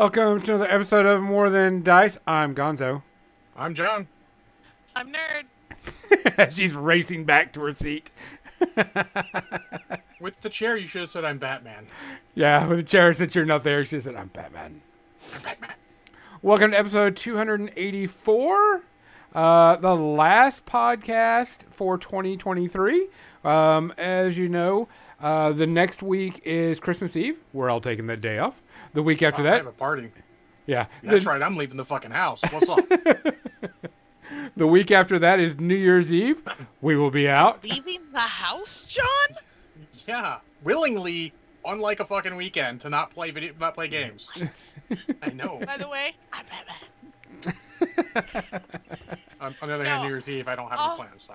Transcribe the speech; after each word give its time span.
Welcome 0.00 0.40
to 0.40 0.54
another 0.54 0.70
episode 0.70 1.04
of 1.04 1.20
More 1.20 1.50
Than 1.50 1.82
Dice. 1.82 2.16
I'm 2.26 2.54
Gonzo. 2.54 3.02
I'm 3.54 3.74
John. 3.74 4.08
I'm 4.96 5.12
nerd. 5.12 6.54
She's 6.56 6.72
racing 6.72 7.26
back 7.26 7.52
to 7.52 7.60
her 7.60 7.74
seat. 7.74 8.10
With 10.18 10.40
the 10.40 10.48
chair, 10.48 10.78
you 10.78 10.86
should 10.86 11.02
have 11.02 11.10
said 11.10 11.26
I'm 11.26 11.36
Batman. 11.36 11.86
Yeah, 12.34 12.66
with 12.66 12.78
the 12.78 12.82
chair 12.82 13.12
since 13.12 13.34
you're 13.34 13.44
not 13.44 13.62
there, 13.62 13.84
she 13.84 14.00
said, 14.00 14.16
I'm 14.16 14.28
Batman. 14.28 14.80
I'm 15.34 15.42
Batman. 15.42 15.74
Welcome 16.40 16.70
to 16.70 16.78
episode 16.78 17.14
284, 17.16 18.82
uh, 19.34 19.76
the 19.76 19.94
last 19.94 20.64
podcast 20.64 21.64
for 21.70 21.98
2023. 21.98 23.08
Um, 23.44 23.92
as 23.98 24.38
you 24.38 24.48
know, 24.48 24.88
uh, 25.20 25.52
the 25.52 25.66
next 25.66 26.02
week 26.02 26.40
is 26.46 26.80
Christmas 26.80 27.16
Eve. 27.16 27.36
We're 27.52 27.68
all 27.68 27.82
taking 27.82 28.06
that 28.06 28.22
day 28.22 28.38
off. 28.38 28.62
The 28.92 29.02
week 29.02 29.22
after 29.22 29.42
I 29.42 29.44
that, 29.44 29.56
have 29.58 29.66
a 29.66 29.72
party. 29.72 30.10
yeah, 30.66 30.86
That's 31.02 31.24
the, 31.24 31.30
right. 31.30 31.42
I'm 31.42 31.56
leaving 31.56 31.76
the 31.76 31.84
fucking 31.84 32.10
house. 32.10 32.40
What's 32.50 32.68
up? 32.68 32.80
the 34.56 34.66
week 34.66 34.90
after 34.90 35.18
that 35.20 35.38
is 35.40 35.58
New 35.60 35.76
Year's 35.76 36.12
Eve. 36.12 36.42
We 36.80 36.96
will 36.96 37.10
be 37.10 37.28
out. 37.28 37.62
Leaving 37.64 38.00
the 38.12 38.18
house, 38.20 38.84
John? 38.88 39.06
yeah, 40.08 40.38
willingly 40.64 41.32
on 41.64 41.78
like 41.78 42.00
a 42.00 42.04
fucking 42.04 42.34
weekend 42.36 42.80
to 42.80 42.88
not 42.90 43.10
play 43.10 43.30
video, 43.30 43.52
not 43.60 43.74
play 43.74 43.86
games. 43.86 44.26
I 45.22 45.28
know. 45.30 45.60
By 45.66 45.76
the 45.76 45.88
way, 45.88 46.14
I'm 46.32 46.44
Batman. 46.46 46.76
On, 49.40 49.54
on 49.62 49.68
the 49.68 49.74
other 49.74 49.84
hand, 49.86 50.02
New 50.02 50.08
Year's 50.10 50.28
Eve, 50.28 50.48
I 50.48 50.54
don't 50.54 50.68
have 50.68 50.78
Oh. 50.82 50.88
any 50.88 50.96
plans. 50.96 51.24
So. 51.28 51.34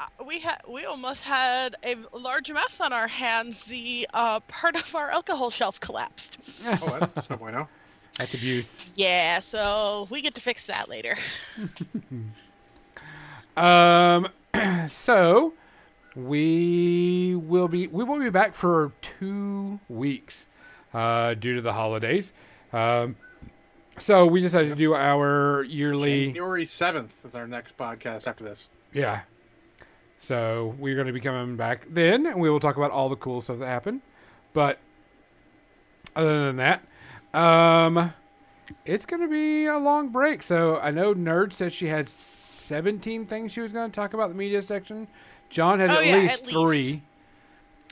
Uh, 0.00 0.06
we 0.24 0.38
had 0.38 0.60
we 0.68 0.84
almost 0.84 1.22
had 1.24 1.74
a 1.82 1.96
large 2.16 2.50
mess 2.52 2.80
on 2.80 2.92
our 2.92 3.08
hands. 3.08 3.64
The 3.64 4.06
uh, 4.14 4.40
part 4.40 4.76
of 4.76 4.94
our 4.94 5.10
alcohol 5.10 5.50
shelf 5.50 5.80
collapsed. 5.80 6.38
Oh, 6.66 6.98
that's 7.00 7.28
no 7.28 7.36
bueno. 7.36 7.68
That's 8.16 8.34
abuse. 8.34 8.78
Yeah, 8.96 9.38
so 9.38 10.06
we 10.10 10.22
get 10.22 10.34
to 10.34 10.40
fix 10.40 10.66
that 10.66 10.88
later. 10.88 11.16
Um, 13.56 14.28
so 14.88 15.52
we 16.14 17.34
will 17.34 17.66
be 17.66 17.88
we 17.88 18.04
will 18.04 18.20
be 18.20 18.30
back 18.30 18.54
for 18.54 18.92
two 19.02 19.80
weeks, 19.88 20.46
uh, 20.94 21.34
due 21.34 21.56
to 21.56 21.60
the 21.60 21.72
holidays. 21.72 22.32
Um, 22.72 23.16
so 23.98 24.26
we 24.26 24.40
decided 24.40 24.68
to 24.68 24.76
do 24.76 24.94
our 24.94 25.64
yearly, 25.64 26.26
January 26.26 26.66
7th 26.66 27.26
is 27.26 27.34
our 27.34 27.48
next 27.48 27.76
podcast 27.76 28.28
after 28.28 28.44
this. 28.44 28.68
yeah. 28.92 29.22
So 30.20 30.74
we're 30.78 30.94
going 30.94 31.06
to 31.06 31.12
be 31.12 31.20
coming 31.20 31.56
back 31.56 31.86
then, 31.88 32.26
and 32.26 32.40
we 32.40 32.50
will 32.50 32.60
talk 32.60 32.76
about 32.76 32.90
all 32.90 33.08
the 33.08 33.16
cool 33.16 33.40
stuff 33.40 33.58
that 33.60 33.66
happened. 33.66 34.00
But 34.52 34.78
other 36.16 36.46
than 36.46 36.56
that, 36.56 36.82
um, 37.32 38.12
it's 38.84 39.06
going 39.06 39.22
to 39.22 39.28
be 39.28 39.66
a 39.66 39.78
long 39.78 40.08
break. 40.08 40.42
So 40.42 40.78
I 40.78 40.90
know 40.90 41.14
Nerd 41.14 41.52
said 41.52 41.72
she 41.72 41.86
had 41.86 42.08
17 42.08 43.26
things 43.26 43.52
she 43.52 43.60
was 43.60 43.72
going 43.72 43.90
to 43.90 43.94
talk 43.94 44.14
about 44.14 44.28
the 44.28 44.34
media 44.34 44.62
section. 44.62 45.06
John 45.50 45.78
had 45.80 45.90
Oh, 45.90 45.94
at, 46.00 46.06
yeah, 46.06 46.16
least 46.18 46.34
at 46.34 46.46
least. 46.46 46.58
three. 46.58 47.02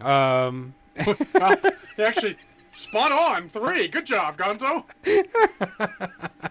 Um, 0.07 0.75
Well, 1.35 1.57
actually, 1.99 2.37
spot 2.73 3.13
on. 3.13 3.49
Three. 3.49 3.89
Good 3.89 4.05
job, 4.07 4.37
Gonzo. 4.37 4.85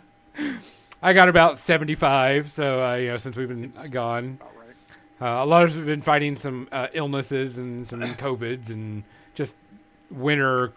I 1.03 1.13
got 1.13 1.29
about 1.29 1.59
75. 1.59 2.51
So, 2.51 2.83
uh, 2.83 2.95
you 2.95 3.07
know, 3.09 3.17
since 3.17 3.37
we've 3.37 3.47
been 3.47 3.71
gone, 3.91 4.39
All 4.41 4.47
right. 4.47 4.54
Uh, 5.21 5.25
a 5.25 5.45
lot 5.45 5.63
of 5.63 5.71
us 5.71 5.75
have 5.75 5.85
been 5.85 6.01
fighting 6.01 6.35
some 6.35 6.67
uh, 6.71 6.87
illnesses 6.93 7.57
and 7.57 7.87
some 7.87 8.01
COVIDs 8.01 8.69
and 8.69 9.03
just 9.33 9.55
winter 10.09 10.73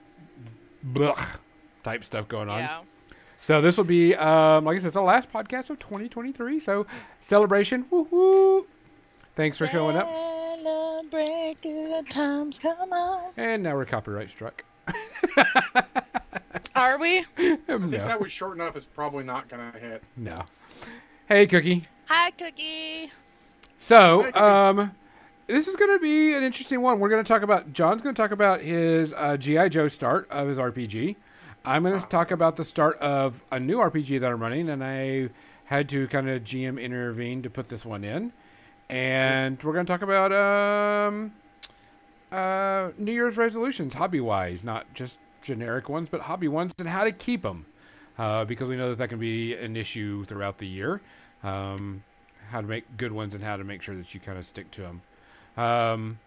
blech 0.87 1.37
type 1.82 2.04
stuff 2.04 2.28
going 2.28 2.48
on. 2.48 2.59
Yeah. 2.60 2.81
So 3.41 3.60
this 3.60 3.77
will 3.77 3.84
be, 3.84 4.15
um, 4.15 4.65
like 4.65 4.77
I 4.77 4.81
said, 4.81 4.88
it's 4.88 4.94
the 4.94 5.03
last 5.03 5.32
podcast 5.32 5.71
of 5.71 5.78
2023. 5.78 6.60
So 6.60 6.87
celebration, 7.21 7.87
woo 7.91 8.06
woo! 8.10 8.66
Thanks 9.37 9.56
for 9.56 9.66
showing 9.69 9.97
up. 9.97 10.09
Celebrate 10.62 11.56
good 11.62 12.10
times, 12.10 12.59
come 12.59 12.93
on. 12.93 13.32
And 13.37 13.62
now 13.62 13.75
we're 13.77 13.84
copyright 13.84 14.31
struck. 14.31 14.65
Are 16.75 16.98
we? 16.98 17.19
I 17.38 17.56
think 17.66 17.69
no, 17.69 17.88
that 17.88 18.21
was 18.21 18.32
short 18.32 18.56
enough. 18.56 18.77
It's 18.77 18.87
probably 18.87 19.25
not 19.25 19.48
going 19.48 19.72
to 19.72 19.78
hit. 19.78 20.03
no. 20.16 20.44
Hey, 21.28 21.47
Cookie. 21.47 21.84
Hi, 22.06 22.31
Cookie. 22.32 23.10
So, 23.78 24.33
um, 24.34 24.93
this 25.47 25.66
is 25.69 25.77
going 25.77 25.93
to 25.93 25.99
be 25.99 26.34
an 26.34 26.43
interesting 26.43 26.83
one. 26.83 27.00
We're 27.00 27.09
going 27.09 27.25
to 27.25 27.28
talk 27.28 27.43
about 27.43 27.72
John's 27.72 28.03
going 28.03 28.15
to 28.15 28.21
talk 28.21 28.33
about 28.33 28.61
his 28.61 29.12
uh, 29.15 29.37
GI 29.37 29.71
Joe 29.71 29.89
start 29.89 30.28
of 30.31 30.49
his 30.49 30.59
RPG. 30.59 31.16
I'm 31.65 31.84
going 31.84 31.99
to 31.99 32.06
talk 32.06 32.31
about 32.31 32.56
the 32.56 32.65
start 32.65 32.99
of 32.99 33.43
a 33.50 33.59
new 33.59 33.78
RPG 33.78 34.21
that 34.21 34.31
I'm 34.31 34.41
running, 34.41 34.69
and 34.69 34.83
I 34.84 35.31
had 35.65 35.89
to 35.91 36.06
kind 36.09 36.28
of 36.28 36.44
GM 36.44 36.81
intervene 36.81 37.43
to 37.43 37.50
put 37.50 37.69
this 37.69 37.84
one 37.84 38.05
in. 38.05 38.33
And 38.89 39.62
we're 39.62 39.75
going 39.75 39.87
to 39.87 39.93
talk 39.93 40.03
about 40.03 40.33
um, 40.33 41.33
uh, 42.33 42.91
New 42.99 43.12
Year's 43.12 43.37
resolutions, 43.37 43.95
hobby 43.95 44.21
wise, 44.21 44.65
not 44.65 44.93
just 44.95 45.19
generic 45.43 45.89
ones, 45.89 46.09
but 46.10 46.22
hobby 46.22 46.49
ones, 46.49 46.72
and 46.78 46.89
how 46.89 47.05
to 47.05 47.12
keep 47.12 47.43
them. 47.43 47.66
Uh, 48.19 48.45
because 48.45 48.69
we 48.69 48.77
know 48.77 48.89
that 48.89 48.99
that 48.99 49.09
can 49.09 49.19
be 49.19 49.55
an 49.55 49.77
issue 49.77 50.25
throughout 50.25 50.59
the 50.59 50.66
year. 50.66 51.00
Um, 51.45 52.03
how 52.50 52.60
to 52.60 52.66
make 52.66 52.97
good 52.97 53.12
ones 53.12 53.34
and 53.34 53.42
how 53.42 53.56
to 53.56 53.64
make 53.64 53.82
sure 53.82 53.94
that 53.94 54.14
you 54.14 54.20
kind 54.20 54.38
of 54.38 54.47
stick 54.47 54.70
to 54.72 54.82
them. 54.82 55.03
Um, 55.56 56.19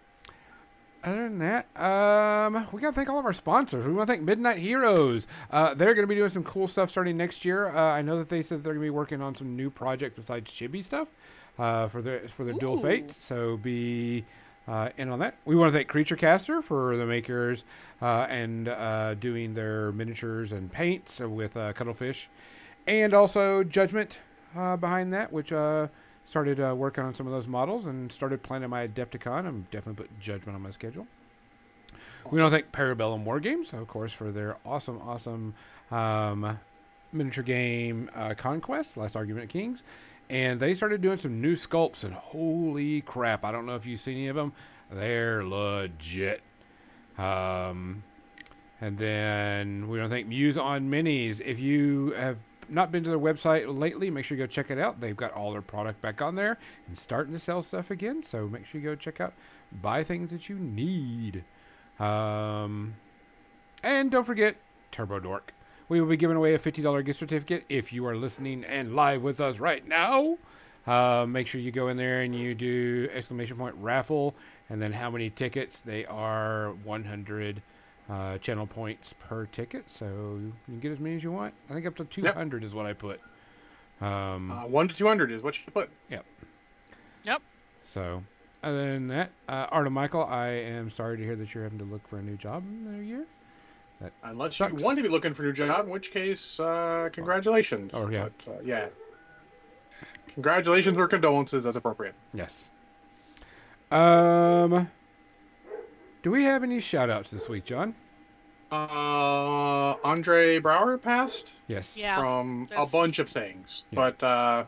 other 1.04 1.24
than 1.24 1.40
that, 1.40 1.66
um, 1.82 2.68
we 2.72 2.82
gotta 2.82 2.94
thank 2.94 3.10
all 3.10 3.18
of 3.18 3.26
our 3.26 3.34
sponsors. 3.34 3.86
We 3.86 3.94
want 3.94 4.08
to 4.08 4.14
thank 4.14 4.24
Midnight 4.24 4.60
Heroes. 4.60 5.26
Uh, 5.50 5.74
they're 5.74 5.96
going 5.96 6.04
to 6.04 6.08
be 6.08 6.16
doing 6.16 6.30
some 6.30 6.44
cool 6.44 6.68
stuff 6.68 6.92
starting 6.92 7.18
next 7.18 7.44
year. 7.44 7.70
Uh, 7.70 7.94
I 7.94 8.02
know 8.04 8.18
that 8.18 8.30
they 8.30 8.44
said 8.44 8.64
they're 8.64 8.74
going 8.74 8.86
to 8.86 8.92
be 8.92 8.92
working 8.92 9.22
on 9.22 9.36
some 9.36 9.56
new 9.56 9.72
projects 9.72 10.16
besides 10.16 10.52
Chibi 10.52 10.84
stuff 10.84 11.08
uh, 11.58 11.88
for 11.88 12.02
the 12.02 12.22
for 12.36 12.44
the 12.44 12.54
Dual 12.54 12.78
Fates. 12.78 13.18
So 13.20 13.58
be 13.58 14.26
uh, 14.68 14.90
in 14.98 15.10
on 15.10 15.20
that. 15.20 15.36
We 15.46 15.56
want 15.56 15.72
to 15.72 15.78
thank 15.78 15.88
Creature 15.88 16.18
Caster 16.18 16.62
for 16.62 16.96
the 16.98 17.06
makers 17.06 17.64
uh, 18.02 18.28
and 18.30 18.68
uh, 18.68 19.16
doing 19.16 19.54
their 19.54 19.92
miniatures 19.92 20.52
and 20.52 20.72
paints 20.72 21.20
with 21.20 21.58
uh, 21.58 21.74
Cuttlefish, 21.74 22.30
and 22.86 23.14
also 23.14 23.64
Judgment 23.64 24.20
uh, 24.56 24.78
behind 24.78 25.14
that, 25.14 25.32
which 25.32 25.52
uh, 25.52 25.88
started 26.32 26.62
uh, 26.62 26.74
working 26.74 27.04
on 27.04 27.14
some 27.14 27.28
of 27.28 27.34
those 27.34 27.46
models 27.46 27.86
and 27.86 28.10
started 28.10 28.42
planning 28.42 28.70
my 28.70 28.88
Adepticon. 28.88 29.46
I'm 29.46 29.68
definitely 29.70 30.06
putting 30.06 30.18
Judgment 30.22 30.56
on 30.56 30.62
my 30.62 30.72
schedule. 30.72 31.06
We 32.32 32.42
want 32.42 32.54
to 32.54 32.58
thank 32.58 32.72
Parabellum 32.72 33.26
War 33.26 33.42
Games, 33.42 33.74
of 33.74 33.86
course, 33.90 34.14
for 34.14 34.32
their 34.32 34.56
awesome, 34.66 35.02
awesome 35.02 35.56
um, 35.92 36.58
miniature 37.12 37.44
game 37.44 38.10
uh, 38.16 38.34
Conquest, 38.38 38.96
Last 38.96 39.18
Argument 39.18 39.44
of 39.44 39.50
Kings. 39.50 39.84
And 40.30 40.62
they 40.62 40.74
started 40.74 41.02
doing 41.02 41.18
some 41.18 41.42
new 41.42 41.58
sculpts, 41.58 42.06
and 42.06 42.14
holy 42.14 43.02
crap, 43.02 43.44
I 43.44 43.52
don't 43.52 43.66
know 43.66 43.76
if 43.76 43.86
you've 43.86 44.00
seen 44.00 44.16
any 44.16 44.28
of 44.30 44.38
them. 44.38 44.54
They're 44.90 45.44
legit. 45.44 46.42
Um, 47.18 48.04
and 48.80 48.98
then 48.98 49.90
we 49.90 50.00
want 50.00 50.10
to 50.10 50.16
thank 50.16 50.28
Muse 50.28 50.58
on 50.58 50.90
Minis. 50.90 51.42
If 51.42 51.60
you 51.60 52.12
have 52.12 52.38
not 52.72 52.92
been 52.92 53.04
to 53.04 53.10
their 53.10 53.20
website 53.20 53.66
lately, 53.78 54.10
make 54.10 54.26
sure 54.26 54.38
you 54.38 54.44
go 54.44 54.48
check 54.48 54.72
it 54.72 54.78
out. 54.78 55.00
They've 55.00 55.16
got 55.16 55.34
all 55.34 55.52
their 55.52 55.62
product 55.62 56.02
back 56.02 56.22
on 56.22 56.36
there 56.36 56.58
and 56.88 56.98
starting 56.98 57.34
to 57.34 57.40
sell 57.40 57.64
stuff 57.64 57.92
again. 57.92 58.24
So 58.24 58.48
make 58.48 58.66
sure 58.66 58.82
you 58.82 58.88
go 58.88 58.96
check 58.96 59.20
out, 59.20 59.34
buy 59.82 60.04
things 60.04 60.30
that 60.32 60.50
you 60.50 60.58
need. 60.58 61.44
Um, 62.00 62.96
and 63.84 64.10
don't 64.10 64.26
forget 64.26 64.56
Turbo 64.92 65.20
Dork. 65.20 65.54
We 65.90 66.00
will 66.00 66.08
be 66.08 66.18
giving 66.18 66.38
away 66.38 66.54
a 66.54 66.60
$50 66.60 67.06
gift 67.06 67.20
certificate 67.20 67.66
if 67.68 67.92
you 67.92 68.06
are 68.06 68.16
listening 68.16 68.64
and 68.64 68.96
live 68.96 69.22
with 69.22 69.42
us 69.42 69.60
right 69.60 69.86
now. 69.86 70.38
Uh, 70.88 71.26
make 71.28 71.48
sure 71.48 71.62
you 71.62 71.72
go 71.72 71.90
in 71.90 71.98
there 71.98 72.22
and 72.22 72.34
you 72.34 72.56
do 72.56 73.08
exclamation 73.14 73.58
point 73.58 73.76
raffle 73.78 74.34
and 74.70 74.82
then 74.82 74.94
how 74.94 75.10
many 75.10 75.30
tickets. 75.30 75.80
They 75.80 76.06
are 76.06 76.72
100 76.84 77.62
uh, 78.10 78.38
channel 78.40 78.68
points 78.68 79.14
per 79.20 79.46
ticket. 79.48 79.90
So 79.90 80.06
you 80.06 80.54
can 80.66 80.80
get 80.80 80.92
as 80.92 81.00
many 81.00 81.16
as 81.16 81.24
you 81.24 81.32
want. 81.32 81.54
I 81.70 81.74
think 81.74 81.86
up 81.86 81.96
to 81.98 82.06
200 82.06 82.64
is 82.64 82.74
what 82.74 82.86
I 82.86 82.94
put. 82.94 83.20
Um, 84.02 84.52
Uh, 84.52 84.66
one 84.66 84.88
to 84.88 84.96
200 84.96 85.32
is 85.32 85.42
what 85.44 85.56
you 85.58 85.72
put. 85.72 85.90
Yep. 86.10 86.26
Yep. 87.24 87.42
So, 87.88 88.24
other 88.64 88.94
than 88.94 89.08
that, 89.08 89.30
uh, 89.48 89.68
Arno 89.70 89.90
Michael, 89.92 90.24
I 90.26 90.48
am 90.48 90.90
sorry 90.90 91.18
to 91.18 91.24
hear 91.24 91.36
that 91.36 91.54
you're 91.54 91.64
having 91.64 91.80
to 91.80 91.86
look 91.86 92.08
for 92.08 92.18
a 92.18 92.22
new 92.24 92.36
job 92.38 92.64
in 92.68 92.86
the 92.86 92.92
new 92.92 93.04
year. 93.04 93.26
That 94.00 94.12
Unless 94.24 94.56
sucks. 94.56 94.74
you 94.80 94.84
want 94.84 94.98
to 94.98 95.04
be 95.04 95.10
looking 95.10 95.34
for 95.36 95.44
a 95.44 95.46
new 95.46 95.54
job, 95.54 95.86
in 95.86 95.92
which 95.92 96.10
case, 96.10 96.60
uh, 96.60 97.10
congratulations. 97.14 97.92
Oh, 97.94 98.10
yeah. 98.10 98.30
But, 98.46 98.52
uh, 98.52 98.58
yeah. 98.64 98.88
Congratulations 100.34 100.98
or 100.98 101.08
condolences 101.08 101.66
as 101.68 101.76
appropriate. 101.76 102.16
Yes. 102.34 102.70
Um, 103.92 104.90
do 106.24 106.32
we 106.32 106.44
have 106.44 106.64
any 106.64 106.80
shout 106.80 107.10
outs 107.10 107.32
this 107.32 107.50
week, 107.50 107.66
John? 107.66 107.96
Uh, 108.72 109.96
Andre 110.04 110.60
Braugher 110.60 111.02
passed 111.02 111.54
Yes. 111.68 111.98
Yeah. 111.98 112.18
from 112.20 112.68
a 112.76 112.86
bunch 112.86 113.20
of 113.20 113.30
things, 113.30 113.84
Yeah. 113.92 113.96
but 113.98 114.24
uh, 114.24 114.64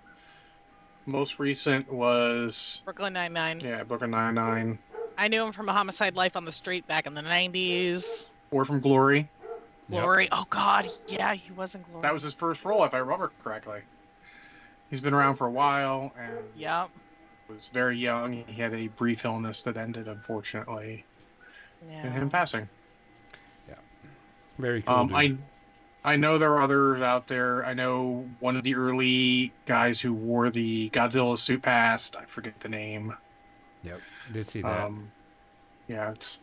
most 1.05 1.39
recent 1.39 1.91
was 1.91 2.81
Brooklyn 2.83 3.13
Nine 3.13 3.31
Nine. 3.33 3.59
yeah, 3.61 3.83
Brooklyn 3.83 4.11
Nine 4.11 4.35
Nine, 4.35 4.79
I 5.17 5.27
knew 5.27 5.43
him 5.43 5.51
from 5.51 5.69
a 5.69 5.73
Homicide 5.73 6.15
Life 6.15 6.35
on 6.35 6.43
the 6.43 6.51
Street 6.51 6.85
back 6.87 7.05
in 7.07 7.13
the 7.13 7.21
'90s. 7.21 8.29
or 8.51 8.65
from 8.65 8.79
Glory. 8.81 9.29
Yep. 9.89 10.01
Glory. 10.01 10.27
Oh 10.31 10.45
God, 10.49 10.87
yeah, 11.07 11.33
he 11.33 11.51
was 11.53 11.75
in 11.75 11.83
Glory. 11.83 12.01
That 12.01 12.13
was 12.13 12.23
his 12.23 12.33
first 12.33 12.65
role, 12.65 12.83
if 12.83 12.93
I 12.93 12.97
remember 12.97 13.31
correctly. 13.43 13.81
He's 14.89 15.01
been 15.01 15.13
around 15.13 15.35
for 15.35 15.47
a 15.47 15.51
while 15.51 16.13
and 16.19 16.37
Yep. 16.55 16.89
was 17.49 17.69
very 17.73 17.97
young. 17.97 18.43
He 18.47 18.61
had 18.61 18.73
a 18.73 18.87
brief 18.89 19.23
illness 19.25 19.61
that 19.63 19.75
ended, 19.77 20.07
unfortunately, 20.07 21.03
Yeah. 21.89 22.07
in 22.07 22.11
him 22.13 22.29
passing. 22.29 22.67
Yeah, 23.67 23.75
very 24.57 24.81
cool. 24.81 24.95
Um. 24.95 25.15
I 25.15 25.35
I 26.05 26.15
know 26.17 26.37
there 26.37 26.51
are 26.51 26.61
others 26.61 27.01
out 27.01 27.27
there. 27.27 27.65
I 27.65 27.73
know 27.73 28.27
one 28.39 28.57
of 28.57 28.63
the 28.63 28.75
early 28.75 29.53
guys 29.65 30.01
who 30.01 30.13
wore 30.13 30.49
the 30.49 30.89
Godzilla 30.89 31.37
suit 31.37 31.61
passed. 31.61 32.17
I 32.17 32.25
forget 32.25 32.59
the 32.59 32.69
name. 32.69 33.15
Yep, 33.83 34.01
I 34.29 34.33
did 34.33 34.49
see 34.49 34.61
that. 34.61 34.85
Um, 34.85 35.11
yeah, 35.87 36.11
it's 36.11 36.39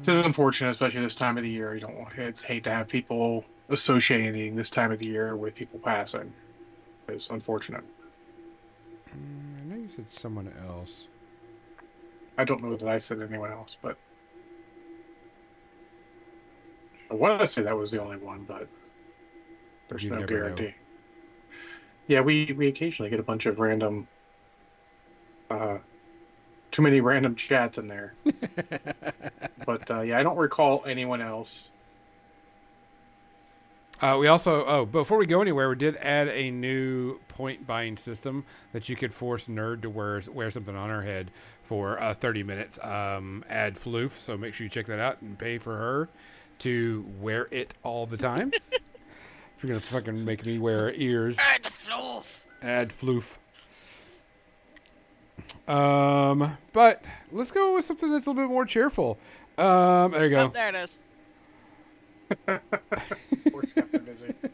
it's 0.00 0.08
unfortunate, 0.08 0.70
especially 0.70 1.00
this 1.00 1.14
time 1.14 1.36
of 1.36 1.42
the 1.42 1.50
year. 1.50 1.74
You 1.74 1.80
don't 1.80 1.98
want 1.98 2.18
it's 2.18 2.42
hate 2.42 2.64
to 2.64 2.70
have 2.70 2.88
people 2.88 3.44
associating 3.70 4.54
this 4.54 4.70
time 4.70 4.92
of 4.92 4.98
the 4.98 5.06
year 5.06 5.36
with 5.36 5.54
people 5.54 5.78
passing. 5.78 6.32
It's 7.08 7.30
unfortunate. 7.30 7.84
Mm, 9.10 9.60
I 9.60 9.64
know 9.64 9.76
you 9.76 9.88
said 9.94 10.10
someone 10.10 10.52
else. 10.68 11.06
I 12.38 12.44
don't 12.44 12.62
know 12.62 12.76
that 12.76 12.88
I 12.88 13.00
said 13.00 13.20
anyone 13.20 13.50
else, 13.50 13.76
but 13.82 13.98
I 17.10 17.14
want 17.14 17.40
to 17.40 17.46
say 17.46 17.62
that 17.62 17.76
was 17.78 17.90
the 17.90 18.02
only 18.02 18.18
one, 18.18 18.44
but 18.44 18.68
there's 19.88 20.06
You 20.06 20.10
no 20.10 20.22
never 20.22 20.38
know. 20.38 20.66
guarantee. 20.66 20.74
Yeah, 22.06 22.20
we 22.22 22.52
we 22.56 22.68
occasionally 22.68 23.10
get 23.10 23.20
a 23.20 23.22
bunch 23.24 23.44
of 23.46 23.58
random, 23.58 24.08
uh, 25.50 25.78
too 26.72 26.82
many 26.82 27.00
random 27.02 27.36
chats 27.36 27.78
in 27.78 27.88
there. 27.88 28.18
But 29.66 29.90
uh, 29.90 30.00
yeah, 30.02 30.18
I 30.18 30.22
don't 30.22 30.36
recall 30.38 30.84
anyone 30.86 31.20
else. 31.22 31.70
Uh, 34.00 34.16
we 34.18 34.26
also, 34.26 34.64
oh, 34.66 34.84
before 34.84 35.18
we 35.18 35.26
go 35.26 35.40
anywhere, 35.40 35.68
we 35.68 35.76
did 35.76 35.96
add 35.96 36.28
a 36.28 36.50
new 36.50 37.20
point 37.28 37.64
buying 37.66 37.96
system 37.96 38.44
that 38.72 38.88
you 38.88 38.96
could 38.96 39.14
force 39.14 39.46
Nerd 39.46 39.82
to 39.82 39.90
wear 39.90 40.20
wear 40.32 40.50
something 40.50 40.74
on 40.74 40.90
her 40.90 41.02
head 41.02 41.30
for 41.64 42.00
uh, 42.00 42.14
30 42.14 42.42
minutes. 42.42 42.78
Um, 42.82 43.44
add 43.48 43.74
Floof, 43.76 44.12
so 44.12 44.36
make 44.36 44.54
sure 44.54 44.64
you 44.64 44.70
check 44.70 44.86
that 44.86 44.98
out 44.98 45.20
and 45.22 45.38
pay 45.38 45.58
for 45.58 45.76
her 45.76 46.08
to 46.60 47.04
wear 47.20 47.48
it 47.50 47.74
all 47.82 48.06
the 48.06 48.16
time. 48.16 48.52
if 48.72 48.80
you're 49.62 49.68
gonna 49.68 49.80
fucking 49.80 50.24
make 50.24 50.44
me 50.46 50.58
wear 50.58 50.92
ears, 50.92 51.36
Add 51.38 51.62
floof. 51.64 51.70
fluff. 51.72 52.44
add 52.62 52.90
Floof. 52.90 53.34
Um, 55.66 56.56
but 56.72 57.02
let's 57.32 57.50
go 57.50 57.74
with 57.74 57.84
something 57.84 58.10
that's 58.12 58.26
a 58.26 58.30
little 58.30 58.44
bit 58.46 58.50
more 58.52 58.64
cheerful. 58.66 59.18
Um, 59.56 60.12
there 60.12 60.26
you 60.26 60.36
Oh, 60.36 60.48
go. 60.48 60.52
there 60.52 60.68
it 60.68 60.74
is. 60.74 60.98
Poor 62.46 63.62
kept 63.74 63.92
her 63.92 63.98
busy. 64.00 64.34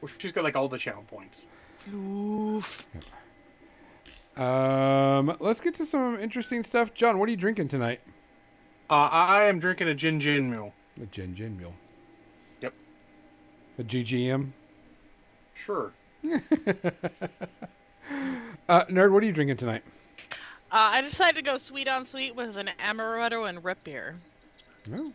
Well, 0.00 0.12
She's 0.18 0.30
got 0.30 0.44
like 0.44 0.54
all 0.54 0.68
the 0.68 0.78
channel 0.78 1.02
points. 1.08 1.46
Floof. 1.90 2.84
Um, 4.38 5.36
let's 5.40 5.60
get 5.60 5.74
to 5.74 5.86
some 5.86 6.18
interesting 6.20 6.62
stuff. 6.64 6.94
John, 6.94 7.18
what 7.18 7.28
are 7.28 7.30
you 7.30 7.36
drinking 7.36 7.68
tonight? 7.68 8.00
Uh, 8.88 9.08
I 9.10 9.44
am 9.44 9.58
drinking 9.58 9.88
a 9.88 9.94
gin 9.94 10.20
gin 10.20 10.50
mule. 10.50 10.72
A 11.02 11.06
Gin 11.06 11.34
Gin 11.34 11.56
Mule. 11.56 11.74
Yep. 12.60 12.74
A 13.78 13.84
GGM. 13.84 14.50
Sure. 15.54 15.92
Uh, 18.68 18.84
nerd, 18.86 19.12
what 19.12 19.22
are 19.22 19.26
you 19.26 19.32
drinking 19.32 19.56
tonight? 19.56 19.82
Uh, 20.70 20.92
I 20.92 21.00
decided 21.00 21.36
to 21.36 21.42
go 21.42 21.56
sweet 21.56 21.88
on 21.88 22.04
sweet 22.04 22.36
with 22.36 22.58
an 22.58 22.68
amaretto 22.78 23.48
and 23.48 23.64
root 23.64 23.82
beer. 23.82 24.14
Oh, 24.92 25.10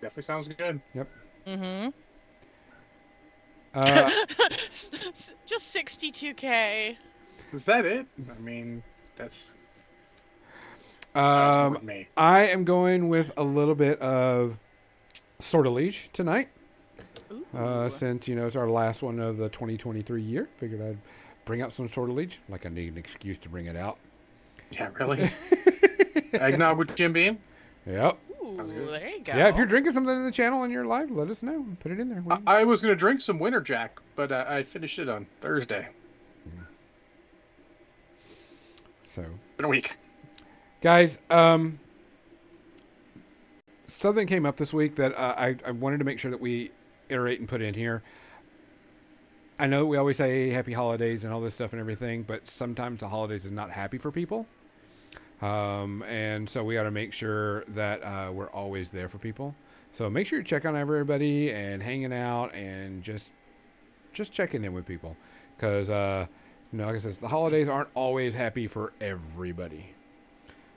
Definitely 0.00 0.22
sounds 0.24 0.48
good. 0.48 0.80
Yep. 0.94 1.08
Mm-hmm. 1.46 1.88
uh, 3.74 4.10
Just 5.46 5.74
62k. 5.76 6.96
Is 7.52 7.64
that 7.64 7.84
it? 7.84 8.06
I 8.30 8.40
mean, 8.40 8.82
that's, 9.16 9.52
that's 11.12 11.56
um, 11.56 11.74
more 11.74 11.82
me. 11.82 12.08
I 12.16 12.46
am 12.46 12.64
going 12.64 13.08
with 13.08 13.30
a 13.36 13.42
little 13.42 13.74
bit 13.74 14.00
of 14.00 14.56
Sortilege 15.38 16.08
tonight. 16.12 16.48
Ooh. 17.30 17.44
Uh, 17.56 17.90
since 17.90 18.26
you 18.26 18.34
know 18.34 18.46
it's 18.46 18.56
our 18.56 18.68
last 18.68 19.02
one 19.02 19.18
of 19.18 19.36
the 19.36 19.48
2023 19.50 20.22
year, 20.22 20.48
figured 20.58 20.80
I'd 20.80 20.98
bring 21.44 21.60
out 21.60 21.72
some 21.72 21.88
Sortilege. 21.88 22.40
Like 22.48 22.64
I 22.64 22.70
need 22.70 22.92
an 22.92 22.98
excuse 22.98 23.38
to 23.38 23.48
bring 23.48 23.66
it 23.66 23.76
out. 23.76 23.98
Yeah, 24.70 24.88
really. 24.98 25.30
Eggnog 26.32 26.78
with 26.78 26.94
Jim 26.96 27.12
Beam. 27.12 27.38
Yep. 27.86 28.18
Ooh, 28.42 28.86
there 28.90 29.08
you 29.08 29.22
go. 29.22 29.32
Yeah, 29.34 29.48
if 29.48 29.56
you're 29.56 29.66
drinking 29.66 29.92
something 29.92 30.14
in 30.14 30.24
the 30.24 30.32
channel 30.32 30.62
and 30.62 30.72
you're 30.72 30.86
live, 30.86 31.10
let 31.10 31.28
us 31.28 31.42
know. 31.42 31.66
Put 31.80 31.92
it 31.92 32.00
in 32.00 32.08
there. 32.08 32.24
I, 32.30 32.60
I 32.60 32.64
was 32.64 32.80
gonna 32.80 32.94
drink 32.94 33.20
some 33.20 33.38
Winter 33.38 33.60
Jack, 33.60 34.00
but 34.16 34.32
uh, 34.32 34.46
I 34.48 34.62
finished 34.62 34.98
it 34.98 35.08
on 35.10 35.26
Thursday. 35.40 35.88
So 39.12 39.24
Been 39.56 39.66
a 39.66 39.68
week. 39.68 39.96
Guys, 40.80 41.18
um, 41.30 41.78
something 43.88 44.26
came 44.26 44.46
up 44.46 44.56
this 44.56 44.72
week 44.72 44.96
that 44.96 45.14
uh, 45.14 45.34
I, 45.36 45.56
I 45.66 45.70
wanted 45.72 45.98
to 45.98 46.04
make 46.04 46.18
sure 46.18 46.30
that 46.30 46.40
we 46.40 46.70
iterate 47.08 47.38
and 47.38 47.48
put 47.48 47.60
in 47.60 47.74
here. 47.74 48.02
I 49.58 49.66
know 49.66 49.84
we 49.84 49.96
always 49.98 50.16
say 50.16 50.48
happy 50.48 50.72
holidays 50.72 51.24
and 51.24 51.32
all 51.32 51.40
this 51.40 51.54
stuff 51.54 51.72
and 51.72 51.80
everything, 51.80 52.22
but 52.22 52.48
sometimes 52.48 53.00
the 53.00 53.08
holidays 53.08 53.44
is 53.44 53.52
not 53.52 53.70
happy 53.70 53.98
for 53.98 54.10
people. 54.10 54.46
Um, 55.42 56.02
and 56.04 56.48
so 56.48 56.64
we 56.64 56.74
got 56.74 56.84
to 56.84 56.90
make 56.90 57.12
sure 57.12 57.64
that 57.68 58.02
uh, 58.02 58.30
we're 58.32 58.50
always 58.50 58.90
there 58.90 59.08
for 59.08 59.18
people. 59.18 59.54
So 59.92 60.08
make 60.08 60.26
sure 60.26 60.38
you 60.38 60.44
check 60.44 60.64
on 60.64 60.74
everybody 60.74 61.52
and 61.52 61.82
hanging 61.82 62.12
out 62.12 62.54
and 62.54 63.02
just 63.02 63.32
just 64.14 64.32
checking 64.32 64.64
in 64.64 64.72
with 64.72 64.86
people 64.86 65.16
because 65.56 65.90
uh, 65.90 66.26
you 66.72 66.78
know, 66.78 66.86
like 66.86 66.96
I 66.96 66.98
said, 66.98 67.14
the 67.14 67.28
holidays 67.28 67.68
aren't 67.68 67.90
always 67.94 68.34
happy 68.34 68.66
for 68.66 68.92
everybody. 69.00 69.90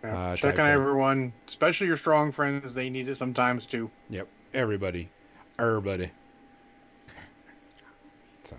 Yeah. 0.04 0.32
Uh, 0.32 0.36
Check 0.36 0.60
on 0.60 0.66
thing. 0.68 0.74
everyone, 0.74 1.34
especially 1.48 1.88
your 1.88 1.98
strong 1.98 2.32
friends. 2.32 2.74
They 2.74 2.90
need 2.90 3.08
it 3.08 3.18
sometimes 3.18 3.66
too. 3.66 3.90
Yep, 4.10 4.28
everybody, 4.54 5.10
everybody. 5.58 6.12
So, 8.44 8.56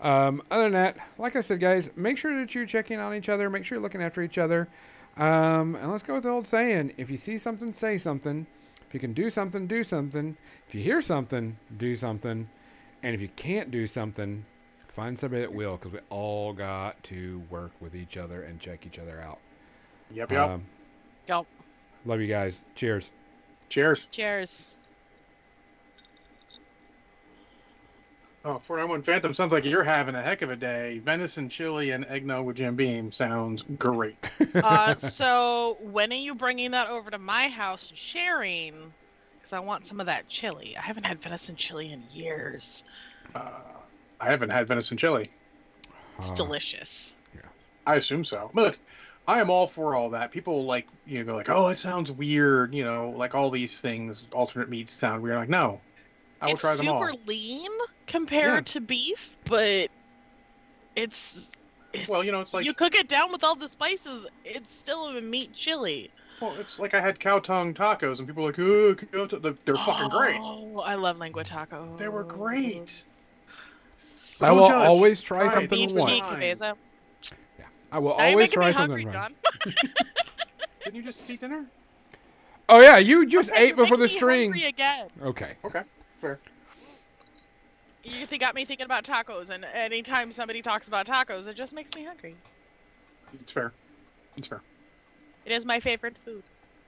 um, 0.00 0.42
other 0.50 0.64
than 0.64 0.72
that, 0.72 0.96
like 1.16 1.36
I 1.36 1.40
said, 1.40 1.60
guys, 1.60 1.90
make 1.96 2.18
sure 2.18 2.38
that 2.40 2.54
you're 2.54 2.66
checking 2.66 2.98
on 2.98 3.14
each 3.14 3.28
other. 3.28 3.48
Make 3.48 3.64
sure 3.64 3.76
you're 3.76 3.82
looking 3.82 4.02
after 4.02 4.20
each 4.20 4.36
other. 4.36 4.68
Um, 5.16 5.76
and 5.76 5.90
let's 5.92 6.02
go 6.02 6.14
with 6.14 6.24
the 6.24 6.30
old 6.30 6.48
saying: 6.48 6.92
if 6.96 7.08
you 7.08 7.16
see 7.16 7.38
something, 7.38 7.72
say 7.72 7.98
something. 7.98 8.46
If 8.88 8.92
you 8.92 9.00
can 9.00 9.12
do 9.12 9.30
something, 9.30 9.66
do 9.66 9.84
something. 9.84 10.36
If 10.68 10.74
you 10.74 10.82
hear 10.82 11.00
something, 11.00 11.56
do 11.78 11.96
something. 11.96 12.48
And 13.02 13.14
if 13.14 13.20
you 13.20 13.28
can't 13.36 13.70
do 13.70 13.86
something, 13.86 14.44
find 14.94 15.18
somebody 15.18 15.42
that 15.42 15.52
will, 15.52 15.76
because 15.76 15.92
we 15.92 15.98
all 16.08 16.52
got 16.52 17.02
to 17.04 17.42
work 17.50 17.72
with 17.80 17.94
each 17.96 18.16
other 18.16 18.42
and 18.42 18.60
check 18.60 18.86
each 18.86 18.98
other 18.98 19.20
out. 19.20 19.38
Yep, 20.12 20.30
yep. 20.32 20.48
Um, 20.50 20.64
Yep. 21.28 21.46
love 22.04 22.20
you 22.20 22.28
guys. 22.28 22.60
Cheers. 22.74 23.10
Cheers. 23.68 24.06
Cheers. 24.10 24.70
Oh, 28.46 28.58
491 28.66 29.02
Phantom 29.02 29.32
sounds 29.32 29.52
like 29.52 29.64
you're 29.64 29.82
having 29.82 30.14
a 30.14 30.22
heck 30.22 30.42
of 30.42 30.50
a 30.50 30.56
day. 30.56 30.98
Venison 30.98 31.48
chili 31.48 31.92
and 31.92 32.04
eggnog 32.04 32.44
with 32.44 32.56
Jim 32.56 32.76
Beam 32.76 33.10
sounds 33.10 33.64
great. 33.78 34.16
Uh, 34.62 34.94
so 34.94 35.76
when 35.80 36.12
are 36.12 36.16
you 36.16 36.34
bringing 36.34 36.70
that 36.70 36.88
over 36.88 37.10
to 37.10 37.18
my 37.18 37.48
house 37.48 37.88
and 37.90 37.98
sharing? 37.98 38.92
Because 39.36 39.52
I 39.52 39.58
want 39.60 39.84
some 39.86 39.98
of 39.98 40.06
that 40.06 40.28
chili. 40.28 40.76
I 40.76 40.80
haven't 40.82 41.04
had 41.04 41.20
venison 41.20 41.56
chili 41.56 41.92
in 41.92 42.02
years. 42.10 42.84
Uh, 43.34 43.50
I 44.24 44.30
haven't 44.30 44.50
had 44.50 44.66
venison 44.66 44.96
chili. 44.96 45.30
It's 46.18 46.30
Uh, 46.30 46.34
delicious. 46.34 47.14
I 47.86 47.96
assume 47.96 48.24
so. 48.24 48.50
Look, 48.54 48.78
I 49.28 49.40
am 49.42 49.50
all 49.50 49.66
for 49.66 49.94
all 49.94 50.08
that. 50.10 50.30
People 50.32 50.64
like 50.64 50.86
you 51.06 51.18
know 51.18 51.24
go 51.32 51.36
like, 51.36 51.50
oh, 51.50 51.68
it 51.68 51.76
sounds 51.76 52.10
weird. 52.10 52.72
You 52.74 52.82
know, 52.84 53.10
like 53.10 53.34
all 53.34 53.50
these 53.50 53.78
things, 53.78 54.24
alternate 54.32 54.70
meats 54.70 54.94
sound 54.94 55.22
weird. 55.22 55.36
like, 55.36 55.50
no, 55.50 55.82
I 56.40 56.46
will 56.46 56.52
it's 56.52 56.62
try 56.62 56.76
them 56.76 56.88
all. 56.88 57.02
It's 57.04 57.12
super 57.12 57.22
lean 57.26 57.70
compared 58.06 58.64
to 58.68 58.80
beef, 58.80 59.36
but 59.44 59.88
it's, 60.96 61.50
it's 61.92 62.08
Well, 62.08 62.24
you 62.24 62.32
know, 62.32 62.40
it's 62.40 62.54
like 62.54 62.64
you 62.64 62.72
cook 62.72 62.94
it 62.94 63.06
down 63.08 63.30
with 63.32 63.44
all 63.44 63.54
the 63.54 63.68
spices. 63.68 64.26
It's 64.46 64.72
still 64.72 65.08
a 65.08 65.20
meat 65.20 65.52
chili. 65.52 66.10
well, 66.40 66.54
it's 66.58 66.78
like 66.78 66.94
I 66.94 67.00
had 67.02 67.20
cow 67.20 67.38
tongue 67.38 67.74
tacos, 67.74 68.18
and 68.18 68.26
people 68.26 68.44
are 68.44 68.46
like, 68.46 68.58
oh, 68.58 68.94
cow 68.94 69.26
tongue." 69.26 69.40
They're- 69.42 69.58
they're 69.66 69.76
fucking 69.76 70.08
great. 70.08 70.36
Oh, 70.40 70.80
I 70.80 70.94
love 70.94 71.18
lengua 71.18 71.44
taco. 71.44 71.94
They 71.98 72.08
were 72.08 72.24
great. 72.24 73.04
So 74.34 74.46
I 74.46 74.50
will 74.50 74.68
judge. 74.68 74.86
always 74.86 75.22
try 75.22 75.44
Try 75.44 75.54
something 75.54 75.88
Beef 75.88 75.98
once. 75.98 76.10
cheek, 76.12 76.22
Fine. 76.24 76.32
Cabeza. 76.34 76.76
I 77.92 77.98
will 77.98 78.16
Now 78.18 78.24
always 78.24 78.50
try 78.50 78.68
me 78.68 78.72
something. 78.74 79.06
hungry, 79.06 79.12
John. 79.12 79.36
John. 79.62 79.74
Didn't 80.84 80.96
you 80.96 81.02
just 81.02 81.30
eat 81.30 81.40
dinner? 81.40 81.64
Oh 82.68 82.80
yeah, 82.80 82.96
you 82.98 83.24
just 83.26 83.50
Okay, 83.50 83.68
ate 83.68 83.76
before 83.76 83.96
the 83.96 84.04
making 84.04 84.14
me 84.14 84.18
string. 84.18 84.62
again. 84.64 85.08
Okay. 85.22 85.52
Okay, 85.64 85.82
fair. 86.20 86.40
You 88.02 88.26
think 88.26 88.40
got 88.42 88.54
me 88.54 88.64
thinking 88.64 88.84
about 88.84 89.04
tacos, 89.04 89.50
and 89.50 89.64
anytime 89.64 90.32
somebody 90.32 90.60
talks 90.60 90.88
about 90.88 91.06
tacos, 91.06 91.46
it 91.46 91.54
just 91.54 91.72
makes 91.72 91.94
me 91.94 92.04
hungry. 92.04 92.34
It's 93.40 93.52
fair. 93.52 93.72
It's 94.36 94.48
fair. 94.48 94.60
It 95.46 95.52
is 95.52 95.64
my 95.64 95.78
favorite 95.78 96.16
food. 96.24 96.42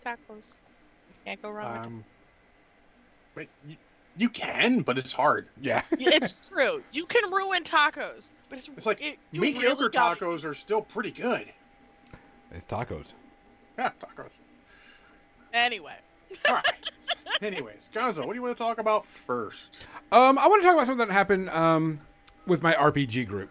Tacos. 0.04 0.56
Can't 1.24 1.40
go 1.40 1.50
wrong 1.50 1.76
with 1.78 1.86
Um, 1.86 2.04
Wait, 3.36 3.48
you, 3.68 3.76
you 4.18 4.28
can, 4.28 4.80
but 4.80 4.98
it's 4.98 5.12
hard. 5.12 5.48
Yeah. 5.60 5.82
it's 5.92 6.48
true. 6.48 6.82
You 6.92 7.04
can 7.06 7.30
ruin 7.32 7.62
tacos, 7.64 8.30
but 8.48 8.58
it's, 8.58 8.68
It's 8.76 8.86
like 8.86 9.04
it, 9.04 9.18
you 9.32 9.40
mediocre 9.40 9.76
really 9.76 9.90
gotta- 9.90 10.24
tacos 10.24 10.44
are 10.44 10.54
still 10.54 10.82
pretty 10.82 11.10
good. 11.10 11.46
It's 12.52 12.64
tacos. 12.64 13.12
Yeah, 13.78 13.90
tacos. 14.00 14.30
Anyway, 15.52 15.94
All 16.48 16.54
right. 16.56 16.90
Anyways, 17.42 17.88
Gonzo, 17.94 18.18
what 18.26 18.28
do 18.28 18.34
you 18.34 18.42
want 18.42 18.56
to 18.56 18.62
talk 18.62 18.78
about 18.78 19.06
first? 19.06 19.80
Um, 20.12 20.38
I 20.38 20.46
want 20.48 20.62
to 20.62 20.66
talk 20.66 20.74
about 20.74 20.86
something 20.86 21.06
that 21.06 21.12
happened 21.12 21.48
um, 21.50 21.98
with 22.46 22.62
my 22.62 22.74
RPG 22.74 23.26
group. 23.28 23.50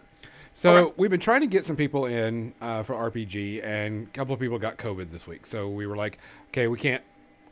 So 0.54 0.70
Okay. 0.76 0.94
we've 0.96 1.10
been 1.10 1.20
trying 1.20 1.42
to 1.42 1.46
get 1.46 1.64
some 1.64 1.76
people 1.76 2.06
in 2.06 2.54
uh, 2.60 2.82
for 2.82 2.94
RPG, 3.10 3.64
and 3.64 4.06
a 4.06 4.10
couple 4.10 4.34
of 4.34 4.40
people 4.40 4.58
got 4.58 4.78
COVID 4.78 5.10
this 5.10 5.26
week. 5.26 5.46
So 5.46 5.68
we 5.68 5.86
were 5.86 5.96
like, 5.96 6.18
okay, 6.48 6.66
we 6.68 6.78
can't. 6.78 7.02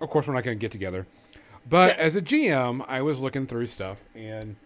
Of 0.01 0.11
course, 0.11 0.27
we're 0.27 0.35
not 0.35 0.43
going 0.45 0.57
to 0.59 0.61
get 0.61 0.73
together. 0.73 1.07
But 1.69 1.99
as 1.99 2.15
a 2.17 2.23
GM, 2.23 2.85
I 2.89 3.01
was 3.03 3.19
looking 3.21 3.47
through 3.47 3.67
stuff, 3.67 4.05
and 4.15 4.57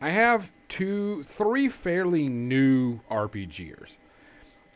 I 0.00 0.10
have 0.10 0.50
two, 0.68 1.22
three 1.24 1.68
fairly 1.68 2.28
new 2.28 3.00
RPGers. 3.10 3.96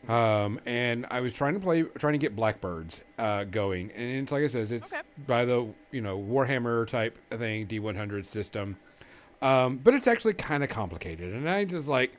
Um, 0.07 0.59
and 0.67 1.07
I 1.09 1.21
was 1.21 1.33
trying 1.33 1.55
to 1.55 1.59
play, 1.59 1.81
trying 1.97 2.13
to 2.13 2.19
get 2.19 2.35
Blackbirds 2.35 3.01
uh, 3.17 3.45
going, 3.45 3.89
and 3.91 4.21
it's 4.23 4.31
like 4.31 4.43
I 4.43 4.47
says, 4.47 4.71
it's 4.71 4.93
Okay. 4.93 5.01
by 5.25 5.45
the 5.45 5.67
you 5.91 6.01
know 6.01 6.19
Warhammer 6.19 6.87
type 6.87 7.17
thing, 7.31 7.65
D100 7.65 8.27
system, 8.27 8.77
um, 9.41 9.77
but 9.83 9.95
it's 9.95 10.05
actually 10.05 10.35
kind 10.35 10.63
of 10.63 10.69
complicated. 10.69 11.33
And 11.33 11.49
I 11.49 11.65
just 11.65 11.87
like, 11.87 12.11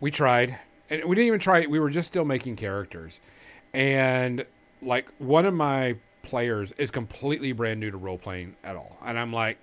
we 0.00 0.10
tried, 0.10 0.58
and 0.88 1.04
we 1.04 1.14
didn't 1.14 1.26
even 1.26 1.40
try 1.40 1.58
it. 1.60 1.68
We 1.68 1.78
were 1.78 1.90
just 1.90 2.08
still 2.08 2.24
making 2.24 2.56
characters, 2.56 3.20
and 3.74 4.46
like 4.80 5.06
one 5.18 5.44
of 5.44 5.52
my 5.52 5.96
players 6.22 6.72
is 6.72 6.90
completely 6.90 7.52
brand 7.52 7.80
new 7.80 7.90
to 7.90 7.96
role 7.96 8.18
playing 8.18 8.56
at 8.64 8.76
all, 8.76 8.98
and 9.04 9.18
I'm 9.18 9.32
like, 9.32 9.58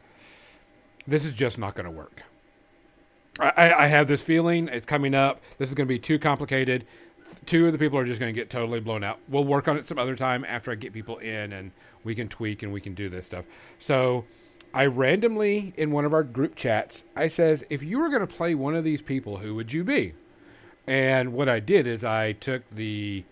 this 1.07 1.25
is 1.25 1.33
just 1.33 1.57
not 1.57 1.75
going 1.75 1.85
to 1.85 1.91
work. 1.91 2.23
I, 3.39 3.73
I 3.73 3.87
have 3.87 4.07
this 4.07 4.21
feeling 4.21 4.67
it's 4.67 4.85
coming 4.85 5.15
up. 5.15 5.41
This 5.57 5.69
is 5.69 5.75
going 5.75 5.87
to 5.87 5.93
be 5.93 5.99
too 5.99 6.19
complicated. 6.19 6.85
Two 7.45 7.67
of 7.67 7.71
the 7.71 7.77
people 7.77 7.97
are 7.97 8.05
just 8.05 8.19
going 8.19 8.33
to 8.33 8.39
get 8.39 8.49
totally 8.49 8.79
blown 8.79 9.03
out. 9.03 9.19
We'll 9.29 9.45
work 9.45 9.67
on 9.67 9.77
it 9.77 9.85
some 9.85 9.97
other 9.97 10.15
time 10.15 10.43
after 10.45 10.71
I 10.71 10.75
get 10.75 10.93
people 10.93 11.17
in 11.19 11.53
and 11.53 11.71
we 12.03 12.15
can 12.15 12.27
tweak 12.27 12.63
and 12.63 12.73
we 12.73 12.81
can 12.81 12.95
do 12.95 13.07
this 13.07 13.25
stuff. 13.25 13.45
So 13.79 14.25
I 14.73 14.85
randomly 14.85 15.73
in 15.77 15.91
one 15.91 16.05
of 16.05 16.13
our 16.13 16.23
group 16.23 16.55
chats, 16.55 17.03
I 17.15 17.27
says, 17.27 17.63
if 17.69 17.81
you 17.81 17.99
were 17.99 18.09
going 18.09 18.21
to 18.21 18.27
play 18.27 18.55
one 18.55 18.75
of 18.75 18.83
these 18.83 19.01
people, 19.01 19.37
who 19.37 19.55
would 19.55 19.71
you 19.71 19.83
be? 19.83 20.13
And 20.85 21.33
what 21.33 21.47
I 21.47 21.59
did 21.59 21.87
is 21.87 22.03
I 22.03 22.33
took 22.33 22.63
the 22.71 23.23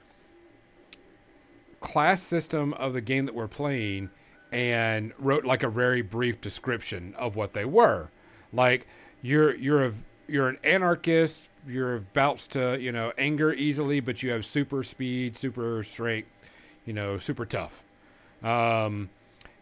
class 1.80 2.24
system 2.24 2.74
of 2.74 2.94
the 2.94 3.02
game 3.02 3.26
that 3.26 3.36
we're 3.36 3.48
playing 3.48 4.10
and 4.52 5.14
wrote 5.18 5.46
like 5.46 5.64
a 5.64 5.70
very 5.70 6.02
brief 6.02 6.40
description 6.42 7.14
of 7.18 7.36
what 7.36 7.54
they 7.54 7.66
were. 7.66 8.10
Like 8.54 8.88
you're 9.22 9.56
you're 9.56 9.86
a 9.86 9.94
you're 10.28 10.48
an 10.48 10.58
anarchist, 10.64 11.46
you're 11.68 12.00
bouts 12.00 12.48
to, 12.48 12.80
you 12.80 12.92
know, 12.92 13.14
anger 13.18 13.54
easily, 13.54 14.00
but 14.00 14.24
you 14.24 14.32
have 14.32 14.46
super 14.46 14.84
speed, 14.84 15.38
super 15.38 15.84
strength, 15.84 16.30
you 16.86 16.94
know, 16.94 17.18
super 17.18 17.46
tough. 17.46 17.84
Um 18.44 19.10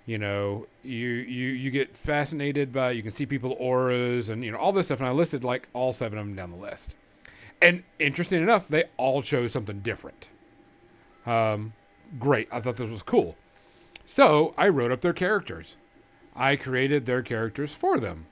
you 0.05 0.19
know, 0.19 0.67
you 0.83 1.07
you 1.07 1.47
you 1.49 1.71
get 1.71 1.97
fascinated 1.97 2.71
by 2.71 2.91
you 2.91 3.01
can 3.01 3.11
see 3.11 3.25
people 3.25 3.55
auras 3.59 4.29
and 4.29 4.43
you 4.43 4.51
know 4.51 4.57
all 4.57 4.71
this 4.71 4.87
stuff 4.87 4.99
and 4.99 5.07
I 5.07 5.11
listed 5.11 5.43
like 5.43 5.67
all 5.73 5.93
seven 5.93 6.19
of 6.19 6.25
them 6.25 6.35
down 6.35 6.51
the 6.51 6.57
list. 6.57 6.95
And 7.61 7.83
interesting 7.97 8.43
enough, 8.43 8.67
they 8.67 8.83
all 8.97 9.23
chose 9.23 9.51
something 9.51 9.79
different. 9.79 10.27
Um 11.25 11.73
great. 12.19 12.47
I 12.51 12.59
thought 12.59 12.77
this 12.77 12.89
was 12.89 13.03
cool. 13.03 13.35
So 14.05 14.53
I 14.57 14.67
wrote 14.67 14.91
up 14.91 15.01
their 15.01 15.13
characters. 15.13 15.75
I 16.35 16.55
created 16.55 17.05
their 17.05 17.21
characters 17.21 17.73
for 17.73 17.99
them, 17.99 18.25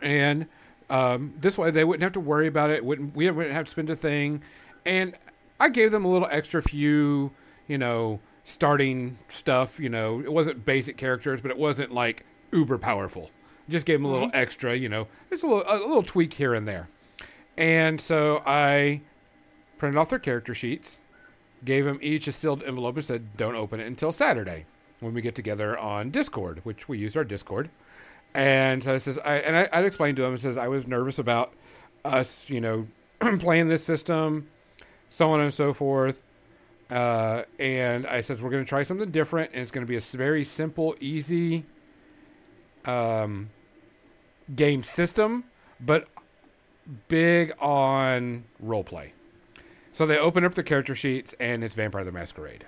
and 0.00 0.46
um, 0.88 1.34
this 1.38 1.58
way 1.58 1.70
they 1.70 1.84
wouldn't 1.84 2.02
have 2.02 2.12
to 2.12 2.20
worry 2.20 2.46
about 2.46 2.70
it. 2.70 2.84
Wouldn't 2.84 3.14
we 3.14 3.30
wouldn't 3.30 3.54
have 3.54 3.66
to 3.66 3.70
spend 3.70 3.90
a 3.90 3.96
thing, 3.96 4.42
and 4.86 5.14
I 5.60 5.68
gave 5.68 5.90
them 5.90 6.04
a 6.04 6.10
little 6.10 6.28
extra 6.30 6.62
few, 6.62 7.30
you 7.68 7.76
know, 7.76 8.20
starting 8.44 9.18
stuff. 9.28 9.78
You 9.78 9.90
know, 9.90 10.20
it 10.20 10.32
wasn't 10.32 10.64
basic 10.64 10.96
characters, 10.96 11.42
but 11.42 11.50
it 11.50 11.58
wasn't 11.58 11.92
like 11.92 12.24
uber 12.50 12.78
powerful. 12.78 13.30
Just 13.68 13.86
gave 13.86 13.98
them 14.00 14.06
a 14.06 14.12
little 14.12 14.30
extra. 14.32 14.74
You 14.74 14.88
know, 14.88 15.06
just 15.30 15.44
a 15.44 15.46
little 15.46 15.64
a 15.66 15.76
little 15.78 16.02
tweak 16.02 16.34
here 16.34 16.54
and 16.54 16.66
there, 16.66 16.88
and 17.58 18.00
so 18.00 18.42
I 18.46 19.02
printed 19.76 19.98
off 19.98 20.08
their 20.10 20.18
character 20.18 20.54
sheets 20.54 21.00
gave 21.64 21.84
them 21.84 21.98
each 22.02 22.26
a 22.28 22.32
sealed 22.32 22.62
envelope 22.62 22.96
and 22.96 23.04
said, 23.04 23.36
"Don't 23.36 23.54
open 23.54 23.80
it 23.80 23.86
until 23.86 24.12
Saturday 24.12 24.66
when 25.00 25.14
we 25.14 25.20
get 25.20 25.34
together 25.34 25.78
on 25.78 26.10
Discord, 26.10 26.60
which 26.64 26.88
we 26.88 26.98
use 26.98 27.16
our 27.16 27.24
Discord." 27.24 27.70
And 28.34 28.82
so 28.82 28.94
it 28.94 29.00
says, 29.00 29.18
I, 29.18 29.36
and 29.36 29.56
I, 29.56 29.68
I 29.72 29.84
explained 29.84 30.16
to 30.16 30.24
him, 30.24 30.36
says, 30.38 30.56
I 30.56 30.68
was 30.68 30.86
nervous 30.86 31.18
about 31.18 31.52
us, 32.04 32.48
you 32.48 32.60
know, 32.60 32.86
playing 33.38 33.68
this 33.68 33.84
system, 33.84 34.48
so 35.10 35.30
on 35.30 35.40
and 35.40 35.52
so 35.52 35.72
forth. 35.72 36.20
Uh, 36.90 37.42
and 37.58 38.06
I 38.06 38.20
said, 38.20 38.40
we're 38.42 38.50
going 38.50 38.64
to 38.64 38.68
try 38.68 38.82
something 38.82 39.10
different, 39.10 39.50
and 39.52 39.62
it's 39.62 39.70
going 39.70 39.86
to 39.86 39.88
be 39.88 39.96
a 39.96 40.00
very 40.00 40.44
simple, 40.44 40.96
easy 41.00 41.64
um, 42.84 43.50
game 44.54 44.82
system, 44.82 45.44
but 45.80 46.08
big 47.08 47.52
on 47.60 48.44
role 48.60 48.84
play. 48.84 49.12
So 49.92 50.06
they 50.06 50.16
open 50.16 50.44
up 50.44 50.54
the 50.54 50.62
character 50.62 50.94
sheets, 50.94 51.34
and 51.38 51.62
it's 51.62 51.74
Vampire 51.74 52.04
the 52.04 52.12
Masquerade. 52.12 52.66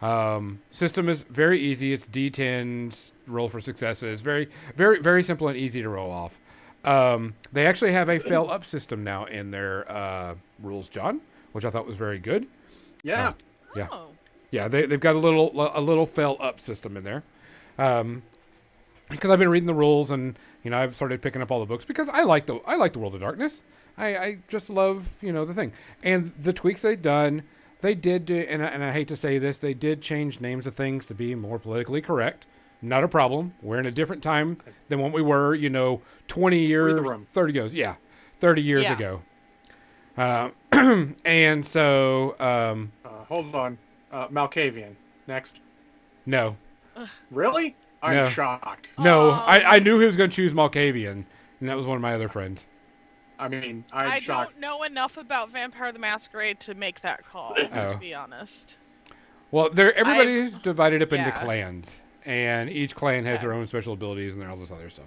Um, 0.00 0.60
system 0.70 1.08
is 1.08 1.22
very 1.22 1.60
easy. 1.60 1.92
It's 1.92 2.06
D10s, 2.06 3.10
roll 3.26 3.48
for 3.48 3.60
successes. 3.60 4.20
Very, 4.20 4.48
very, 4.76 5.00
very 5.00 5.22
simple 5.22 5.48
and 5.48 5.56
easy 5.56 5.82
to 5.82 5.88
roll 5.88 6.10
off. 6.10 6.38
Um, 6.84 7.34
they 7.52 7.66
actually 7.66 7.92
have 7.92 8.08
a 8.08 8.18
fail 8.18 8.48
up 8.50 8.64
system 8.64 9.04
now 9.04 9.24
in 9.24 9.50
their 9.50 9.90
uh, 9.90 10.34
rules, 10.62 10.88
John, 10.88 11.20
which 11.52 11.64
I 11.64 11.70
thought 11.70 11.86
was 11.86 11.96
very 11.96 12.18
good. 12.18 12.46
Yeah. 13.02 13.32
Yeah. 13.76 13.88
Oh. 13.90 14.12
Yeah, 14.50 14.68
they 14.68 14.86
they've 14.86 15.00
got 15.00 15.14
a 15.14 15.18
little 15.18 15.50
a 15.76 15.80
little 15.80 16.06
fail 16.06 16.36
up 16.40 16.60
system 16.60 16.96
in 16.96 17.04
there. 17.04 17.22
Um, 17.76 18.22
because 19.10 19.30
I've 19.30 19.38
been 19.38 19.50
reading 19.50 19.66
the 19.66 19.74
rules 19.74 20.10
and 20.10 20.38
you 20.62 20.70
know 20.70 20.78
I've 20.78 20.96
started 20.96 21.20
picking 21.20 21.42
up 21.42 21.50
all 21.50 21.60
the 21.60 21.66
books 21.66 21.84
because 21.84 22.08
I 22.08 22.22
like 22.22 22.46
the 22.46 22.56
I 22.66 22.76
like 22.76 22.94
the 22.94 22.98
World 22.98 23.14
of 23.14 23.20
Darkness. 23.20 23.62
I, 23.98 24.16
I 24.16 24.38
just 24.48 24.70
love 24.70 25.18
you 25.20 25.32
know 25.32 25.44
the 25.44 25.54
thing 25.54 25.72
and 26.02 26.32
the 26.38 26.52
tweaks 26.52 26.82
they've 26.82 27.00
done. 27.00 27.42
They 27.80 27.94
did 27.94 28.24
do, 28.24 28.36
and 28.36 28.60
I, 28.64 28.66
and 28.68 28.82
I 28.82 28.92
hate 28.92 29.06
to 29.08 29.16
say 29.16 29.38
this, 29.38 29.58
they 29.58 29.72
did 29.74 30.02
change 30.02 30.40
names 30.40 30.66
of 30.66 30.74
things 30.74 31.06
to 31.06 31.14
be 31.14 31.36
more 31.36 31.60
politically 31.60 32.00
correct. 32.02 32.44
Not 32.82 33.04
a 33.04 33.08
problem. 33.08 33.54
We're 33.62 33.78
in 33.78 33.86
a 33.86 33.90
different 33.92 34.20
time 34.22 34.58
than 34.88 34.98
what 35.00 35.12
we 35.12 35.22
were, 35.22 35.54
you 35.54 35.70
know, 35.70 36.02
twenty 36.26 36.58
years, 36.60 37.00
thirty 37.30 37.52
years, 37.52 37.72
yeah, 37.74 37.94
thirty 38.38 38.62
years 38.62 38.82
Yeah. 38.84 38.92
ago. 38.94 39.22
Uh, 40.16 40.50
and 41.24 41.64
so 41.64 42.34
um, 42.40 42.90
Uh, 43.04 43.24
hold 43.28 43.54
on. 43.54 43.78
Uh, 44.10 44.26
Malkavian. 44.28 44.94
Next. 45.26 45.60
no, 46.26 46.56
Really? 47.30 47.76
I'm 48.02 48.14
No. 48.14 48.28
shocked. 48.28 48.90
No, 48.98 49.30
I, 49.30 49.76
I 49.76 49.78
knew 49.80 49.98
he 50.00 50.06
was 50.06 50.16
going 50.16 50.30
to 50.30 50.34
choose 50.36 50.52
Malkavian, 50.52 51.24
and 51.60 51.68
that 51.68 51.76
was 51.76 51.86
one 51.86 51.96
of 51.96 52.02
my 52.02 52.14
other 52.14 52.28
friends. 52.28 52.66
I 53.38 53.48
mean, 53.48 53.84
I'm 53.92 54.08
I 54.08 54.18
shocked. 54.20 54.52
don't 54.52 54.60
know 54.60 54.82
enough 54.82 55.16
about 55.16 55.50
Vampire 55.50 55.92
the 55.92 55.98
Masquerade 55.98 56.58
to 56.60 56.74
make 56.74 57.00
that 57.02 57.24
call, 57.24 57.54
Oh. 57.72 57.92
to 57.92 57.98
be 57.98 58.14
honest. 58.14 58.76
Well, 59.50 59.70
there 59.70 59.94
everybody's 59.96 60.52
divided 60.58 61.02
up 61.02 61.12
into 61.12 61.30
clans, 61.32 62.02
and 62.26 62.68
each 62.68 62.94
clan 62.94 63.24
has 63.24 63.40
their 63.40 63.52
own 63.52 63.66
special 63.66 63.94
abilities 63.94 64.34
and 64.34 64.44
all 64.44 64.56
this 64.56 64.70
other 64.70 64.90
stuff. 64.90 65.06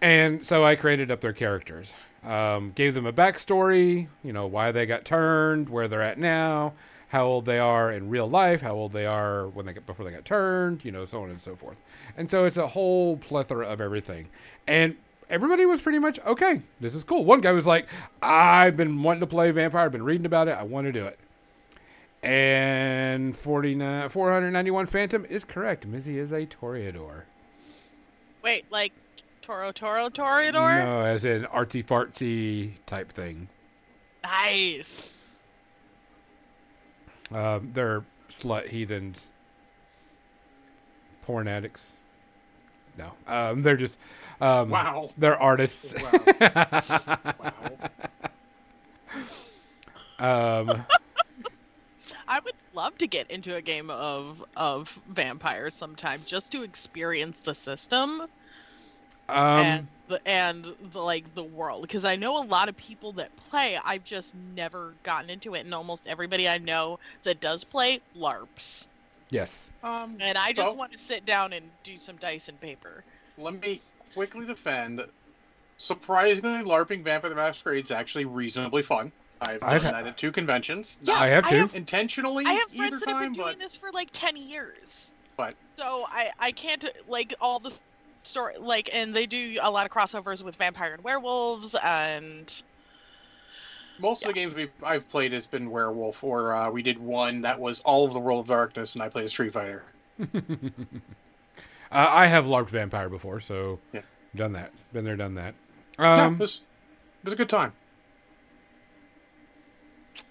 And 0.00 0.44
so 0.44 0.64
I 0.64 0.74
created 0.74 1.10
up 1.10 1.20
their 1.20 1.32
characters, 1.32 1.92
um, 2.24 2.72
gave 2.74 2.94
them 2.94 3.06
a 3.06 3.12
backstory, 3.12 4.08
you 4.22 4.32
know, 4.32 4.46
why 4.46 4.72
they 4.72 4.86
got 4.86 5.04
turned, 5.04 5.68
where 5.68 5.86
they're 5.86 6.02
at 6.02 6.18
now, 6.18 6.72
how 7.08 7.24
old 7.26 7.44
they 7.44 7.58
are 7.60 7.92
in 7.92 8.08
real 8.10 8.28
life, 8.28 8.60
how 8.62 8.74
old 8.74 8.92
they 8.92 9.06
are 9.06 9.46
when 9.48 9.66
they 9.66 9.72
get 9.72 9.86
before 9.86 10.04
they 10.04 10.10
got 10.10 10.24
turned, 10.24 10.84
you 10.84 10.90
know, 10.90 11.06
so 11.06 11.22
on 11.22 11.30
and 11.30 11.40
so 11.40 11.54
forth. 11.54 11.76
And 12.16 12.28
so 12.30 12.44
it's 12.44 12.56
a 12.56 12.66
whole 12.66 13.16
plethora 13.16 13.66
of 13.66 13.80
everything. 13.80 14.28
And 14.66 14.96
everybody 15.34 15.66
was 15.66 15.80
pretty 15.80 15.98
much 15.98 16.20
okay. 16.24 16.62
This 16.80 16.94
is 16.94 17.02
cool. 17.02 17.24
One 17.24 17.40
guy 17.40 17.50
was 17.50 17.66
like, 17.66 17.88
"I've 18.22 18.76
been 18.76 19.02
wanting 19.02 19.20
to 19.20 19.26
play 19.26 19.50
vampire. 19.50 19.84
I've 19.84 19.92
been 19.92 20.04
reading 20.04 20.26
about 20.26 20.48
it. 20.48 20.52
I 20.52 20.62
want 20.62 20.86
to 20.86 20.92
do 20.92 21.04
it." 21.04 21.18
And 22.22 23.36
49, 23.36 24.08
491 24.08 24.86
Phantom 24.86 25.26
is 25.26 25.44
correct. 25.44 25.90
Mizzy 25.90 26.16
is 26.16 26.32
a 26.32 26.46
Toreador. 26.46 27.24
Wait, 28.42 28.64
like 28.70 28.92
Toro 29.42 29.72
Toro 29.72 30.08
Toreador? 30.08 30.84
No, 30.84 31.02
as 31.02 31.24
in 31.24 31.44
artsy 31.44 31.84
fartsy 31.84 32.74
type 32.86 33.12
thing. 33.12 33.48
Nice. 34.22 35.12
Um, 37.30 37.72
they're 37.74 38.04
slut 38.30 38.68
heathens, 38.68 39.26
porn 41.22 41.48
addicts. 41.48 41.82
No, 42.96 43.12
um, 43.26 43.62
they're 43.62 43.76
just 43.76 43.98
um, 44.40 44.82
Wow. 44.86 45.14
They're 45.16 45.40
artists. 45.40 45.94
Wow. 45.94 46.26
wow. 47.38 47.78
Um, 50.18 50.86
I 52.28 52.38
would 52.40 52.54
love 52.72 52.98
to 52.98 53.06
get 53.06 53.30
into 53.30 53.54
a 53.56 53.62
game 53.62 53.90
of 53.90 54.44
of 54.56 55.00
vampires 55.06 55.74
sometime 55.74 56.22
just 56.24 56.52
to 56.52 56.62
experience 56.62 57.40
the 57.40 57.54
system 57.54 58.28
Um, 59.28 59.48
and 59.56 59.88
the 60.08 60.20
and 60.26 60.64
the 60.80 61.00
like 61.02 61.34
the 61.34 61.44
world 61.44 61.82
because 61.82 62.04
I 62.04 62.16
know 62.16 62.38
a 62.42 62.44
lot 62.46 62.68
of 62.68 62.76
people 62.76 63.12
that 63.14 63.34
play. 63.36 63.78
I've 63.82 64.04
just 64.04 64.34
never 64.34 64.96
gotten 65.02 65.30
into 65.30 65.54
it, 65.54 65.60
and 65.64 65.74
almost 65.74 66.06
everybody 66.06 66.48
I 66.48 66.58
know 66.58 66.98
that 67.22 67.40
does 67.40 67.64
play 67.64 68.00
larps. 68.14 68.88
yes. 69.30 69.72
Um, 69.82 70.20
And 70.20 70.38
I 70.38 70.52
just 70.52 70.74
so, 70.74 70.76
want 70.76 70.92
to 70.92 70.98
sit 70.98 71.24
down 71.24 71.52
and 71.52 71.72
do 71.82 71.98
some 71.98 72.16
dice 72.18 72.48
and 72.48 72.60
paper. 72.60 73.04
let 73.36 73.54
me 73.60 73.82
quickly 74.14 74.46
defend. 74.46 75.04
Surprisingly, 75.76 76.64
LARPing 76.64 77.02
Vampire 77.02 77.28
the 77.30 77.36
Masquerade 77.36 77.84
is 77.84 77.90
actually 77.90 78.24
reasonably 78.24 78.82
fun. 78.82 79.12
I've 79.40 79.60
done 79.60 79.70
I've- 79.70 79.84
that 79.84 80.06
at 80.06 80.16
two 80.16 80.32
conventions. 80.32 80.98
Yeah, 81.02 81.14
I 81.14 81.26
have 81.28 81.44
I 81.44 81.50
too. 81.50 81.56
have- 81.56 81.74
intentionally 81.74 82.46
I 82.46 82.52
have 82.52 82.72
either 82.72 82.96
friends 82.96 83.00
that 83.00 83.08
have 83.08 83.18
been 83.20 83.32
doing 83.32 83.46
but 83.46 83.58
this 83.58 83.76
for 83.76 83.90
like 83.92 84.08
ten 84.12 84.36
years. 84.36 85.12
But- 85.36 85.56
so 85.76 86.06
I 86.08 86.30
I 86.38 86.52
can't 86.52 86.88
like 87.08 87.34
all 87.40 87.58
the 87.58 87.76
story 88.22 88.54
like 88.58 88.88
and 88.94 89.12
they 89.12 89.26
do 89.26 89.58
a 89.60 89.70
lot 89.70 89.84
of 89.84 89.92
crossovers 89.92 90.42
with 90.42 90.56
vampire 90.56 90.94
and 90.94 91.04
werewolves 91.04 91.74
and 91.82 92.62
most 93.98 94.22
of 94.22 94.28
the 94.28 94.32
games 94.32 94.54
we've 94.54 94.70
I've 94.82 95.08
played 95.10 95.32
has 95.32 95.46
been 95.46 95.70
Werewolf, 95.70 96.24
or 96.24 96.54
uh, 96.54 96.70
we 96.70 96.82
did 96.82 96.98
one 96.98 97.42
that 97.42 97.60
was 97.60 97.80
all 97.82 98.04
of 98.04 98.12
the 98.12 98.18
World 98.18 98.40
of 98.40 98.48
Darkness, 98.48 98.94
and 98.94 99.02
I 99.02 99.08
played 99.08 99.26
a 99.26 99.28
Street 99.28 99.52
Fighter. 99.52 99.84
uh, 101.92 102.06
I 102.08 102.26
have 102.26 102.44
LARPed 102.46 102.70
vampire 102.70 103.08
before, 103.08 103.40
so 103.40 103.78
Yeah. 103.92 104.00
done 104.34 104.52
that. 104.52 104.72
Been 104.92 105.04
there, 105.04 105.16
done 105.16 105.34
that. 105.34 105.54
yeah, 105.98 106.24
Um, 106.24 106.34
it 106.34 106.38
was, 106.40 106.62
it 107.22 107.24
was 107.24 107.32
a 107.32 107.36
good 107.36 107.48
time. 107.48 107.72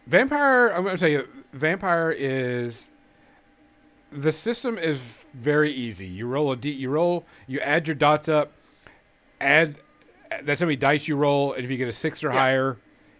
Vampire, 0.07 0.67
I'm 0.69 0.83
going 0.83 0.95
to 0.95 0.99
tell 0.99 1.09
you, 1.09 1.27
Vampire 1.53 2.11
is 2.11 2.89
the 4.11 4.31
system 4.31 4.77
is 4.77 4.99
very 5.33 5.71
easy. 5.71 6.05
You 6.05 6.27
roll 6.27 6.51
a 6.51 6.55
d, 6.57 6.69
you 6.71 6.89
roll, 6.89 7.25
you 7.47 7.59
add 7.61 7.87
your 7.87 7.95
dots 7.95 8.27
up, 8.27 8.51
add 9.41 9.77
that's 10.43 10.59
how 10.61 10.65
many 10.65 10.75
dice 10.75 11.07
you 11.07 11.15
roll, 11.15 11.53
and 11.53 11.63
if 11.63 11.71
you 11.71 11.77
get 11.77 11.87
a 11.87 11.93
six 11.93 12.23
or 12.23 12.27
Yeah. 12.29 12.39
higher, 12.39 12.77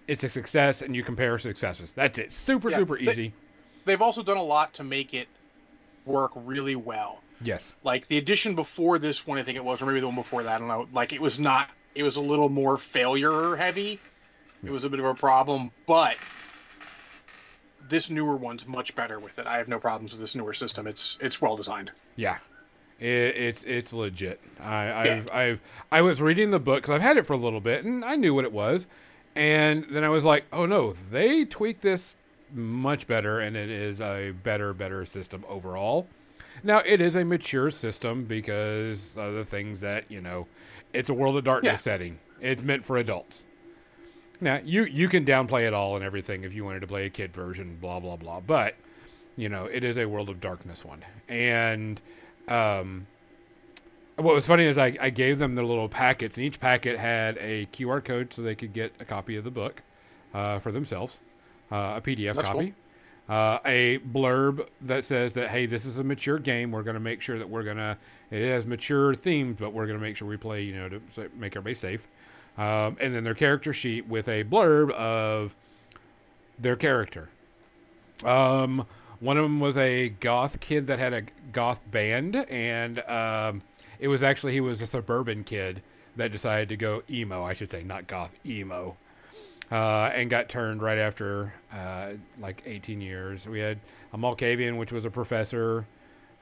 it's 0.08 0.24
a 0.24 0.30
success, 0.30 0.82
and 0.82 0.96
you 0.96 1.04
compare 1.04 1.38
successes. 1.40 1.94
That's 1.94 2.18
it. 2.18 2.34
Super, 2.34 2.70
Yeah, 2.70 2.78
super 2.78 2.98
they- 2.98 3.04
easy. 3.12 3.34
They've 3.86 4.02
also 4.02 4.22
done 4.24 4.38
a 4.38 4.44
lot 4.44 4.74
to 4.76 4.84
make 4.84 5.14
it 5.14 5.28
work 6.06 6.32
really 6.36 6.76
well. 6.76 7.23
Yes. 7.44 7.76
Like 7.84 8.08
the 8.08 8.18
edition 8.18 8.56
before 8.56 9.00
this 9.00 9.26
one, 9.28 9.38
I 9.38 9.44
think 9.44 9.58
it 9.58 9.64
was, 9.64 9.82
or 9.82 9.86
maybe 9.86 10.00
the 10.00 10.08
one 10.08 10.16
before 10.16 10.44
that. 10.44 10.56
I 10.56 10.58
don't 10.60 10.68
know. 10.68 10.88
Like 10.94 11.14
it 11.14 11.22
was 11.22 11.40
not. 11.40 11.70
It 11.96 12.04
was 12.04 12.16
a 12.16 12.22
little 12.22 12.50
more 12.50 12.78
failure 12.78 13.56
heavy. 13.56 14.00
It 14.64 14.72
was 14.72 14.86
a 14.86 14.90
bit 14.90 15.00
of 15.00 15.06
a 15.06 15.14
problem, 15.14 15.72
but 15.86 16.16
this 17.90 18.10
newer 18.10 18.36
one's 18.36 18.66
much 18.66 18.96
better 18.96 19.20
with 19.20 19.40
it. 19.40 19.46
I 19.46 19.58
have 19.58 19.68
no 19.68 19.78
problems 19.78 20.14
with 20.14 20.22
this 20.22 20.36
newer 20.36 20.54
system. 20.54 20.88
It's 20.88 21.18
it's 21.20 21.42
well 21.42 21.58
designed. 21.58 21.92
Yeah, 22.16 22.38
it, 23.00 23.08
it's 23.08 23.64
it's 23.64 23.94
legit. 23.94 24.40
I, 24.62 24.92
I've 24.92 25.30
I've 25.32 25.62
I 25.92 26.02
was 26.02 26.22
reading 26.22 26.52
the 26.52 26.60
book 26.60 26.82
because 26.82 26.96
I've 26.96 27.02
had 27.02 27.18
it 27.18 27.26
for 27.26 27.34
a 27.34 27.38
little 27.38 27.60
bit 27.60 27.84
and 27.84 28.06
I 28.06 28.16
knew 28.16 28.34
what 28.34 28.46
it 28.46 28.54
was, 28.54 28.88
and 29.36 29.86
then 29.90 30.04
I 30.04 30.10
was 30.10 30.24
like, 30.24 30.46
oh 30.54 30.66
no, 30.66 30.96
they 31.12 31.46
tweaked 31.46 31.82
this 31.82 32.16
much 32.54 33.08
better, 33.08 33.40
and 33.40 33.58
it 33.58 33.70
is 33.70 34.00
a 34.00 34.32
better 34.32 34.74
better 34.74 35.06
system 35.06 35.44
overall. 35.50 36.08
Now 36.62 36.80
it 36.86 37.02
is 37.02 37.16
a 37.16 37.24
mature 37.26 37.72
system 37.72 38.26
because 38.26 39.18
of 39.18 39.34
the 39.34 39.46
things 39.46 39.80
that 39.82 40.10
you 40.12 40.22
know, 40.22 40.48
it's 40.94 41.10
a 41.10 41.14
World 41.14 41.38
of 41.38 41.44
Darkness 41.44 41.72
Yeah. 41.72 41.78
setting. 41.78 42.20
It's 42.42 42.62
meant 42.62 42.84
for 42.86 42.98
adults. 42.98 43.46
Now 44.42 44.60
you 44.64 44.84
you 44.84 45.08
can 45.08 45.26
downplay 45.26 45.66
it 45.66 45.74
all 45.74 45.96
and 45.96 46.04
everything 46.04 46.44
if 46.44 46.54
you 46.54 46.66
wanted 46.66 46.82
to 46.82 46.88
play 46.88 47.06
a 47.06 47.10
kid 47.10 47.34
version, 47.34 47.78
blah 47.80 48.00
blah 48.00 48.18
blah. 48.18 48.40
But 48.42 48.76
you 49.38 49.50
know 49.50 49.66
it 49.66 49.84
is 49.84 49.98
a 49.98 50.06
World 50.06 50.30
of 50.30 50.40
Darkness 50.42 50.84
one, 50.86 51.04
and 51.30 52.02
um, 52.48 53.08
what 54.18 54.36
was 54.36 54.46
funny 54.46 54.66
is 54.66 54.78
I, 54.78 54.96
I 55.02 55.10
gave 55.10 55.40
them 55.40 55.56
their 55.56 55.66
little 55.66 55.90
packets, 55.90 56.38
and 56.38 56.46
each 56.46 56.60
packet 56.60 57.00
had 57.00 57.38
a 57.40 57.66
QR 57.68 58.04
code 58.04 58.34
so 58.34 58.42
they 58.42 58.54
could 58.56 58.74
get 58.74 58.94
a 59.00 59.06
copy 59.06 59.36
of 59.38 59.44
the 59.44 59.50
book 59.52 59.82
uh, 60.34 60.60
for 60.60 60.72
themselves, 60.72 61.18
uh, 61.72 61.94
a 61.98 62.02
PDF 62.02 62.36
That's 62.36 62.50
copy, 62.50 62.74
uh, 63.30 63.60
a 63.66 64.00
blurb 64.00 64.68
that 64.82 65.06
says 65.06 65.34
that 65.34 65.50
hey, 65.50 65.66
this 65.66 65.86
is 65.86 65.98
a 65.98 66.04
mature 66.04 66.40
game. 66.40 66.72
We're 66.72 66.84
going 66.84 66.96
to 66.96 67.00
make 67.00 67.22
sure 67.22 67.38
that 67.38 67.50
we're 67.50 67.64
going 67.64 67.78
to 67.78 67.98
it 68.32 68.50
has 68.50 68.66
mature 68.66 69.16
themes, 69.16 69.58
but 69.60 69.74
we're 69.74 69.86
going 69.86 69.98
to 69.98 70.04
make 70.04 70.18
sure 70.18 70.28
we 70.28 70.38
play 70.38 70.64
you 70.64 70.76
know 70.76 70.90
to 70.90 71.02
make 71.36 71.56
everybody 71.56 71.76
safe. 71.76 72.08
Um, 72.58 72.98
and 73.00 73.16
then 73.16 73.24
their 73.24 73.34
character 73.34 73.74
sheet 73.74 74.08
with 74.08 74.28
a 74.28 74.44
blurb 74.44 74.92
of 74.92 75.56
their 76.60 76.76
character. 76.76 77.30
Um, 78.24 78.86
one 79.20 79.38
of 79.38 79.44
them 79.44 79.60
was 79.60 79.78
a 79.78 80.10
goth 80.10 80.60
kid 80.60 80.88
that 80.88 81.00
had 81.00 81.14
a 81.14 81.24
goth 81.52 81.80
band, 81.90 82.36
and 82.36 83.00
um, 83.10 83.62
it 84.00 84.08
was 84.08 84.22
actually 84.22 84.54
he 84.54 84.60
was 84.60 84.82
a 84.82 84.88
suburban 84.88 85.44
kid 85.44 85.82
that 86.16 86.32
decided 86.32 86.70
to 86.70 86.78
go 86.78 87.04
emo. 87.10 87.44
I 87.44 87.54
should 87.54 87.72
say, 87.72 87.84
not 87.84 88.08
goth, 88.08 88.32
emo, 88.46 88.98
uh, 89.72 90.12
and 90.14 90.30
got 90.30 90.50
turned 90.50 90.82
right 90.82 90.98
after 90.98 91.54
uh, 91.72 92.12
like 92.40 92.64
18 92.66 93.02
years. 93.02 93.48
We 93.48 93.60
had 93.60 93.80
a 94.12 94.18
Malkavian, 94.18 94.78
which 94.78 94.92
was 94.92 95.06
a 95.06 95.10
professor 95.10 95.88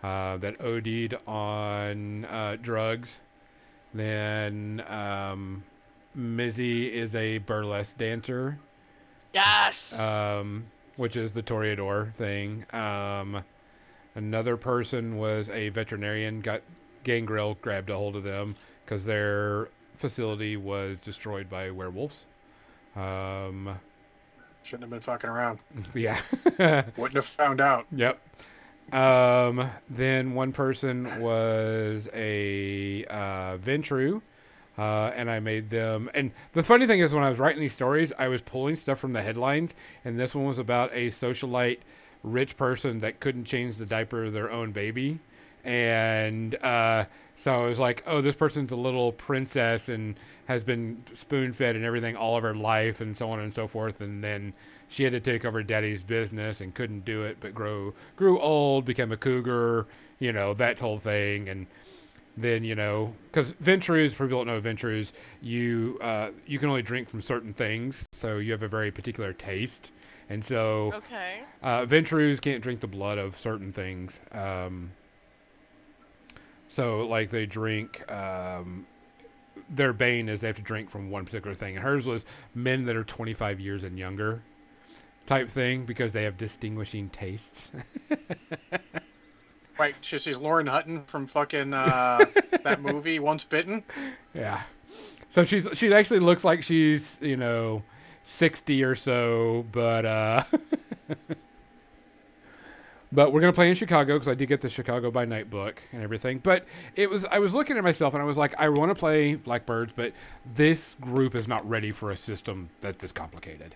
uh, 0.04 0.38
that 0.38 0.62
OD'd 0.62 1.16
on 1.28 2.26
uh, 2.26 2.58
drugs. 2.62 3.20
Then 3.94 4.84
um, 4.88 5.64
Mizzy 6.18 6.92
is 6.92 7.16
a 7.16 7.40
burlesque 7.40 7.98
dancer 7.98 8.60
yes. 9.34 10.00
um, 10.00 10.66
which 10.98 11.16
is 11.16 11.32
the 11.32 11.44
Toreador 11.44 12.14
thing. 12.14 12.66
Um, 12.74 13.44
another 14.16 14.58
person 14.58 15.18
was 15.18 15.50
a 15.50 15.70
veterinarian. 15.70 16.42
Got 16.42 16.62
Gangrel 17.04 17.56
grabbed 17.62 17.90
a 17.90 17.96
hold 17.96 18.16
of 18.16 18.24
them 18.24 18.56
because 18.86 19.06
their 19.06 19.70
facility 19.96 20.58
was 20.58 21.00
destroyed 21.00 21.50
by 21.50 21.72
werewolves. 21.72 22.26
Um, 22.96 23.80
Shouldn't 24.64 24.84
have 24.84 24.90
been 24.90 25.00
fucking 25.00 25.30
around. 25.30 25.60
yeah. 25.94 26.20
Wouldn't 26.98 27.16
have 27.16 27.26
found 27.26 27.62
out. 27.62 27.88
Yep. 27.92 28.20
Um, 28.94 29.70
then 29.90 30.34
one 30.34 30.52
person 30.52 31.22
was 31.22 32.10
a 32.14 33.06
uh, 33.06 33.58
Ventrue, 33.58 34.22
uh, 34.78 35.12
and 35.16 35.32
I 35.32 35.40
made 35.40 35.70
them. 35.70 36.10
And 36.14 36.32
the 36.54 36.64
funny 36.64 36.86
thing 36.86 37.00
is, 37.00 37.14
when 37.14 37.24
I 37.24 37.30
was 37.30 37.40
writing 37.40 37.62
these 37.62 37.74
stories, 37.74 38.12
I 38.20 38.28
was 38.28 38.42
pulling 38.42 38.76
stuff 38.76 39.00
from 39.00 39.14
the 39.14 39.22
headlines, 39.22 39.74
and 40.04 40.20
this 40.20 40.36
one 40.36 40.46
was 40.46 40.58
about 40.58 40.92
a 40.94 41.08
socialite 41.08 41.80
rich 42.24 42.58
person 42.58 43.00
that 43.00 43.20
couldn't 43.20 43.46
change 43.46 43.78
the 43.78 43.86
diaper 43.86 44.26
of 44.26 44.34
their 44.34 44.52
own 44.52 44.72
baby. 44.72 45.20
And 45.64 46.56
uh, 46.56 47.06
so 47.42 47.64
I 47.64 47.66
was 47.66 47.80
like, 47.80 48.04
oh, 48.06 48.22
this 48.22 48.36
person's 48.36 48.72
a 48.72 48.76
little 48.76 49.12
princess 49.12 49.90
and 49.90 50.16
has 50.46 50.64
been 50.64 51.04
spoon 51.16 51.54
fed 51.54 51.76
and 51.76 51.84
everything 51.84 52.16
all 52.16 52.38
of 52.38 52.44
her 52.44 52.54
life, 52.54 53.02
and 53.02 53.18
so 53.18 53.32
on 53.32 53.40
and 53.40 53.52
so 53.52 53.68
forth. 53.68 54.00
And 54.00 54.24
then 54.24 54.54
she 54.88 55.06
had 55.06 55.14
to 55.14 55.20
take 55.20 55.44
over 55.44 55.64
daddy's 55.64 56.04
business 56.04 56.62
and 56.62 56.72
couldn't 56.76 57.04
do 57.04 57.24
it, 57.24 57.38
but 57.40 57.56
grow 57.56 57.96
grew 58.16 58.40
old, 58.40 58.86
became 58.86 59.12
a 59.12 59.18
cougar, 59.18 59.88
you 60.20 60.32
know, 60.32 60.54
that 60.54 60.78
whole 60.78 61.00
thing. 61.00 61.50
And 61.50 61.66
then 62.38 62.64
you 62.64 62.76
know, 62.76 63.16
because 63.32 63.54
Ventrues, 63.54 64.12
for 64.12 64.28
people 64.28 64.46
that 64.46 64.52
know 64.52 64.62
Ventrues, 64.62 65.12
you 65.42 65.98
uh, 66.00 66.30
you 66.46 66.60
can 66.60 66.70
only 66.70 66.84
drink 66.84 67.10
from 67.10 67.24
certain 67.24 67.56
things, 67.56 68.06
so 68.12 68.38
you 68.38 68.52
have 68.52 68.62
a 68.62 68.68
very 68.68 68.92
particular 68.92 69.34
taste. 69.34 69.92
And 70.30 70.46
so 70.46 70.94
okay. 70.94 71.42
uh, 71.64 71.86
Ventrues 71.88 72.40
can't 72.40 72.62
drink 72.62 72.82
the 72.82 72.88
blood 72.88 73.18
of 73.18 73.36
certain 73.36 73.74
things. 73.74 74.20
Um, 74.32 74.92
so, 76.72 77.06
like, 77.06 77.30
they 77.30 77.46
drink. 77.46 78.10
Um, 78.12 78.88
their 79.70 79.94
bane 79.94 80.28
is 80.28 80.42
they 80.42 80.48
have 80.48 80.56
to 80.56 80.62
drink 80.62 80.90
from 80.90 81.10
one 81.12 81.26
particular 81.26 81.56
thing. 81.56 81.76
And 81.76 81.84
hers 81.84 82.06
was 82.06 82.26
men 82.56 82.86
that 82.86 82.96
are 82.96 83.04
25 83.04 83.60
years 83.60 83.84
and 83.84 83.98
younger 83.98 84.42
type 85.26 85.50
thing 85.50 85.86
because 85.86 86.12
they 86.14 86.24
have 86.24 86.38
distinguishing 86.38 87.10
tastes. 87.10 87.72
Right, 89.82 89.96
she 90.02 90.20
sees 90.20 90.38
Lauren 90.38 90.68
Hutton 90.68 91.06
from 91.06 91.26
fucking 91.26 91.74
uh, 91.74 92.20
that 92.64 92.84
movie 92.84 93.18
Once 93.18 93.44
Bitten. 93.46 93.84
yeah. 94.32 94.62
So 95.32 95.44
she's 95.44 95.68
she 95.74 95.92
actually 95.92 96.20
looks 96.20 96.44
like 96.44 96.62
she's 96.62 97.18
you 97.20 97.36
know 97.36 97.82
60 98.24 98.84
or 98.84 98.94
so, 98.94 99.66
but 99.72 100.06
uh, 100.06 100.44
but 103.12 103.34
we're 103.34 103.41
gonna 103.41 103.54
play 103.54 103.69
in 103.69 103.76
Chicago 103.76 104.15
because 104.15 104.28
I 104.28 104.34
did 104.34 104.47
get 104.47 104.62
the 104.62 104.69
Chicago 104.69 105.12
by 105.12 105.26
Night 105.26 105.50
book 105.50 105.82
and 105.91 106.02
everything. 106.02 106.39
But 106.39 106.65
it 106.95 107.10
was 107.10 107.26
I 107.26 107.39
was 107.39 107.54
looking 107.54 107.78
at 107.78 107.84
myself 107.84 108.13
and 108.13 108.21
I 108.21 108.26
was 108.26 108.38
like, 108.38 108.54
I 108.60 108.69
want 108.69 108.89
to 108.89 108.95
play 108.95 109.36
Blackbirds, 109.36 109.93
but 109.95 110.13
this 110.56 110.95
group 111.02 111.36
is 111.36 111.47
not 111.47 111.67
ready 111.67 111.91
for 111.91 112.12
a 112.12 112.17
system 112.17 112.69
that's 112.82 113.02
this 113.02 113.12
complicated. 113.12 113.76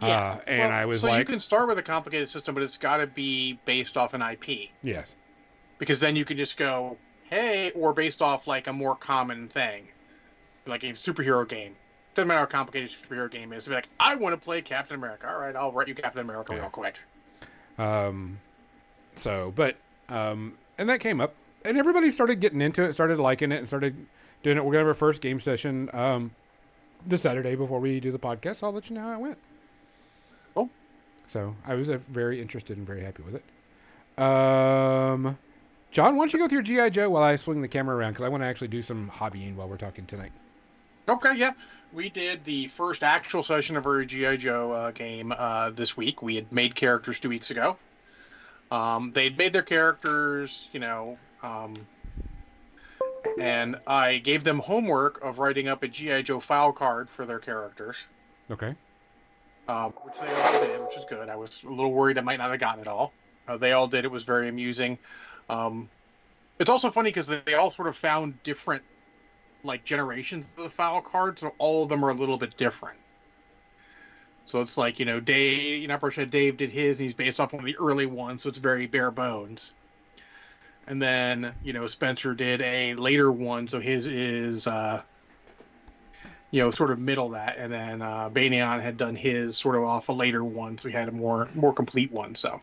Yeah. 0.00 0.08
Uh, 0.08 0.40
and 0.46 0.58
Well, 0.60 0.70
I 0.70 0.84
was 0.84 1.00
so 1.00 1.08
like, 1.08 1.18
you 1.20 1.24
can 1.24 1.40
start 1.40 1.66
with 1.68 1.78
a 1.78 1.82
complicated 1.82 2.28
system, 2.28 2.54
but 2.54 2.62
it's 2.62 2.78
got 2.78 2.98
to 2.98 3.06
be 3.06 3.58
based 3.64 3.96
off 3.96 4.14
an 4.14 4.22
IP 4.22 4.70
yes, 4.82 5.12
because 5.78 5.98
then 5.98 6.14
you 6.14 6.24
can 6.24 6.36
just 6.36 6.56
go, 6.56 6.96
hey, 7.24 7.72
or 7.72 7.92
based 7.92 8.22
off 8.22 8.46
like 8.46 8.68
a 8.68 8.72
more 8.72 8.94
common 8.94 9.48
thing, 9.48 9.88
like 10.66 10.84
a 10.84 10.88
superhero 10.90 11.48
game. 11.48 11.74
Doesn't 12.14 12.28
matter 12.28 12.40
how 12.40 12.46
complicated 12.46 12.90
a 12.90 12.92
superhero 12.92 13.30
game 13.30 13.52
is. 13.52 13.66
Be 13.66 13.74
like, 13.74 13.88
I 13.98 14.14
want 14.16 14.34
to 14.34 14.36
play 14.44 14.60
Captain 14.62 14.96
America. 14.96 15.28
All 15.28 15.38
right, 15.38 15.54
I'll 15.56 15.72
write 15.72 15.88
you 15.88 15.94
Captain 15.94 16.20
America 16.20 16.52
Yeah. 16.52 16.60
real 16.60 16.70
quick. 16.70 16.98
Um, 17.76 18.38
so, 19.18 19.52
but 19.54 19.76
um, 20.08 20.54
and 20.78 20.88
that 20.88 21.00
came 21.00 21.20
up, 21.20 21.34
and 21.64 21.76
everybody 21.76 22.10
started 22.10 22.40
getting 22.40 22.60
into 22.60 22.82
it, 22.82 22.94
started 22.94 23.18
liking 23.18 23.52
it, 23.52 23.56
and 23.58 23.66
started 23.66 24.06
doing 24.42 24.56
it. 24.56 24.64
We're 24.64 24.72
gonna 24.72 24.80
have 24.80 24.88
our 24.88 24.94
first 24.94 25.20
game 25.20 25.40
session 25.40 25.90
um, 25.92 26.30
this 27.06 27.22
Saturday 27.22 27.54
before 27.54 27.80
we 27.80 28.00
do 28.00 28.12
the 28.12 28.18
podcast. 28.18 28.62
I'll 28.62 28.72
let 28.72 28.88
you 28.88 28.96
know 28.96 29.02
how 29.02 29.12
it 29.14 29.20
went. 29.20 29.38
Oh, 30.56 30.70
So 31.28 31.54
I 31.66 31.74
was 31.74 31.88
uh, 31.88 31.98
very 32.08 32.40
interested 32.40 32.76
and 32.76 32.86
very 32.86 33.02
happy 33.02 33.22
with 33.22 33.34
it. 33.34 34.22
Um, 34.22 35.38
John, 35.90 36.16
why 36.16 36.22
don't 36.22 36.32
you 36.32 36.38
go 36.38 36.48
through 36.48 36.62
GI 36.62 36.90
Joe 36.90 37.10
while 37.10 37.22
I 37.22 37.36
swing 37.36 37.62
the 37.62 37.68
camera 37.68 37.96
around 37.96 38.12
because 38.12 38.24
I 38.24 38.28
want 38.28 38.42
to 38.42 38.46
actually 38.46 38.68
do 38.68 38.82
some 38.82 39.10
hobbying 39.14 39.54
while 39.54 39.68
we're 39.68 39.76
talking 39.76 40.06
tonight. 40.06 40.32
Okay, 41.08 41.34
yeah. 41.36 41.52
We 41.92 42.10
did 42.10 42.44
the 42.44 42.68
first 42.68 43.02
actual 43.02 43.42
session 43.42 43.76
of 43.76 43.86
our 43.86 44.04
GI 44.04 44.36
Joe 44.38 44.72
uh, 44.72 44.90
game 44.90 45.32
uh, 45.36 45.70
this 45.70 45.96
week. 45.96 46.20
We 46.20 46.36
had 46.36 46.52
made 46.52 46.74
characters 46.74 47.18
two 47.18 47.30
weeks 47.30 47.50
ago. 47.50 47.78
Um, 48.70 49.12
they'd 49.12 49.36
made 49.38 49.52
their 49.52 49.62
characters, 49.62 50.68
you 50.72 50.80
know, 50.80 51.18
um, 51.42 51.74
and 53.40 53.76
I 53.86 54.18
gave 54.18 54.44
them 54.44 54.58
homework 54.58 55.22
of 55.22 55.38
writing 55.38 55.68
up 55.68 55.82
a 55.82 55.88
GI 55.88 56.24
Joe 56.24 56.40
file 56.40 56.72
card 56.72 57.08
for 57.08 57.24
their 57.24 57.38
characters, 57.38 58.04
Okay. 58.50 58.74
um, 59.68 59.92
which 60.02 60.18
they 60.20 60.32
all 60.34 60.60
did, 60.60 60.80
which 60.84 60.96
is 60.96 61.04
good. 61.08 61.28
I 61.28 61.36
was 61.36 61.62
a 61.64 61.68
little 61.68 61.92
worried 61.92 62.18
I 62.18 62.22
might 62.22 62.36
not 62.38 62.50
have 62.50 62.60
gotten 62.60 62.80
it 62.82 62.88
all. 62.88 63.12
Uh, 63.46 63.56
they 63.56 63.72
all 63.72 63.86
did. 63.86 64.04
It 64.04 64.10
was 64.10 64.22
very 64.24 64.48
amusing. 64.48 64.98
Um, 65.48 65.88
it's 66.58 66.68
also 66.68 66.90
funny 66.90 67.08
because 67.10 67.26
they 67.26 67.54
all 67.54 67.70
sort 67.70 67.88
of 67.88 67.96
found 67.96 68.42
different 68.42 68.82
like 69.64 69.84
generations 69.84 70.46
of 70.56 70.64
the 70.64 70.70
file 70.70 71.00
card, 71.00 71.38
so 71.38 71.54
all 71.58 71.82
of 71.82 71.88
them 71.88 72.04
are 72.04 72.10
a 72.10 72.14
little 72.14 72.36
bit 72.36 72.56
different. 72.56 72.98
So 74.48 74.62
it's 74.62 74.78
like 74.78 74.98
you 74.98 75.04
know, 75.04 75.20
Dave, 75.20 75.82
you 75.82 75.88
know, 75.88 76.08
Shed 76.08 76.30
Dave 76.30 76.56
did 76.56 76.70
his, 76.70 76.98
and 76.98 77.04
he's 77.04 77.14
based 77.14 77.38
off 77.38 77.52
one 77.52 77.60
of 77.60 77.66
the 77.66 77.76
early 77.76 78.06
ones, 78.06 78.42
so 78.42 78.48
it's 78.48 78.56
very 78.56 78.86
bare 78.86 79.10
bones. 79.10 79.72
And 80.86 81.02
then 81.02 81.52
you 81.62 81.74
know, 81.74 81.86
Spencer 81.86 82.32
did 82.32 82.62
a 82.62 82.94
later 82.94 83.30
one, 83.30 83.68
so 83.68 83.78
his 83.78 84.06
is 84.06 84.66
uh, 84.66 85.02
you 86.50 86.62
know, 86.62 86.70
sort 86.70 86.90
of 86.90 86.98
middle 86.98 87.28
that, 87.30 87.58
and 87.58 87.70
then 87.70 88.00
uh, 88.00 88.30
Banyan 88.30 88.80
had 88.80 88.96
done 88.96 89.14
his 89.14 89.58
sort 89.58 89.76
of 89.76 89.84
off 89.84 90.08
a 90.08 90.12
later 90.12 90.42
one, 90.42 90.78
so 90.78 90.88
he 90.88 90.94
had 90.94 91.08
a 91.08 91.12
more 91.12 91.50
more 91.54 91.74
complete 91.74 92.10
one. 92.10 92.34
So 92.34 92.62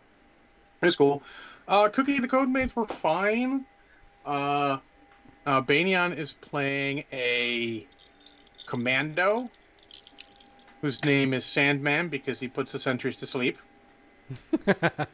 it's 0.82 0.96
cool. 0.96 1.22
Uh, 1.68 1.90
Cookie 1.90 2.20
the 2.20 2.28
Codemates 2.28 2.76
were 2.76 2.88
fine. 2.88 3.64
Uh, 4.26 4.80
uh, 5.46 5.62
Banyan 5.62 6.14
is 6.14 6.34
playing 6.34 7.04
a 7.14 7.86
commando 8.66 9.52
whose 10.82 11.04
name 11.04 11.34
is 11.34 11.46
Sandman 11.46 12.10
because 12.10 12.40
he 12.40 12.48
puts 12.48 12.72
the 12.72 12.80
sentries 12.80 13.18
to 13.18 13.28
sleep. 13.28 13.58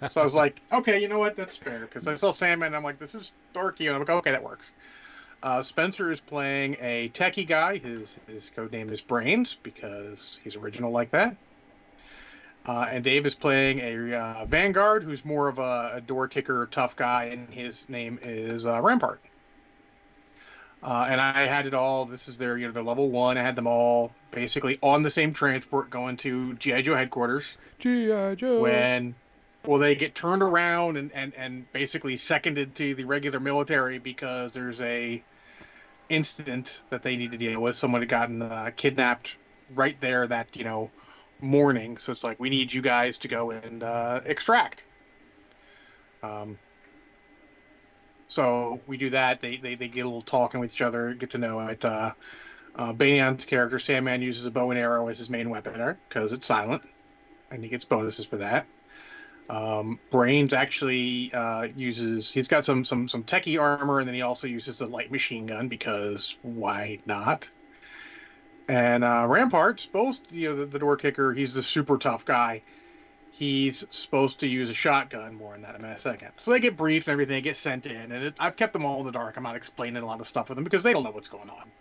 so 0.09 0.21
I 0.21 0.23
was 0.23 0.33
like, 0.33 0.61
okay, 0.71 1.01
you 1.01 1.07
know 1.07 1.19
what? 1.19 1.35
That's 1.35 1.57
fair 1.57 1.81
because 1.81 2.07
I 2.07 2.15
saw 2.15 2.31
Sandman. 2.31 2.67
And 2.67 2.75
I'm 2.75 2.83
like, 2.83 2.99
this 2.99 3.15
is 3.15 3.33
dorky. 3.53 3.87
And 3.87 3.95
I'm 3.95 3.99
like, 3.99 4.09
okay, 4.09 4.31
that 4.31 4.43
works. 4.43 4.71
Uh, 5.43 5.61
Spencer 5.61 6.11
is 6.11 6.21
playing 6.21 6.77
a 6.79 7.09
techie 7.09 7.47
guy. 7.47 7.77
His 7.77 8.19
his 8.27 8.49
code 8.49 8.71
name 8.71 8.89
is 8.91 9.01
Brains 9.01 9.57
because 9.63 10.39
he's 10.43 10.55
original 10.55 10.91
like 10.91 11.11
that. 11.11 11.35
Uh, 12.65 12.87
and 12.91 13.03
Dave 13.03 13.25
is 13.25 13.33
playing 13.33 13.79
a 13.79 14.15
uh, 14.15 14.45
Vanguard 14.45 15.03
who's 15.03 15.25
more 15.25 15.47
of 15.47 15.57
a, 15.57 15.93
a 15.95 16.01
door 16.01 16.27
kicker, 16.27 16.67
tough 16.69 16.95
guy, 16.95 17.25
and 17.25 17.49
his 17.49 17.89
name 17.89 18.19
is 18.21 18.67
uh, 18.67 18.79
Rampart. 18.79 19.19
Uh, 20.83 21.07
and 21.09 21.21
I 21.21 21.45
had 21.45 21.67
it 21.67 21.73
all. 21.73 22.05
This 22.05 22.27
is 22.27 22.37
their, 22.37 22.57
you 22.57 22.65
know, 22.65 22.73
their 22.73 22.83
level 22.83 23.09
one. 23.09 23.37
I 23.37 23.43
had 23.43 23.55
them 23.55 23.67
all 23.67 24.11
basically 24.31 24.79
on 24.81 25.03
the 25.03 25.11
same 25.11 25.33
transport 25.33 25.89
going 25.89 26.17
to 26.17 26.55
GI 26.55 26.81
Joe 26.81 26.95
headquarters. 26.95 27.57
GI 27.79 28.35
Joe. 28.37 28.61
When, 28.61 29.13
well, 29.63 29.79
they 29.79 29.93
get 29.95 30.15
turned 30.15 30.41
around 30.41 30.97
and, 30.97 31.11
and, 31.13 31.33
and 31.35 31.71
basically 31.71 32.17
seconded 32.17 32.75
to 32.75 32.95
the 32.95 33.03
regular 33.03 33.39
military 33.39 33.99
because 33.99 34.53
there's 34.53 34.81
a 34.81 35.21
incident 36.09 36.81
that 36.89 37.03
they 37.03 37.15
need 37.15 37.31
to 37.31 37.37
deal 37.37 37.61
with. 37.61 37.75
Someone 37.75 38.01
had 38.01 38.09
gotten 38.09 38.41
uh, 38.41 38.71
kidnapped 38.75 39.37
right 39.73 39.99
there 40.01 40.27
that 40.27 40.55
you 40.55 40.63
know 40.63 40.91
morning. 41.39 41.97
So 41.97 42.11
it's 42.11 42.23
like 42.23 42.39
we 42.39 42.49
need 42.49 42.73
you 42.73 42.81
guys 42.81 43.19
to 43.19 43.27
go 43.27 43.51
and 43.51 43.83
uh, 43.83 44.21
extract. 44.25 44.83
Um, 46.23 46.59
so 48.31 48.79
we 48.87 48.95
do 48.95 49.09
that. 49.09 49.41
They, 49.41 49.57
they 49.57 49.75
they 49.75 49.89
get 49.89 50.05
a 50.05 50.07
little 50.07 50.21
talking 50.21 50.61
with 50.61 50.71
each 50.71 50.81
other, 50.81 51.13
get 51.13 51.31
to 51.31 51.37
know 51.37 51.59
it. 51.67 51.83
Uh, 51.83 52.13
uh, 52.73 52.93
Banyan's 52.93 53.43
character 53.43 53.77
Sandman 53.77 54.21
uses 54.21 54.45
a 54.45 54.51
bow 54.51 54.71
and 54.71 54.79
arrow 54.79 55.09
as 55.09 55.17
his 55.17 55.29
main 55.29 55.49
weapon 55.49 55.97
because 56.07 56.31
it's 56.31 56.45
silent, 56.45 56.81
and 57.51 57.61
he 57.61 57.69
gets 57.69 57.83
bonuses 57.83 58.25
for 58.25 58.37
that. 58.37 58.65
Um, 59.49 59.99
Brains 60.11 60.53
actually 60.53 61.33
uh, 61.33 61.63
uses. 61.75 62.31
He's 62.31 62.47
got 62.47 62.63
some 62.63 62.85
some 62.85 63.09
some 63.09 63.25
techie 63.25 63.59
armor, 63.59 63.99
and 63.99 64.07
then 64.07 64.15
he 64.15 64.21
also 64.21 64.47
uses 64.47 64.77
the 64.77 64.87
light 64.87 65.11
machine 65.11 65.45
gun 65.45 65.67
because 65.67 66.37
why 66.41 66.99
not? 67.05 67.49
And 68.69 69.03
uh, 69.03 69.25
Rampart's 69.27 69.87
both 69.87 70.21
you 70.31 70.51
know, 70.51 70.55
the, 70.55 70.67
the 70.67 70.79
door 70.79 70.95
kicker. 70.95 71.33
He's 71.33 71.53
the 71.53 71.61
super 71.61 71.97
tough 71.97 72.23
guy. 72.23 72.61
He's 73.33 73.83
supposed 73.89 74.41
to 74.41 74.47
use 74.47 74.69
a 74.69 74.73
shotgun. 74.73 75.35
More 75.35 75.53
on 75.53 75.61
that 75.61 75.75
in 75.75 75.83
a 75.83 75.97
second. 75.97 76.29
So 76.37 76.51
they 76.51 76.59
get 76.59 76.77
briefed 76.77 77.07
and 77.07 77.13
everything. 77.13 77.33
They 77.35 77.41
get 77.41 77.57
sent 77.57 77.85
in, 77.85 78.11
and 78.11 78.25
it, 78.25 78.35
I've 78.39 78.55
kept 78.55 78.73
them 78.73 78.85
all 78.85 78.99
in 78.99 79.05
the 79.05 79.11
dark. 79.11 79.37
I'm 79.37 79.43
not 79.43 79.55
explaining 79.55 80.03
a 80.03 80.05
lot 80.05 80.19
of 80.19 80.27
stuff 80.27 80.49
with 80.49 80.57
them 80.57 80.63
because 80.63 80.83
they 80.83 80.93
don't 80.93 81.03
know 81.03 81.11
what's 81.11 81.27
going 81.29 81.49
on. 81.49 81.71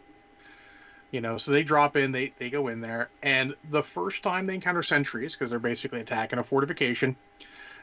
You 1.10 1.20
know, 1.20 1.38
so 1.38 1.50
they 1.50 1.64
drop 1.64 1.96
in, 1.96 2.12
they 2.12 2.32
they 2.38 2.50
go 2.50 2.68
in 2.68 2.80
there, 2.80 3.08
and 3.22 3.54
the 3.68 3.82
first 3.82 4.22
time 4.22 4.46
they 4.46 4.54
encounter 4.54 4.82
sentries 4.82 5.34
because 5.34 5.50
they're 5.50 5.58
basically 5.58 6.00
attacking 6.00 6.38
a 6.38 6.44
fortification, 6.44 7.16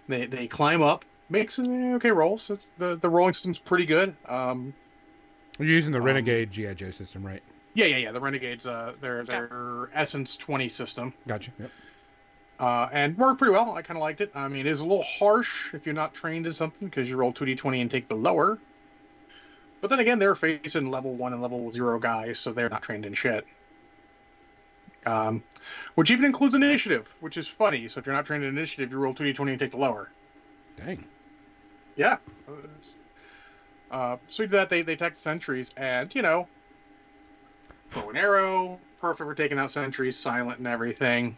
they 0.07 0.25
they 0.27 0.47
climb 0.47 0.81
up, 0.81 1.03
makes 1.29 1.57
an 1.57 1.95
okay 1.95 2.11
roll. 2.11 2.37
So 2.37 2.57
the 2.77 2.95
the 2.95 3.09
rolling 3.09 3.33
system's 3.33 3.59
pretty 3.59 3.85
good. 3.85 4.15
Um, 4.27 4.73
You're 5.59 5.67
using 5.67 5.91
the 5.91 5.99
Um, 5.99 6.05
Renegade 6.05 6.51
GI 6.51 6.75
Joe 6.75 6.91
system, 6.91 7.27
right? 7.27 7.43
yeah, 7.73 7.87
yeah, 7.87 7.97
yeah. 7.97 8.11
The 8.13 8.21
Renegades, 8.21 8.65
uh, 8.65 8.93
their 9.01 9.25
their 9.25 9.89
Essence 9.93 10.37
20 10.37 10.69
system. 10.69 11.13
Gotcha. 11.27 11.51
Yep. 11.59 11.71
Uh, 12.59 12.89
and 12.91 13.17
worked 13.17 13.39
pretty 13.39 13.51
well. 13.53 13.73
I 13.73 13.81
kind 13.81 13.97
of 13.97 14.01
liked 14.01 14.21
it. 14.21 14.31
I 14.33 14.47
mean, 14.47 14.61
it 14.61 14.69
is 14.69 14.79
a 14.79 14.85
little 14.85 15.03
harsh 15.03 15.73
if 15.73 15.85
you're 15.85 15.95
not 15.95 16.13
trained 16.13 16.47
in 16.47 16.53
something 16.53 16.87
because 16.87 17.09
you 17.09 17.15
roll 17.17 17.31
2d20 17.31 17.81
and 17.81 17.91
take 17.91 18.07
the 18.07 18.15
lower. 18.15 18.57
But 19.79 19.89
then 19.89 19.99
again, 19.99 20.17
they're 20.17 20.35
facing 20.35 20.89
level 20.89 21.13
one 21.13 21.33
and 21.33 21.41
level 21.41 21.69
zero 21.69 21.99
guys, 21.99 22.39
so 22.39 22.51
they're 22.51 22.69
not 22.69 22.81
trained 22.81 23.05
in 23.05 23.13
shit. 23.13 23.45
Um, 25.05 25.43
which 25.95 26.09
even 26.09 26.25
includes 26.25 26.55
initiative, 26.55 27.13
which 27.19 27.37
is 27.37 27.47
funny. 27.47 27.87
So 27.87 27.99
if 27.99 28.05
you're 28.05 28.15
not 28.15 28.25
trained 28.25 28.43
in 28.43 28.49
initiative, 28.49 28.91
you 28.91 28.97
roll 28.97 29.13
2d20 29.13 29.51
and 29.51 29.59
take 29.59 29.71
the 29.71 29.77
lower. 29.77 30.09
Dang. 30.77 31.05
Yeah. 31.95 32.17
Uh, 33.89 34.17
so 34.27 34.43
we 34.43 34.47
do 34.47 34.57
that. 34.57 34.69
They 34.69 34.81
they 34.81 34.93
attack 34.93 35.17
sentries, 35.17 35.71
and 35.77 36.13
you 36.13 36.21
know, 36.21 36.47
bow 37.93 38.09
and 38.09 38.17
arrow, 38.17 38.79
perfect 38.99 39.27
for 39.27 39.33
taking 39.33 39.57
out 39.57 39.71
sentries, 39.71 40.17
silent 40.17 40.57
and 40.57 40.67
everything. 40.67 41.37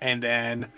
And 0.00 0.22
then 0.22 0.68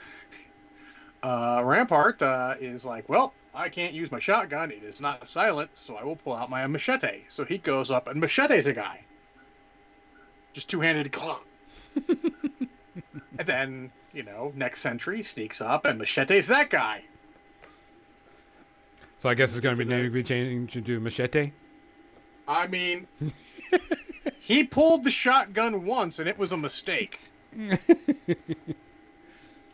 uh, 1.23 1.63
Rampart 1.65 2.23
uh, 2.23 2.55
is 2.61 2.85
like, 2.85 3.09
well, 3.09 3.35
I 3.55 3.69
can't 3.69 3.93
use 3.93 4.11
my 4.11 4.19
shotgun. 4.19 4.71
It 4.71 4.83
is 4.83 5.01
not 5.01 5.27
silent, 5.29 5.71
so 5.75 5.97
I 5.97 6.05
will 6.05 6.17
pull 6.17 6.35
out 6.35 6.51
my 6.51 6.67
machete. 6.67 7.23
So 7.29 7.45
he 7.45 7.59
goes 7.59 7.91
up 7.91 8.09
and 8.09 8.21
machetes 8.21 8.67
a 8.67 8.73
guy. 8.73 9.01
Just 10.53 10.71
two-handed 10.71 11.13
claw. 11.13 11.41
and 12.09 13.47
then, 13.47 13.93
you 14.13 14.23
know, 14.23 14.53
next 14.55 14.81
sentry 14.81 15.23
sneaks 15.23 15.61
up 15.61 15.85
and 15.85 15.99
machetes 15.99 16.47
that 16.49 16.71
guy. 16.71 17.03
So 19.19 19.29
I 19.29 19.35
guess 19.35 19.51
it's 19.51 19.61
going 19.61 19.77
to 19.77 19.85
be 19.85 19.89
maybe 19.89 20.23
changed 20.23 20.85
to 20.85 21.01
Machete. 21.01 21.53
I 22.49 22.67
mean, 22.69 23.07
he 24.41 24.65
pulled 24.65 25.05
the 25.05 25.11
shotgun 25.11 25.85
once 25.85 26.19
and 26.19 26.29
it 26.29 26.39
was 26.39 26.53
a 26.53 26.57
mistake. 26.57 27.21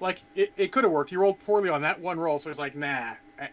like, 0.01 0.25
it, 0.35 0.53
it 0.57 0.73
could 0.73 0.85
have 0.85 0.93
worked. 0.93 1.11
He 1.11 1.17
rolled 1.17 1.41
poorly 1.41 1.69
on 1.71 1.83
that 1.83 2.01
one 2.01 2.19
roll, 2.19 2.39
so 2.39 2.51
he's 2.51 2.59
like, 2.59 2.75
nah. 2.75 3.15
Eh, 3.39 3.49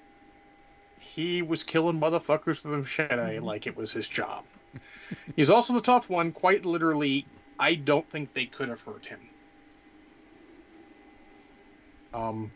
He 0.98 1.44
was 1.44 1.64
killing 1.64 2.00
motherfuckers 2.00 2.66
with 2.66 2.74
a 2.74 2.78
machete 2.78 3.38
like 3.40 3.68
it 3.68 3.76
was 3.76 3.92
his 3.92 4.10
job. 4.10 4.48
He's 5.36 5.50
also 5.52 5.74
the 5.74 5.82
tough 5.82 6.10
one. 6.10 6.32
Quite 6.32 6.66
literally, 6.66 7.30
I 7.60 7.76
don't 7.76 8.10
think 8.10 8.34
they 8.34 8.48
could 8.48 8.70
have 8.70 8.82
hurt 8.82 9.06
him. 9.06 9.30
Um, 12.14 12.54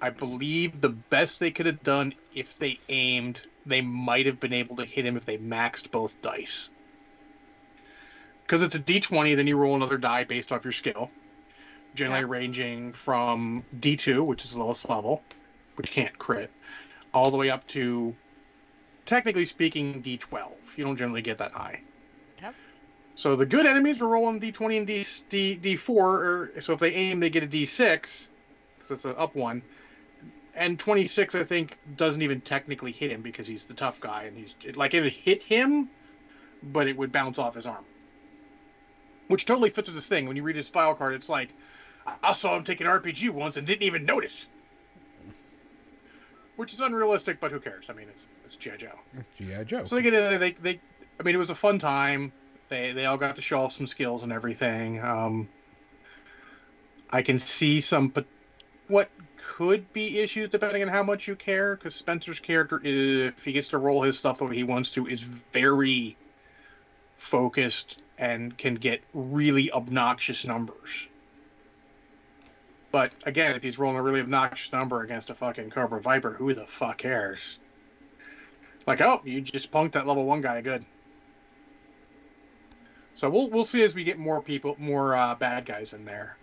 I 0.00 0.10
believe 0.10 0.80
the 0.80 0.90
best 0.90 1.40
they 1.40 1.50
could 1.52 1.66
have 1.66 1.82
done 1.82 2.14
if 2.32 2.58
they 2.58 2.82
aimed, 2.88 3.42
they 3.66 3.82
might 3.82 4.26
have 4.26 4.40
been 4.40 4.52
able 4.54 4.76
to 4.76 4.86
hit 4.86 5.06
him 5.06 5.16
if 5.16 5.26
they 5.26 5.38
maxed 5.38 5.90
both 5.92 6.20
dice. 6.22 6.70
Because 8.42 8.62
it's 8.62 8.74
a 8.74 8.78
d20, 8.80 9.34
then 9.34 9.46
you 9.46 9.58
roll 9.58 9.76
another 9.76 9.98
die 9.98 10.24
based 10.24 10.50
off 10.50 10.64
your 10.64 10.72
skill. 10.72 11.14
Generally 11.96 12.20
Yeah. 12.20 12.26
ranging 12.28 12.92
from 12.92 13.64
d2, 13.80 14.22
which 14.22 14.44
is 14.44 14.52
the 14.52 14.58
lowest 14.58 14.88
level, 14.88 15.22
which 15.76 15.90
can't 15.90 16.16
crit, 16.18 16.50
all 17.12 17.30
the 17.30 17.38
way 17.38 17.50
up 17.50 17.66
to, 17.68 18.14
technically 19.06 19.46
speaking, 19.46 20.02
d12. 20.02 20.76
You 20.76 20.84
don't 20.84 20.96
generally 20.96 21.22
get 21.22 21.38
that 21.38 21.52
high. 21.52 21.80
Yep. 22.42 22.54
So 23.16 23.34
the 23.34 23.46
good 23.46 23.66
enemies 23.66 24.02
are 24.02 24.08
rolling 24.08 24.40
d20 24.40 24.76
and 24.76 24.86
d, 24.86 25.04
d, 25.30 25.58
d4, 25.60 25.88
or 25.88 26.60
so 26.60 26.74
if 26.74 26.80
they 26.80 26.92
aim, 26.92 27.20
they 27.20 27.30
get 27.30 27.42
a 27.42 27.46
d6, 27.46 28.28
because 28.78 28.90
it's 28.90 29.04
an 29.06 29.14
up 29.16 29.34
one 29.34 29.62
and 30.56 30.78
26 30.78 31.34
I 31.34 31.44
think 31.44 31.76
doesn't 31.96 32.22
even 32.22 32.40
technically 32.40 32.92
hit 32.92 33.10
him 33.10 33.22
because 33.22 33.46
he's 33.46 33.66
the 33.66 33.74
tough 33.74 34.00
guy 34.00 34.24
and 34.24 34.36
he's 34.36 34.54
like 34.74 34.94
it 34.94 35.02
would 35.02 35.12
hit 35.12 35.42
him, 35.42 35.88
but 36.62 36.88
it 36.88 36.96
would 36.96 37.12
bounce 37.12 37.38
off 37.38 37.54
his 37.54 37.66
arm. 37.66 37.84
Which 39.28 39.44
totally 39.44 39.70
fits 39.70 39.88
with 39.88 39.96
this 39.96 40.08
thing. 40.08 40.26
When 40.26 40.36
you 40.36 40.42
read 40.42 40.56
his 40.56 40.68
file 40.68 40.94
card, 40.94 41.14
it's 41.14 41.28
like 41.28 41.48
I 42.22 42.32
saw 42.32 42.56
him 42.56 42.64
take 42.64 42.80
an 42.80 42.86
RPG 42.86 43.30
once 43.30 43.56
and 43.56 43.66
didn't 43.66 43.82
even 43.82 44.04
notice. 44.04 44.48
Which 46.56 46.72
is 46.72 46.80
unrealistic, 46.80 47.38
but 47.40 47.50
who 47.50 47.60
cares? 47.60 47.90
I 47.90 47.92
mean, 47.92 48.08
it's 48.08 48.26
it's 48.44 48.56
GI 48.56 48.78
Joe. 48.78 48.98
GI 49.38 49.64
Joe. 49.64 49.84
So 49.84 49.96
they 49.96 50.02
get 50.02 50.14
in 50.14 50.20
there. 50.20 50.38
They, 50.38 50.52
they 50.52 50.80
I 51.20 51.22
mean, 51.22 51.34
it 51.34 51.38
was 51.38 51.50
a 51.50 51.54
fun 51.54 51.78
time. 51.78 52.32
They 52.68 52.92
they 52.92 53.06
all 53.06 53.18
got 53.18 53.36
to 53.36 53.42
show 53.42 53.60
off 53.60 53.72
some 53.72 53.86
skills 53.86 54.22
and 54.22 54.32
everything. 54.32 55.00
Um, 55.00 55.48
I 57.10 57.22
can 57.22 57.38
see 57.38 57.80
some, 57.80 58.08
but 58.08 58.26
what 58.88 59.10
could 59.36 59.92
be 59.92 60.18
issues 60.18 60.48
depending 60.48 60.82
on 60.82 60.88
how 60.88 61.02
much 61.02 61.28
you 61.28 61.36
care. 61.36 61.76
Because 61.76 61.94
Spencer's 61.94 62.40
character, 62.40 62.80
if 62.82 63.44
he 63.44 63.52
gets 63.52 63.68
to 63.68 63.78
roll 63.78 64.02
his 64.02 64.18
stuff 64.18 64.38
the 64.38 64.44
way 64.44 64.56
he 64.56 64.64
wants 64.64 64.90
to, 64.90 65.06
is 65.06 65.22
very 65.22 66.16
focused 67.16 68.02
and 68.18 68.56
can 68.56 68.74
get 68.74 69.02
really 69.14 69.70
obnoxious 69.72 70.46
numbers. 70.46 71.08
But 72.96 73.12
again, 73.26 73.54
if 73.54 73.62
he's 73.62 73.78
rolling 73.78 73.98
a 73.98 74.02
really 74.02 74.20
obnoxious 74.20 74.72
number 74.72 75.02
against 75.02 75.28
a 75.28 75.34
fucking 75.34 75.68
Cobra 75.68 76.00
Viper, 76.00 76.32
who 76.32 76.54
the 76.54 76.66
fuck 76.66 76.96
cares? 76.96 77.60
Like, 78.86 79.02
oh, 79.02 79.20
you 79.22 79.42
just 79.42 79.70
punked 79.70 79.92
that 79.92 80.06
level 80.06 80.24
one 80.24 80.40
guy. 80.40 80.62
Good. 80.62 80.82
So 83.12 83.28
we'll 83.28 83.50
we'll 83.50 83.66
see 83.66 83.82
as 83.82 83.94
we 83.94 84.02
get 84.02 84.18
more 84.18 84.40
people, 84.40 84.76
more 84.78 85.14
uh, 85.14 85.34
bad 85.34 85.66
guys 85.66 85.92
in 85.92 86.06
there. 86.06 86.38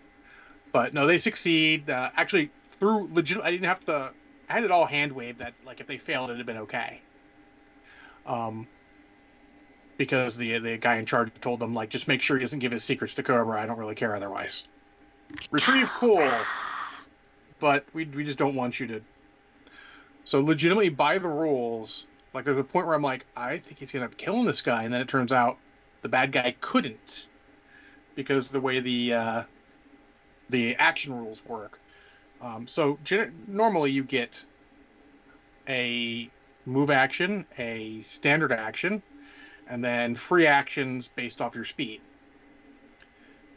But 0.72 0.94
no, 0.94 1.08
they 1.08 1.18
succeed. 1.18 1.90
Uh, 1.90 2.12
actually, 2.16 2.52
through 2.74 3.10
legit, 3.12 3.42
I 3.42 3.50
didn't 3.50 3.66
have 3.66 3.84
to. 3.86 4.12
I 4.48 4.54
had 4.54 4.64
it 4.64 4.70
all 4.70 4.86
hand 4.86 5.12
waved 5.12 5.40
that 5.40 5.56
like 5.66 5.80
if 5.80 5.88
they 5.88 5.98
failed, 5.98 6.30
it'd 6.30 6.38
have 6.38 6.46
been 6.46 6.58
okay. 6.58 7.02
Um, 8.28 8.68
because 9.98 10.38
the 10.38 10.60
the 10.60 10.78
guy 10.78 10.98
in 10.98 11.08
charge 11.08 11.32
told 11.42 11.60
them 11.60 11.74
like 11.74 11.90
just 11.90 12.08
make 12.08 12.22
sure 12.22 12.38
he 12.38 12.44
doesn't 12.44 12.60
give 12.60 12.72
his 12.72 12.84
secrets 12.84 13.16
to 13.16 13.24
Cobra. 13.24 13.60
I 13.60 13.66
don't 13.66 13.80
really 13.80 13.96
care 13.96 14.16
otherwise. 14.16 14.66
Retrieve 15.52 15.90
cool, 15.92 16.32
but 17.60 17.86
we 17.94 18.06
we 18.06 18.24
just 18.24 18.38
don't 18.38 18.56
want 18.56 18.80
you 18.80 18.88
to. 18.88 19.02
So 20.24 20.42
legitimately 20.42 20.90
by 20.90 21.18
the 21.18 21.28
rules, 21.28 22.06
like 22.34 22.46
there's 22.46 22.58
a 22.58 22.64
point 22.64 22.88
where 22.88 22.96
I'm 22.96 23.02
like, 23.02 23.26
I 23.36 23.58
think 23.58 23.80
he's 23.80 23.92
gonna 23.92 24.06
end 24.06 24.14
up 24.14 24.18
killing 24.18 24.46
this 24.46 24.62
guy, 24.62 24.84
and 24.84 24.94
then 24.94 25.02
it 25.02 25.08
turns 25.08 25.32
out 25.32 25.58
the 26.02 26.10
bad 26.10 26.32
guy 26.32 26.56
couldn't 26.62 27.28
because 28.16 28.50
the 28.50 28.62
way 28.62 28.80
the 28.80 29.14
uh, 29.14 29.44
the 30.50 30.76
action 30.76 31.14
rules 31.14 31.42
work. 31.46 31.80
Um, 32.42 32.68
so 32.68 32.98
gen- 33.04 33.46
normally 33.48 33.92
you 33.92 34.04
get 34.04 34.44
a 35.68 36.30
move 36.66 36.90
action, 36.90 37.46
a 37.58 38.02
standard 38.02 38.52
action, 38.52 39.02
and 39.68 39.84
then 39.84 40.16
free 40.16 40.46
actions 40.46 41.10
based 41.16 41.42
off 41.42 41.56
your 41.56 41.66
speed. 41.66 42.02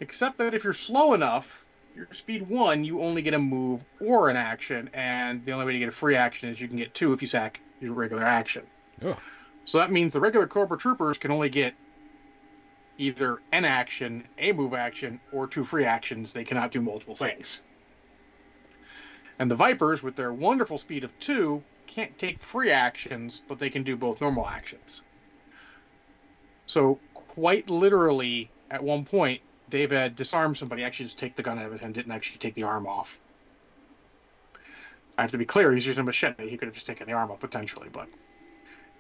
Except 0.00 0.38
that 0.38 0.54
if 0.54 0.64
you're 0.64 0.72
slow 0.72 1.14
enough, 1.14 1.65
your 1.96 2.06
speed 2.12 2.46
one, 2.48 2.85
you 2.85 3.00
only 3.00 3.22
get 3.22 3.32
a 3.32 3.38
move 3.38 3.82
or 4.00 4.28
an 4.28 4.37
action, 4.37 4.90
and 4.92 5.44
the 5.46 5.52
only 5.52 5.64
way 5.64 5.72
to 5.72 5.78
get 5.78 5.88
a 5.88 5.92
free 5.92 6.14
action 6.14 6.50
is 6.50 6.61
you 6.61 6.68
can 6.68 6.76
get 6.76 6.92
two 6.92 7.14
if 7.14 7.22
you 7.22 7.28
sack 7.28 7.61
your 7.80 7.94
regular 7.94 8.22
action. 8.22 8.62
Oh. 9.02 9.16
So 9.64 9.78
that 9.78 9.90
means 9.90 10.12
the 10.12 10.20
regular 10.20 10.46
Cobra 10.46 10.76
Troopers 10.76 11.16
can 11.16 11.30
only 11.30 11.48
get 11.48 11.74
either 12.98 13.40
an 13.50 13.64
action, 13.64 14.28
a 14.38 14.52
move 14.52 14.74
action, 14.74 15.18
or 15.32 15.46
two 15.46 15.64
free 15.64 15.87
actions. 15.87 16.32
They 16.32 16.44
cannot 16.44 16.70
do 16.70 16.82
multiple 16.82 17.14
things. 17.14 17.62
And 19.38 19.50
the 19.50 19.56
Vipers, 19.56 20.02
with 20.02 20.16
their 20.16 20.32
wonderful 20.32 20.78
speed 20.78 21.02
of 21.02 21.18
two, 21.18 21.62
can't 21.87 22.16
take 22.18 22.38
free 22.38 22.70
actions, 22.70 23.42
but 23.48 23.59
they 23.59 23.70
can 23.70 23.82
do 23.82 23.96
both 23.96 24.20
normal 24.20 24.46
actions. 24.46 25.02
So, 26.66 26.98
quite 27.14 27.70
literally, 27.70 28.50
at 28.70 28.82
one 28.82 29.04
point, 29.04 29.40
Dave 29.68 29.90
had 29.90 30.16
disarmed 30.16 30.57
somebody, 30.57 30.85
actually 30.85 31.07
just 31.07 31.18
take 31.18 31.37
the 31.37 31.42
gun 31.42 31.59
out 31.59 31.66
of 31.66 31.72
his 31.72 31.81
hand, 31.81 31.94
didn't 31.94 32.12
actually 32.12 32.38
take 32.38 32.55
the 32.55 32.62
arm 32.62 32.87
off. 32.87 33.20
I 35.18 35.22
have 35.22 35.31
to 35.33 35.38
be 35.38 35.44
clear, 35.44 35.72
he's 35.72 35.87
using 35.87 36.02
a 36.02 36.05
machete. 36.05 36.48
He 36.48 36.57
could 36.57 36.66
have 36.66 36.74
just 36.74 36.87
taken 36.87 37.07
the 37.07 37.14
arm 37.14 37.31
off 37.31 37.40
potentially, 37.40 37.88
but 37.90 38.09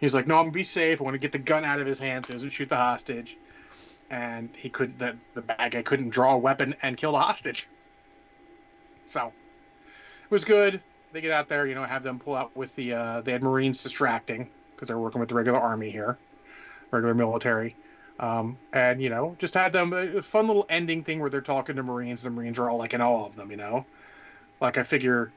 he's 0.00 0.14
like, 0.14 0.26
"No, 0.26 0.36
I'm 0.36 0.44
gonna 0.44 0.52
be 0.52 0.64
safe. 0.64 1.00
I 1.00 1.04
want 1.04 1.14
to 1.14 1.18
get 1.18 1.32
the 1.32 1.38
gun 1.38 1.64
out 1.64 1.80
of 1.80 1.86
his 1.86 1.98
hand 1.98 2.24
so 2.24 2.28
he 2.28 2.34
doesn't 2.34 2.50
shoot 2.50 2.68
the 2.68 2.76
hostage." 2.76 3.36
And 4.08 4.48
he 4.56 4.70
couldn't. 4.70 4.98
The, 4.98 5.16
the 5.34 5.42
bad 5.42 5.72
guy 5.72 5.82
couldn't 5.82 6.10
draw 6.10 6.34
a 6.34 6.38
weapon 6.38 6.74
and 6.82 6.96
kill 6.96 7.12
the 7.12 7.18
hostage. 7.18 7.68
So 9.04 9.26
it 9.26 10.30
was 10.30 10.44
good. 10.44 10.80
They 11.12 11.20
get 11.20 11.32
out 11.32 11.48
there, 11.48 11.66
you 11.66 11.74
know, 11.74 11.84
have 11.84 12.02
them 12.02 12.18
pull 12.18 12.34
out 12.34 12.56
with 12.56 12.74
the. 12.76 12.92
Uh, 12.94 13.20
they 13.20 13.32
had 13.32 13.42
Marines 13.42 13.82
distracting 13.82 14.48
because 14.74 14.88
they're 14.88 14.98
working 14.98 15.20
with 15.20 15.28
the 15.28 15.34
regular 15.34 15.60
army 15.60 15.90
here, 15.90 16.18
regular 16.90 17.14
military. 17.14 17.76
Um, 18.18 18.56
and 18.72 19.02
you 19.02 19.10
know, 19.10 19.36
just 19.38 19.54
had 19.54 19.72
them 19.72 19.92
a 19.92 20.22
fun 20.22 20.46
little 20.46 20.66
ending 20.68 21.04
thing 21.04 21.20
where 21.20 21.28
they're 21.28 21.40
talking 21.40 21.76
to 21.76 21.82
Marines. 21.82 22.22
The 22.22 22.30
Marines 22.30 22.58
are 22.58 22.70
all 22.70 22.78
like 22.78 22.94
in 22.94 23.00
awe 23.00 23.26
of 23.26 23.36
them, 23.36 23.50
you 23.50 23.56
know. 23.56 23.84
Like 24.60 24.78
I 24.78 24.84
figure, 24.84 25.32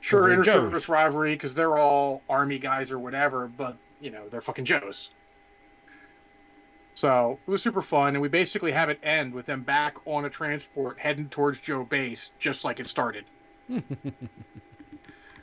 sure, 0.00 0.28
They're 0.28 0.38
inter-service 0.40 0.88
rivalry 0.88 1.34
because 1.34 1.54
they're 1.54 1.78
all 1.78 2.22
army 2.28 2.58
guys 2.58 2.90
or 2.90 2.98
whatever, 2.98 3.46
but 3.46 3.76
you 4.00 4.10
know 4.10 4.28
they're 4.28 4.40
fucking 4.40 4.64
Joes. 4.64 5.10
So 6.94 7.38
it 7.46 7.50
was 7.50 7.62
super 7.62 7.82
fun, 7.82 8.16
and 8.16 8.20
we 8.20 8.26
basically 8.26 8.72
have 8.72 8.88
it 8.88 8.98
end 9.04 9.32
with 9.32 9.46
them 9.46 9.62
back 9.62 9.98
on 10.04 10.24
a 10.24 10.30
transport 10.30 10.98
heading 10.98 11.28
towards 11.28 11.60
Joe 11.60 11.84
Base, 11.84 12.32
just 12.40 12.64
like 12.64 12.80
it 12.80 12.88
started. 12.88 13.24
the 13.68 13.84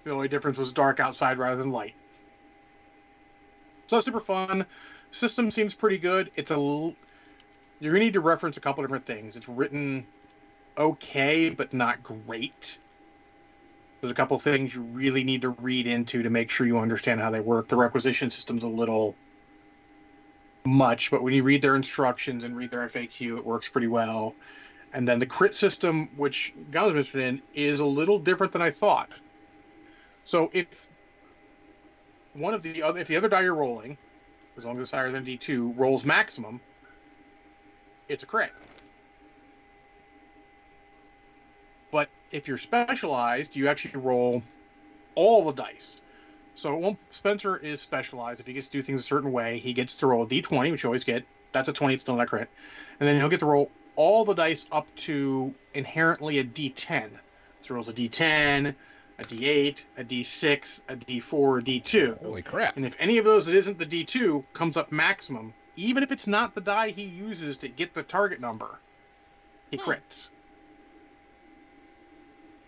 only 0.06 0.28
difference 0.28 0.58
was 0.58 0.74
dark 0.74 1.00
outside 1.00 1.38
rather 1.38 1.62
than 1.62 1.72
light. 1.72 1.94
So 3.88 4.02
super 4.02 4.20
fun. 4.20 4.66
System 5.16 5.50
seems 5.50 5.74
pretty 5.74 5.98
good. 5.98 6.30
It's 6.36 6.52
a 6.52 6.56
l- 6.56 6.94
you're 7.80 7.94
gonna 7.94 8.04
need 8.04 8.16
to 8.16 8.20
reference 8.20 8.58
a 8.58 8.60
couple 8.60 8.84
different 8.84 9.06
things. 9.06 9.38
It's 9.38 9.48
written 9.48 10.06
okay, 10.78 11.50
but 11.50 11.74
not 11.74 12.04
great. 12.04 12.80
There's 14.02 14.12
a 14.12 14.16
couple 14.16 14.38
things 14.40 14.76
you 14.76 14.82
really 14.82 15.24
need 15.24 15.42
to 15.44 15.52
read 15.52 15.88
into 15.88 16.22
to 16.22 16.30
make 16.30 16.50
sure 16.50 16.68
you 16.68 16.80
understand 16.80 17.22
how 17.22 17.32
they 17.32 17.40
work. 17.40 17.70
The 17.70 17.78
requisition 17.78 18.30
system's 18.30 18.66
a 18.66 18.68
little 18.68 19.16
much, 20.66 21.12
but 21.12 21.24
when 21.24 21.34
you 21.34 21.44
read 21.44 21.62
their 21.62 21.78
instructions 21.78 22.44
and 22.44 22.54
read 22.54 22.72
their 22.72 22.86
FAQ, 22.86 23.38
it 23.38 23.46
works 23.46 23.70
pretty 23.70 23.88
well. 23.88 24.36
And 24.92 25.08
then 25.08 25.20
the 25.20 25.26
crit 25.26 25.56
system, 25.56 26.10
which 26.18 26.54
mentioned 26.74 27.16
in, 27.16 27.42
is 27.54 27.80
a 27.80 27.86
little 27.86 28.20
different 28.20 28.52
than 28.52 28.62
I 28.62 28.70
thought. 28.70 29.14
So 30.26 30.50
if 30.52 30.90
one 32.34 32.54
of 32.54 32.64
the 32.64 32.84
other, 32.84 33.00
if 33.00 33.08
the 33.08 33.16
other 33.16 33.30
die 33.30 33.44
you're 33.44 33.56
rolling, 33.56 33.98
as 34.58 34.66
long 34.66 34.76
as 34.76 34.84
it's 34.84 34.92
higher 34.92 35.12
than 35.12 35.26
D2, 35.26 35.74
rolls 35.78 36.06
maximum, 36.06 36.60
it's 38.08 38.24
a 38.24 38.26
crit. 38.26 38.52
But 41.92 42.10
if 42.32 42.48
you're 42.48 42.58
specialized, 42.58 43.56
you 43.56 43.68
actually 43.68 44.00
roll 44.00 44.44
all 45.16 45.46
the 45.46 45.54
dice. 45.54 46.02
So 46.56 46.98
Spencer 47.12 47.58
is 47.58 47.82
specialized. 47.82 48.40
If 48.40 48.48
he 48.48 48.54
gets 48.54 48.68
to 48.68 48.78
do 48.78 48.82
things 48.82 49.02
a 49.02 49.04
certain 49.04 49.32
way, 49.32 49.60
he 49.60 49.74
gets 49.74 49.98
to 49.98 50.08
roll 50.08 50.24
a 50.24 50.28
d20, 50.28 50.72
which 50.72 50.84
you 50.84 50.88
always 50.88 51.04
get. 51.04 51.24
That's 51.52 51.70
a 51.70 51.74
20, 51.74 51.94
it's 51.94 52.04
still 52.04 52.16
not 52.16 52.24
a 52.24 52.28
crit. 52.28 52.50
And 53.00 53.08
then 53.08 53.18
he'll 53.18 53.30
get 53.30 53.40
to 53.42 53.46
roll 53.46 53.72
all 53.96 54.26
the 54.26 54.34
dice 54.34 54.66
up 54.72 54.88
to 54.96 55.54
inherently 55.74 56.40
a 56.40 56.44
d10. 56.44 57.10
So 57.62 57.68
he 57.68 57.74
rolls 57.74 57.90
a 57.90 57.94
d10, 57.94 58.76
a 59.20 59.26
d8, 59.26 59.86
a 59.98 60.04
d6, 60.04 60.82
a 60.88 60.96
d4, 60.98 61.60
a 61.60 61.64
d2. 61.64 62.20
Holy 62.22 62.44
crap. 62.44 62.76
And 62.76 62.86
if 62.86 62.96
any 63.00 63.18
of 63.18 63.26
those 63.26 63.46
that 63.46 63.56
isn't 63.56 63.80
the 63.80 63.86
D2 63.86 64.48
comes 64.54 64.78
up 64.78 64.92
maximum, 64.92 65.56
even 65.76 66.04
if 66.04 66.12
it's 66.12 66.28
not 66.28 66.56
the 66.56 66.62
die 66.62 66.90
he 66.92 67.06
uses 67.06 67.60
to 67.60 67.70
get 67.70 67.94
the 67.94 68.04
target 68.04 68.40
number, 68.42 68.84
he 69.72 69.78
Hmm. 69.78 69.84
crits. 69.84 70.30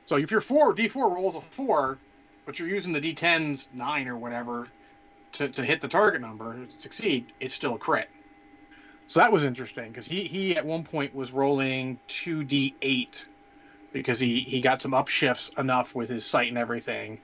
So 0.07 0.17
if 0.17 0.31
your 0.31 0.41
four 0.41 0.73
D4 0.75 1.13
rolls 1.13 1.35
a 1.35 1.41
four, 1.41 2.01
but 2.45 2.59
you're 2.59 2.69
using 2.69 2.93
the 2.93 3.01
D10's 3.01 3.69
nine 3.71 4.07
or 4.07 4.17
whatever 4.17 4.73
to, 5.33 5.49
to 5.49 5.65
hit 5.65 5.81
the 5.81 5.87
target 5.89 6.21
number 6.21 6.65
to 6.67 6.71
succeed, 6.79 7.33
it's 7.39 7.55
still 7.55 7.75
a 7.75 7.79
crit. 7.79 8.09
So 9.07 9.19
that 9.21 9.31
was 9.31 9.43
interesting 9.45 9.87
because 9.91 10.05
he, 10.07 10.25
he 10.25 10.55
at 10.57 10.65
one 10.65 10.83
point 10.83 11.13
was 11.13 11.31
rolling 11.31 12.01
two 12.07 12.41
D8 12.41 13.27
because 13.97 14.19
he, 14.19 14.41
he 14.41 14.61
got 14.61 14.81
some 14.81 14.91
upshifts 14.91 15.57
enough 15.57 15.95
with 15.95 16.09
his 16.09 16.25
sight 16.25 16.49
and 16.49 16.57
everything. 16.57 17.19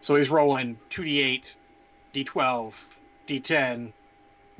So 0.00 0.16
he's 0.16 0.30
rolling 0.30 0.78
2d8, 0.90 1.54
d12, 2.14 2.74
d10, 3.26 3.92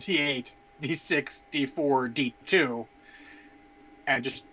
d8, 0.01 0.55
d6, 0.83 1.42
d4, 1.53 2.35
d2, 2.46 2.87
and 4.07 4.25
just 4.25 4.44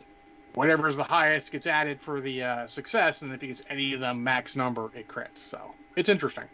whatever's 0.54 0.98
the 0.98 1.04
highest 1.04 1.52
gets 1.52 1.68
added 1.68 2.00
for 2.00 2.22
the 2.22 2.44
uh, 2.44 2.68
success, 2.68 3.22
and 3.22 3.34
if 3.34 3.42
he 3.42 3.48
gets 3.48 3.64
any 3.70 3.94
of 3.94 4.00
the 4.00 4.14
max 4.14 4.56
number, 4.56 4.92
it 4.96 5.08
crits. 5.08 5.38
So 5.38 5.60
it's 5.96 6.10
interesting. 6.10 6.46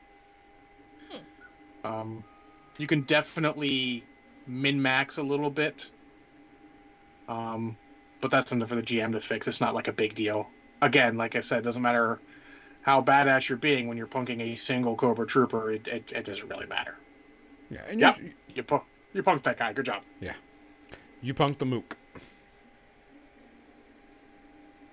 Um, 1.84 2.24
you 2.78 2.88
can 2.88 3.02
definitely 3.02 4.04
min 4.48 4.82
max 4.82 5.18
a 5.18 5.24
little 5.24 5.50
bit, 5.50 5.90
um, 7.30 7.78
but 8.22 8.32
that's 8.32 8.50
something 8.50 8.68
for 8.68 8.76
the 8.76 8.82
GM 8.82 9.12
to 9.14 9.22
fix. 9.22 9.48
It's 9.48 9.62
not 9.62 9.76
like 9.76 9.88
a 9.88 9.94
big 9.94 10.16
deal. 10.16 10.52
Again, 10.82 11.18
like 11.18 11.36
I 11.36 11.42
said, 11.42 11.60
it 11.60 11.64
doesn't 11.64 11.82
matter 11.82 12.20
how 12.82 13.02
badass 13.02 13.50
you're 13.50 13.58
being 13.58 13.88
when 13.88 13.98
you're 13.98 14.08
punking 14.08 14.42
a 14.42 14.56
single 14.56 14.96
Cobra 14.96 15.26
Trooper, 15.26 15.72
it, 15.72 15.88
it, 15.88 16.12
it 16.12 16.26
doesn't 16.26 16.48
really 16.48 16.68
matter. 16.68 16.96
Yeah, 17.72 17.82
and 17.90 18.00
Yep. 18.00 18.18
you, 18.20 18.34
You 18.56 18.64
punk, 18.64 18.84
you 19.14 19.24
punked 19.24 19.44
that 19.44 19.58
guy. 19.58 19.74
Good 19.74 19.86
job. 19.86 20.04
Yeah. 20.20 20.34
You 21.22 21.34
punked 21.34 21.58
the 21.58 21.66
mook. 21.66 21.98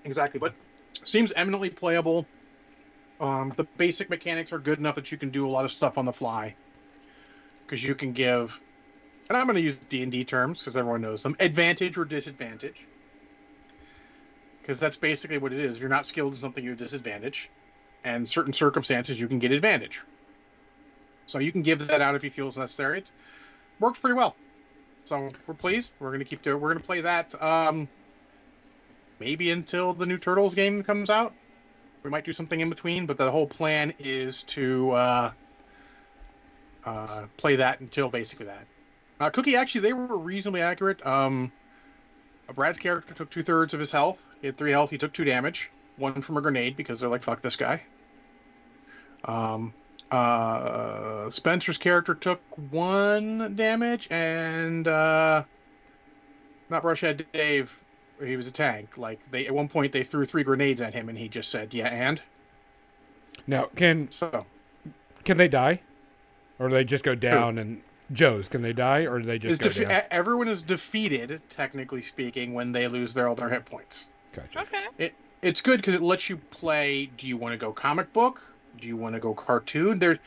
Exactly, 0.05 0.41
but 0.41 0.55
seems 1.05 1.33
eminently 1.33 1.69
playable. 1.69 2.27
Um, 3.21 3.53
the 3.57 3.65
basic 3.77 4.09
mechanics 4.09 4.53
are 4.53 4.59
good 4.59 4.79
enough 4.79 4.95
that 4.95 5.13
you 5.13 5.19
can 5.19 5.31
do 5.31 5.47
a 5.47 5.51
lot 5.51 5.65
of 5.65 5.71
stuff 5.71 5.99
on 5.99 6.07
the 6.07 6.13
fly. 6.13 6.57
Because 7.67 7.85
you 7.85 7.95
can 7.95 8.13
give, 8.13 8.59
and 9.29 9.37
I'm 9.37 9.47
going 9.47 9.57
to 9.57 9.63
use 9.63 9.77
D 9.77 10.03
and 10.03 10.11
D 10.11 10.25
terms 10.25 10.61
because 10.61 10.77
everyone 10.77 11.03
knows 11.03 11.23
them: 11.23 11.37
advantage 11.39 11.97
or 11.99 12.05
disadvantage. 12.05 12.89
Because 14.63 14.79
that's 14.79 14.97
basically 14.97 15.39
what 15.39 15.53
it 15.53 15.59
is. 15.59 15.79
You're 15.81 15.91
not 15.91 16.07
skilled 16.07 16.35
in 16.35 16.39
something, 16.39 16.65
you're 16.65 16.77
disadvantage, 16.77 17.51
and 18.05 18.29
certain 18.29 18.53
circumstances 18.53 19.21
you 19.21 19.27
can 19.29 19.41
get 19.41 19.51
advantage. 19.51 20.01
So 21.27 21.41
you 21.41 21.53
can 21.53 21.63
give 21.63 21.89
that 21.89 22.01
out 22.01 22.15
if 22.15 22.25
you 22.25 22.31
feel 22.31 22.49
it's 22.49 22.57
necessary. 22.57 22.99
It 22.99 23.11
works 23.81 23.99
pretty 23.99 24.15
well. 24.15 24.37
So 25.05 25.33
we're 25.47 25.55
pleased. 25.55 25.91
We're 25.99 26.11
going 26.11 26.21
to 26.21 26.25
keep 26.25 26.43
doing. 26.43 26.61
We're 26.61 26.75
to 26.75 26.81
play 26.81 27.01
that. 27.01 27.41
Um, 27.43 27.89
maybe 29.19 29.51
until 29.51 29.95
the 29.95 30.07
new 30.07 30.19
Turtles 30.19 30.55
game 30.55 30.83
comes 30.83 31.11
out. 31.11 31.35
We 32.03 32.11
might 32.11 32.25
do 32.25 32.33
something 32.33 32.59
in 32.59 32.69
between, 32.69 33.07
but 33.07 33.19
the 33.19 33.31
whole 33.31 33.47
plan 33.47 33.95
is 33.99 34.45
to 34.45 34.91
uh, 34.93 35.31
uh, 36.85 37.23
play 37.37 37.57
that 37.57 37.81
until 37.81 38.09
basically 38.09 38.47
that. 38.47 38.67
Uh, 39.21 39.31
Cookie, 39.31 39.57
actually, 39.57 39.83
they 39.83 39.93
were 39.93 40.19
reasonably 40.19 40.63
accurate. 40.63 41.05
Um, 41.07 41.53
Brad's 42.55 42.79
character 42.79 43.15
took 43.15 43.31
two 43.31 43.43
thirds 43.43 43.73
of 43.73 43.81
his 43.81 43.93
health. 43.93 44.25
He 44.43 44.49
had 44.49 44.59
three 44.59 44.73
health. 44.73 44.91
He 44.91 44.99
took 44.99 45.15
two 45.15 45.25
damage, 45.25 45.71
one 45.97 46.21
from 46.21 46.37
a 46.37 46.43
grenade 46.43 46.77
because 46.77 47.01
they're 47.01 47.09
like, 47.09 47.23
fuck 47.23 47.41
this 47.41 47.57
guy. 47.57 47.83
Um, 49.25 49.73
uh, 50.11 51.31
Spencer's 51.31 51.79
character 51.79 52.15
took 52.15 52.43
one 52.71 53.55
damage, 53.57 54.09
and 54.11 54.87
uh, 54.87 55.45
not 56.69 56.83
Brushhead 56.83 57.25
Dave 57.33 57.79
he 58.25 58.37
was 58.37 58.47
a 58.47 58.53
tank. 58.53 58.99
Like 58.99 59.21
they 59.31 59.47
at 59.47 59.55
one 59.55 59.69
point 59.69 59.93
they 59.93 60.05
threw 60.05 60.25
three 60.25 60.43
grenades 60.43 60.81
at 60.81 60.95
him 60.95 61.09
and 61.09 61.19
he 61.19 61.29
just 61.29 61.51
said, 61.51 61.75
"Yeah, 61.75 61.89
and." 61.89 62.21
Now, 63.47 63.69
can 63.75 64.11
So 64.11 64.47
can 65.25 65.37
they 65.37 65.49
die, 65.49 65.81
or 66.59 66.69
do 66.69 66.75
they 66.75 66.85
just 66.85 67.05
go 67.05 67.15
down? 67.15 67.59
And 67.59 67.83
Joe's, 68.13 68.49
can 68.49 68.63
they 68.63 68.73
die, 68.73 69.07
or 69.07 69.19
do 69.19 69.25
they 69.25 69.39
just 69.39 69.61
go 69.61 69.69
defe- 69.69 70.07
everyone 70.11 70.49
is 70.49 70.63
defeated, 70.63 71.41
technically 71.49 72.03
speaking, 72.03 72.55
when 72.55 72.73
they 72.73 72.89
lose 72.89 73.15
their 73.15 73.29
all 73.29 73.35
their 73.35 73.49
hit 73.49 73.65
points. 73.65 74.11
Gotcha. 74.33 74.61
Okay. 74.61 75.13
It's 75.43 75.61
good 75.61 75.79
because 75.79 75.95
it 75.95 76.03
lets 76.03 76.31
you 76.31 76.37
play. 76.37 77.07
Do 77.17 77.27
you 77.27 77.37
want 77.37 77.53
to 77.53 77.59
go 77.59 77.73
comic 77.73 78.13
book? 78.13 78.41
Do 78.81 78.87
you 78.89 78.97
want 78.97 79.15
to 79.15 79.21
go 79.21 79.35
cartoon? 79.35 79.99
There, 79.99 80.19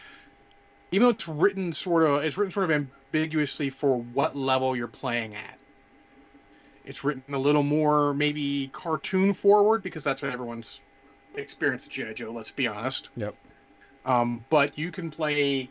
even 0.92 1.06
though 1.06 1.12
it's 1.12 1.28
written 1.28 1.72
sort 1.72 2.04
of, 2.04 2.24
it's 2.24 2.38
written 2.38 2.52
sort 2.52 2.70
of 2.70 2.72
ambiguously 2.72 3.70
for 3.70 3.98
what 3.98 4.36
level 4.36 4.76
you're 4.76 4.88
playing 4.88 5.34
at. 5.36 5.58
It's 6.84 7.04
written 7.04 7.34
a 7.34 7.40
little 7.40 7.64
more 7.64 8.14
maybe 8.14 8.70
cartoon 8.72 9.34
forward 9.34 9.82
because 9.82 10.04
that's 10.04 10.22
what 10.22 10.32
everyone's 10.32 10.82
experienced 11.36 11.90
GI 11.90 12.14
Joe. 12.14 12.32
Let's 12.32 12.52
be 12.52 12.68
honest. 12.68 13.10
Yep. 13.16 13.36
Um, 14.06 14.46
but 14.50 14.78
you 14.78 14.92
can 14.92 15.10
play 15.10 15.70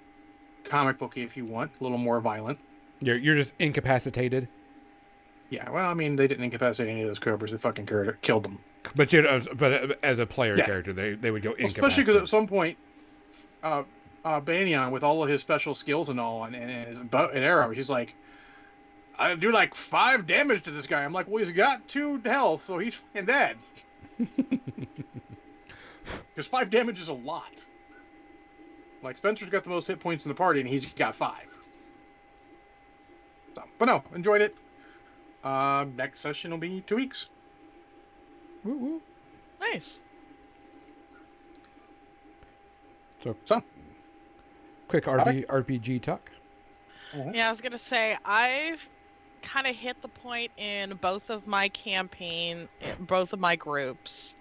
comic 0.65 0.99
booky 0.99 1.23
if 1.23 1.37
you 1.37 1.45
want, 1.45 1.71
a 1.81 1.83
little 1.83 1.99
more 1.99 2.21
violent. 2.21 2.59
You're 3.01 3.19
you're 3.19 3.37
just 3.37 3.53
incapacitated, 3.59 4.49
Yeah, 5.51 5.71
well, 5.71 5.89
I 5.89 5.95
mean, 5.95 6.17
they 6.17 6.27
didn't 6.27 6.45
incapacitate 6.45 6.91
any 6.91 7.03
of 7.03 7.09
those 7.09 7.19
cobras. 7.19 7.53
They 7.53 7.59
fucking 7.59 7.87
killed 8.23 8.45
them. 8.45 8.59
but 8.97 9.13
you 9.13 9.23
know, 9.23 9.41
but 9.57 10.03
as 10.03 10.19
a 10.19 10.27
player 10.27 10.57
Yeah. 10.57 10.67
character, 10.67 10.93
they 10.93 11.15
they 11.15 11.31
would 11.31 11.43
go 11.43 11.51
Well, 11.59 11.67
especially 11.67 12.03
because 12.05 12.17
at 12.23 12.29
some 12.29 12.47
point, 12.47 12.79
uh, 13.63 13.85
uh, 14.25 14.41
Banyan, 14.41 14.91
with 14.91 15.05
all 15.05 15.23
of 15.23 15.29
his 15.29 15.41
special 15.41 15.75
skills 15.75 16.09
and 16.09 16.19
all, 16.19 16.45
and, 16.45 16.57
and 16.57 16.89
his 16.89 16.99
bow 16.99 17.29
and 17.29 17.45
arrow, 17.45 17.71
he's 17.71 17.91
like, 17.91 18.15
I 19.19 19.35
do 19.35 19.53
like 19.53 19.75
five 19.75 20.27
damage 20.27 20.63
to 20.63 20.71
this 20.71 20.87
guy. 20.87 21.05
I'm 21.05 21.13
like, 21.13 21.29
well, 21.29 21.39
he's 21.39 21.53
got 21.53 21.87
two 21.89 22.21
health, 22.25 22.63
so 22.63 22.79
he's 22.79 22.97
fucking 22.97 23.27
dead. 23.27 23.57
Because 26.35 26.47
five 26.49 26.69
damage 26.69 27.01
is 27.01 27.09
a 27.09 27.15
lot. 27.15 27.65
Like 29.03 29.17
Spencer's 29.17 29.51
got 29.51 29.65
the 29.65 29.71
most 29.71 29.87
hit 29.87 30.01
points 30.01 30.25
in 30.25 30.29
the 30.29 30.35
party, 30.35 30.61
and 30.61 30.69
he's 30.69 30.93
got 30.93 31.15
five. 31.15 31.47
So, 33.55 33.63
but 33.79 33.87
no, 33.87 34.03
enjoyed 34.15 34.43
it. 34.43 34.55
Uh, 35.45 35.85
next 35.97 36.21
session 36.21 36.51
will 36.51 36.59
be 36.59 36.81
two 36.81 36.97
weeks. 36.97 37.29
Woo, 38.65 38.79
woo. 38.79 39.03
Nice. 39.61 40.01
So, 43.23 43.37
So. 43.45 43.63
quick 44.89 45.05
RP, 45.05 45.47
RPG 45.47 46.01
talk. 46.01 46.31
Yeah, 47.33 47.47
I 47.47 47.51
was 47.51 47.61
gonna 47.61 47.79
say 47.79 48.17
I've 48.25 48.89
kind 49.43 49.67
of 49.67 49.77
hit 49.77 50.01
the 50.03 50.09
point 50.09 50.51
in 50.57 50.95
both 50.95 51.31
of 51.31 51.47
my 51.47 51.69
campaign, 51.69 52.69
both 52.99 53.33
of 53.33 53.39
my 53.41 53.57
groups 53.57 54.35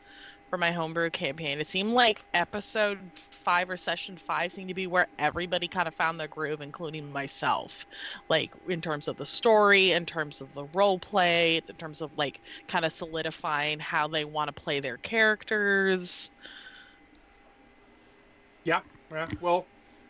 for 0.54 0.58
my 0.60 0.72
homebrew 0.72 1.10
campaign. 1.10 1.60
It 1.60 1.66
seemed 1.66 1.94
like 1.94 2.22
episode 2.36 3.00
five 3.32 3.72
or 3.72 3.76
session 3.76 4.16
five 4.16 4.54
seemed 4.54 4.68
to 4.68 4.76
be 4.76 4.86
where 4.86 5.08
everybody 5.18 5.68
kind 5.68 5.88
of 5.88 5.96
found 5.96 6.20
their 6.20 6.28
groove, 6.28 6.62
including 6.62 7.12
myself. 7.12 7.88
Like 8.30 8.52
in 8.70 8.80
terms 8.80 9.08
of 9.08 9.18
the 9.18 9.26
story, 9.26 9.94
in 9.94 10.06
terms 10.06 10.42
of 10.42 10.54
the 10.54 10.66
role 10.76 11.00
play, 11.00 11.60
in 11.68 11.76
terms 11.78 12.04
of 12.04 12.12
like 12.20 12.40
kind 12.68 12.86
of 12.86 12.92
solidifying 12.92 13.80
how 13.80 14.08
they 14.08 14.26
want 14.26 14.56
to 14.56 14.62
play 14.62 14.80
their 14.80 14.98
characters. 14.98 16.30
Yeah, 18.64 18.82
yeah. 19.12 19.30
well, 19.42 19.66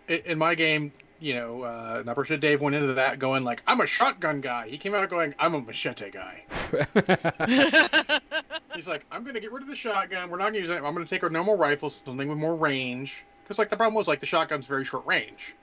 in 0.10 0.38
my 0.38 0.56
game, 0.56 0.91
you 1.21 1.36
know, 1.36 1.62
uh, 1.62 2.03
Numbershit 2.03 2.41
Dave 2.41 2.60
went 2.60 2.75
into 2.75 2.95
that 2.95 3.17
going 3.17 3.45
like, 3.45 3.63
"I'm 3.65 3.79
a 3.79 3.88
shotgun 3.88 4.41
guy." 4.41 4.67
He 4.67 4.77
came 4.77 4.93
out 4.93 5.10
going, 5.10 5.36
"I'm 5.39 5.53
a 5.53 5.62
machete 5.62 6.12
guy." 6.12 6.43
He's 8.75 8.88
like, 8.88 9.05
"I'm 9.12 9.23
going 9.23 9.36
to 9.36 9.39
get 9.41 9.51
rid 9.51 9.63
of 9.63 9.69
the 9.69 9.75
shotgun. 9.75 10.29
We're 10.29 10.38
not 10.38 10.45
going 10.45 10.53
to 10.55 10.59
use 10.59 10.69
it. 10.69 10.75
I'm 10.75 10.93
going 10.93 11.05
to 11.05 11.09
take 11.09 11.23
our 11.23 11.29
normal 11.29 11.57
rifles, 11.57 12.01
something 12.05 12.27
with 12.27 12.38
more 12.38 12.55
range." 12.55 13.23
Because 13.43 13.59
like 13.59 13.69
the 13.69 13.75
problem 13.77 13.95
was 13.95 14.07
like 14.07 14.19
the 14.19 14.25
shotgun's 14.25 14.67
very 14.67 14.86
short 14.86 15.05
range. 15.05 15.55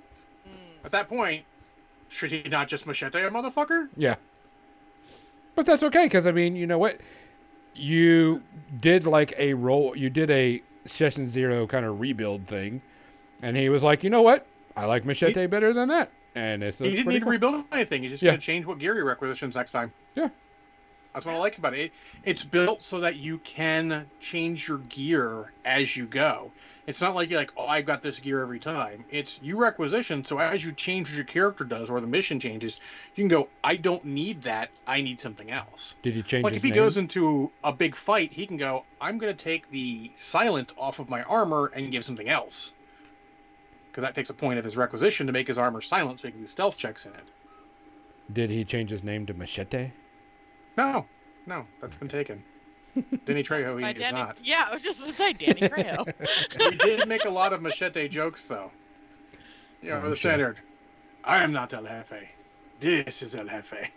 Mm. 0.47 0.85
At 0.85 0.93
that 0.93 1.09
point, 1.09 1.45
should 2.09 2.31
he 2.31 2.43
not 2.49 2.69
just 2.69 2.87
machete 2.87 3.23
a 3.23 3.31
motherfucker? 3.31 3.89
Yeah. 3.97 4.17
But 5.55 5.67
that's 5.67 5.83
okay 5.83 6.05
because 6.05 6.27
I 6.27 6.33
mean, 6.33 6.57
you 6.57 6.67
know 6.67 6.79
what? 6.79 7.01
You 7.75 8.43
did 8.81 9.07
like 9.07 9.35
a 9.39 9.55
roll. 9.55 9.97
You 9.97 10.11
did 10.11 10.31
a 10.31 10.63
session 10.87 11.29
zero 11.29 11.67
kind 11.67 11.87
of 11.87 12.01
rebuild 12.01 12.47
thing, 12.47 12.83
and 13.43 13.57
he 13.57 13.69
was 13.69 13.83
like, 13.83 14.05
you 14.05 14.11
know 14.11 14.23
what? 14.23 14.47
I 14.77 14.87
like 14.87 15.05
machete 15.05 15.47
better 15.47 15.73
than 15.73 15.89
that. 15.89 16.11
And 16.35 16.63
it's, 16.63 16.79
he 16.79 16.87
it's 16.87 16.97
didn't 16.97 17.09
need 17.09 17.23
cool. 17.23 17.27
to 17.27 17.31
rebuild 17.31 17.65
anything. 17.73 18.03
He 18.05 18.09
just 18.09 18.23
Yeah. 18.23 18.33
got 18.33 18.37
to 18.41 18.47
change 18.47 18.65
what 18.65 18.79
gear 18.79 18.95
he 18.95 19.01
requisitions 19.01 19.57
next 19.57 19.73
time. 19.73 19.93
Yeah. 20.15 20.29
That's 21.13 21.27
what 21.27 21.35
I 21.35 21.39
like 21.39 21.59
about 21.59 21.75
it. 21.75 21.81
it. 21.81 21.93
It's 22.25 22.45
built 22.45 22.83
so 22.83 23.01
that 23.01 23.17
you 23.17 23.39
can 23.39 24.07
change 24.21 24.69
your 24.69 24.79
gear 24.79 25.53
as 25.65 25.97
you 25.97 26.07
go. 26.07 26.53
It's 26.87 27.01
not 27.01 27.15
like 27.15 27.31
you're 27.31 27.39
like, 27.39 27.53
oh, 27.57 27.67
I've 27.67 27.87
got 27.87 28.01
this 28.01 28.19
gear 28.21 28.41
every 28.41 28.59
time. 28.59 29.05
It's 29.11 29.39
you 29.43 29.57
requisition, 29.57 30.25
so 30.25 30.39
as 30.39 30.65
you 30.65 30.73
change 30.73 31.09
what 31.09 31.17
your 31.17 31.25
character 31.25 31.65
does 31.65 31.91
or 31.91 32.01
the 32.01 32.07
mission 32.07 32.41
changes, 32.41 32.79
you 33.15 33.23
can 33.23 33.29
go, 33.29 33.49
I 33.63 33.77
don't 33.77 34.05
need 34.05 34.43
that. 34.43 34.71
I 34.87 35.01
need 35.01 35.21
something 35.21 35.51
else. 35.51 35.95
Did 36.03 36.17
you 36.17 36.23
change 36.23 36.45
Like 36.45 36.55
if 36.55 36.63
he 36.63 36.71
name? 36.71 36.79
goes 36.79 36.97
into 36.97 37.51
a 37.63 37.73
big 37.73 37.95
fight, 37.95 38.33
he 38.33 38.47
can 38.47 38.57
go, 38.57 38.85
I'm 39.01 39.19
going 39.19 39.37
to 39.37 39.45
take 39.45 39.71
the 39.71 40.11
silent 40.17 40.73
off 40.79 40.99
of 41.01 41.09
my 41.09 41.23
armor 41.25 41.71
and 41.75 41.91
give 41.91 42.05
something 42.05 42.29
else. 42.29 42.73
Because 43.91 44.03
that 44.03 44.15
takes 44.15 44.31
a 44.31 44.35
point 44.35 44.59
of 44.59 44.65
his 44.65 44.77
requisition 44.77 45.27
to 45.27 45.33
make 45.33 45.49
his 45.49 45.59
armor 45.59 45.81
silent 45.81 46.21
so 46.21 46.29
he 46.29 46.33
can 46.33 46.41
do 46.41 46.47
stealth 46.47 46.79
checks 46.79 47.05
in 47.05 47.13
it. 47.13 47.31
Did 48.33 48.51
he 48.51 48.65
change 48.65 48.91
his 48.91 49.03
name 49.03 49.27
to 49.27 49.35
Machete? 49.35 49.91
No, 50.77 51.07
no, 51.47 51.67
that's 51.81 51.97
been 51.97 52.09
taken. 52.09 52.43
Danny 53.25 53.43
Trejo, 53.45 53.77
he 53.77 53.83
By 53.83 53.91
is 53.93 53.99
Danny- 53.99 54.19
not. 54.19 54.37
Yeah, 54.43 54.67
I 54.69 54.73
was 54.73 54.83
just 54.83 55.01
gonna 55.01 55.13
say 55.13 55.33
Danny 55.33 55.61
Trejo. 55.69 56.13
We 56.71 56.77
did 56.77 57.07
make 57.09 57.25
a 57.25 57.31
lot 57.31 57.53
of 57.53 57.63
machete 57.63 58.09
jokes, 58.09 58.47
though. 58.47 58.71
Yeah, 59.83 59.91
know, 59.91 59.97
I'm 59.97 60.03
the 60.11 60.17
sure. 60.17 60.31
standard. 60.33 60.61
I 61.25 61.43
am 61.43 61.53
not 61.53 61.73
El 61.73 61.85
Jefe. 61.85 62.29
This 62.81 63.23
is 63.23 63.35
El 63.37 63.47
Jefe. 63.47 63.91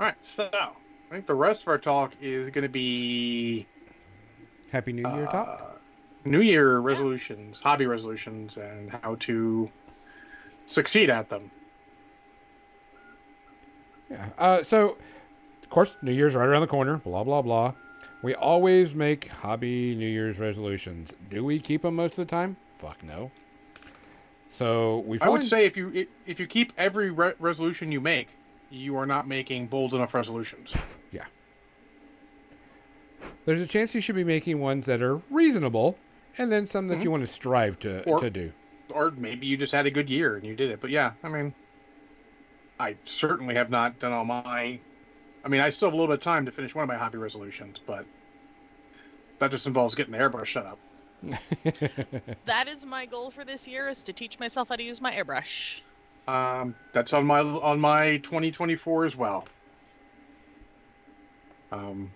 All 0.00 0.06
right, 0.06 0.14
so 0.24 0.48
I 0.52 0.70
think 1.14 1.26
the 1.26 1.34
rest 1.34 1.62
of 1.62 1.68
our 1.68 1.78
talk 1.78 2.12
is 2.20 2.50
going 2.50 2.62
to 2.62 2.68
be 2.68 3.66
Happy 4.70 4.92
New 4.92 5.02
Year 5.08 5.26
talk. 5.26 5.60
uh, 5.60 5.78
New 6.24 6.40
Year 6.40 6.78
resolutions, 6.78 7.60
hobby 7.60 7.86
resolutions, 7.86 8.56
and 8.56 8.90
how 8.90 9.16
to 9.20 9.70
succeed 10.66 11.10
at 11.10 11.28
them. 11.28 11.50
Yeah. 14.12 14.28
Uh, 14.38 14.62
so, 14.62 14.96
of 15.62 15.70
course, 15.70 15.96
New 16.02 16.12
Year's 16.12 16.34
right 16.34 16.46
around 16.48 16.60
the 16.60 16.66
corner. 16.68 16.98
Blah 16.98 17.24
blah 17.24 17.42
blah. 17.42 17.72
We 18.22 18.34
always 18.36 18.94
make 18.94 19.28
hobby 19.28 19.94
New 19.96 20.06
Year's 20.08 20.38
resolutions. 20.38 21.10
Do 21.30 21.42
we 21.42 21.58
keep 21.58 21.82
them 21.82 21.96
most 21.96 22.18
of 22.18 22.26
the 22.26 22.30
time? 22.30 22.56
Fuck 22.78 23.02
no. 23.02 23.30
So 24.50 24.98
we. 25.06 25.18
I 25.20 25.28
would 25.28 25.42
say 25.44 25.64
if 25.64 25.76
you 25.76 26.06
if- 26.26 26.38
you 26.38 26.46
keep 26.46 26.72
every 26.78 27.10
re- 27.10 27.32
resolution 27.38 27.90
you 27.90 28.00
make, 28.00 28.28
you 28.70 28.96
are 28.96 29.06
not 29.06 29.26
making 29.26 29.66
bold 29.66 29.94
enough 29.94 30.14
resolutions. 30.14 30.74
Yeah. 31.10 31.24
There's 33.44 33.60
a 33.60 33.66
chance 33.66 33.94
you 33.94 34.00
should 34.00 34.14
be 34.14 34.24
making 34.24 34.60
ones 34.60 34.86
that 34.86 35.02
are 35.02 35.20
reasonable, 35.30 35.96
and 36.38 36.50
then 36.52 36.66
some 36.66 36.88
that 36.88 36.98
Mhm. 36.98 37.04
you 37.04 37.10
want 37.10 37.22
to 37.22 37.26
strive 37.26 37.78
to 37.80 38.02
Or- 38.04 38.20
to 38.20 38.30
do. 38.30 38.52
or 38.90 39.10
maybe 39.12 39.46
you 39.46 39.56
just 39.56 39.72
had 39.72 39.86
a 39.86 39.90
good 39.90 40.10
year 40.10 40.36
and 40.36 40.44
you 40.44 40.54
did 40.54 40.70
it. 40.70 40.80
But 40.80 40.90
yeah, 40.90 41.12
I 41.24 41.28
mean, 41.28 41.54
I 42.82 42.96
certainly 43.04 43.54
have 43.54 43.70
not 43.70 44.00
done 44.00 44.12
all 44.12 44.24
my. 44.24 44.80
I 45.44 45.48
mean, 45.48 45.60
I 45.60 45.68
still 45.68 45.86
have 45.86 45.94
a 45.94 45.96
little 45.96 46.12
bit 46.12 46.18
of 46.18 46.24
time 46.24 46.46
to 46.46 46.50
finish 46.50 46.74
one 46.74 46.82
of 46.82 46.88
my 46.88 46.96
hobby 46.96 47.16
resolutions, 47.16 47.80
but 47.86 48.04
that 49.38 49.52
just 49.52 49.68
involves 49.68 49.94
getting 49.94 50.12
the 50.12 50.18
airbrush 50.18 50.46
shut 50.46 50.66
up. 50.66 50.78
That 52.44 52.66
is 52.66 52.84
my 52.84 53.06
goal 53.06 53.30
for 53.30 53.44
this 53.44 53.68
year: 53.68 53.88
is 53.88 54.02
to 54.02 54.12
teach 54.12 54.40
myself 54.40 54.68
how 54.68 54.74
to 54.74 54.82
use 54.82 55.00
my 55.00 55.12
airbrush. 55.12 55.80
Um, 56.26 56.74
that's 56.92 57.12
on 57.12 57.24
my 57.24 57.38
on 57.38 57.78
my 57.78 58.16
2024 58.16 59.04
as 59.04 59.16
well. 59.16 59.46
Um, 61.70 62.10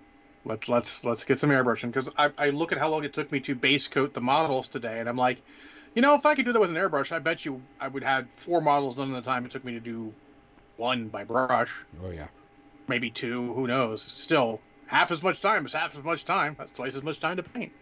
let's 0.44 0.68
let's 0.68 1.04
let's 1.04 1.24
get 1.24 1.38
some 1.38 1.50
airbrushing 1.50 1.92
because 1.92 2.10
I, 2.18 2.32
I 2.36 2.50
look 2.50 2.72
at 2.72 2.78
how 2.78 2.88
long 2.88 3.04
it 3.04 3.12
took 3.12 3.30
me 3.30 3.38
to 3.40 3.54
base 3.54 3.86
coat 3.86 4.14
the 4.14 4.20
models 4.20 4.66
today, 4.66 4.98
and 4.98 5.08
I'm 5.08 5.16
like, 5.16 5.42
you 5.94 6.02
know, 6.02 6.14
if 6.14 6.26
I 6.26 6.34
could 6.34 6.44
do 6.44 6.52
that 6.52 6.60
with 6.60 6.70
an 6.70 6.76
airbrush, 6.76 7.12
I 7.12 7.20
bet 7.20 7.44
you 7.44 7.62
I 7.78 7.86
would 7.86 8.02
have 8.02 8.32
four 8.32 8.60
models 8.60 8.96
done 8.96 9.06
in 9.06 9.14
the 9.14 9.22
time 9.22 9.44
it 9.44 9.52
took 9.52 9.64
me 9.64 9.72
to 9.74 9.80
do 9.80 10.12
one 10.76 11.08
by 11.08 11.24
brush, 11.24 11.72
oh 12.04 12.10
yeah. 12.10 12.28
maybe 12.88 13.10
two. 13.10 13.52
Who 13.54 13.66
knows? 13.66 14.02
Still, 14.02 14.60
half 14.86 15.10
as 15.10 15.22
much 15.22 15.40
time 15.40 15.66
is 15.66 15.72
half 15.72 15.96
as 15.96 16.04
much 16.04 16.24
time. 16.24 16.56
That's 16.58 16.72
twice 16.72 16.94
as 16.94 17.02
much 17.02 17.20
time 17.20 17.36
to 17.36 17.42
paint. 17.42 17.72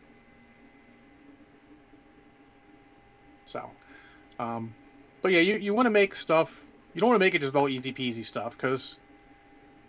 So, 3.44 3.70
um, 4.38 4.74
but 5.22 5.32
yeah, 5.32 5.40
you, 5.40 5.56
you 5.56 5.74
want 5.74 5.86
to 5.86 5.90
make 5.90 6.14
stuff. 6.14 6.62
You 6.94 7.00
don't 7.00 7.10
want 7.10 7.20
to 7.20 7.24
make 7.24 7.34
it 7.34 7.40
just 7.40 7.54
all 7.54 7.68
easy 7.68 7.92
peasy 7.92 8.24
stuff 8.24 8.56
because, 8.56 8.98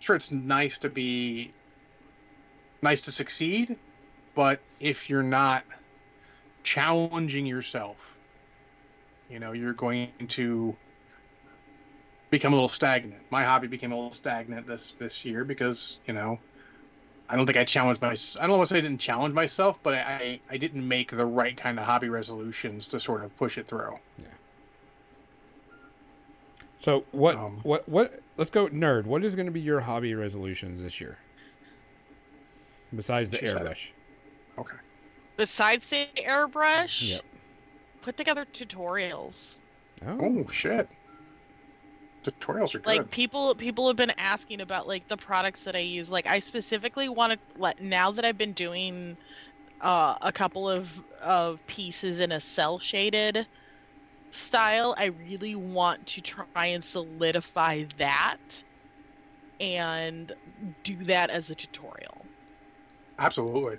sure, 0.00 0.16
it's 0.16 0.30
nice 0.30 0.78
to 0.80 0.88
be 0.88 1.52
nice 2.82 3.02
to 3.02 3.12
succeed, 3.12 3.78
but 4.34 4.60
if 4.80 5.08
you're 5.08 5.22
not 5.22 5.64
challenging 6.62 7.46
yourself, 7.46 8.18
you 9.30 9.38
know, 9.38 9.52
you're 9.52 9.72
going 9.72 10.10
to 10.28 10.76
become 12.38 12.52
a 12.52 12.56
little 12.56 12.68
stagnant. 12.68 13.22
My 13.30 13.44
hobby 13.44 13.66
became 13.66 13.92
a 13.92 13.94
little 13.96 14.12
stagnant 14.12 14.66
this 14.66 14.94
this 14.98 15.24
year 15.24 15.44
because 15.44 16.00
you 16.06 16.14
know. 16.14 16.38
I 17.28 17.34
don't 17.34 17.44
think 17.44 17.58
I 17.58 17.64
challenged 17.64 18.00
my. 18.00 18.10
I 18.40 18.46
don't 18.46 18.56
want 18.56 18.68
to 18.68 18.74
say 18.74 18.78
I 18.78 18.82
didn't 18.82 19.00
challenge 19.00 19.34
myself, 19.34 19.80
but 19.82 19.94
I, 19.94 20.38
I 20.48 20.56
didn't 20.58 20.86
make 20.86 21.10
the 21.10 21.26
right 21.26 21.56
kind 21.56 21.76
of 21.76 21.84
hobby 21.84 22.08
resolutions 22.08 22.86
to 22.88 23.00
sort 23.00 23.24
of 23.24 23.36
push 23.36 23.58
it 23.58 23.66
through. 23.66 23.98
Yeah. 24.16 24.26
So 26.80 27.04
what 27.10 27.34
Um, 27.34 27.58
what 27.64 27.88
what? 27.88 28.20
Let's 28.36 28.50
go 28.50 28.68
nerd. 28.68 29.06
What 29.06 29.24
is 29.24 29.34
going 29.34 29.46
to 29.46 29.52
be 29.52 29.60
your 29.60 29.80
hobby 29.80 30.14
resolutions 30.14 30.80
this 30.80 31.00
year? 31.00 31.18
Besides 32.94 33.30
the 33.30 33.38
She 33.38 33.46
said 33.48 33.62
it. 33.62 33.72
airbrush. 33.72 33.88
Okay. 34.58 34.76
Besides 35.36 35.88
the 35.88 36.06
airbrush, 36.18 37.08
Yep. 37.10 37.22
put 38.02 38.16
together 38.16 38.46
tutorials. 38.52 39.58
Oh. 40.06 40.18
Oh 40.20 40.48
shit. 40.50 40.88
Tutorials 42.26 42.74
are 42.74 42.80
good. 42.80 42.86
Like 42.86 43.10
people, 43.10 43.54
people 43.54 43.86
have 43.86 43.96
been 43.96 44.12
asking 44.18 44.60
about 44.60 44.88
like 44.88 45.06
the 45.08 45.16
products 45.16 45.64
that 45.64 45.76
I 45.76 45.80
use. 45.80 46.10
Like 46.10 46.26
I 46.26 46.40
specifically 46.40 47.08
want 47.08 47.34
to 47.34 47.40
let 47.56 47.80
now 47.80 48.10
that 48.12 48.24
I've 48.24 48.38
been 48.38 48.52
doing 48.52 49.16
uh, 49.80 50.16
a 50.20 50.32
couple 50.32 50.68
of 50.68 51.00
of 51.22 51.64
pieces 51.66 52.20
in 52.20 52.32
a 52.32 52.40
cell 52.40 52.78
shaded 52.78 53.46
style. 54.30 54.94
I 54.98 55.06
really 55.06 55.54
want 55.56 56.06
to 56.08 56.22
try 56.22 56.66
and 56.66 56.82
solidify 56.84 57.84
that 57.98 58.64
and 59.60 60.32
do 60.84 61.04
that 61.04 61.30
as 61.30 61.50
a 61.50 61.54
tutorial. 61.54 62.28
Absolutely. 63.18 63.78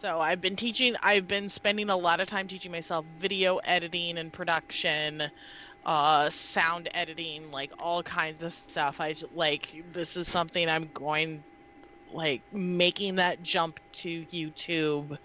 So 0.00 0.20
I've 0.20 0.40
been 0.40 0.56
teaching, 0.56 0.94
I've 1.02 1.28
been 1.28 1.48
spending 1.48 1.88
a 1.88 1.96
lot 1.96 2.20
of 2.20 2.26
time 2.26 2.48
teaching 2.48 2.72
myself 2.72 3.06
video 3.06 3.58
editing 3.58 4.18
and 4.18 4.32
production, 4.32 5.22
uh, 5.84 6.30
sound 6.30 6.88
editing, 6.94 7.50
like 7.50 7.72
all 7.78 8.02
kinds 8.02 8.42
of 8.42 8.54
stuff. 8.54 9.00
I 9.00 9.14
like, 9.34 9.82
this 9.92 10.16
is 10.16 10.28
something 10.28 10.68
I'm 10.68 10.88
going, 10.94 11.42
like, 12.12 12.42
making 12.52 13.16
that 13.16 13.42
jump 13.42 13.80
to 13.94 14.24
YouTube 14.26 15.18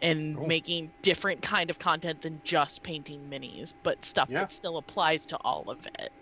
and 0.00 0.36
Cool. 0.36 0.46
making 0.46 0.90
different 1.02 1.42
kind 1.42 1.70
of 1.70 1.78
content 1.78 2.22
than 2.22 2.40
just 2.44 2.82
painting 2.82 3.20
minis, 3.30 3.72
but 3.82 4.04
stuff 4.04 4.28
Yeah. 4.30 4.40
that 4.40 4.52
still 4.52 4.76
applies 4.78 5.24
to 5.26 5.36
all 5.38 5.64
of 5.70 5.84
it. 5.98 6.12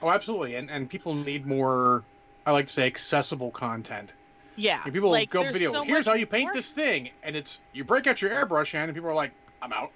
Oh, 0.00 0.10
absolutely. 0.10 0.54
And 0.54 0.70
and 0.70 0.88
people 0.88 1.12
need 1.14 1.44
more. 1.46 2.04
I 2.46 2.52
like 2.52 2.68
to 2.68 2.72
say 2.72 2.86
accessible 2.86 3.50
content. 3.50 4.12
Yeah. 4.56 4.80
And 4.84 4.92
people 4.94 5.10
like, 5.10 5.28
go 5.30 5.42
video. 5.50 5.72
so 5.72 5.82
Here's 5.82 6.06
how 6.06 6.14
you 6.14 6.24
paint 6.26 6.44
more- 6.46 6.54
this 6.54 6.70
thing, 6.72 7.10
and 7.22 7.36
it's 7.36 7.58
you 7.72 7.84
break 7.84 8.06
out 8.06 8.22
your 8.22 8.30
airbrush 8.30 8.72
hand, 8.72 8.88
and 8.88 8.94
people 8.94 9.10
are 9.10 9.14
like, 9.14 9.32
"I'm 9.60 9.72
out." 9.72 9.92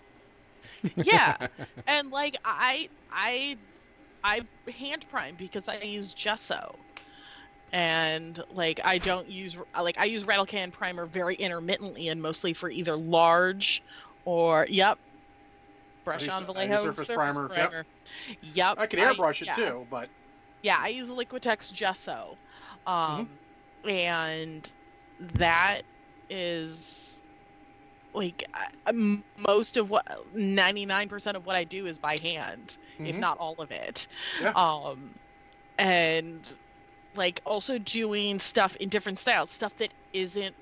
yeah 0.97 1.47
and 1.87 2.11
like 2.11 2.37
i 2.45 2.89
i 3.13 3.57
i 4.25 4.41
hand 4.79 5.07
prime 5.11 5.35
because 5.37 5.69
i 5.69 5.79
use 5.79 6.15
gesso 6.15 6.75
and 7.73 8.43
like 8.55 8.81
i 8.85 8.99
don't 8.99 9.29
use 9.29 9.57
like 9.81 9.99
i 9.99 10.05
use 10.05 10.25
rattle 10.25 10.47
can 10.47 10.71
primer 10.71 11.07
very 11.07 11.35
intermittently 11.37 12.09
and 12.09 12.21
mostly 12.21 12.53
for 12.53 12.71
either 12.71 12.97
large 12.97 13.83
or 14.25 14.67
yep 14.69 14.99
brush 16.05 16.25
use- 16.25 16.33
on 16.33 16.43
I 16.43 16.47
vallejo 16.47 16.77
surface 16.77 17.07
surface, 17.07 17.35
primer, 17.35 17.49
primer, 17.49 17.87
yep. 18.43 18.55
yep 18.55 18.79
I 18.79 18.87
can 18.87 18.99
airbrush 18.99 19.43
it 19.43 19.49
yeah. 19.49 19.55
too, 19.55 19.87
but 19.91 20.09
yeah, 20.63 20.79
I 20.81 20.89
use 20.89 21.11
Liquitex 21.11 21.73
Gesso. 21.73 22.37
Mm-hmm. 22.87 22.91
Um, 22.91 23.29
and 23.89 24.71
that 25.35 25.83
is 26.31 27.12
like 28.15 28.45
I- 28.55 29.23
most 29.39 29.77
of 29.77 29.91
what 29.91 30.05
99% 30.35 31.37
of 31.37 31.47
what 31.47 31.57
I 31.57 31.65
do 31.65 31.87
is 31.87 31.99
by 31.99 32.17
hand, 32.19 32.77
if 32.99 33.17
Mhm. 33.17 33.21
not 33.21 33.39
all 33.39 33.55
of 33.59 33.71
it. 33.71 34.07
Yeah. 34.41 34.53
Um, 34.55 35.15
and 35.79 36.47
like 37.15 37.41
also 37.45 37.79
doing 37.79 38.39
stuff 38.41 38.77
in 38.77 38.89
different 38.89 39.19
styles, 39.19 39.51
stuff 39.51 39.75
that 39.77 39.93
isn't 40.13 40.57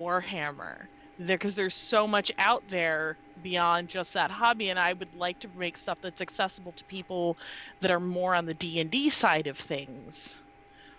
Warhammer. 0.00 0.86
There, 1.18 1.38
because 1.38 1.54
there's 1.54 1.74
so 1.74 2.06
much 2.06 2.30
out 2.38 2.66
there 2.68 3.18
beyond 3.40 3.88
just 3.88 4.12
that 4.14 4.30
hobby, 4.30 4.68
and 4.68 4.78
I 4.78 4.92
would 4.92 5.14
like 5.14 5.38
to 5.40 5.48
make 5.54 5.78
stuff 5.78 5.98
that's 6.02 6.20
accessible 6.20 6.72
to 6.74 6.84
people 6.84 7.38
that 7.80 7.90
are 7.90 8.00
more 8.00 8.34
on 8.34 8.44
the 8.44 8.52
D 8.54 8.80
and 8.80 8.90
D 8.90 9.08
side 9.08 9.46
of 9.46 9.56
things. 9.58 10.36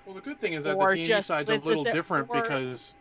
well, 0.06 0.16
the 0.16 0.22
good 0.22 0.40
thing 0.40 0.54
is 0.54 0.64
that 0.64 0.76
Or 0.78 0.96
the 0.96 1.04
D&D 1.04 1.22
side's 1.22 1.50
a 1.52 1.58
little 1.58 1.84
the- 1.84 1.92
different 1.92 2.28
or- 2.30 2.42
because 2.42 2.94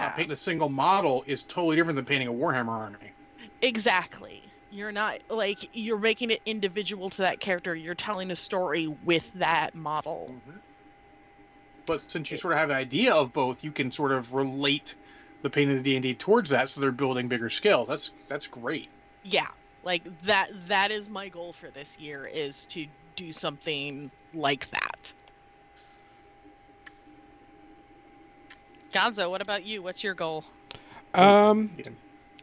uh, 0.00 0.10
Yeah, 0.10 0.10
painting 0.10 0.32
a 0.32 0.36
single 0.36 0.68
model 0.68 1.24
is 1.26 1.44
totally 1.44 1.76
different 1.76 1.96
than 1.96 2.04
painting 2.06 2.28
a 2.28 2.32
Warhammer 2.32 2.68
army. 2.70 3.14
exactly. 3.60 4.52
You're 4.68 4.92
not 4.92 5.20
like 5.30 5.68
you're 5.72 5.98
making 5.98 6.30
it 6.30 6.42
individual 6.44 7.10
to 7.10 7.22
that 7.22 7.40
character. 7.40 7.74
You're 7.74 7.94
telling 7.94 8.30
a 8.30 8.36
story 8.36 8.86
with 8.88 9.30
that 9.34 9.74
model. 9.74 10.30
Mm-hmm. 10.30 10.58
But 11.86 12.02
since 12.02 12.30
you 12.30 12.36
sort 12.36 12.52
of 12.52 12.58
have 12.58 12.70
an 12.70 12.76
idea 12.76 13.14
of 13.14 13.32
both, 13.32 13.64
you 13.64 13.72
can 13.72 13.90
sort 13.90 14.12
of 14.12 14.32
relate 14.32 14.96
the 15.42 15.50
painting 15.50 15.78
of 15.78 15.84
the 15.84 15.90
D 15.90 15.96
and 15.96 16.02
D 16.02 16.14
towards 16.14 16.50
that, 16.50 16.68
so 16.68 16.80
they're 16.80 16.92
building 16.92 17.28
bigger 17.28 17.50
scales. 17.50 17.88
That's 17.88 18.12
that's 18.28 18.46
great. 18.46 18.92
Yeah, 19.22 19.48
like 19.82 20.06
that. 20.22 20.50
That 20.68 20.90
is 20.90 21.10
my 21.10 21.28
goal 21.28 21.52
for 21.52 21.70
this 21.70 21.98
year 21.98 22.26
is 22.26 22.66
to 22.66 22.86
do 23.16 23.32
something 23.32 24.10
like 24.32 24.68
that. 24.70 25.14
Gonzo, 28.96 29.28
what 29.28 29.42
about 29.42 29.66
you? 29.66 29.82
What's 29.82 30.02
your 30.02 30.14
goal? 30.14 30.42
Um, 31.12 31.70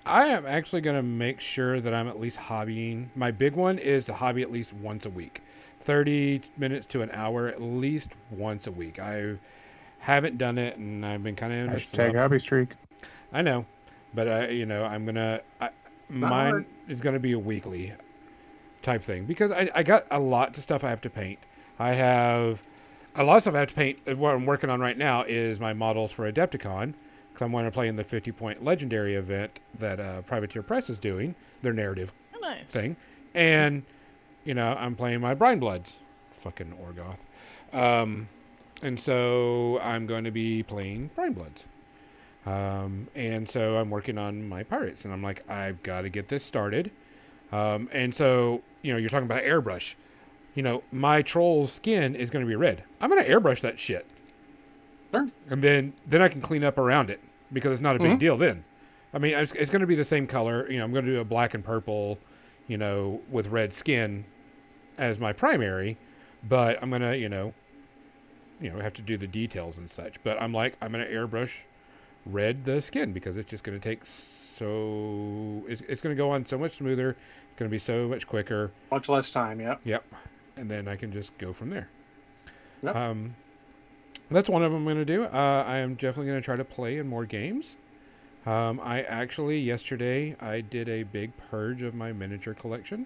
I 0.06 0.28
am 0.28 0.46
actually 0.46 0.82
going 0.82 0.96
to 0.96 1.02
make 1.02 1.40
sure 1.40 1.82
that 1.82 1.96
I'm 1.96 2.08
at 2.08 2.20
least 2.20 2.38
hobbying. 2.38 3.08
My 3.16 3.32
big 3.32 3.56
one 3.56 3.80
is 3.80 4.06
to 4.06 4.14
hobby 4.14 4.44
at 4.44 4.52
least 4.52 4.72
once 4.72 5.04
a 5.08 5.10
week, 5.10 5.42
thirty 5.80 6.42
minutes 6.56 6.86
to 6.88 7.02
an 7.02 7.10
hour 7.12 7.48
at 7.48 7.60
least 7.60 8.12
once 8.30 8.68
a 8.68 8.72
week. 8.72 9.00
I 9.00 9.40
haven't 9.98 10.38
done 10.38 10.60
it, 10.60 10.78
and 10.78 11.04
I've 11.04 11.24
been 11.24 11.36
kind 11.36 11.54
of 11.54 11.60
in 11.60 11.66
a 11.70 12.20
hobby 12.20 12.38
streak. 12.38 12.70
I 13.32 13.42
know, 13.42 13.66
but 14.14 14.28
I, 14.28 14.50
you 14.50 14.68
know, 14.68 14.86
I'm 14.86 15.08
gonna. 15.08 15.42
I, 15.60 15.72
mine 16.08 16.52
hard. 16.52 16.66
is 16.88 17.02
gonna 17.02 17.18
be 17.18 17.32
a 17.32 17.40
weekly 17.40 17.94
type 18.84 19.02
thing 19.02 19.26
because 19.26 19.50
I, 19.50 19.72
I 19.74 19.82
got 19.82 20.06
a 20.12 20.20
lot 20.20 20.56
of 20.56 20.62
stuff 20.62 20.84
I 20.84 20.92
have 20.92 21.02
to 21.02 21.10
paint. 21.10 21.40
I 21.80 21.94
have 21.94 22.62
a 23.16 23.24
lot 23.24 23.38
of 23.38 23.44
stuff 23.44 23.56
I 23.56 23.60
have 23.60 23.70
to 23.70 23.76
paint. 23.76 24.00
uh, 24.08 24.16
What 24.16 24.34
I'm 24.34 24.46
working 24.46 24.70
on 24.70 24.80
right 24.80 24.98
now 24.98 25.24
is 25.24 25.60
my 25.60 25.74
models 25.74 26.12
for 26.12 26.32
Adepticon 26.32 26.94
because 27.32 27.42
I'm 27.46 27.52
going 27.52 27.66
to 27.66 27.72
play 27.72 27.88
in 27.88 27.96
the 27.96 28.04
50 28.04 28.32
point 28.32 28.64
legendary 28.64 29.16
event 29.16 29.60
that 29.78 30.00
uh, 30.00 30.22
Privateer 30.24 30.62
Press 30.64 30.90
is 30.90 31.00
doing, 31.00 31.36
their 31.62 31.74
narrative 31.74 32.14
Oh, 32.36 32.40
nice. 32.40 32.66
thing, 32.68 32.96
and 33.34 33.84
you 34.44 34.54
know 34.54 34.74
I'm 34.78 34.96
playing 34.96 35.22
my 35.22 35.34
Brine 35.34 35.60
Bloods, 35.60 35.98
fucking 36.42 36.74
Orgoth, 36.84 37.20
um, 37.78 38.28
and 38.82 39.00
so 39.00 39.80
I'm 39.82 40.06
going 40.06 40.26
to 40.26 40.32
be 40.32 40.62
playing 40.64 41.10
Brine 41.16 41.34
Bloods, 41.34 41.66
um, 42.46 43.08
and 43.16 43.50
so 43.50 43.78
I'm 43.78 43.90
working 43.90 44.18
on 44.18 44.48
my 44.48 44.64
pirates, 44.64 45.06
and 45.06 45.14
I'm 45.14 45.24
like 45.24 45.50
I've 45.50 45.82
got 45.84 46.02
to 46.02 46.10
get 46.10 46.28
this 46.28 46.44
started, 46.46 46.92
um, 47.52 47.90
and 47.94 48.14
so 48.14 48.62
you 48.82 48.92
know 48.92 48.98
you're 49.00 49.10
talking 49.10 49.26
about 49.26 49.44
airbrush, 49.44 49.94
you 50.56 50.64
know 50.64 50.84
my 50.92 51.22
troll's 51.22 51.72
skin 51.72 52.16
is 52.16 52.30
going 52.30 52.46
to 52.46 52.50
be 52.50 52.56
red. 52.56 52.84
I'm 53.02 53.10
going 53.10 53.24
to 53.24 53.30
airbrush 53.30 53.62
that 53.62 53.80
shit. 53.80 54.06
Sure. 55.12 55.28
and 55.50 55.62
then 55.62 55.94
then 56.08 56.22
I 56.24 56.28
can 56.28 56.42
clean 56.42 56.64
up 56.64 56.78
around 56.80 57.10
it 57.12 57.20
because 57.52 57.72
it's 57.74 57.82
not 57.82 57.96
a 57.96 58.00
big 58.00 58.14
Mhm. 58.14 58.20
deal 58.20 58.38
then. 58.38 58.64
I 59.14 59.20
mean, 59.20 59.36
it's, 59.36 59.52
it's 59.52 59.70
going 59.70 59.82
to 59.82 59.86
be 59.88 59.94
the 59.94 60.04
same 60.06 60.26
color. 60.26 60.68
You 60.72 60.80
know, 60.80 60.86
I'm 60.86 60.92
going 60.92 61.06
to 61.06 61.12
do 61.12 61.20
a 61.20 61.24
black 61.24 61.54
and 61.54 61.64
purple, 61.64 62.18
you 62.68 62.80
know, 62.80 63.22
with 63.30 63.46
red 63.50 63.74
skin 63.74 64.26
as 64.98 65.20
my 65.20 65.32
primary, 65.32 66.00
but 66.44 66.82
I'm 66.82 66.90
going 66.90 67.04
to, 67.04 67.16
you 67.16 67.30
know, 67.30 67.54
you 68.60 68.72
know, 68.72 68.80
have 68.80 68.94
to 68.96 69.04
do 69.04 69.16
the 69.18 69.28
details 69.28 69.78
and 69.78 69.92
such. 69.92 70.16
But 70.24 70.42
I'm 70.42 70.52
like, 70.52 70.76
I'm 70.82 70.92
going 70.92 71.06
to 71.06 71.12
airbrush 71.14 71.60
red 72.26 72.66
the 72.66 72.82
skin 72.82 73.14
because 73.14 73.38
it's 73.38 73.52
just 73.52 73.64
going 73.64 73.80
to 73.80 73.84
take 73.90 74.02
so 74.58 75.64
it's, 75.68 75.82
it's 75.88 76.02
going 76.02 76.16
to 76.16 76.18
go 76.20 76.32
on 76.32 76.46
so 76.46 76.58
much 76.58 76.78
smoother. 76.78 77.12
It's 77.12 77.60
going 77.60 77.70
to 77.70 77.72
be 77.74 77.80
so 77.80 78.08
much 78.08 78.26
quicker. 78.28 78.72
Much 78.92 79.10
less 79.10 79.30
time. 79.32 79.60
Yep. 79.60 79.82
Yep. 79.84 80.06
And 80.56 80.70
then 80.70 80.88
I 80.88 80.96
can 80.96 81.12
just 81.12 81.38
go 81.38 81.54
from 81.54 81.70
there. 81.70 81.90
Yep. 82.84 82.96
Um, 82.96 83.36
that's 84.30 84.50
one 84.50 84.64
of 84.64 84.72
them 84.72 84.80
I'm 84.80 84.86
going 84.86 84.98
to 84.98 85.06
do. 85.06 85.26
Uh, 85.26 85.64
I 85.66 85.78
am 85.78 85.96
definitely 85.96 86.28
going 86.28 86.42
to 86.42 86.46
try 86.46 86.56
to 86.56 86.66
play 86.66 86.98
in 86.98 87.08
more 87.08 87.26
games. 87.26 87.76
Um, 88.46 88.80
I 88.84 89.04
actually, 89.04 89.60
yesterday, 89.60 90.36
I 90.40 90.62
did 90.62 90.90
a 90.90 91.04
big 91.04 91.32
purge 91.50 91.82
of 91.82 91.94
my 91.94 92.12
miniature 92.12 92.54
collection. 92.54 93.06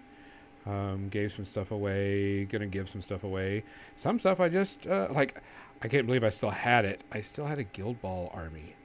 Um, 0.65 1.07
gave 1.09 1.31
some 1.31 1.45
stuff 1.45 1.71
away, 1.71 2.45
going 2.45 2.61
to 2.61 2.67
give 2.67 2.89
some 2.89 3.01
stuff 3.01 3.23
away. 3.23 3.63
Some 3.97 4.19
stuff 4.19 4.39
I 4.39 4.49
just, 4.49 4.85
uh, 4.87 5.07
like, 5.11 5.41
I 5.81 5.87
can't 5.87 6.05
believe 6.05 6.23
I 6.23 6.29
still 6.29 6.49
had 6.49 6.83
it. 6.85 7.01
I 7.11 7.21
still 7.21 7.45
had 7.45 7.59
a 7.59 7.63
Guild 7.63 8.01
Ball 8.01 8.31
army. 8.33 8.75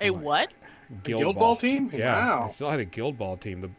A 0.00 0.10
my- 0.10 0.18
what? 0.18 0.52
Guild 1.02 1.36
Ball 1.36 1.56
team? 1.56 1.90
Yeah, 1.92 2.44
I 2.44 2.48
still 2.50 2.70
had 2.70 2.80
a 2.80 2.84
Guild 2.84 3.16
Ball 3.16 3.36
team. 3.36 3.62
The, 3.62 3.70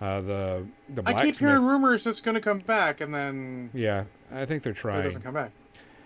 uh, 0.00 0.20
the, 0.22 0.66
the 0.88 1.02
I 1.06 1.24
keep 1.24 1.38
hearing 1.38 1.64
rumors 1.64 2.06
it's 2.06 2.20
going 2.20 2.34
to 2.34 2.40
come 2.40 2.60
back, 2.60 3.00
and 3.00 3.12
then 3.14 3.70
yeah, 3.74 4.04
I 4.32 4.46
think 4.46 4.62
they're 4.62 4.72
trying. 4.72 5.00
it 5.00 5.04
doesn't 5.04 5.22
come 5.22 5.34
back. 5.34 5.52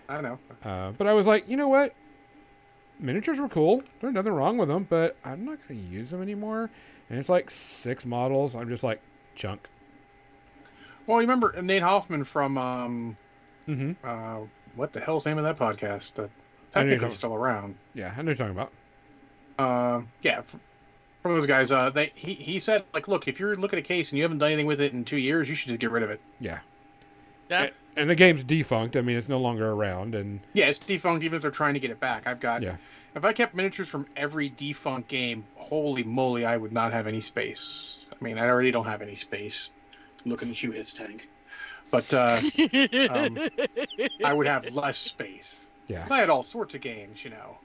I 0.09 0.21
know. 0.21 0.37
Uh, 0.63 0.91
but 0.91 1.07
I 1.07 1.13
was 1.13 1.25
like, 1.27 1.47
you 1.49 1.57
know 1.57 1.67
what? 1.67 1.93
Miniatures 2.99 3.39
were 3.39 3.49
cool. 3.49 3.83
There's 3.99 4.13
nothing 4.13 4.31
wrong 4.33 4.57
with 4.57 4.69
them, 4.69 4.85
but 4.89 5.17
I'm 5.25 5.43
not 5.45 5.59
going 5.67 5.79
to 5.81 5.87
use 5.87 6.09
them 6.11 6.21
anymore. 6.21 6.69
And 7.09 7.19
it's 7.19 7.29
like 7.29 7.49
six 7.51 8.05
models. 8.05 8.55
I'm 8.55 8.69
just 8.69 8.83
like, 8.83 9.01
chunk. 9.35 9.67
Well, 11.07 11.17
you 11.17 11.27
remember 11.27 11.59
Nate 11.61 11.81
Hoffman 11.83 12.23
from 12.23 12.57
um, 12.57 13.15
Mm-hmm. 13.67 13.93
uh, 14.07 14.45
what 14.75 14.93
the 14.93 14.99
hell's 14.99 15.23
the 15.23 15.31
name 15.31 15.37
of 15.39 15.43
that 15.43 15.57
podcast? 15.57 16.13
That 16.13 16.29
technically 16.71 17.09
still 17.09 17.33
around. 17.33 17.75
Yeah, 17.93 18.13
I 18.15 18.21
know 18.21 18.29
you're 18.29 18.35
talking 18.35 18.51
about. 18.51 18.71
Uh, 19.57 20.01
yeah, 20.21 20.41
f- 21.25 21.31
from 21.31 21.35
those 21.35 21.47
guys. 21.47 21.71
Uh, 21.71 21.89
they 21.89 22.11
he 22.15 22.33
he 22.33 22.59
said 22.59 22.83
like, 22.93 23.07
look, 23.07 23.27
if 23.27 23.39
you're 23.39 23.55
looking 23.55 23.79
at 23.79 23.85
a 23.85 23.87
case 23.87 24.11
and 24.11 24.17
you 24.17 24.23
haven't 24.23 24.37
done 24.37 24.49
anything 24.49 24.65
with 24.67 24.81
it 24.81 24.93
in 24.93 25.03
two 25.05 25.17
years, 25.17 25.49
you 25.49 25.55
should 25.55 25.69
just 25.69 25.79
get 25.79 25.91
rid 25.91 26.03
of 26.03 26.09
it. 26.09 26.19
Yeah. 26.39 26.59
Yeah. 27.49 27.63
And, 27.63 27.71
and 27.97 28.09
the 28.09 28.15
game's 28.15 28.43
defunct. 28.43 28.95
I 28.95 29.01
mean, 29.01 29.17
it's 29.17 29.29
no 29.29 29.39
longer 29.39 29.69
around. 29.69 30.15
And 30.15 30.39
Yeah, 30.53 30.65
it's 30.67 30.79
defunct 30.79 31.23
even 31.23 31.35
if 31.37 31.41
they're 31.41 31.51
trying 31.51 31.73
to 31.75 31.79
get 31.79 31.91
it 31.91 31.99
back. 31.99 32.27
I've 32.27 32.39
got. 32.39 32.61
Yeah. 32.61 32.75
If 33.15 33.23
I 33.23 33.31
kept 33.33 33.55
miniatures 33.55 33.87
from 33.87 34.07
every 34.17 34.49
defunct 34.49 35.07
game, 35.07 35.45
holy 35.55 36.03
moly, 36.03 36.45
I 36.45 36.57
would 36.57 36.73
not 36.73 36.91
have 36.91 37.07
any 37.07 37.21
space. 37.21 37.99
I 38.11 38.21
mean, 38.23 38.37
I 38.37 38.47
already 38.49 38.71
don't 38.71 38.85
have 38.85 39.01
any 39.01 39.15
space. 39.15 39.69
Looking 40.25 40.49
at 40.49 40.61
you, 40.61 40.71
his 40.71 40.91
tank. 40.91 41.27
But 41.91 42.13
uh, 42.13 42.39
Um, 43.09 43.37
I 44.23 44.33
would 44.33 44.47
have 44.47 44.73
less 44.73 44.97
space. 44.97 45.65
yeah. 45.87 46.01
'Cause 46.01 46.11
I 46.11 46.17
had 46.17 46.29
all 46.29 46.43
sorts 46.43 46.75
of 46.75 46.81
games, 46.81 47.23
you 47.23 47.29
know. 47.29 47.57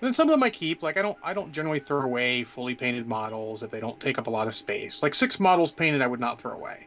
And 0.00 0.06
then 0.06 0.14
some 0.14 0.28
of 0.28 0.32
them 0.32 0.42
I 0.42 0.50
keep. 0.50 0.82
Like 0.82 0.96
I 0.96 1.02
don't, 1.02 1.16
I 1.22 1.32
don't 1.32 1.52
generally 1.52 1.80
throw 1.80 2.02
away 2.02 2.44
fully 2.44 2.74
painted 2.74 3.06
models 3.06 3.62
if 3.62 3.70
they 3.70 3.80
don't 3.80 3.98
take 3.98 4.18
up 4.18 4.26
a 4.26 4.30
lot 4.30 4.46
of 4.46 4.54
space. 4.54 5.02
Like 5.02 5.14
six 5.14 5.40
models 5.40 5.72
painted, 5.72 6.02
I 6.02 6.06
would 6.06 6.20
not 6.20 6.40
throw 6.40 6.52
away. 6.52 6.86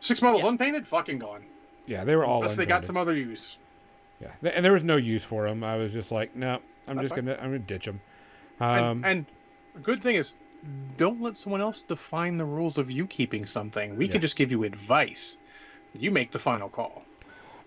Six 0.00 0.20
models 0.20 0.42
Yeah. 0.42 0.50
unpainted, 0.50 0.86
fucking 0.86 1.18
gone. 1.18 1.44
Yeah, 1.86 2.04
they 2.04 2.16
were 2.16 2.24
all 2.24 2.42
Unless 2.42 2.56
they 2.56 2.66
got 2.66 2.84
some 2.84 2.96
other 2.96 3.14
use. 3.14 3.58
Yeah. 4.20 4.32
And 4.42 4.64
there 4.64 4.72
was 4.72 4.82
no 4.82 4.96
use 4.96 5.24
for 5.24 5.48
them. 5.48 5.62
I 5.62 5.76
was 5.76 5.92
just 5.92 6.10
like, 6.10 6.34
no, 6.34 6.60
I'm 6.88 6.96
That's 6.96 7.08
just 7.08 7.14
fine. 7.14 7.24
going 7.24 7.36
to, 7.36 7.42
I'm 7.42 7.50
going 7.50 7.62
to 7.62 7.66
ditch 7.66 7.86
them. 7.86 8.00
And, 8.60 8.84
Um, 8.84 9.04
and 9.04 9.26
a 9.76 9.78
good 9.80 10.02
thing 10.02 10.16
is, 10.16 10.34
don't 10.96 11.20
let 11.20 11.36
someone 11.36 11.60
else 11.60 11.82
define 11.82 12.38
the 12.38 12.44
rules 12.44 12.78
of 12.78 12.90
you 12.90 13.06
keeping 13.06 13.46
something. 13.46 13.96
We 13.96 14.06
Yeah. 14.06 14.12
can 14.12 14.20
just 14.20 14.36
give 14.36 14.50
you 14.50 14.64
advice. 14.64 15.36
You 15.92 16.10
make 16.10 16.32
the 16.32 16.38
final 16.38 16.68
call. 16.68 17.02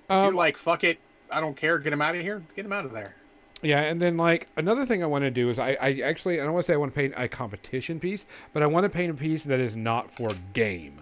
If 0.06 0.12
um, 0.12 0.26
you're 0.26 0.34
like, 0.34 0.58
fuck 0.58 0.84
it, 0.84 1.00
I 1.32 1.40
don't 1.40 1.56
care, 1.56 1.80
get 1.80 1.94
him 1.94 2.02
out 2.02 2.16
of 2.16 2.22
here, 2.22 2.42
get 2.56 2.66
him 2.66 2.74
out 2.74 2.86
of 2.86 2.92
there. 2.92 3.16
Yeah, 3.62 3.82
and 3.82 4.02
then 4.02 4.18
like 4.18 4.48
another 4.56 4.86
thing 4.86 5.02
I 5.04 5.08
want 5.08 5.24
to 5.24 5.32
do 5.32 5.50
is 5.50 5.58
I, 5.58 5.78
I 5.82 6.02
actually 6.04 6.40
I 6.40 6.44
don't 6.44 6.54
want 6.54 6.66
to 6.66 6.68
say 6.68 6.74
I 6.74 6.78
want 6.78 6.94
to 6.94 7.00
paint 7.00 7.14
a 7.18 7.28
competition 7.28 8.00
piece, 8.00 8.26
but 8.54 8.62
I 8.62 8.68
want 8.68 8.86
to 8.86 8.90
paint 8.90 9.12
a 9.12 9.16
piece 9.16 9.44
that 9.46 9.60
is 9.60 9.76
not 9.76 10.12
for 10.12 10.30
game. 10.54 11.02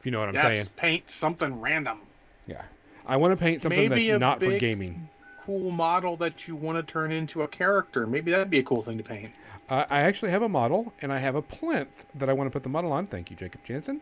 If 0.00 0.06
you 0.06 0.12
know 0.12 0.18
what 0.18 0.28
I'm 0.28 0.34
yes, 0.34 0.52
saying. 0.52 0.66
paint 0.76 1.08
something 1.08 1.60
random. 1.60 2.00
Yeah. 2.46 2.62
I 3.06 3.16
want 3.16 3.32
to 3.32 3.36
paint 3.36 3.62
something 3.62 3.78
Maybe 3.88 4.08
that's 4.08 4.20
not 4.20 4.40
for 4.40 4.58
gaming. 4.58 5.08
Cool 5.40 5.70
model 5.70 6.16
that 6.16 6.48
you 6.48 6.56
want 6.56 6.76
to 6.78 6.92
turn 6.92 7.12
into 7.12 7.42
a 7.42 7.48
character. 7.48 8.06
Maybe 8.06 8.30
that'd 8.30 8.50
be 8.50 8.58
a 8.58 8.62
cool 8.62 8.82
thing 8.82 8.98
to 8.98 9.04
paint. 9.04 9.30
Uh, 9.68 9.84
I 9.90 10.00
actually 10.00 10.30
have 10.30 10.42
a 10.42 10.48
model 10.48 10.92
and 11.00 11.12
I 11.12 11.18
have 11.18 11.36
a 11.36 11.42
plinth 11.42 12.04
that 12.16 12.28
I 12.28 12.32
want 12.32 12.48
to 12.48 12.50
put 12.50 12.62
the 12.62 12.68
model 12.68 12.92
on. 12.92 13.06
Thank 13.06 13.30
you, 13.30 13.36
Jacob 13.36 13.62
Jansen. 13.64 14.00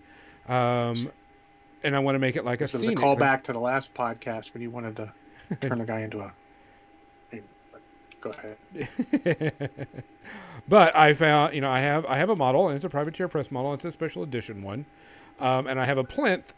Um, 0.49 1.11
and 1.85 1.95
I 1.95 1.99
want 1.99 2.15
to 2.15 2.19
make 2.19 2.37
it 2.37 2.45
like 2.45 2.61
a 2.61 2.65
This 2.65 2.75
was 2.75 2.89
a 2.89 2.95
callback 2.95 3.43
to 3.45 3.53
the 3.53 3.61
last 3.61 3.93
podcast 3.95 4.55
when 4.55 4.63
you 4.63 4.71
wanted 4.71 4.97
to 4.97 5.13
turn 5.61 5.81
a 5.81 5.85
guy 5.85 6.01
into 6.01 6.21
a. 6.21 6.33
Go 8.23 8.31
ahead. 8.31 9.53
but 10.69 10.97
I 10.97 11.13
found, 11.13 11.55
you 11.55 11.61
know, 11.61 11.71
I 11.71 11.81
have 11.81 12.07
I 12.07 12.17
have 12.17 12.31
a 12.31 12.37
model, 12.37 12.69
and 12.69 12.77
it's 12.77 12.85
a 12.85 12.89
privateer 12.89 13.29
press 13.29 13.51
model. 13.51 13.75
It's 13.75 13.85
a 13.85 13.93
special 13.93 14.23
edition 14.23 14.63
one, 14.63 14.87
um, 15.41 15.67
and 15.67 15.79
I 15.79 15.85
have 15.85 15.99
a 15.99 16.05
plinth 16.05 16.55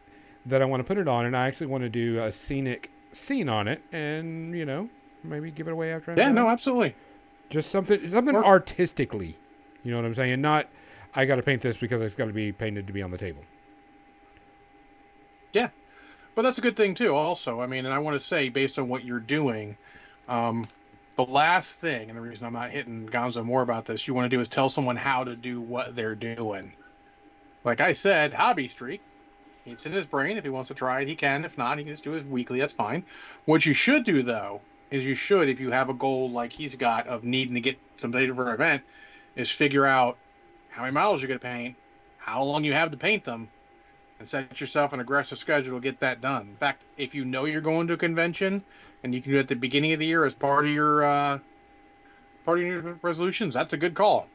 that 0.46 0.60
I 0.62 0.66
want 0.66 0.80
to 0.80 0.84
put 0.84 0.98
it 0.98 1.08
on, 1.08 1.24
and 1.26 1.36
I 1.36 1.48
actually 1.48 1.68
want 1.68 1.82
to 1.82 1.88
do 1.88 2.22
a 2.22 2.30
scenic 2.30 2.90
scene 3.12 3.48
on 3.48 3.66
it, 3.66 3.82
and 3.92 4.54
you 4.54 4.64
know, 4.66 4.88
maybe 5.24 5.50
give 5.50 5.66
it 5.66 5.72
away 5.72 5.92
after. 5.92 6.12
I'm 6.12 6.18
Yeah, 6.18 6.30
no, 6.32 6.48
absolutely. 6.48 6.94
just 7.50 7.70
something 7.70 8.10
something 8.10 8.36
Or- 8.36 8.44
artistically. 8.44 9.36
You 9.82 9.90
know 9.90 9.96
what 9.98 10.06
I'm 10.06 10.14
saying? 10.14 10.40
Not 10.40 10.68
I 11.14 11.24
got 11.24 11.36
to 11.36 11.42
paint 11.42 11.62
this 11.62 11.76
because 11.76 12.02
it's 12.02 12.14
got 12.14 12.26
to 12.26 12.32
be 12.32 12.52
painted 12.52 12.86
to 12.88 12.92
be 12.92 13.02
on 13.02 13.10
the 13.10 13.18
table. 13.18 13.42
Yeah, 15.54 15.68
but 16.34 16.42
that's 16.42 16.58
a 16.58 16.60
good 16.60 16.76
thing 16.76 16.94
too. 16.94 17.14
Also, 17.14 17.60
I 17.60 17.66
mean, 17.66 17.84
and 17.86 17.94
I 17.94 17.98
want 17.98 18.20
to 18.20 18.20
say, 18.20 18.48
based 18.50 18.78
on 18.78 18.88
what 18.88 19.04
you're 19.04 19.20
doing, 19.20 19.76
um, 20.28 20.64
the 21.16 21.24
last 21.24 21.78
thing, 21.78 22.08
and 22.08 22.16
the 22.16 22.22
reason 22.22 22.46
I'm 22.46 22.52
not 22.52 22.70
hitting 22.70 23.08
Gonzo 23.08 23.44
more 23.44 23.62
about 23.62 23.86
this, 23.86 24.06
you 24.08 24.14
want 24.14 24.30
to 24.30 24.36
do 24.36 24.40
is 24.40 24.48
tell 24.48 24.68
someone 24.68 24.96
how 24.96 25.24
to 25.24 25.36
do 25.36 25.60
what 25.60 25.94
they're 25.94 26.14
doing. 26.14 26.72
Like 27.62 27.80
I 27.80 27.92
said, 27.92 28.32
hobby 28.32 28.66
streak. 28.68 29.00
It's 29.64 29.86
in 29.86 29.92
his 29.92 30.06
brain. 30.06 30.36
If 30.36 30.44
he 30.44 30.50
wants 30.50 30.68
to 30.68 30.74
try 30.74 31.00
it, 31.00 31.08
he 31.08 31.16
can. 31.16 31.44
If 31.44 31.56
not, 31.56 31.78
he 31.78 31.84
can 31.84 31.94
just 31.94 32.04
do 32.04 32.10
his 32.10 32.24
weekly. 32.24 32.58
That's 32.58 32.72
fine. 32.72 33.04
What 33.46 33.64
you 33.64 33.72
should 33.72 34.04
do 34.04 34.22
though 34.22 34.60
is 34.90 35.06
you 35.06 35.14
should, 35.14 35.48
if 35.48 35.60
you 35.60 35.70
have 35.70 35.88
a 35.88 35.94
goal 35.94 36.30
like 36.30 36.52
he's 36.52 36.74
got 36.74 37.06
of 37.06 37.24
needing 37.24 37.54
to 37.54 37.60
get 37.60 37.78
some 37.96 38.10
data 38.10 38.34
for 38.34 38.48
an 38.48 38.54
event, 38.54 38.82
is 39.36 39.50
figure 39.50 39.86
out 39.86 40.18
how 40.68 40.82
many 40.82 40.92
miles 40.92 41.22
you're 41.22 41.28
going 41.28 41.40
to 41.40 41.44
paint, 41.44 41.76
how 42.18 42.42
long 42.42 42.64
you 42.64 42.72
have 42.74 42.90
to 42.90 42.96
paint 42.96 43.24
them, 43.24 43.48
and 44.18 44.28
set 44.28 44.60
yourself 44.60 44.92
an 44.92 45.00
aggressive 45.00 45.38
schedule 45.38 45.78
to 45.78 45.82
get 45.82 46.00
that 46.00 46.20
done. 46.20 46.42
In 46.42 46.56
fact, 46.56 46.82
if 46.98 47.14
you 47.14 47.24
know 47.24 47.46
you're 47.46 47.60
going 47.60 47.86
to 47.86 47.94
a 47.94 47.96
convention 47.96 48.62
and 49.04 49.14
you 49.14 49.20
can 49.20 49.32
do 49.32 49.36
it 49.36 49.40
at 49.40 49.48
the 49.48 49.54
beginning 49.54 49.92
of 49.92 50.00
the 50.00 50.06
year 50.06 50.24
as 50.24 50.34
part 50.34 50.64
of 50.64 50.72
your 50.72 51.04
uh, 51.04 51.38
part 52.44 52.58
of 52.58 52.64
your 52.64 52.98
resolutions, 53.02 53.54
that's 53.54 53.72
a 53.72 53.76
good 53.76 53.94
call 53.94 54.26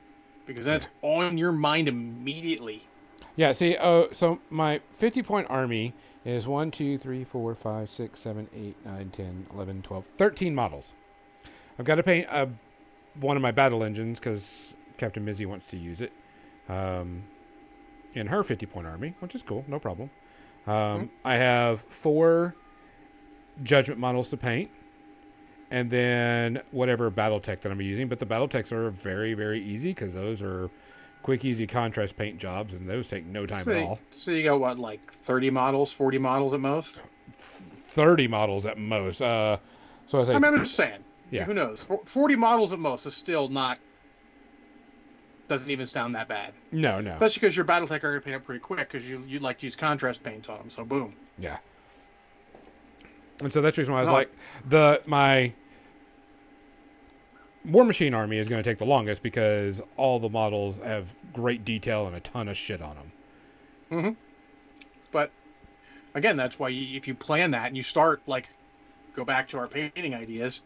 because 0.45 0.65
then 0.65 0.75
it's 0.75 0.87
on 1.01 1.37
your 1.37 1.51
mind 1.51 1.87
immediately. 1.87 2.87
Yeah, 3.35 3.51
see, 3.51 3.77
oh, 3.77 4.09
so 4.11 4.39
my 4.49 4.79
50 4.89 5.23
point 5.23 5.47
army 5.49 5.93
is 6.23 6.47
1, 6.47 6.71
2, 6.71 6.97
3, 6.97 7.23
4, 7.23 7.55
5, 7.55 7.91
6, 7.91 8.19
7, 8.19 8.49
8, 8.53 8.85
9, 8.85 9.09
10, 9.09 9.47
11, 9.53 9.81
12, 9.81 10.05
13 10.05 10.55
models. 10.55 10.93
I've 11.77 11.85
got 11.85 11.95
to 11.95 12.03
paint 12.03 12.27
uh, 12.29 12.47
one 13.19 13.35
of 13.37 13.41
my 13.41 13.51
battle 13.51 13.83
engines 13.83 14.19
because 14.19 14.75
Captain 14.97 15.25
Mizzy 15.25 15.45
wants 15.45 15.67
to 15.67 15.77
use 15.77 16.01
it 16.01 16.11
um, 16.67 17.23
in 18.13 18.27
her 18.27 18.43
50 18.43 18.65
point 18.65 18.87
army, 18.87 19.15
which 19.19 19.33
is 19.33 19.41
cool, 19.41 19.65
no 19.67 19.79
problem. 19.79 20.09
Um, 20.67 21.09
I 21.23 21.37
have 21.37 21.81
four 21.81 22.55
judgment 23.63 23.99
models 23.99 24.29
to 24.29 24.37
paint. 24.37 24.69
And 25.71 25.91
then 25.91 26.61
whatever 26.71 27.09
battle 27.11 27.39
tech 27.39 27.61
that 27.61 27.71
I'm 27.71 27.79
using, 27.79 28.07
but 28.07 28.17
the 28.17 28.25
battle 28.25 28.47
techs 28.47 28.71
are 28.71 28.89
very, 28.89 29.35
very 29.35 29.61
easy 29.63 29.89
because 29.89 30.15
those 30.15 30.41
are 30.41 30.69
quick, 31.21 31.45
easy 31.45 31.67
contrast 31.67 32.17
paint 32.17 32.39
jobs, 32.39 32.73
and 32.73 32.89
those 32.89 33.07
take 33.07 33.25
no 33.25 33.45
time 33.45 33.63
so, 33.63 33.71
at 33.71 33.83
all. 33.83 33.99
so 34.09 34.31
you 34.31 34.43
got 34.43 34.59
what, 34.59 34.79
like 34.79 35.13
30 35.13 35.51
models, 35.51 35.91
40 35.91 36.17
models 36.17 36.53
at 36.55 36.59
most? 36.59 36.99
Thirty 37.31 38.27
models 38.27 38.65
at 38.65 38.77
most. 38.77 39.21
Uh, 39.21 39.57
so 40.07 40.21
I 40.21 40.23
say, 40.25 40.33
I 40.33 40.39
mean, 40.39 40.53
I'm 40.53 40.59
just 40.59 40.75
saying. 40.75 41.03
Yeah. 41.31 41.43
Who 41.43 41.53
knows? 41.53 41.85
40 42.05 42.35
models 42.35 42.73
at 42.73 42.79
most 42.79 43.05
is 43.05 43.15
still 43.15 43.47
not. 43.49 43.77
Doesn't 45.47 45.69
even 45.69 45.85
sound 45.87 46.13
that 46.15 46.27
bad. 46.27 46.53
no, 46.71 47.01
no, 47.01 47.13
Especially 47.13 47.39
because 47.41 47.55
your 47.55 47.65
battle 47.65 47.87
tech 47.87 48.03
are 48.03 48.11
going 48.11 48.21
to 48.21 48.25
paint 48.25 48.35
up 48.35 48.43
pretty 48.43 48.59
quick 48.59 48.79
because 48.79 49.09
you 49.09 49.23
you 49.27 49.39
like 49.39 49.57
to 49.59 49.65
use 49.65 49.75
contrast 49.75 50.23
paints 50.23 50.49
on 50.49 50.57
them. 50.59 50.69
So 50.69 50.83
boom. 50.85 51.15
yeah. 51.39 51.57
And 53.41 53.51
so 53.53 53.61
that's 53.61 53.75
the 53.75 53.81
reason 53.81 53.93
why 53.93 53.99
I 53.99 54.03
was 54.03 54.09
No. 54.09 54.15
like, 54.15 54.31
the 54.67 55.01
my 55.05 55.53
Warmachine 57.67 58.15
army 58.15 58.37
is 58.37 58.49
going 58.49 58.61
to 58.61 58.69
take 58.69 58.77
the 58.77 58.85
longest 58.85 59.21
because 59.21 59.81
all 59.97 60.19
the 60.19 60.29
models 60.29 60.77
have 60.83 61.13
great 61.33 61.65
detail 61.65 62.07
and 62.07 62.15
a 62.15 62.19
ton 62.19 62.47
of 62.47 62.57
shit 62.57 62.81
on 62.81 62.95
them. 62.95 63.11
Hmm. 63.89 64.09
But 65.11 65.31
again, 66.15 66.37
that's 66.37 66.57
why 66.57 66.69
you, 66.69 66.97
if 66.97 67.07
you 67.07 67.15
plan 67.15 67.51
that 67.51 67.67
and 67.67 67.77
you 67.77 67.83
start 67.83 68.21
like, 68.27 68.49
go 69.15 69.25
back 69.25 69.49
to 69.49 69.57
our 69.57 69.67
painting 69.67 70.13
ideas, 70.13 70.61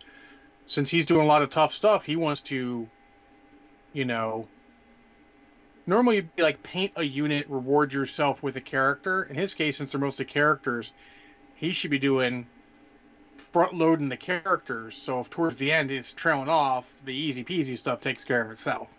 since 0.65 0.89
he's 0.89 1.05
doing 1.05 1.21
a 1.23 1.27
lot 1.27 1.41
of 1.41 1.49
tough 1.49 1.73
stuff, 1.73 2.05
he 2.05 2.15
wants 2.15 2.41
to, 2.41 2.87
you 3.91 4.05
know, 4.05 4.47
normally 5.85 6.17
you'd 6.17 6.35
be 6.35 6.43
like 6.43 6.63
paint 6.63 6.93
a 6.95 7.03
unit, 7.03 7.49
reward 7.49 7.91
yourself 7.91 8.41
with 8.43 8.55
a 8.55 8.61
character. 8.61 9.23
In 9.23 9.35
his 9.35 9.53
case, 9.53 9.77
since 9.77 9.91
they're 9.91 10.01
mostly 10.01 10.25
characters, 10.25 10.93
he 11.55 11.71
should 11.71 11.91
be 11.91 11.99
doing 11.99 12.47
front 13.53 13.75
loading 13.75 14.09
the 14.09 14.17
characters. 14.17 14.97
So 14.97 15.21
if 15.21 15.29
towards 15.29 15.57
the 15.57 15.71
end 15.71 15.91
it's 15.91 16.11
trailing 16.11 16.49
off, 16.49 16.91
the 17.05 17.13
easy 17.13 17.43
peasy 17.43 17.77
stuff 17.77 18.01
takes 18.01 18.25
care 18.25 18.43
of 18.43 18.51
itself. 18.51 18.89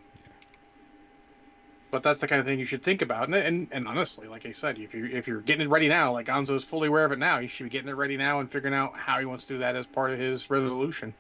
But 1.91 2.03
that's 2.03 2.21
the 2.21 2.27
kind 2.27 2.41
of 2.41 2.47
thing 2.47 2.59
you 2.59 2.65
should 2.65 2.83
think 2.83 3.03
about, 3.03 3.29
and, 3.29 3.37
and 3.37 3.69
and 3.71 3.87
honestly, 3.87 4.27
like 4.27 4.47
I 4.47 4.51
said, 4.51 4.79
if 4.79 4.95
you 4.95 5.05
if 5.07 5.29
you're 5.29 5.41
getting 5.41 5.67
it 5.67 5.71
ready 5.71 5.89
now, 5.89 6.13
like 6.13 6.27
Gonzo's 6.27 6.65
fully 6.65 6.89
aware 6.89 7.05
of 7.05 7.13
it 7.13 7.21
now, 7.21 7.39
you 7.39 7.47
should 7.47 7.65
be 7.65 7.71
getting 7.71 7.89
it 7.89 7.95
ready 7.95 8.17
now 8.17 8.41
and 8.41 8.51
figuring 8.51 8.75
out 8.75 8.97
how 8.97 9.21
he 9.21 9.27
wants 9.27 9.47
to 9.47 9.55
do 9.55 9.59
that 9.61 9.77
as 9.77 9.87
part 9.87 10.11
of 10.11 10.19
his 10.19 10.51
resolution. 10.51 11.15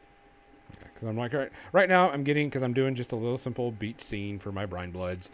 Because 0.70 1.08
I'm 1.08 1.16
like, 1.16 1.32
right, 1.32 1.52
right 1.70 1.88
now 1.88 2.10
I'm 2.10 2.24
getting 2.24 2.48
because 2.48 2.64
I'm 2.64 2.72
doing 2.72 2.96
just 2.96 3.12
a 3.12 3.16
little 3.16 3.38
simple 3.38 3.70
beat 3.70 4.00
scene 4.00 4.40
for 4.40 4.50
my 4.50 4.66
brine 4.66 4.90
bloods, 4.90 5.30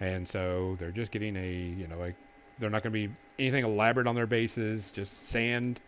and 0.00 0.26
so 0.26 0.76
they're 0.78 0.90
just 0.90 1.10
getting 1.10 1.36
a 1.36 1.52
you 1.52 1.86
know 1.86 2.12
they're 2.58 2.70
not 2.70 2.82
going 2.82 2.92
to 2.92 3.08
be 3.08 3.14
anything 3.38 3.64
elaborate 3.64 4.06
on 4.06 4.14
their 4.14 4.26
bases, 4.26 4.90
just 4.90 5.28
sand, 5.28 5.80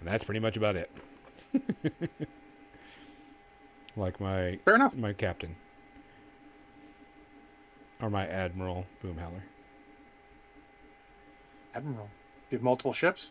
and 0.00 0.08
that's 0.08 0.24
pretty 0.24 0.40
much 0.40 0.56
about 0.56 0.76
it. 0.76 0.90
like 3.96 4.20
my 4.20 4.58
Fair 4.64 4.74
enough. 4.74 4.96
my 4.96 5.12
captain 5.12 5.56
or 8.00 8.10
my 8.10 8.26
admiral 8.26 8.86
boomhowler. 9.04 9.42
Admiral, 11.74 12.08
you 12.50 12.56
have 12.58 12.62
multiple 12.62 12.92
ships. 12.92 13.30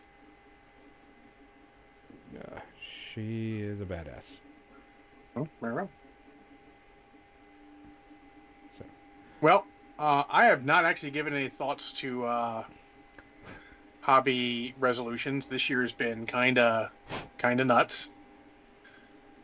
Uh, 2.38 2.60
she 2.80 3.60
is 3.60 3.80
a 3.80 3.84
badass. 3.84 4.36
Oh, 5.36 5.46
very 5.60 5.74
well. 5.74 5.90
So. 8.78 8.84
Well, 9.40 9.66
uh, 9.98 10.24
I 10.28 10.46
have 10.46 10.64
not 10.64 10.84
actually 10.84 11.10
given 11.10 11.34
any 11.34 11.48
thoughts 11.48 11.92
to 11.94 12.24
uh, 12.24 12.64
hobby 14.00 14.74
resolutions. 14.78 15.48
This 15.48 15.70
year 15.70 15.82
has 15.82 15.92
been 15.92 16.26
kind 16.26 16.58
of 16.58 16.90
kind 17.38 17.60
of 17.60 17.66
nuts. 17.66 18.10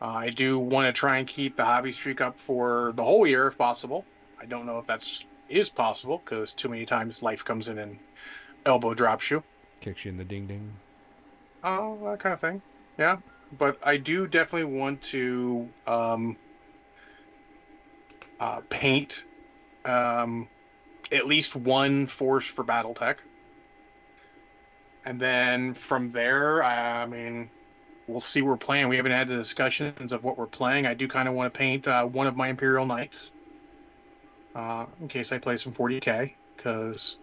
Uh, 0.01 0.07
I 0.07 0.31
do 0.31 0.59
want 0.59 0.87
to 0.87 0.99
try 0.99 1.19
and 1.19 1.27
keep 1.27 1.57
the 1.57 1.65
hobby 1.65 1.93
streak 1.93 2.21
up 2.21 2.39
for 2.39 2.93
the 2.97 3.03
whole 3.03 3.27
year 3.27 3.47
if 3.47 3.57
possible. 3.57 4.05
I 4.41 4.45
don't 4.45 4.67
know 4.67 4.79
if 4.79 4.87
that's 4.87 5.25
is 5.49 5.71
possible 5.71 6.21
because 6.25 6.53
too 6.53 6.69
many 6.69 6.85
times 6.85 7.23
life 7.23 7.45
comes 7.45 7.69
in 7.69 7.79
and 7.79 7.99
elbow 8.65 8.95
drops 8.95 9.31
you. 9.31 9.43
Kicks 9.81 10.05
you 10.05 10.11
in 10.11 10.19
the 10.19 10.25
ding 10.25 10.47
ding. 10.47 10.73
Oh, 11.63 11.99
that 12.11 12.19
kind 12.19 12.33
of 12.33 12.41
thing. 12.41 12.63
Yeah, 12.99 13.19
but 13.59 13.79
I 13.83 13.97
do 13.97 14.27
definitely 14.27 14.77
want 14.79 15.03
to 15.03 15.69
um, 15.87 16.37
uh, 18.41 18.61
paint 18.69 19.25
um, 19.85 20.49
at 21.13 21.27
least 21.27 21.57
one 21.57 22.07
force 22.07 22.47
for 22.47 22.65
BattleTech, 22.65 23.17
and 25.07 25.21
then 25.21 25.73
from 25.73 26.11
there, 26.11 26.65
I 26.65 27.07
mean, 27.07 27.49
we'll 28.09 28.19
see 28.19 28.43
what 28.43 28.51
we're 28.51 28.57
playing. 28.57 28.89
We 28.89 28.97
haven't 28.97 29.13
had 29.13 29.29
the 29.29 29.37
discussions 29.37 30.13
of 30.13 30.25
what 30.25 30.37
we're 30.37 30.47
playing. 30.47 30.85
I 30.85 30.95
do 30.95 31.07
kind 31.07 31.29
of 31.29 31.35
want 31.35 31.55
to 31.55 31.57
paint 31.57 31.87
uh, 31.87 32.05
one 32.05 32.27
of 32.27 32.37
my 32.37 32.49
Imperial 32.49 32.85
Knights 32.85 33.31
uh, 34.57 34.87
in 35.01 35.07
case 35.07 35.31
I 35.31 35.39
play 35.39 35.59
some 35.59 35.73
40k 35.73 36.35
because 36.57 37.19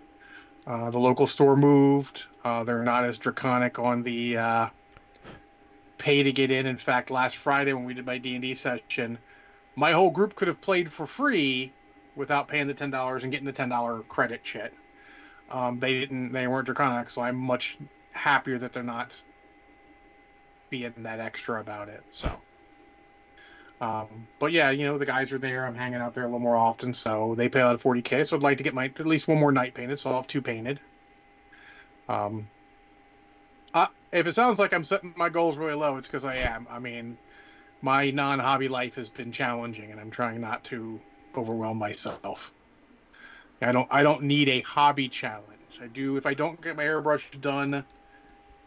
uh, 0.66 0.90
the 0.92 1.00
local 1.00 1.28
store 1.28 1.58
moved. 1.58 2.26
Uh, 2.46 2.64
they're 2.64 2.84
not 2.84 3.04
as 3.04 3.18
draconic 3.18 3.80
on 3.80 4.02
the 4.02 4.38
uh, 4.38 4.70
pay 5.98 6.24
to 6.24 6.32
get 6.32 6.52
in. 6.52 6.66
In 6.66 6.78
fact, 6.78 7.12
last 7.12 7.36
Friday 7.36 7.74
when 7.74 7.84
we 7.84 7.94
did 7.94 8.06
my 8.06 8.18
D 8.18 8.36
and 8.36 8.42
D 8.42 8.54
session, 8.54 9.18
my 9.76 9.92
whole 9.92 10.10
group 10.10 10.36
could 10.36 10.48
have 10.48 10.62
played 10.62 10.92
for 10.92 11.06
free 11.06 11.74
without 12.16 12.48
paying 12.48 12.68
the 12.68 12.74
ten 12.74 12.92
dollars 12.92 13.24
and 13.24 13.32
getting 13.32 13.46
the 13.46 13.52
ten 13.52 13.68
dollar 13.68 14.04
credit 14.04 14.40
shit. 14.44 14.74
Um, 15.54 15.80
they 15.80 15.94
didn't. 15.94 16.32
They 16.32 16.48
weren't 16.48 16.66
draconic, 16.66 17.12
so 17.12 17.22
I'm 17.22 17.36
much 17.36 17.78
happier 18.12 18.58
that 18.58 18.74
they're 18.74 18.84
not 18.84 19.16
being 20.72 20.94
that 20.98 21.20
extra 21.20 21.62
about 21.62 21.88
it. 21.88 22.04
So. 22.12 22.32
Um, 23.80 24.28
but 24.40 24.52
yeah, 24.52 24.72
you 24.72 24.86
know 24.86 24.98
the 24.98 25.06
guys 25.06 25.32
are 25.32 25.38
there. 25.38 25.66
I'm 25.66 25.76
hanging 25.76 26.00
out 26.00 26.16
there 26.16 26.24
a 26.24 26.28
little 26.28 26.40
more 26.40 26.56
often, 26.56 26.94
so 26.94 27.36
they 27.38 27.50
pay 27.50 27.62
out 27.62 27.80
40k. 27.80 28.28
So 28.28 28.36
I'd 28.36 28.42
like 28.42 28.58
to 28.58 28.64
get 28.64 28.74
my 28.74 28.86
at 28.86 29.06
least 29.06 29.28
one 29.28 29.40
more 29.40 29.52
Knight 29.52 29.76
painted. 29.76 30.00
So 30.00 30.10
I'll 30.10 30.18
have 30.18 30.28
two 30.28 30.42
painted. 30.42 30.80
Um, 32.10 32.48
uh, 33.74 33.88
if 34.12 34.26
it 34.26 34.34
sounds 34.34 34.58
like 34.58 34.74
I'm 34.74 34.84
setting 34.84 35.14
my 35.16 35.30
goals 35.30 35.58
really 35.58 35.74
low, 35.74 35.98
it's 35.98 36.08
because 36.08 36.26
I 36.26 36.36
am. 36.38 36.66
I 36.70 36.80
mean, 36.80 37.18
my 37.82 38.10
non-hobby 38.10 38.70
life 38.70 38.96
has 38.96 39.10
been 39.10 39.32
challenging, 39.32 39.92
and 39.92 40.00
I'm 40.00 40.12
trying 40.12 40.42
not 40.42 40.64
to 40.66 41.00
overwhelm 41.36 41.78
myself. 41.78 42.52
I 43.64 43.72
don't. 43.72 43.88
I 43.92 44.04
don't 44.04 44.24
need 44.24 44.50
a 44.50 44.62
hobby 44.62 45.10
challenge. 45.10 45.48
I 45.82 45.88
do. 45.88 46.18
If 46.18 46.26
I 46.26 46.34
don't 46.34 46.62
get 46.62 46.76
my 46.76 46.84
airbrush 46.84 47.40
done, 47.42 47.74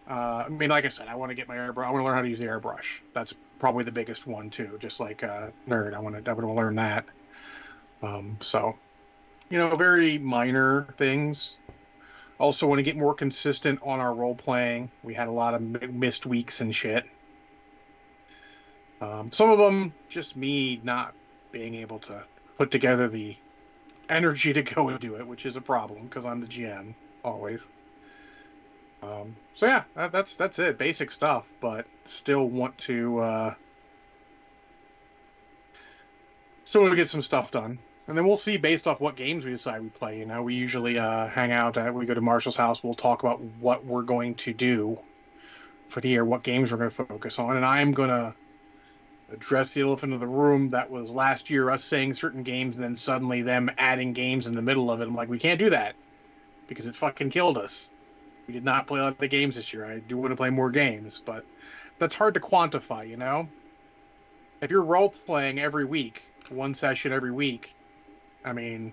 uh, 0.08 0.10
I 0.10 0.48
mean, 0.48 0.70
like 0.70 0.84
I 0.84 0.88
said, 0.88 1.08
I 1.08 1.14
want 1.14 1.30
to 1.30 1.34
get 1.34 1.48
my 1.48 1.56
airbrush. 1.56 1.86
I 1.86 1.90
want 1.90 2.02
to 2.02 2.04
learn 2.04 2.14
how 2.14 2.22
to 2.22 2.28
use 2.28 2.38
the 2.38 2.46
airbrush. 2.46 3.00
That's 3.12 3.34
probably 3.58 3.84
the 3.84 3.92
biggest 3.92 4.26
one 4.26 4.50
too. 4.50 4.76
Just 4.80 5.00
like 5.00 5.22
uh, 5.22 5.48
nerd, 5.68 5.94
I 5.94 5.98
want 5.98 6.24
to. 6.24 6.30
I 6.30 6.34
want 6.34 6.46
to 6.46 6.52
learn 6.52 6.76
that. 6.76 7.04
Um, 8.02 8.36
so, 8.40 8.76
you 9.48 9.58
know, 9.58 9.74
very 9.76 10.18
minor 10.18 10.88
things. 10.98 11.56
Also, 12.38 12.66
want 12.66 12.78
to 12.78 12.82
get 12.82 12.96
more 12.96 13.14
consistent 13.14 13.80
on 13.82 13.98
our 13.98 14.12
role 14.12 14.34
playing. 14.34 14.90
We 15.02 15.14
had 15.14 15.28
a 15.28 15.32
lot 15.32 15.54
of 15.54 15.62
missed 15.62 16.26
weeks 16.26 16.60
and 16.60 16.74
shit. 16.74 17.04
Um, 19.00 19.32
some 19.32 19.50
of 19.50 19.58
them 19.58 19.92
just 20.08 20.36
me 20.36 20.80
not 20.82 21.14
being 21.50 21.74
able 21.74 21.98
to 22.00 22.22
put 22.58 22.70
together 22.70 23.08
the 23.08 23.36
energy 24.08 24.52
to 24.52 24.62
go 24.74 24.88
and 24.88 24.98
do 25.00 25.16
it, 25.16 25.26
which 25.26 25.46
is 25.46 25.56
a 25.56 25.60
problem 25.60 26.04
because 26.04 26.26
I'm 26.26 26.40
the 26.40 26.46
GM 26.46 26.94
always. 27.24 27.66
Um, 29.02 29.36
so 29.54 29.66
yeah, 29.66 29.84
that, 29.94 30.12
that's 30.12 30.36
that's 30.36 30.58
it. 30.58 30.78
Basic 30.78 31.10
stuff, 31.10 31.46
but 31.60 31.86
still 32.04 32.48
want 32.48 32.76
to 32.78 33.18
uh, 33.18 33.54
still 36.64 36.82
want 36.82 36.92
to 36.92 36.96
get 36.96 37.08
some 37.08 37.22
stuff 37.22 37.50
done. 37.50 37.78
And 38.08 38.16
then 38.16 38.24
we'll 38.26 38.36
see 38.36 38.56
based 38.56 38.86
off 38.86 39.00
what 39.00 39.16
games 39.16 39.44
we 39.44 39.50
decide 39.50 39.82
we 39.82 39.88
play. 39.88 40.18
You 40.18 40.26
know, 40.26 40.42
we 40.42 40.54
usually 40.54 40.98
uh, 40.98 41.26
hang 41.26 41.50
out. 41.50 41.76
We 41.92 42.06
go 42.06 42.14
to 42.14 42.20
Marshall's 42.20 42.56
house. 42.56 42.82
We'll 42.82 42.94
talk 42.94 43.24
about 43.24 43.40
what 43.40 43.84
we're 43.84 44.02
going 44.02 44.36
to 44.36 44.52
do 44.52 44.98
for 45.88 46.00
the 46.00 46.08
year, 46.08 46.24
what 46.24 46.42
games 46.42 46.70
we're 46.70 46.78
going 46.78 46.90
to 46.90 46.96
focus 46.96 47.38
on, 47.38 47.56
and 47.56 47.64
I'm 47.64 47.92
to 48.08 48.34
address 49.32 49.74
the 49.74 49.80
elephant 49.80 50.12
in 50.12 50.20
the 50.20 50.26
room 50.26 50.70
that 50.70 50.90
was 50.90 51.10
last 51.10 51.50
year 51.50 51.70
us 51.70 51.84
saying 51.84 52.14
certain 52.14 52.42
games 52.42 52.76
and 52.76 52.84
then 52.84 52.94
suddenly 52.94 53.42
them 53.42 53.70
adding 53.78 54.12
games 54.12 54.46
in 54.46 54.54
the 54.54 54.62
middle 54.62 54.90
of 54.90 55.00
it. 55.00 55.08
I'm 55.08 55.14
like, 55.14 55.28
we 55.28 55.38
can't 55.38 55.58
do 55.58 55.70
that 55.70 55.96
because 56.68 56.86
it 56.86 56.94
fucking 56.94 57.30
killed 57.30 57.58
us. 57.58 57.88
We 58.46 58.54
did 58.54 58.64
not 58.64 58.86
play 58.86 59.00
a 59.00 59.04
lot 59.04 59.12
of 59.12 59.18
the 59.18 59.28
games 59.28 59.56
this 59.56 59.72
year. 59.72 59.84
I 59.84 59.98
do 59.98 60.16
want 60.16 60.30
to 60.30 60.36
play 60.36 60.50
more 60.50 60.70
games, 60.70 61.20
but 61.24 61.44
that's 61.98 62.14
hard 62.14 62.34
to 62.34 62.40
quantify, 62.40 63.08
you 63.08 63.16
know? 63.16 63.48
If 64.60 64.70
you're 64.70 64.82
role 64.82 65.10
playing 65.10 65.58
every 65.58 65.84
week, 65.84 66.22
one 66.50 66.74
session 66.74 67.12
every 67.12 67.32
week, 67.32 67.74
I 68.44 68.52
mean, 68.52 68.92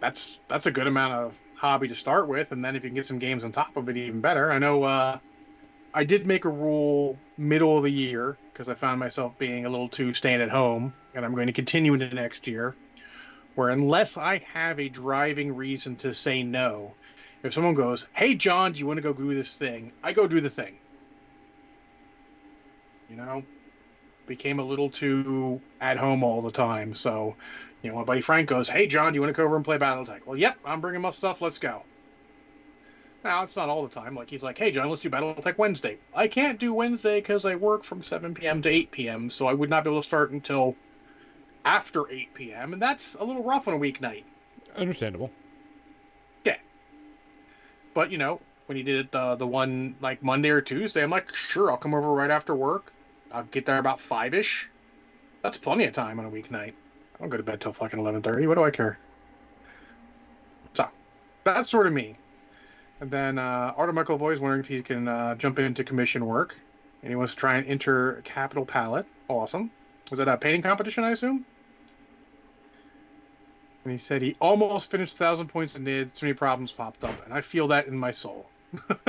that's 0.00 0.40
that's 0.48 0.66
a 0.66 0.70
good 0.70 0.86
amount 0.86 1.14
of 1.14 1.34
hobby 1.56 1.88
to 1.88 1.94
start 1.94 2.28
with, 2.28 2.52
and 2.52 2.64
then 2.64 2.76
if 2.76 2.84
you 2.84 2.90
can 2.90 2.94
get 2.94 3.06
some 3.06 3.18
games 3.18 3.44
on 3.44 3.52
top 3.52 3.76
of 3.76 3.88
it, 3.88 3.96
even 3.96 4.20
better. 4.20 4.50
I 4.50 4.58
know 4.58 4.84
uh, 4.84 5.18
I 5.92 6.04
did 6.04 6.26
make 6.26 6.44
a 6.44 6.48
rule 6.48 7.18
middle 7.36 7.76
of 7.76 7.82
the 7.82 7.90
year 7.90 8.38
because 8.54 8.68
I 8.68 8.74
found 8.74 9.00
myself 9.00 9.36
being 9.36 9.66
a 9.66 9.68
little 9.68 9.88
too 9.88 10.14
staying 10.14 10.40
at 10.40 10.48
home, 10.48 10.94
and 11.12 11.24
I'm 11.24 11.34
going 11.34 11.48
to 11.48 11.52
continue 11.52 11.92
into 11.92 12.08
next 12.14 12.46
year, 12.46 12.76
where 13.56 13.68
unless 13.68 14.16
I 14.16 14.38
have 14.52 14.78
a 14.78 14.88
driving 14.88 15.56
reason 15.56 15.96
to 15.96 16.14
say 16.14 16.44
no, 16.44 16.94
if 17.42 17.52
someone 17.52 17.74
goes, 17.74 18.06
"Hey, 18.14 18.36
John, 18.36 18.72
do 18.72 18.78
you 18.78 18.86
want 18.86 18.98
to 18.98 19.02
go 19.02 19.12
do 19.12 19.34
this 19.34 19.56
thing?" 19.56 19.92
I 20.04 20.12
go 20.12 20.28
do 20.28 20.40
the 20.40 20.50
thing. 20.50 20.78
You 23.10 23.16
know, 23.16 23.42
became 24.28 24.60
a 24.60 24.64
little 24.64 24.88
too 24.88 25.60
at 25.80 25.98
home 25.98 26.22
all 26.22 26.40
the 26.40 26.52
time. 26.52 26.94
So, 26.94 27.36
you 27.82 27.90
know, 27.90 27.96
my 27.96 28.04
buddy 28.04 28.20
Frank 28.20 28.48
goes, 28.48 28.68
"Hey, 28.68 28.86
John, 28.86 29.12
do 29.12 29.16
you 29.16 29.20
want 29.20 29.34
to 29.34 29.36
go 29.36 29.44
over 29.44 29.56
and 29.56 29.64
play 29.64 29.78
BattleTech?" 29.78 30.26
Well, 30.26 30.38
yep, 30.38 30.58
I'm 30.64 30.80
bringing 30.80 31.00
my 31.02 31.10
stuff. 31.10 31.42
Let's 31.42 31.58
go. 31.58 31.82
Now 33.24 33.42
it's 33.42 33.56
not 33.56 33.70
all 33.70 33.82
the 33.82 33.94
time. 33.94 34.14
Like 34.14 34.28
he's 34.28 34.44
like, 34.44 34.58
"Hey, 34.58 34.70
John, 34.70 34.90
let's 34.90 35.00
do 35.00 35.08
BattleTech 35.08 35.56
Wednesday." 35.56 35.96
I 36.14 36.28
can't 36.28 36.58
do 36.58 36.74
Wednesday 36.74 37.20
because 37.20 37.46
I 37.46 37.54
work 37.54 37.82
from 37.82 38.02
7 38.02 38.34
p.m. 38.34 38.60
to 38.62 38.68
8 38.68 38.90
p.m. 38.90 39.30
So 39.30 39.46
I 39.46 39.54
would 39.54 39.70
not 39.70 39.82
be 39.82 39.90
able 39.90 40.02
to 40.02 40.06
start 40.06 40.30
until 40.32 40.76
after 41.64 42.08
8 42.10 42.34
p.m. 42.34 42.74
And 42.74 42.82
that's 42.82 43.14
a 43.14 43.24
little 43.24 43.42
rough 43.42 43.66
on 43.66 43.72
a 43.72 43.78
weeknight. 43.78 44.24
Understandable. 44.76 45.30
Yeah, 46.44 46.58
but 47.94 48.10
you 48.10 48.18
know, 48.18 48.40
when 48.66 48.76
he 48.76 48.82
did 48.82 49.06
it 49.06 49.14
uh, 49.14 49.36
the 49.36 49.46
one 49.46 49.96
like 50.02 50.22
Monday 50.22 50.50
or 50.50 50.60
Tuesday, 50.60 51.02
I'm 51.02 51.10
like, 51.10 51.34
sure, 51.34 51.70
I'll 51.70 51.78
come 51.78 51.94
over 51.94 52.12
right 52.12 52.30
after 52.30 52.54
work. 52.54 52.92
I'll 53.32 53.44
get 53.44 53.64
there 53.64 53.78
about 53.78 54.00
five 54.00 54.34
ish. 54.34 54.68
That's 55.42 55.56
plenty 55.56 55.86
of 55.86 55.94
time 55.94 56.20
on 56.20 56.26
a 56.26 56.30
weeknight. 56.30 56.74
I 57.14 57.20
don't 57.20 57.30
go 57.30 57.38
to 57.38 57.42
bed 57.42 57.62
till 57.62 57.72
fucking 57.72 57.98
eleven 57.98 58.20
thirty. 58.20 58.46
What 58.46 58.56
do 58.56 58.64
I 58.64 58.70
care? 58.70 58.98
So 60.74 60.88
that's 61.44 61.70
sort 61.70 61.86
of 61.86 61.94
me. 61.94 62.16
And 63.04 63.10
then 63.12 63.38
uh, 63.38 63.74
Art 63.76 63.90
of 63.90 63.94
Michael 63.94 64.16
Boy 64.16 64.32
is 64.32 64.40
wondering 64.40 64.60
if 64.60 64.66
he 64.66 64.80
can 64.80 65.06
uh, 65.08 65.34
jump 65.34 65.58
into 65.58 65.84
commission 65.84 66.24
work. 66.24 66.56
and 67.02 67.10
he 67.10 67.16
wants 67.16 67.34
to 67.34 67.38
try 67.38 67.56
and 67.56 67.66
enter 67.66 68.22
Capital 68.24 68.64
Palette. 68.64 69.04
Awesome. 69.28 69.70
Was 70.10 70.20
that 70.20 70.28
a 70.28 70.38
painting 70.38 70.62
competition, 70.62 71.04
I 71.04 71.10
assume? 71.10 71.44
And 73.84 73.92
he 73.92 73.98
said 73.98 74.22
he 74.22 74.36
almost 74.40 74.90
finished 74.90 75.20
1,000 75.20 75.48
points 75.48 75.76
in 75.76 75.84
NID. 75.84 76.14
Too 76.14 76.24
many 76.24 76.32
problems 76.34 76.72
popped 76.72 77.04
up, 77.04 77.22
and 77.26 77.34
I 77.34 77.42
feel 77.42 77.68
that 77.68 77.88
in 77.88 77.98
my 77.98 78.10
soul. 78.10 78.46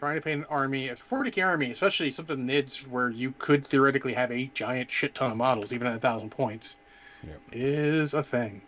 Trying 0.00 0.16
to 0.16 0.20
paint 0.20 0.40
an 0.40 0.46
army, 0.50 0.88
a 0.88 0.96
40k 0.96 1.46
army, 1.46 1.70
especially 1.70 2.10
something 2.10 2.36
NIDs 2.48 2.84
where 2.88 3.10
you 3.10 3.32
could 3.38 3.64
theoretically 3.64 4.14
have 4.14 4.32
a 4.32 4.50
giant 4.54 4.90
shit 4.90 5.14
ton 5.14 5.30
of 5.30 5.36
models, 5.36 5.72
even 5.72 5.86
at 5.86 5.90
a 5.92 5.98
1,000 5.98 6.30
points, 6.30 6.74
Yep. 7.24 7.40
is 7.52 8.12
a 8.14 8.24
thing. 8.24 8.60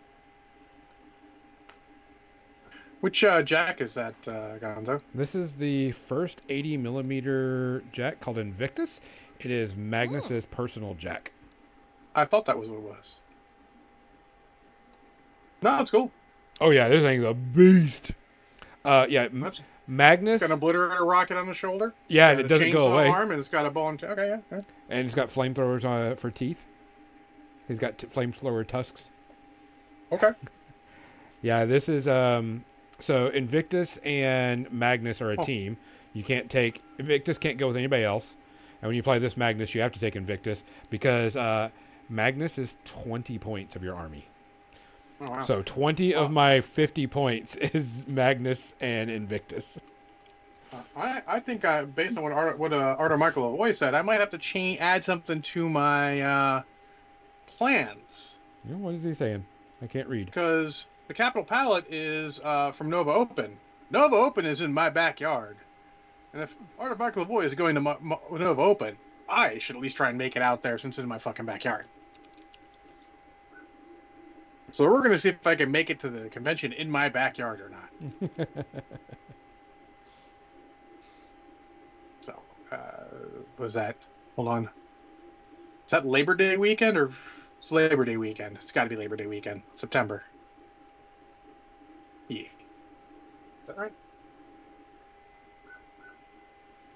Which 3.03 3.21
uh, 3.25 3.41
Jack 3.41 3.81
is 3.81 3.95
that, 3.95 4.15
uh, 4.29 4.57
Gonzo? 4.59 5.01
This 5.13 5.35
is 5.35 5.55
the 5.55 5.91
first 5.91 6.41
80 6.47 6.77
millimeter 6.77 7.83
jack 7.91 8.21
called 8.21 8.37
Invictus. 8.37 9.01
It 9.41 9.51
is 9.51 9.75
Magnus's 9.75 10.45
personal 10.45 10.93
jack. 10.93 11.33
I 12.15 12.23
thought 12.23 12.45
that 12.45 12.57
was 12.57 12.69
what 12.69 12.77
it 12.77 12.83
was. 12.83 13.19
No, 15.61 15.81
it's 15.81 15.91
cool. 15.91 16.11
Oh 16.61 16.69
yeah, 16.69 16.87
this 16.87 17.03
thing's 17.03 17.25
a 17.25 17.33
beast. 17.33 18.13
Uh, 18.85 19.05
yeah, 19.09 19.27
That's 19.33 19.61
Magnus. 19.85 20.39
got 20.39 20.51
an 20.51 20.57
obliterator 20.57 21.05
rocket 21.05 21.35
on 21.35 21.45
the 21.45 21.53
shoulder. 21.53 21.93
Yeah, 22.07 22.29
and 22.29 22.39
it 22.39 22.47
doesn't 22.47 22.71
go 22.71 22.93
away. 22.93 23.09
Arm 23.09 23.31
and 23.31 23.39
it's 23.41 23.49
got 23.49 23.65
a 23.65 23.69
bow 23.69 23.89
and 23.89 23.99
t- 23.99 24.05
okay, 24.05 24.29
yeah, 24.29 24.39
yeah. 24.49 24.61
And 24.89 25.05
it's 25.05 25.13
got 25.13 25.27
flamethrowers 25.27 25.83
uh, 25.83 26.15
for 26.15 26.31
teeth. 26.31 26.65
He's 27.67 27.79
got 27.79 27.97
t- 27.97 28.07
flamethrower 28.07 28.65
tusks. 28.65 29.09
Okay. 30.09 30.31
Yeah, 31.41 31.65
this 31.65 31.89
is 31.89 32.07
um. 32.07 32.63
So 33.03 33.27
Invictus 33.27 33.97
and 33.97 34.71
Magnus 34.71 35.21
are 35.21 35.31
a 35.31 35.35
Oh. 35.37 35.43
team. 35.43 35.75
You 36.13 36.23
can't 36.23 36.49
take 36.49 36.81
Invictus 36.97 37.37
can't 37.37 37.57
go 37.57 37.67
with 37.67 37.75
anybody 37.75 38.03
else. 38.03 38.37
And 38.81 38.87
when 38.87 38.95
you 38.95 39.03
play 39.03 39.19
this 39.19 39.35
Magnus, 39.35 39.75
you 39.75 39.81
have 39.81 39.91
to 39.91 39.99
take 39.99 40.15
Invictus 40.15 40.63
because 40.89 41.35
uh, 41.35 41.69
Magnus 42.07 42.57
is 42.57 42.77
twenty 42.85 43.37
points 43.37 43.75
of 43.75 43.83
your 43.83 43.95
army. 43.95 44.27
Oh, 45.19 45.25
wow. 45.29 45.41
So 45.41 45.61
twenty 45.63 46.13
of 46.15 46.31
my 46.31 46.61
fifty 46.61 47.05
points 47.05 47.55
is 47.61 48.07
Magnus 48.07 48.73
and 48.79 49.09
Invictus. 49.09 49.77
I, 50.95 51.21
I 51.27 51.39
think 51.41 51.65
I, 51.65 51.83
based 51.83 52.17
on 52.17 52.23
what 52.23 52.31
Art, 52.31 52.57
what 52.57 52.71
uh, 52.73 52.95
Arthur 52.97 53.17
Michael 53.17 53.55
Lavoie 53.55 53.75
said, 53.75 53.93
I 53.93 54.01
might 54.01 54.19
have 54.19 54.31
to 54.31 54.37
change 54.39 54.79
add 54.79 55.03
something 55.03 55.41
to 55.41 55.69
my 55.69 56.21
uh, 56.21 56.61
plans 57.57 58.35
what 58.65 58.95
is 58.95 59.03
he 59.03 59.13
saying? 59.13 59.45
I 59.81 59.87
can't 59.87 60.07
read. 60.07 60.27
because 60.27 60.87
the 61.07 61.15
Capital 61.15 61.45
Palette 61.45 61.87
is 61.89 62.39
uh, 62.41 62.71
from 62.73 62.89
Nova 62.89 63.11
Open. 63.11 63.61
Nova 63.89 64.15
Open 64.15 64.45
is 64.45 64.61
in 64.61 64.73
my 64.73 64.89
backyard, 64.89 65.61
and 66.33 66.43
if 66.43 66.57
Art 66.77 66.93
of 66.93 66.99
Michael 66.99 67.25
Lavoie 67.25 67.45
is 67.45 67.55
going 67.55 67.75
to 67.75 67.81
Mo- 67.81 67.99
Mo- 68.01 68.21
Nova 68.31 68.61
Open, 68.61 68.99
I 69.27 69.59
should 69.59 69.75
at 69.77 69.81
least 69.83 69.97
try 69.97 70.09
and 70.09 70.17
make 70.17 70.35
it 70.37 70.43
out 70.43 70.63
there 70.63 70.77
since 70.79 70.97
it's 70.97 71.03
in 71.03 71.09
my 71.09 71.19
fucking 71.19 71.45
backyard. 71.47 71.89
So 74.73 74.85
we're 74.89 75.03
gonna 75.03 75.17
see 75.17 75.29
if 75.29 75.47
I 75.47 75.55
can 75.55 75.71
make 75.71 75.89
it 75.89 76.01
to 76.01 76.09
the 76.11 76.29
convention 76.29 76.73
in 76.73 76.89
my 76.91 77.09
backyard 77.09 77.61
or 77.61 77.69
not. 77.69 77.89
So, 82.21 82.45
uh, 82.71 83.43
was 83.57 83.75
that? 83.75 83.97
Hold 84.37 84.49
on. 84.49 84.65
Is 84.65 84.69
that 85.91 86.05
Labor 86.05 86.35
Day 86.35 86.57
weekend 86.57 86.97
or 86.97 87.11
it's 87.59 87.71
Labor 87.71 88.05
Day 88.05 88.17
weekend? 88.17 88.57
It's 88.57 88.71
got 88.71 88.85
to 88.85 88.89
be 88.89 88.97
Labor 88.97 89.17
Day 89.17 89.27
weekend, 89.27 89.63
September. 89.75 90.23
Yeah. 92.29 92.43
Is 92.43 92.63
that 93.67 93.77
right? 93.77 93.93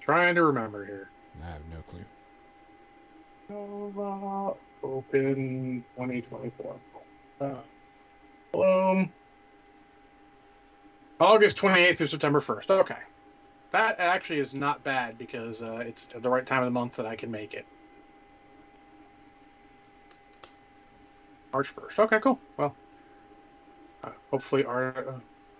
Trying 0.00 0.34
to 0.36 0.44
remember 0.44 0.84
here. 0.84 1.10
I 1.42 1.46
have 1.46 1.62
no 1.70 1.82
clue. 1.90 2.04
Nova 3.48 4.54
Open 4.82 5.84
2024. 5.96 6.76
Uh, 7.40 7.54
Bloom. 8.52 9.12
August 11.20 11.56
28th 11.58 11.96
through 11.96 12.06
September 12.06 12.40
1st. 12.40 12.70
Okay. 12.70 12.96
That 13.72 13.98
actually 13.98 14.38
is 14.38 14.54
not 14.54 14.82
bad 14.84 15.18
because 15.18 15.60
uh, 15.60 15.82
it's 15.86 16.10
at 16.14 16.22
the 16.22 16.30
right 16.30 16.46
time 16.46 16.62
of 16.62 16.66
the 16.66 16.70
month 16.70 16.96
that 16.96 17.06
I 17.06 17.16
can 17.16 17.30
make 17.30 17.54
it. 17.54 17.66
March 21.52 21.74
1st. 21.74 21.98
Okay, 21.98 22.20
cool. 22.20 22.38
Well, 22.56 22.74
uh, 24.04 24.10
hopefully 24.30 24.64
Art, 24.64 25.06
uh, 25.08 25.18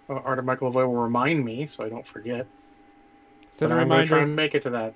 Art 0.09 0.39
of 0.39 0.45
Michael 0.45 0.73
Lavoie 0.73 0.87
will 0.87 0.97
remind 0.97 1.45
me 1.45 1.67
so 1.67 1.85
I 1.85 1.89
don't 1.89 2.07
forget. 2.07 2.47
So 3.55 3.69
I'm 3.69 3.89
going 3.89 4.03
to 4.03 4.07
try 4.07 4.21
and 4.21 4.35
make 4.35 4.55
it 4.55 4.63
to 4.63 4.71
that. 4.71 4.95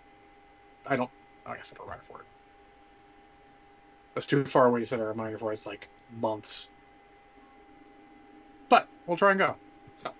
I 0.86 0.96
don't. 0.96 1.10
I 1.44 1.56
guess 1.56 1.72
I 1.74 1.78
don't 1.78 1.88
run 1.88 1.98
for 2.08 2.20
it. 2.20 2.26
That's 4.14 4.26
too 4.26 4.44
far 4.44 4.66
away 4.66 4.80
to 4.80 4.86
set 4.86 5.00
a 5.00 5.04
reminder 5.04 5.38
for. 5.38 5.52
It's 5.52 5.66
like 5.66 5.88
months. 6.20 6.68
But 8.68 8.88
we'll 9.06 9.16
try 9.16 9.30
and 9.30 9.38
go. 9.38 9.56
So. 10.02 10.12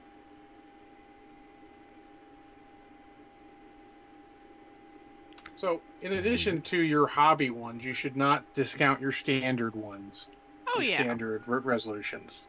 So, 5.57 5.80
in 6.01 6.14
addition 6.14 6.61
to 6.62 6.78
your 6.78 7.07
hobby 7.07 7.51
ones, 7.51 7.84
you 7.84 7.93
should 7.93 8.16
not 8.16 8.45
discount 8.55 9.01
your 9.01 9.12
standard 9.12 9.74
ones. 9.76 10.26
Oh 10.74 10.80
your 10.80 10.90
yeah. 10.90 11.03
Standard 11.03 11.45
resolutions. 11.47 12.43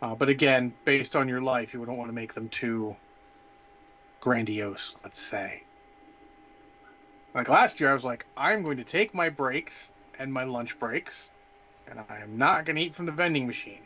Uh, 0.00 0.14
but 0.14 0.28
again, 0.28 0.72
based 0.84 1.16
on 1.16 1.28
your 1.28 1.40
life, 1.40 1.74
you 1.74 1.84
don't 1.84 1.96
want 1.96 2.08
to 2.08 2.14
make 2.14 2.34
them 2.34 2.48
too 2.48 2.94
grandiose, 4.20 4.96
let's 5.02 5.20
say. 5.20 5.62
Like 7.34 7.48
last 7.48 7.80
year, 7.80 7.90
I 7.90 7.94
was 7.94 8.04
like, 8.04 8.26
I'm 8.36 8.62
going 8.62 8.76
to 8.76 8.84
take 8.84 9.14
my 9.14 9.28
breaks 9.28 9.90
and 10.18 10.32
my 10.32 10.44
lunch 10.44 10.78
breaks, 10.78 11.30
and 11.88 12.00
I 12.08 12.18
am 12.18 12.38
not 12.38 12.64
going 12.64 12.76
to 12.76 12.82
eat 12.82 12.94
from 12.94 13.06
the 13.06 13.12
vending 13.12 13.46
machine. 13.46 13.82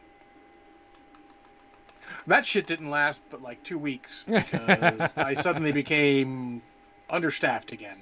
That 2.26 2.46
shit 2.46 2.66
didn't 2.66 2.90
last 2.90 3.22
but 3.30 3.42
like 3.42 3.62
two 3.62 3.78
weeks 3.78 4.24
because 4.28 5.10
I 5.16 5.34
suddenly 5.34 5.72
became 5.72 6.62
understaffed 7.10 7.72
again. 7.72 7.98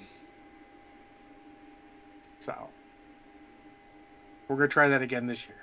So, 2.39 2.55
we're 4.47 4.57
going 4.57 4.69
to 4.69 4.73
try 4.73 4.89
that 4.89 5.01
again 5.01 5.27
this 5.27 5.45
year. 5.47 5.60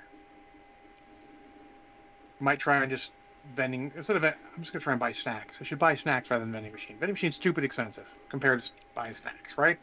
Might 2.39 2.59
try 2.59 2.77
and 2.81 2.89
just 2.89 3.11
vending 3.55 3.91
instead 3.95 4.15
of 4.15 4.23
I'm 4.23 4.33
just 4.59 4.71
gonna 4.71 4.83
try 4.83 4.93
and 4.93 4.99
buy 4.99 5.11
snacks. 5.11 5.57
I 5.59 5.63
should 5.63 5.79
buy 5.79 5.95
snacks 5.95 6.31
rather 6.31 6.43
than 6.43 6.51
vending 6.51 6.71
machine. 6.71 6.97
Vending 6.97 7.13
machine's 7.13 7.35
stupid 7.35 7.63
expensive 7.63 8.07
compared 8.29 8.61
to 8.61 8.71
buying 8.95 9.15
snacks, 9.15 9.57
right? 9.57 9.77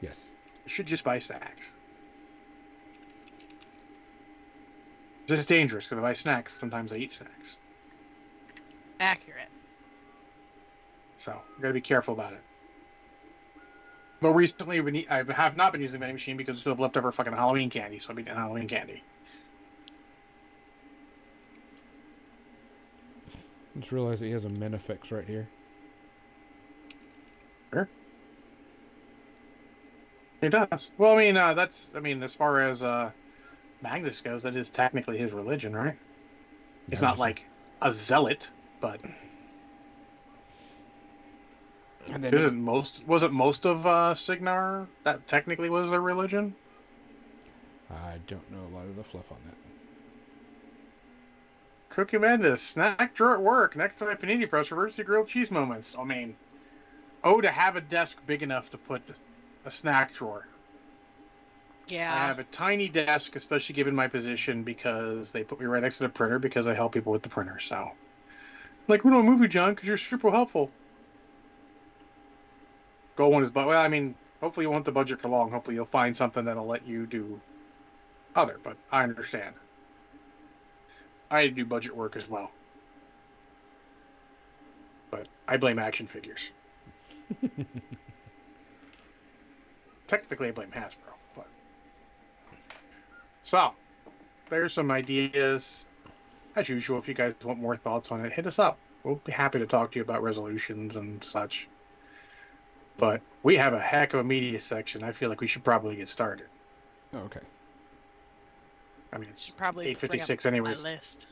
Yes. 0.00 0.30
I 0.66 0.68
should 0.68 0.86
just 0.86 1.04
buy 1.04 1.18
snacks. 1.18 1.66
This 5.26 5.38
is 5.38 5.46
dangerous 5.46 5.84
because 5.84 5.98
if 5.98 6.04
I 6.04 6.08
buy 6.08 6.12
snacks, 6.14 6.58
sometimes 6.58 6.92
I 6.92 6.96
eat 6.96 7.12
snacks. 7.12 7.56
Accurate. 9.00 9.48
So 11.16 11.32
you 11.56 11.62
gotta 11.62 11.74
be 11.74 11.80
careful 11.80 12.14
about 12.14 12.32
it. 12.32 12.40
But 14.20 14.32
recently, 14.32 14.80
we 14.80 14.90
need, 14.90 15.06
I 15.10 15.22
have 15.32 15.56
not 15.56 15.72
been 15.72 15.80
using 15.80 15.94
the 15.94 15.98
vending 15.98 16.14
machine 16.14 16.36
because 16.36 16.54
it's 16.54 16.60
still 16.60 16.72
have 16.72 16.80
leftover 16.80 17.12
fucking 17.12 17.32
Halloween 17.32 17.68
candy, 17.68 17.98
so 17.98 18.10
I've 18.10 18.16
been 18.16 18.26
eating 18.26 18.38
Halloween 18.38 18.68
candy. 18.68 19.02
Just 23.78 23.92
realized 23.92 24.20
that 24.22 24.26
he 24.26 24.32
has 24.32 24.44
a 24.44 24.48
Menofix 24.48 25.10
right 25.10 25.26
here. 25.26 25.48
He 30.40 30.48
does. 30.48 30.92
Well, 30.96 31.14
I 31.14 31.16
mean, 31.16 31.36
uh, 31.36 31.54
that's 31.54 31.92
I 31.94 31.98
mean, 32.00 32.22
as 32.22 32.36
far 32.36 32.60
as 32.60 32.82
uh, 32.84 33.12
Magnus 33.82 34.22
goes, 34.22 34.44
that 34.44 34.56
is 34.56 34.70
technically 34.70 35.18
his 35.18 35.32
religion, 35.32 35.74
right? 35.76 35.98
He's 36.90 37.02
Yeah, 37.02 37.02
not 37.02 37.18
like 37.18 37.50
a 37.82 37.92
zealot, 37.92 38.52
but 38.80 39.02
And 42.08 42.24
then 42.24 42.34
isn't 42.34 42.60
most 42.60 43.04
wasn't 43.06 43.32
most 43.32 43.64
of 43.66 43.86
uh, 43.86 44.14
Cygnar 44.14 44.90
that 45.04 45.26
technically 45.26 45.70
was 45.70 45.90
their 45.90 46.00
religion? 46.02 46.56
I 47.90 48.18
don't 48.26 48.50
know 48.50 48.66
a 48.66 48.72
lot 48.74 48.86
of 48.86 48.96
the 48.96 49.04
fluff 49.04 49.30
on 49.30 49.38
that. 49.46 49.56
Cookie 51.94 52.18
Mendes, 52.18 52.60
snack 52.60 53.14
drawer 53.14 53.34
at 53.34 53.40
work 53.40 53.76
next 53.76 53.96
to 53.96 54.04
my 54.04 54.14
panini 54.14 54.50
press 54.50 54.66
for 54.66 54.74
emergency 54.74 55.04
grilled 55.04 55.28
cheese 55.28 55.52
moments. 55.52 55.94
I 55.96 56.02
mean, 56.02 56.34
oh, 57.22 57.40
to 57.40 57.48
have 57.48 57.76
a 57.76 57.80
desk 57.80 58.18
big 58.26 58.42
enough 58.42 58.68
to 58.70 58.78
put 58.78 59.02
a 59.64 59.70
snack 59.70 60.12
drawer. 60.12 60.44
Yeah. 61.86 62.12
I 62.12 62.26
have 62.26 62.40
a 62.40 62.44
tiny 62.44 62.88
desk, 62.88 63.36
especially 63.36 63.76
given 63.76 63.94
my 63.94 64.08
position, 64.08 64.64
because 64.64 65.30
they 65.30 65.44
put 65.44 65.60
me 65.60 65.66
right 65.66 65.82
next 65.82 65.98
to 65.98 66.04
the 66.04 66.08
printer 66.08 66.40
because 66.40 66.66
I 66.66 66.74
help 66.74 66.92
people 66.94 67.12
with 67.12 67.22
the 67.22 67.28
printer. 67.28 67.60
So, 67.60 67.92
like, 68.88 69.04
we 69.04 69.12
don't 69.12 69.24
move 69.24 69.40
you, 69.40 69.48
John, 69.48 69.74
because 69.74 69.86
you're 69.86 69.96
super 69.96 70.32
helpful. 70.32 70.70
Goal 73.14 73.30
one 73.30 73.44
is, 73.44 73.52
but 73.52 73.68
well, 73.68 73.80
I 73.80 73.86
mean, 73.86 74.16
hopefully 74.40 74.66
you 74.66 74.70
won't 74.70 74.84
the 74.84 74.90
budget 74.90 75.20
for 75.20 75.28
long. 75.28 75.52
Hopefully 75.52 75.76
you'll 75.76 75.84
find 75.84 76.16
something 76.16 76.44
that'll 76.44 76.66
let 76.66 76.84
you 76.88 77.06
do 77.06 77.40
other. 78.34 78.58
But 78.64 78.76
I 78.90 79.04
understand. 79.04 79.54
I 81.34 81.48
do 81.48 81.64
budget 81.64 81.96
work 81.96 82.16
as 82.16 82.28
well, 82.28 82.52
but 85.10 85.26
I 85.48 85.56
blame 85.56 85.80
action 85.80 86.06
figures. 86.06 86.50
technically 90.06 90.48
I 90.48 90.52
blame 90.52 90.70
Hasbro, 90.70 91.12
but 91.34 91.48
so 93.42 93.72
there's 94.48 94.72
some 94.72 94.92
ideas. 94.92 95.86
As 96.54 96.68
usual, 96.68 96.98
if 96.98 97.08
you 97.08 97.14
guys 97.14 97.34
want 97.42 97.58
more 97.58 97.74
thoughts 97.74 98.12
on 98.12 98.24
it, 98.24 98.32
hit 98.32 98.46
us 98.46 98.60
up. 98.60 98.78
We'll 99.02 99.16
be 99.16 99.32
happy 99.32 99.58
to 99.58 99.66
talk 99.66 99.90
to 99.92 99.98
you 99.98 100.04
about 100.04 100.22
resolutions 100.22 100.94
and 100.94 101.22
such. 101.24 101.66
But 102.96 103.22
we 103.42 103.56
have 103.56 103.72
a 103.72 103.80
heck 103.80 104.14
of 104.14 104.20
a 104.20 104.24
media 104.24 104.60
section. 104.60 105.02
I 105.02 105.10
feel 105.10 105.30
like 105.30 105.40
we 105.40 105.48
should 105.48 105.64
probably 105.64 105.96
get 105.96 106.06
started. 106.06 106.46
Oh, 107.12 107.18
okay. 107.18 107.40
I 109.14 109.18
mean, 109.18 109.28
it's 109.30 109.48
probably 109.48 109.86
eight 109.86 109.98
fifty 109.98 110.18
six, 110.18 110.42
bring 110.42 110.54
anyways. 110.54 110.82
My 110.82 110.90
list. 110.90 111.26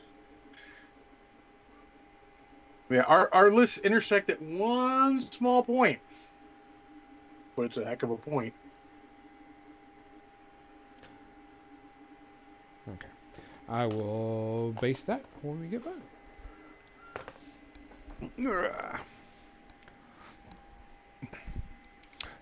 Yeah, 2.89 3.01
our 3.01 3.29
our 3.33 3.51
lists 3.51 3.79
intersect 3.79 4.29
at 4.29 4.41
one 4.41 5.19
small 5.19 5.63
point, 5.63 5.99
but 7.55 7.63
it's 7.63 7.77
a 7.77 7.83
heck 7.83 8.03
of 8.03 8.11
a 8.11 8.17
point. 8.17 8.53
Okay. 12.87 13.07
I 13.67 13.85
will 13.87 14.73
base 14.79 15.03
that 15.03 15.23
when 15.41 15.59
we 15.59 15.67
get 15.67 15.83
back. 15.83 15.93
Ugh. 18.39 18.99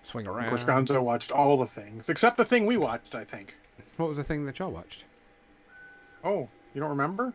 Swing 0.04 0.26
Of 0.26 0.36
around. 0.36 0.48
course, 0.50 0.64
Gonzo 0.64 1.02
watched 1.02 1.32
all 1.32 1.56
the 1.56 1.66
things 1.66 2.08
except 2.08 2.36
the 2.36 2.44
thing 2.44 2.66
we 2.66 2.76
watched. 2.76 3.14
I 3.16 3.24
think. 3.24 3.56
What 3.96 4.08
was 4.08 4.18
the 4.18 4.24
thing 4.24 4.44
that 4.46 4.58
y'all 4.58 4.70
watched? 4.70 5.04
Oh, 6.24 6.48
you 6.74 6.80
don't 6.80 6.90
remember? 6.90 7.32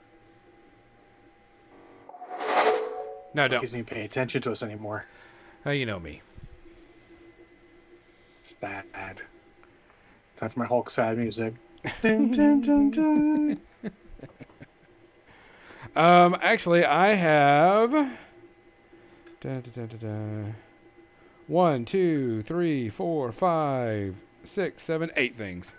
No, 3.33 3.47
don't. 3.47 3.59
He 3.59 3.65
doesn't 3.65 3.79
even 3.79 3.85
pay 3.85 4.05
attention 4.05 4.41
to 4.43 4.51
us 4.51 4.63
anymore. 4.63 5.05
Oh, 5.65 5.71
you 5.71 5.85
know 5.85 5.99
me. 5.99 6.21
Sad. 8.43 9.21
Time 10.37 10.49
for 10.49 10.59
my 10.59 10.65
Hulk 10.65 10.89
sad 10.89 11.17
music. 11.17 11.53
Dun, 12.01 12.31
dun, 12.31 12.91
dun. 12.91 13.57
Um, 15.95 16.37
actually, 16.41 16.85
I 16.85 17.13
have. 17.13 17.91
Da, 19.41 19.61
da, 19.61 19.71
da, 19.73 19.85
da, 19.85 19.97
da. 19.97 20.51
One, 21.47 21.85
two, 21.85 22.43
three, 22.43 22.89
four, 22.89 23.31
five, 23.31 24.15
six, 24.43 24.83
seven, 24.83 25.09
eight 25.15 25.35
things. 25.35 25.73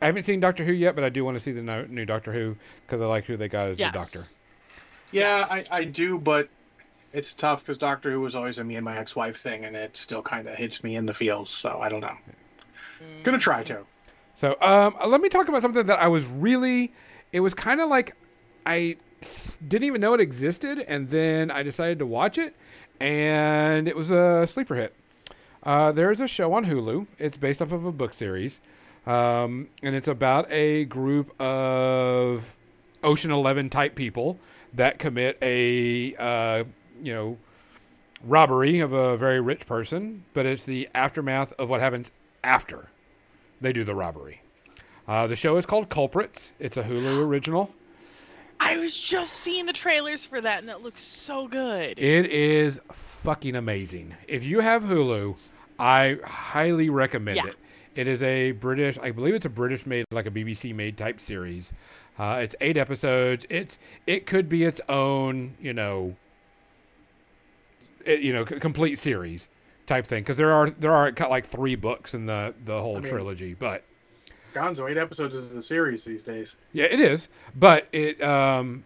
I 0.00 0.06
haven't 0.06 0.22
seen 0.22 0.40
Doctor 0.40 0.64
Who 0.64 0.72
yet, 0.72 0.94
but 0.94 1.04
I 1.04 1.08
do 1.08 1.24
want 1.24 1.36
to 1.36 1.40
see 1.40 1.52
the 1.52 1.62
no- 1.62 1.84
new 1.88 2.04
Doctor 2.06 2.32
Who 2.32 2.56
because 2.86 3.00
I 3.00 3.06
like 3.06 3.24
who 3.24 3.36
they 3.36 3.48
got 3.48 3.68
as 3.68 3.78
Yes. 3.78 3.92
the 3.92 3.98
Doctor. 3.98 4.20
Yeah, 5.12 5.46
Yes. 5.50 5.68
I, 5.70 5.78
I 5.78 5.84
do, 5.84 6.18
but 6.18 6.48
it's 7.12 7.34
tough 7.34 7.60
because 7.60 7.76
Doctor 7.78 8.10
Who 8.10 8.20
was 8.20 8.34
always 8.34 8.58
a 8.58 8.64
me 8.64 8.76
and 8.76 8.84
my 8.84 8.96
ex-wife 8.96 9.38
thing, 9.40 9.64
and 9.64 9.76
it 9.76 9.96
still 9.96 10.22
kind 10.22 10.46
of 10.48 10.54
hits 10.54 10.82
me 10.82 10.96
in 10.96 11.06
the 11.06 11.14
feels. 11.14 11.50
So 11.50 11.80
I 11.80 11.88
don't 11.88 12.00
know. 12.00 12.16
Gonna 13.24 13.38
try 13.38 13.62
to. 13.64 13.84
So, 14.34 14.56
um, 14.60 14.94
let 15.06 15.20
me 15.20 15.28
talk 15.28 15.48
about 15.48 15.62
something 15.62 15.86
that 15.86 15.98
I 15.98 16.08
was 16.08 16.24
really. 16.26 16.92
It 17.32 17.40
was 17.40 17.52
kind 17.54 17.80
of 17.80 17.88
like 17.88 18.14
I 18.66 18.96
s- 19.22 19.58
didn't 19.66 19.84
even 19.84 20.00
know 20.00 20.14
it 20.14 20.20
existed, 20.20 20.80
and 20.86 21.08
then 21.08 21.50
I 21.50 21.62
decided 21.62 21.98
to 22.00 22.06
watch 22.06 22.38
it, 22.38 22.54
and 23.00 23.88
it 23.88 23.96
was 23.96 24.10
a 24.10 24.46
sleeper 24.46 24.76
hit. 24.76 24.94
Uh, 25.62 25.92
there's 25.92 26.20
a 26.20 26.28
show 26.28 26.52
on 26.54 26.64
Hulu. 26.66 27.06
It's 27.18 27.36
based 27.36 27.60
off 27.60 27.72
of 27.72 27.84
a 27.84 27.92
book 27.92 28.14
series, 28.14 28.60
um, 29.06 29.68
and 29.82 29.94
it's 29.94 30.08
about 30.08 30.50
a 30.50 30.84
group 30.86 31.38
of 31.40 32.56
Ocean 33.02 33.30
Eleven 33.30 33.70
type 33.70 33.94
people 33.94 34.38
that 34.74 34.98
commit 34.98 35.36
a 35.42 36.14
uh, 36.16 36.64
you 37.02 37.12
know 37.14 37.38
robbery 38.24 38.80
of 38.80 38.92
a 38.92 39.16
very 39.16 39.40
rich 39.40 39.66
person, 39.66 40.24
but 40.34 40.46
it's 40.46 40.64
the 40.64 40.88
aftermath 40.94 41.52
of 41.58 41.68
what 41.68 41.80
happens 41.80 42.10
after 42.44 42.88
they 43.60 43.72
do 43.72 43.84
the 43.84 43.94
robbery. 43.94 44.42
Uh, 45.08 45.26
the 45.26 45.36
show 45.36 45.56
is 45.56 45.66
called 45.66 45.88
Culprits. 45.88 46.52
It's 46.58 46.76
a 46.76 46.82
Hulu 46.82 47.18
original. 47.26 47.74
I 48.62 48.76
was 48.76 48.94
just 48.94 49.32
seeing 49.32 49.64
the 49.64 49.72
trailers 49.72 50.24
for 50.26 50.38
that, 50.40 50.58
and 50.60 50.68
it 50.68 50.82
looks 50.82 51.02
so 51.02 51.48
good. 51.48 51.98
It 51.98 52.26
is 52.26 52.78
fucking 52.92 53.56
amazing. 53.56 54.14
If 54.28 54.44
you 54.44 54.60
have 54.60 54.84
Hulu, 54.84 55.38
I 55.78 56.18
highly 56.22 56.90
recommend 56.90 57.38
Yeah. 57.38 57.46
it. 57.46 57.56
It 57.94 58.06
is 58.06 58.22
a 58.22 58.52
British, 58.52 58.98
I 58.98 59.10
believe 59.10 59.34
it's 59.34 59.46
a 59.46 59.50
British 59.50 59.84
made, 59.84 60.04
like 60.12 60.26
a 60.26 60.30
BBC 60.30 60.74
made 60.74 60.96
type 60.96 61.20
series. 61.20 61.72
Uh, 62.18 62.40
it's 62.42 62.54
eight 62.60 62.76
episodes. 62.76 63.46
It's 63.50 63.78
it 64.06 64.26
could 64.26 64.48
be 64.48 64.64
its 64.64 64.80
own, 64.88 65.54
you 65.60 65.72
know, 65.72 66.16
it, 68.04 68.20
you 68.20 68.32
know, 68.32 68.44
c- 68.44 68.58
complete 68.60 68.98
series 68.98 69.48
type 69.86 70.06
thing 70.06 70.22
because 70.22 70.36
there 70.36 70.52
are 70.52 70.70
there 70.70 70.92
are 70.92 71.12
like 71.28 71.46
three 71.46 71.74
books 71.74 72.14
in 72.14 72.26
the 72.26 72.54
the 72.64 72.80
whole 72.80 72.96
I 72.96 73.00
mean- 73.00 73.10
trilogy, 73.10 73.54
but 73.54 73.84
Gonzo, 74.54 74.90
eight 74.90 74.98
episodes 74.98 75.34
is 75.34 75.52
a 75.54 75.62
series 75.62 76.04
these 76.04 76.22
days. 76.22 76.56
Yeah, 76.72 76.86
it 76.86 76.98
is, 77.00 77.28
but 77.56 77.86
it. 77.92 78.20
Um, 78.22 78.84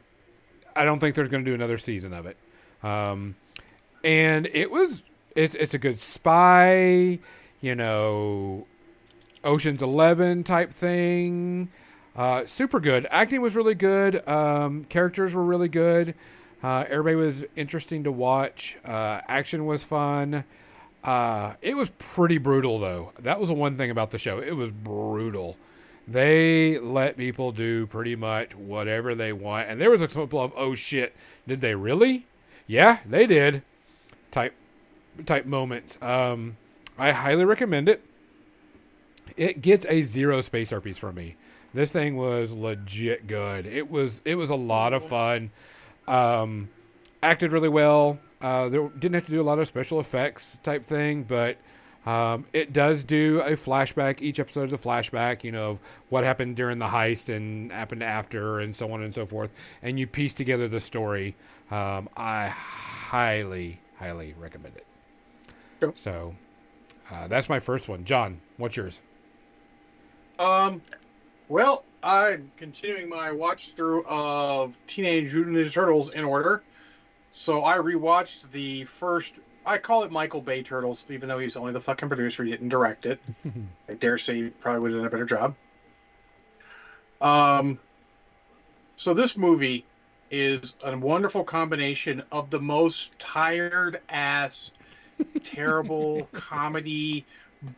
I 0.77 0.85
don't 0.85 0.99
think 0.99 1.15
there's 1.15 1.29
going 1.29 1.45
to 1.45 1.51
do 1.51 1.55
another 1.55 1.79
season 1.79 2.13
of 2.13 2.27
it. 2.27 2.37
Um, 2.83 3.35
and 4.03 4.47
it 4.53 4.71
was. 4.71 5.03
It's 5.35 5.55
it's 5.55 5.73
a 5.75 5.79
good 5.79 5.99
spy, 5.99 7.19
you 7.61 7.75
know, 7.75 8.67
Ocean's 9.45 9.83
Eleven 9.83 10.45
type 10.45 10.73
thing. 10.73 11.71
Uh, 12.17 12.47
super 12.47 12.81
good. 12.81 13.07
Acting 13.11 13.41
was 13.41 13.57
really 13.57 13.75
good. 13.75 14.27
Um, 14.29 14.85
characters 14.85 15.35
were 15.35 15.45
really 15.45 15.69
good. 15.69 16.15
Uh, 16.63 16.85
everybody 16.89 17.17
was 17.17 17.45
interesting 17.57 18.05
to 18.05 18.13
watch. 18.13 18.79
Uh, 18.85 19.21
action 19.29 19.67
was 19.67 19.85
fun. 19.85 20.45
Uh, 21.03 21.55
it 21.61 21.77
was 21.77 21.91
pretty 21.99 22.39
brutal 22.39 22.79
though. 22.79 23.13
That 23.19 23.39
was 23.39 23.49
the 23.49 23.55
one 23.55 23.77
thing 23.77 23.91
about 23.91 24.11
the 24.11 24.19
show. 24.19 24.39
It 24.39 24.57
was 24.57 24.71
brutal. 24.71 25.57
They 26.09 26.79
let 26.79 27.17
people 27.17 27.53
do 27.53 27.87
pretty 27.87 28.17
much 28.17 28.55
whatever 28.55 29.15
they 29.15 29.33
want, 29.33 29.69
and 29.69 29.81
there 29.81 29.91
was 29.91 30.03
a 30.03 30.09
couple 30.09 30.41
of 30.41 30.53
oh 30.57 30.75
shit, 30.75 31.15
did 31.47 31.61
they 31.61 31.75
really? 31.75 32.27
Yeah, 32.67 32.99
they 33.07 33.27
did. 33.27 33.63
Type 34.31 34.55
type 35.27 35.47
moments. 35.47 35.99
Um, 36.01 36.57
I 36.99 37.13
highly 37.13 37.45
recommend 37.45 37.89
it. 37.89 38.03
It 39.37 39.63
gets 39.63 39.85
a 39.89 40.03
zero 40.03 40.41
space 40.41 40.71
herpes 40.71 40.99
from 40.99 41.17
me. 41.17 41.37
This 41.73 41.91
thing 41.93 42.17
was 42.17 42.53
legit 42.53 43.27
good. 43.27 43.67
It 43.67 43.91
was 43.91 44.21
it 44.25 44.37
was 44.37 44.51
a 44.51 44.55
lot 44.55 44.93
of 44.93 45.05
fun. 45.05 45.51
Um, 46.07 46.69
acted 47.23 47.53
really 47.53 47.69
well. 47.69 48.19
Uh, 48.41 48.69
there 48.69 48.89
didn't 48.89 49.15
have 49.15 49.25
to 49.27 49.33
do 49.33 49.41
a 49.41 49.43
lot 49.43 49.59
of 49.59 49.67
special 49.67 49.99
effects 50.01 50.59
type 50.63 50.85
thing, 50.85 51.25
but 51.25 51.57
um, 52.07 52.45
it 52.53 52.73
does 52.73 53.03
do 53.03 53.41
a 53.41 53.53
flashback. 53.53 54.21
Each 54.21 54.39
episode 54.39 54.69
is 54.69 54.75
a 54.75 54.79
flashback, 54.79 55.43
you 55.43 55.51
know, 55.51 55.79
what 56.11 56.25
happened 56.25 56.55
during 56.57 56.79
the 56.79 56.87
heist 56.87 57.35
and 57.35 57.73
happened 57.73 58.03
after, 58.03 58.61
and 58.61 58.77
so 58.77 58.93
on 58.93 59.03
and 59.03 59.15
so 59.15 59.25
forth. 59.27 59.51
And 59.83 59.99
you 59.99 60.07
piece 60.07 60.35
together 60.35 60.69
the 60.69 60.81
story. 60.81 61.35
Um, 61.71 62.09
I 62.17 62.49
highly, 62.49 63.81
highly 63.97 64.35
recommend 64.39 64.77
it. 64.77 64.87
Yep. 65.81 65.99
So 65.99 66.35
uh, 67.11 67.29
that's 67.29 67.49
my 67.49 67.59
first 67.59 67.89
one. 67.89 68.05
John, 68.05 68.41
what's 68.59 68.77
yours? 68.77 69.01
Um, 70.39 70.83
well, 71.49 71.85
I'm 72.03 72.51
continuing 72.57 73.09
my 73.09 73.33
watch 73.33 73.73
through 73.73 74.05
of 74.07 74.77
Teenage 74.87 75.35
Mutant 75.35 75.57
Ninja 75.57 75.73
Turtles 75.73 76.11
in 76.11 76.25
order. 76.25 76.63
So 77.31 77.65
I 77.65 77.79
rewatched 77.79 78.51
the 78.51 78.85
first. 78.85 79.41
I 79.67 79.79
call 79.79 80.03
it 80.05 80.13
Michael 80.13 80.43
Bay 80.43 80.63
Turtles, 80.63 81.05
even 81.09 81.29
though 81.29 81.39
he's 81.39 81.57
only 81.57 81.73
the 81.73 81.81
fucking 81.81 82.09
producer. 82.09 82.45
He 82.45 82.51
didn't 82.51 82.69
direct 82.69 83.07
it. 83.07 83.21
I 83.89 83.95
dare 83.95 84.19
say 84.19 84.35
he 84.35 84.49
probably 84.51 84.81
would 84.81 84.93
have 84.93 85.01
done 85.01 85.07
a 85.07 85.11
better 85.11 85.25
job. 85.25 85.55
Um, 87.21 87.79
so 88.97 89.15
this 89.15 89.37
movie 89.37 89.85
is 90.31 90.75
a 90.83 90.97
wonderful 90.97 91.45
combination 91.45 92.23
of 92.31 92.51
the 92.51 92.61
most 92.61 93.19
tired 93.19 94.01
ass, 94.09 94.73
terrible 95.43 96.29
comedy 96.33 97.25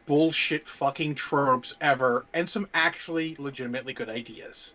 bullshit 0.07 0.67
fucking 0.67 1.15
tropes 1.15 1.75
ever 1.81 2.27
and 2.35 2.49
some 2.49 2.69
actually 2.75 3.37
legitimately 3.39 3.93
good 3.93 4.09
ideas. 4.09 4.75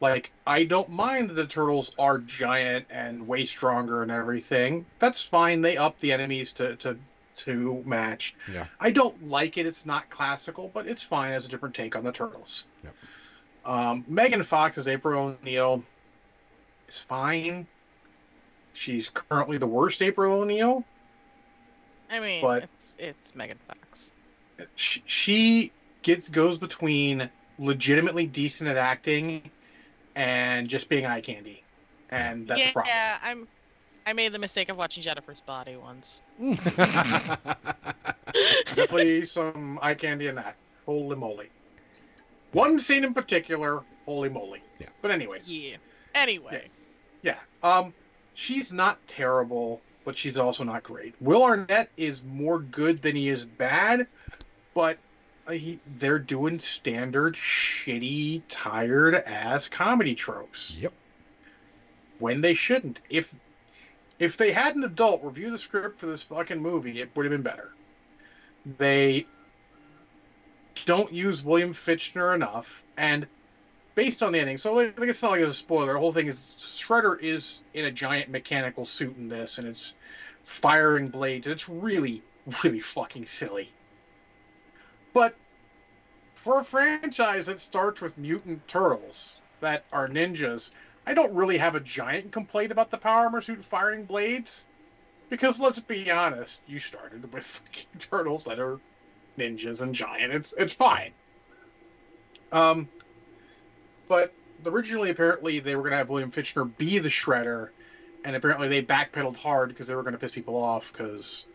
Like, 0.00 0.32
I 0.46 0.64
don't 0.64 0.90
mind 0.90 1.30
that 1.30 1.34
the 1.34 1.46
turtles 1.46 1.92
are 1.98 2.18
giant 2.18 2.86
and 2.90 3.26
way 3.26 3.44
stronger 3.44 4.02
and 4.02 4.10
everything. 4.10 4.84
That's 4.98 5.22
fine. 5.22 5.62
They 5.62 5.76
up 5.76 5.98
the 5.98 6.12
enemies 6.12 6.52
to, 6.54 6.76
to, 6.76 6.98
to 7.36 7.82
match. 7.86 8.34
Yeah. 8.52 8.66
I 8.80 8.90
don't 8.90 9.28
like 9.28 9.56
it. 9.56 9.66
It's 9.66 9.86
not 9.86 10.10
classical, 10.10 10.70
but 10.74 10.86
it's 10.86 11.02
fine 11.02 11.32
as 11.32 11.46
a 11.46 11.48
different 11.48 11.74
take 11.74 11.96
on 11.96 12.04
the 12.04 12.12
turtles. 12.12 12.66
Yep. 12.82 12.94
Um, 13.64 14.04
Megan 14.06 14.42
Fox 14.42 14.76
as 14.76 14.88
April 14.88 15.36
O'Neil 15.40 15.82
is 16.86 16.98
fine. 16.98 17.66
She's 18.74 19.08
currently 19.08 19.56
the 19.56 19.66
worst 19.66 20.02
April 20.02 20.42
O'Neil. 20.42 20.84
I 22.14 22.20
mean, 22.20 22.40
But- 22.40 22.62
it's 22.64 22.94
it's 22.98 23.34
Megan 23.34 23.58
Fox. 23.66 24.12
she, 24.76 25.02
she 25.06 25.72
gets 26.02 26.28
goes 26.28 26.58
between 26.58 27.28
legitimately 27.58 28.26
decent 28.26 28.70
at 28.70 28.76
acting 28.76 29.50
and 30.14 30.68
just 30.68 30.88
being 30.88 31.06
eye 31.06 31.20
candy, 31.20 31.62
and 32.10 32.46
that's 32.46 32.60
yeah, 32.60 32.68
a 32.68 32.72
problem. 32.72 32.94
Yeah, 32.94 33.18
I'm 33.22 33.48
I 34.06 34.12
made 34.12 34.32
the 34.32 34.38
mistake 34.38 34.68
of 34.68 34.76
watching 34.76 35.02
Jennifer's 35.02 35.40
Body 35.40 35.76
once. 35.76 36.22
Definitely 38.74 39.24
some 39.24 39.78
eye 39.82 39.94
candy 39.94 40.26
in 40.28 40.34
that. 40.36 40.56
Holy 40.86 41.16
moly. 41.16 41.48
One 42.52 42.78
scene 42.78 43.02
in 43.04 43.14
particular, 43.14 43.82
holy 44.04 44.28
moly. 44.28 44.62
Yeah. 44.78 44.88
But 45.02 45.10
anyways, 45.10 45.50
Yeah. 45.50 45.76
Anyway, 46.14 46.70
Yeah. 47.22 47.34
yeah. 47.64 47.68
Um, 47.68 47.92
she's 48.34 48.72
not 48.72 48.98
terrible, 49.08 49.80
but 50.04 50.16
she's 50.16 50.36
also 50.36 50.64
not 50.64 50.82
great. 50.82 51.14
Will 51.20 51.42
Arnett 51.42 51.90
is 51.96 52.22
more 52.22 52.58
good 52.58 53.02
than 53.02 53.16
he 53.16 53.28
is 53.28 53.44
bad, 53.44 54.06
but 54.74 54.98
uh, 55.46 55.52
he, 55.52 55.78
they're 55.98 56.18
doing 56.18 56.58
standard 56.58 57.34
shitty, 57.34 58.42
tired 58.48 59.14
ass 59.14 59.68
comedy 59.68 60.14
tropes 60.14 60.76
yep. 60.78 60.92
when 62.18 62.40
they 62.40 62.54
shouldn't. 62.54 63.00
If 63.10 63.34
if 64.18 64.36
they 64.36 64.52
had 64.52 64.76
an 64.76 64.84
adult 64.84 65.24
review 65.24 65.50
the 65.50 65.58
script 65.58 65.98
for 65.98 66.06
this 66.06 66.22
fucking 66.22 66.60
movie, 66.60 67.00
it 67.00 67.10
would 67.14 67.24
have 67.24 67.32
been 67.32 67.42
better. 67.42 67.70
They 68.78 69.26
don't 70.84 71.12
use 71.12 71.42
William 71.42 71.72
Fichtner 71.72 72.34
enough, 72.34 72.84
and 72.96 73.26
based 73.94 74.22
on 74.22 74.32
the 74.32 74.40
ending, 74.40 74.56
so 74.56 74.74
like, 74.74 74.94
it's 74.98 75.22
not 75.22 75.32
like 75.32 75.40
it's 75.40 75.50
a 75.50 75.54
spoiler. 75.54 75.92
The 75.92 75.98
whole 75.98 76.12
thing 76.12 76.26
is 76.26 76.38
Shredder 76.38 77.18
is 77.20 77.60
in 77.72 77.84
a 77.84 77.90
giant 77.90 78.30
mechanical 78.30 78.84
suit 78.84 79.16
in 79.16 79.28
this, 79.28 79.58
and 79.58 79.68
it's 79.68 79.94
firing 80.42 81.08
blades. 81.08 81.46
It's 81.46 81.68
really, 81.68 82.22
really 82.62 82.80
fucking 82.80 83.26
silly. 83.26 83.70
But 85.12 85.36
for 86.34 86.60
a 86.60 86.64
franchise 86.64 87.46
that 87.46 87.60
starts 87.60 88.00
with 88.00 88.18
mutant 88.18 88.66
turtles 88.68 89.36
that 89.60 89.84
are 89.92 90.08
ninjas, 90.08 90.70
I 91.06 91.14
don't 91.14 91.34
really 91.34 91.58
have 91.58 91.74
a 91.74 91.80
giant 91.80 92.32
complaint 92.32 92.72
about 92.72 92.90
the 92.90 92.98
power 92.98 93.24
armor 93.24 93.40
suit 93.40 93.64
firing 93.64 94.04
blades. 94.04 94.64
Because 95.30 95.58
let's 95.58 95.78
be 95.78 96.10
honest, 96.10 96.60
you 96.66 96.78
started 96.78 97.32
with 97.32 97.44
fucking 97.44 98.00
turtles 98.00 98.44
that 98.44 98.58
are 98.58 98.78
ninjas 99.38 99.80
and 99.80 99.94
giant. 99.94 100.32
It's 100.32 100.52
it's 100.52 100.72
fine. 100.72 101.12
Um, 102.52 102.88
but 104.08 104.32
originally, 104.66 105.10
apparently, 105.10 105.58
they 105.58 105.76
were 105.76 105.82
going 105.82 105.92
to 105.92 105.98
have 105.98 106.08
William 106.08 106.30
Fichtner 106.30 106.76
be 106.78 106.98
the 106.98 107.08
Shredder, 107.08 107.70
and 108.24 108.36
apparently 108.36 108.68
they 108.68 108.82
backpedaled 108.82 109.36
hard 109.36 109.68
because 109.68 109.86
they 109.86 109.94
were 109.94 110.02
going 110.02 110.12
to 110.12 110.18
piss 110.18 110.32
people 110.32 110.56
off 110.56 110.92
because, 110.92 111.46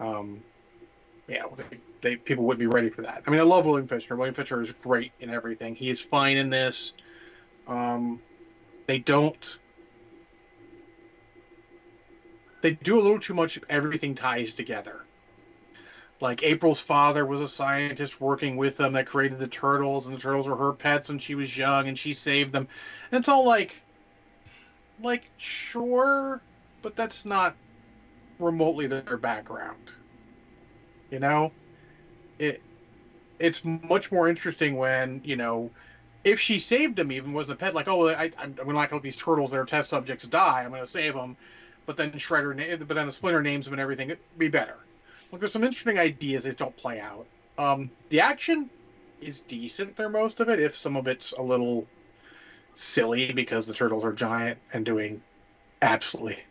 um, 0.00 0.40
yeah, 1.28 1.44
they, 1.56 1.78
they 2.00 2.16
people 2.16 2.44
wouldn't 2.44 2.60
be 2.60 2.66
ready 2.66 2.90
for 2.90 3.02
that. 3.02 3.22
I 3.26 3.30
mean, 3.30 3.40
I 3.40 3.44
love 3.44 3.66
William 3.66 3.88
Fichtner. 3.88 4.16
William 4.16 4.34
Fichtner 4.34 4.60
is 4.62 4.72
great 4.72 5.12
in 5.20 5.30
everything. 5.30 5.74
He 5.74 5.90
is 5.90 6.00
fine 6.00 6.36
in 6.36 6.50
this. 6.50 6.92
Um, 7.66 8.20
they 8.86 8.98
don't. 8.98 9.58
They 12.60 12.72
do 12.72 13.00
a 13.00 13.02
little 13.02 13.18
too 13.18 13.34
much. 13.34 13.58
Everything 13.68 14.14
ties 14.14 14.52
together 14.52 15.04
like 16.22 16.44
April's 16.44 16.80
father 16.80 17.26
was 17.26 17.40
a 17.40 17.48
scientist 17.48 18.20
working 18.20 18.56
with 18.56 18.76
them 18.76 18.92
that 18.92 19.06
created 19.06 19.40
the 19.40 19.48
turtles, 19.48 20.06
and 20.06 20.14
the 20.14 20.20
turtles 20.20 20.46
were 20.46 20.56
her 20.56 20.72
pets 20.72 21.08
when 21.08 21.18
she 21.18 21.34
was 21.34 21.56
young, 21.56 21.88
and 21.88 21.98
she 21.98 22.12
saved 22.12 22.52
them. 22.52 22.68
And 23.10 23.18
it's 23.18 23.28
all 23.28 23.44
like, 23.44 23.82
like 25.02 25.28
sure, 25.36 26.40
but 26.80 26.94
that's 26.94 27.24
not 27.24 27.56
remotely 28.38 28.86
their 28.86 29.16
background. 29.16 29.90
You 31.10 31.18
know, 31.18 31.50
it 32.38 32.62
it's 33.40 33.64
much 33.64 34.12
more 34.12 34.28
interesting 34.28 34.76
when 34.76 35.20
you 35.24 35.34
know 35.34 35.70
if 36.22 36.38
she 36.38 36.60
saved 36.60 36.94
them, 36.94 37.10
even 37.10 37.32
wasn't 37.32 37.58
a 37.58 37.58
pet. 37.58 37.74
Like, 37.74 37.88
oh, 37.88 38.08
I, 38.08 38.30
I'm 38.38 38.52
going 38.52 38.68
to 38.68 38.94
let 38.94 39.02
these 39.02 39.16
turtles 39.16 39.50
that 39.50 39.58
are 39.58 39.64
test 39.64 39.90
subjects 39.90 40.24
die. 40.28 40.62
I'm 40.62 40.72
to 40.72 40.86
save 40.86 41.14
them, 41.14 41.36
but 41.84 41.96
then 41.96 42.12
Shredder, 42.12 42.86
but 42.86 42.94
then 42.94 43.06
the 43.06 43.12
Splinter 43.12 43.42
names 43.42 43.64
them 43.64 43.74
and 43.74 43.80
everything. 43.80 44.10
It'd 44.10 44.20
be 44.38 44.48
better. 44.48 44.76
Look, 45.32 45.40
there's 45.40 45.52
some 45.52 45.64
interesting 45.64 45.98
ideas 45.98 46.44
that 46.44 46.58
don't 46.58 46.76
play 46.76 47.00
out. 47.00 47.26
Um, 47.56 47.90
the 48.10 48.20
action 48.20 48.68
is 49.22 49.40
decent 49.40 49.96
there, 49.96 50.10
most 50.10 50.40
of 50.40 50.50
it, 50.50 50.60
if 50.60 50.76
some 50.76 50.96
of 50.96 51.08
it's 51.08 51.32
a 51.32 51.42
little 51.42 51.86
silly 52.74 53.32
because 53.32 53.66
the 53.66 53.72
turtles 53.72 54.04
are 54.04 54.12
giant 54.12 54.58
and 54.72 54.84
doing 54.84 55.22
absolutely. 55.80 56.38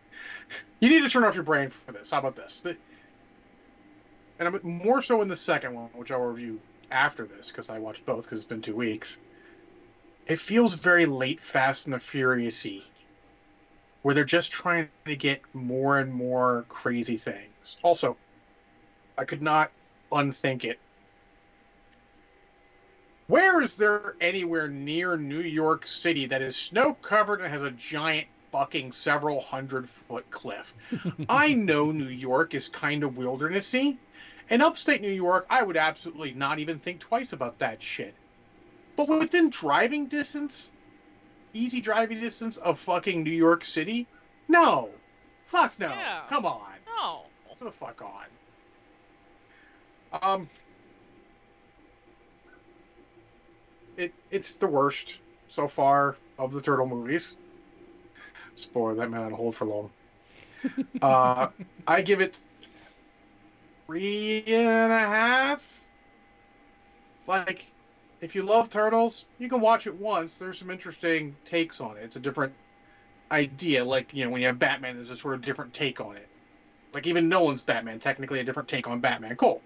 You 0.80 0.90
need 0.90 1.04
to 1.04 1.10
turn 1.10 1.24
off 1.24 1.36
your 1.36 1.44
brain 1.44 1.70
for 1.70 1.92
this. 1.92 2.10
How 2.10 2.18
about 2.18 2.36
this? 2.36 2.62
The... 2.62 2.76
And 4.40 4.48
I'm 4.48 4.60
more 4.64 5.00
so 5.04 5.22
in 5.22 5.28
the 5.28 5.38
second 5.38 5.76
one, 5.76 5.90
which 5.94 6.12
I'll 6.12 6.22
review 6.22 6.60
after 6.90 7.26
this 7.26 7.52
because 7.52 7.70
I 7.70 7.78
watched 7.78 8.04
both 8.04 8.24
because 8.24 8.40
it's 8.40 8.48
been 8.48 8.64
two 8.64 8.76
weeks. 8.76 9.20
It 10.26 10.40
feels 10.40 10.74
very 10.74 11.06
late 11.06 11.40
Fast 11.40 11.86
and 11.86 11.94
the 11.94 12.00
Furious-y, 12.00 12.82
where 14.02 14.16
they're 14.16 14.24
just 14.24 14.52
trying 14.52 14.90
to 15.06 15.16
get 15.16 15.42
more 15.54 16.00
and 16.00 16.12
more 16.12 16.66
crazy 16.68 17.18
things. 17.18 17.78
Also, 17.84 18.18
I 19.18 19.26
could 19.26 19.42
not 19.42 19.72
unthink 20.12 20.66
it. 20.66 20.80
Where 23.28 23.62
is 23.62 23.76
there 23.76 24.16
anywhere 24.20 24.68
near 24.68 25.16
New 25.16 25.40
York 25.40 25.88
City 25.88 26.26
that 26.26 26.42
is 26.42 26.56
snow 26.56 26.94
covered 26.96 27.40
and 27.40 27.50
has 27.50 27.62
a 27.62 27.72
giant 27.72 28.28
fucking 28.52 28.92
several 28.92 29.40
hundred 29.40 29.88
foot 29.88 30.30
cliff? 30.32 30.74
I 31.30 31.54
know 31.54 31.92
New 31.92 32.10
York 32.10 32.54
is 32.54 32.68
kind 32.68 33.04
of 33.04 33.14
wildernessy. 33.14 33.98
In 34.50 34.62
upstate 34.62 35.02
New 35.02 35.12
York, 35.12 35.46
I 35.50 35.64
would 35.64 35.78
absolutely 35.78 36.34
not 36.34 36.60
even 36.60 36.78
think 36.78 37.00
twice 37.00 37.32
about 37.32 37.58
that 37.60 37.82
shit. 37.82 38.14
But 38.98 39.08
within 39.08 39.50
driving 39.50 40.08
distance, 40.08 40.72
easy 41.54 41.80
driving 41.80 42.20
distance 42.20 42.58
of 42.58 42.78
fucking 42.80 43.24
New 43.24 43.32
York 43.32 43.64
City, 43.64 44.08
no. 44.50 44.90
Fuck 45.46 45.80
no. 45.80 45.90
Yeah. 45.90 46.24
Come 46.28 46.46
on. 46.46 46.74
no. 46.86 47.22
Get 47.48 47.60
the 47.60 47.72
fuck 47.72 48.02
on. 48.02 48.26
Um, 50.14 50.50
it 53.98 54.14
it's 54.30 54.56
the 54.56 54.68
worst 54.68 55.20
so 55.48 55.68
far 55.68 56.18
of 56.38 56.54
the 56.54 56.62
turtle 56.62 56.88
movies. 56.88 57.38
Spoiler 58.56 58.96
that 58.96 59.10
man 59.10 59.22
on 59.22 59.32
hold 59.32 59.56
for 59.56 59.66
long. 59.66 59.90
uh, 61.02 61.48
I 61.88 62.02
give 62.02 62.22
it 62.22 62.36
three 63.88 64.44
and 64.48 64.92
a 64.92 64.98
half. 64.98 65.80
Like, 67.28 67.66
if 68.20 68.36
you 68.36 68.42
love 68.42 68.70
turtles, 68.70 69.26
you 69.40 69.48
can 69.48 69.62
watch 69.62 69.88
it 69.88 69.96
once. 69.96 70.38
There's 70.38 70.60
some 70.60 70.70
interesting 70.70 71.36
takes 71.46 71.80
on 71.80 71.98
it. 71.98 72.04
It's 72.04 72.18
a 72.18 72.20
different 72.20 72.54
idea. 73.32 73.86
Like, 73.86 74.14
you 74.14 74.26
know, 74.26 74.32
when 74.32 74.42
you 74.42 74.48
have 74.48 74.60
Batman, 74.60 74.96
there's 74.96 75.10
a 75.10 75.16
sort 75.16 75.36
of 75.36 75.42
different 75.42 75.74
take 75.74 76.02
on 76.02 76.18
it. 76.18 76.28
Like 76.94 77.08
even 77.08 77.30
Nolan's 77.30 77.62
Batman, 77.62 78.00
technically 78.00 78.42
a 78.42 78.44
different 78.44 78.68
take 78.68 78.88
on 78.88 79.00
Batman. 79.00 79.36
Cool 79.38 79.62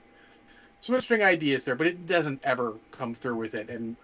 some 0.85 0.93
interesting 0.93 1.23
ideas 1.23 1.65
there, 1.65 1.73
but 1.73 1.87
it 1.87 2.05
doesn't 2.05 2.39
ever 2.43 2.75
come 2.91 3.15
through 3.15 3.35
with 3.37 3.55
it, 3.55 3.71
and 3.71 3.95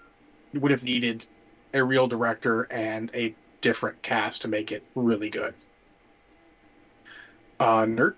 would 0.55 0.71
have 0.71 0.81
needed 0.81 1.27
a 1.75 1.83
real 1.83 2.07
director 2.07 2.63
and 2.71 3.11
a 3.13 3.35
different 3.61 4.01
cast 4.01 4.41
to 4.41 4.47
make 4.47 4.71
it 4.71 4.83
really 4.95 5.29
good. 5.29 5.53
Uh, 7.59 7.85
nerd. 7.85 8.15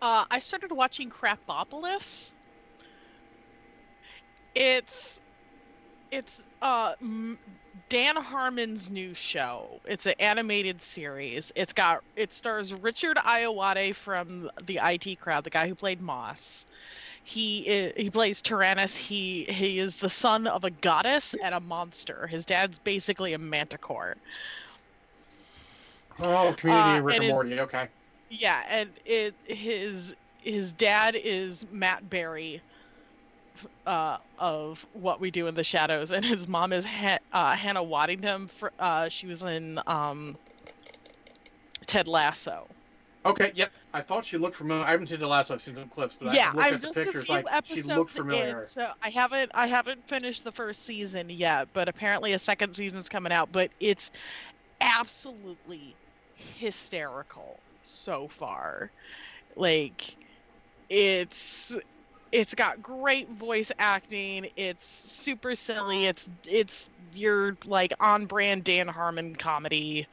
Uh, 0.00 0.24
I 0.30 0.38
started 0.38 0.72
watching 0.72 1.10
Krapopolis. 1.10 2.32
It's 4.54 5.20
it's 6.10 6.44
uh 6.62 6.94
Dan 7.88 8.16
Harmon's 8.16 8.90
new 8.90 9.12
show. 9.12 9.80
It's 9.84 10.06
an 10.06 10.14
animated 10.18 10.80
series. 10.80 11.52
It's 11.54 11.74
got 11.74 12.02
it 12.16 12.32
stars 12.32 12.72
Richard 12.72 13.18
Ayoade 13.18 13.94
from 13.94 14.50
the 14.62 14.80
IT 14.82 15.20
crowd, 15.20 15.44
the 15.44 15.50
guy 15.50 15.68
who 15.68 15.74
played 15.74 16.00
Moss. 16.00 16.64
He 17.24 17.66
i 17.70 17.92
he 18.00 18.10
plays 18.10 18.42
Tyrannis. 18.42 18.96
He 18.96 19.44
he 19.44 19.78
is 19.78 19.96
the 19.96 20.10
son 20.10 20.46
of 20.46 20.64
a 20.64 20.70
goddess 20.70 21.34
and 21.42 21.54
a 21.54 21.60
monster. 21.60 22.26
His 22.26 22.44
dad's 22.44 22.78
basically 22.80 23.32
a 23.32 23.38
manticore. 23.38 24.16
Oh, 26.18 26.54
Community 26.56 26.98
Uh, 26.98 27.00
Rick 27.00 27.14
and 27.16 27.24
and 27.24 27.24
is- 27.24 27.30
Morty. 27.30 27.60
Okay. 27.60 27.88
Yeah, 28.28 28.64
and 28.68 28.98
it 29.04 29.34
his 29.44 30.14
his 30.38 30.72
dad 30.72 31.14
is 31.14 31.64
Matt 31.70 32.08
Berry 32.08 32.62
uh, 33.86 34.16
of 34.38 34.84
What 34.92 35.20
We 35.20 35.30
Do 35.30 35.46
in 35.46 35.54
the 35.54 35.62
Shadows, 35.64 36.10
and 36.12 36.24
his 36.24 36.48
mom 36.48 36.72
is 36.72 36.84
ha- 36.84 37.18
uh, 37.32 37.54
Hannah 37.54 37.84
Waddingham. 37.84 38.50
For, 38.50 38.72
uh, 38.78 39.08
she 39.08 39.26
was 39.26 39.44
in 39.44 39.78
um, 39.86 40.38
Ted 41.86 42.08
Lasso. 42.08 42.66
Okay. 43.24 43.52
Yep. 43.54 43.72
I 43.94 44.00
thought 44.00 44.24
she 44.24 44.38
looked 44.38 44.56
familiar. 44.56 44.84
I 44.84 44.90
haven't 44.90 45.06
seen 45.06 45.20
the 45.20 45.26
last. 45.26 45.50
I've 45.50 45.62
seen 45.62 45.76
some 45.76 45.88
clips, 45.88 46.16
but 46.20 46.34
yeah, 46.34 46.50
I 46.50 46.54
looked 46.54 46.66
I'm 46.66 46.74
at 46.74 46.80
the 46.80 46.86
just 46.88 46.98
a 46.98 47.04
pictures 47.04 47.24
few 47.26 47.34
like 47.34 47.46
she 47.48 47.54
episodes 47.54 47.88
looked 47.88 48.12
familiar. 48.12 48.58
in, 48.58 48.64
so 48.64 48.86
I 49.02 49.10
haven't 49.10 49.50
I 49.54 49.66
haven't 49.66 50.08
finished 50.08 50.44
the 50.44 50.52
first 50.52 50.84
season 50.84 51.30
yet, 51.30 51.68
but 51.72 51.88
apparently 51.88 52.32
a 52.32 52.38
second 52.38 52.74
season's 52.74 53.08
coming 53.08 53.32
out. 53.32 53.52
But 53.52 53.70
it's 53.80 54.10
absolutely 54.80 55.94
hysterical 56.34 57.60
so 57.82 58.28
far. 58.28 58.90
Like 59.56 60.16
it's 60.88 61.76
it's 62.32 62.54
got 62.54 62.82
great 62.82 63.28
voice 63.30 63.70
acting. 63.78 64.48
It's 64.56 64.86
super 64.86 65.54
silly. 65.54 66.06
It's 66.06 66.28
it's 66.46 66.90
your 67.14 67.56
like 67.66 67.92
on 68.00 68.26
brand 68.26 68.64
Dan 68.64 68.88
Harmon 68.88 69.36
comedy. 69.36 70.06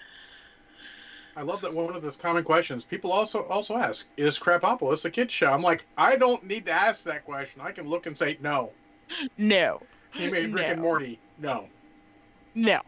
I 1.35 1.41
love 1.43 1.61
that 1.61 1.73
one 1.73 1.95
of 1.95 2.01
those 2.03 2.17
common 2.17 2.43
questions 2.43 2.85
people 2.85 3.11
also 3.11 3.43
also 3.47 3.75
ask 3.77 4.07
is 4.17 4.37
Krapopolis 4.39 5.05
a 5.05 5.11
kid 5.11 5.31
show? 5.31 5.51
I'm 5.51 5.61
like, 5.63 5.87
I 5.97 6.17
don't 6.17 6.43
need 6.43 6.65
to 6.67 6.71
ask 6.71 7.03
that 7.05 7.23
question. 7.23 7.61
I 7.61 7.71
can 7.71 7.87
look 7.87 8.05
and 8.05 8.17
say 8.17 8.37
no. 8.39 8.75
No. 9.37 9.79
He 10.17 10.27
made 10.27 10.53
Rick 10.53 10.67
and 10.69 10.81
Morty. 10.81 11.21
No. 11.37 11.69
No. 12.53 12.81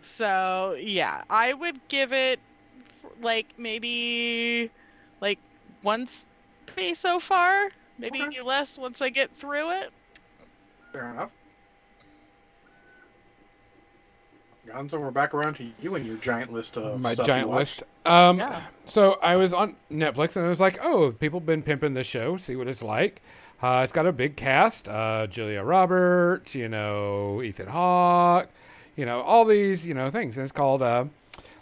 So 0.00 0.74
yeah, 0.78 1.22
I 1.30 1.52
would 1.54 1.80
give 1.88 2.12
it 2.12 2.40
like 3.18 3.52
maybe 3.56 4.72
like 5.20 5.40
once 5.82 6.26
so 6.94 7.20
far. 7.20 7.68
Maybe 7.98 8.20
Okay. 8.24 8.40
less 8.42 8.78
once 8.78 9.02
I 9.02 9.10
get 9.10 9.34
through 9.34 9.70
it. 9.82 9.92
Fair 10.92 11.10
enough. 11.10 11.37
Gonzo, 14.68 15.00
we're 15.00 15.10
back 15.10 15.34
around 15.34 15.54
to 15.54 15.66
you 15.80 15.94
and 15.94 16.04
your 16.04 16.16
giant 16.16 16.52
list 16.52 16.76
of 16.76 17.00
my 17.00 17.14
stuff 17.14 17.26
giant 17.26 17.48
watched. 17.48 17.80
list. 17.80 18.06
Um, 18.06 18.38
Yeah. 18.38 18.62
so 18.86 19.12
I 19.22 19.36
was 19.36 19.52
on 19.52 19.76
Netflix 19.90 20.36
and 20.36 20.44
I 20.44 20.48
was 20.48 20.60
like, 20.60 20.78
oh, 20.82 21.12
people 21.12 21.40
been 21.40 21.62
pimping 21.62 21.94
this 21.94 22.06
show. 22.06 22.36
See 22.36 22.56
what 22.56 22.68
it's 22.68 22.82
like. 22.82 23.22
Uh, 23.62 23.80
it's 23.82 23.92
got 23.92 24.06
a 24.06 24.12
big 24.12 24.36
cast: 24.36 24.86
uh, 24.88 25.26
Julia 25.26 25.62
Roberts, 25.62 26.54
you 26.54 26.68
know, 26.68 27.42
Ethan 27.42 27.66
Hawke, 27.66 28.48
you 28.96 29.04
know, 29.04 29.20
all 29.22 29.44
these, 29.44 29.84
you 29.84 29.94
know, 29.94 30.10
things. 30.10 30.36
And 30.36 30.44
it's 30.44 30.52
called 30.52 30.80
uh, 30.80 31.06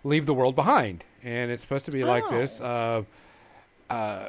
"Leave 0.04 0.26
the 0.26 0.34
World 0.34 0.54
Behind," 0.54 1.04
and 1.24 1.50
it's 1.50 1.62
supposed 1.62 1.86
to 1.86 1.90
be 1.92 2.04
like 2.04 2.28
this. 2.28 2.60
Uh, 2.60 3.04
uh, 3.88 4.28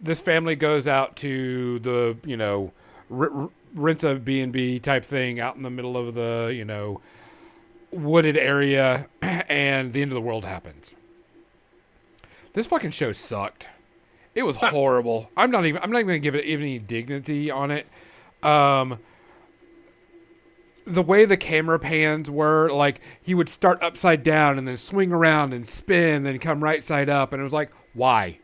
this 0.00 0.20
family 0.20 0.54
goes 0.54 0.86
out 0.86 1.16
to 1.16 1.80
the, 1.80 2.16
you 2.24 2.36
know, 2.36 2.70
r- 3.10 3.30
r- 3.32 3.50
rents 3.74 4.04
a 4.04 4.14
B 4.14 4.40
and 4.40 4.52
B 4.52 4.78
type 4.78 5.04
thing 5.04 5.40
out 5.40 5.56
in 5.56 5.62
the 5.64 5.70
middle 5.70 5.96
of 5.96 6.14
the, 6.14 6.52
you 6.54 6.64
know, 6.64 7.00
wooded 7.90 8.36
area, 8.36 9.08
and 9.22 9.92
the 9.92 10.02
end 10.02 10.10
of 10.10 10.14
the 10.14 10.20
world 10.20 10.44
happens. 10.44 10.94
This 12.52 12.66
fucking 12.66 12.90
show 12.90 13.12
sucked. 13.12 13.68
It 14.34 14.42
was 14.44 14.56
horrible. 14.60 15.30
I'm 15.36 15.50
not 15.50 15.66
even. 15.66 15.82
I'm 15.82 15.90
not 15.90 15.98
even 15.98 16.08
gonna 16.08 16.18
give 16.18 16.34
it 16.34 16.44
any 16.44 16.78
dignity 16.78 17.50
on 17.50 17.70
it. 17.70 17.86
Um, 18.42 18.98
the 20.86 21.02
way 21.02 21.24
the 21.24 21.36
camera 21.36 21.78
pans 21.78 22.30
were, 22.30 22.70
like 22.70 23.00
he 23.22 23.34
would 23.34 23.48
start 23.48 23.82
upside 23.82 24.22
down 24.22 24.58
and 24.58 24.66
then 24.66 24.76
swing 24.76 25.12
around 25.12 25.52
and 25.52 25.68
spin, 25.68 26.22
then 26.24 26.38
come 26.38 26.62
right 26.62 26.82
side 26.82 27.08
up, 27.08 27.32
and 27.32 27.40
it 27.40 27.44
was 27.44 27.52
like, 27.52 27.70
why? 27.94 28.38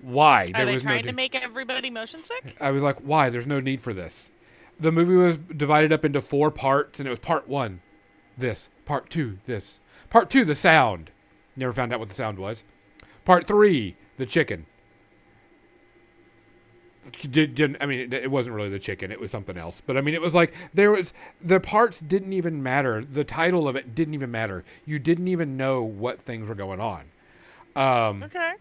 Why? 0.00 0.50
Are 0.54 0.64
they 0.64 0.74
was 0.74 0.82
trying 0.82 1.02
di- 1.02 1.08
to 1.08 1.14
make 1.14 1.34
everybody 1.34 1.90
motion 1.90 2.22
sick? 2.22 2.56
I 2.60 2.70
was 2.70 2.82
like, 2.82 2.98
why? 3.00 3.28
There's 3.28 3.46
no 3.46 3.60
need 3.60 3.82
for 3.82 3.92
this. 3.92 4.30
The 4.78 4.90
movie 4.90 5.14
was 5.14 5.36
divided 5.36 5.92
up 5.92 6.06
into 6.06 6.22
four 6.22 6.50
parts, 6.50 6.98
and 7.00 7.06
it 7.06 7.10
was 7.10 7.18
part 7.18 7.46
one, 7.48 7.82
this, 8.40 8.68
part 8.84 9.10
two, 9.10 9.38
this, 9.46 9.78
part 10.10 10.30
two, 10.30 10.44
the 10.44 10.54
sound. 10.54 11.10
Never 11.56 11.72
found 11.72 11.92
out 11.92 12.00
what 12.00 12.08
the 12.08 12.14
sound 12.14 12.38
was. 12.38 12.64
Part 13.24 13.46
three, 13.46 13.96
the 14.16 14.26
chicken. 14.26 14.66
Did, 17.22 17.54
didn't, 17.54 17.78
I 17.80 17.86
mean, 17.86 18.12
it 18.12 18.30
wasn't 18.30 18.54
really 18.54 18.68
the 18.68 18.78
chicken; 18.78 19.10
it 19.10 19.18
was 19.18 19.30
something 19.30 19.56
else. 19.56 19.82
But 19.84 19.96
I 19.96 20.00
mean, 20.00 20.14
it 20.14 20.20
was 20.20 20.34
like 20.34 20.54
there 20.74 20.90
was 20.92 21.12
the 21.40 21.58
parts 21.58 21.98
didn't 21.98 22.32
even 22.34 22.62
matter. 22.62 23.04
The 23.04 23.24
title 23.24 23.66
of 23.66 23.74
it 23.74 23.94
didn't 23.94 24.14
even 24.14 24.30
matter. 24.30 24.64
You 24.84 24.98
didn't 24.98 25.26
even 25.28 25.56
know 25.56 25.82
what 25.82 26.20
things 26.20 26.46
were 26.46 26.54
going 26.54 26.78
on. 26.78 27.06
Um, 27.74 28.22
Okay. 28.22 28.52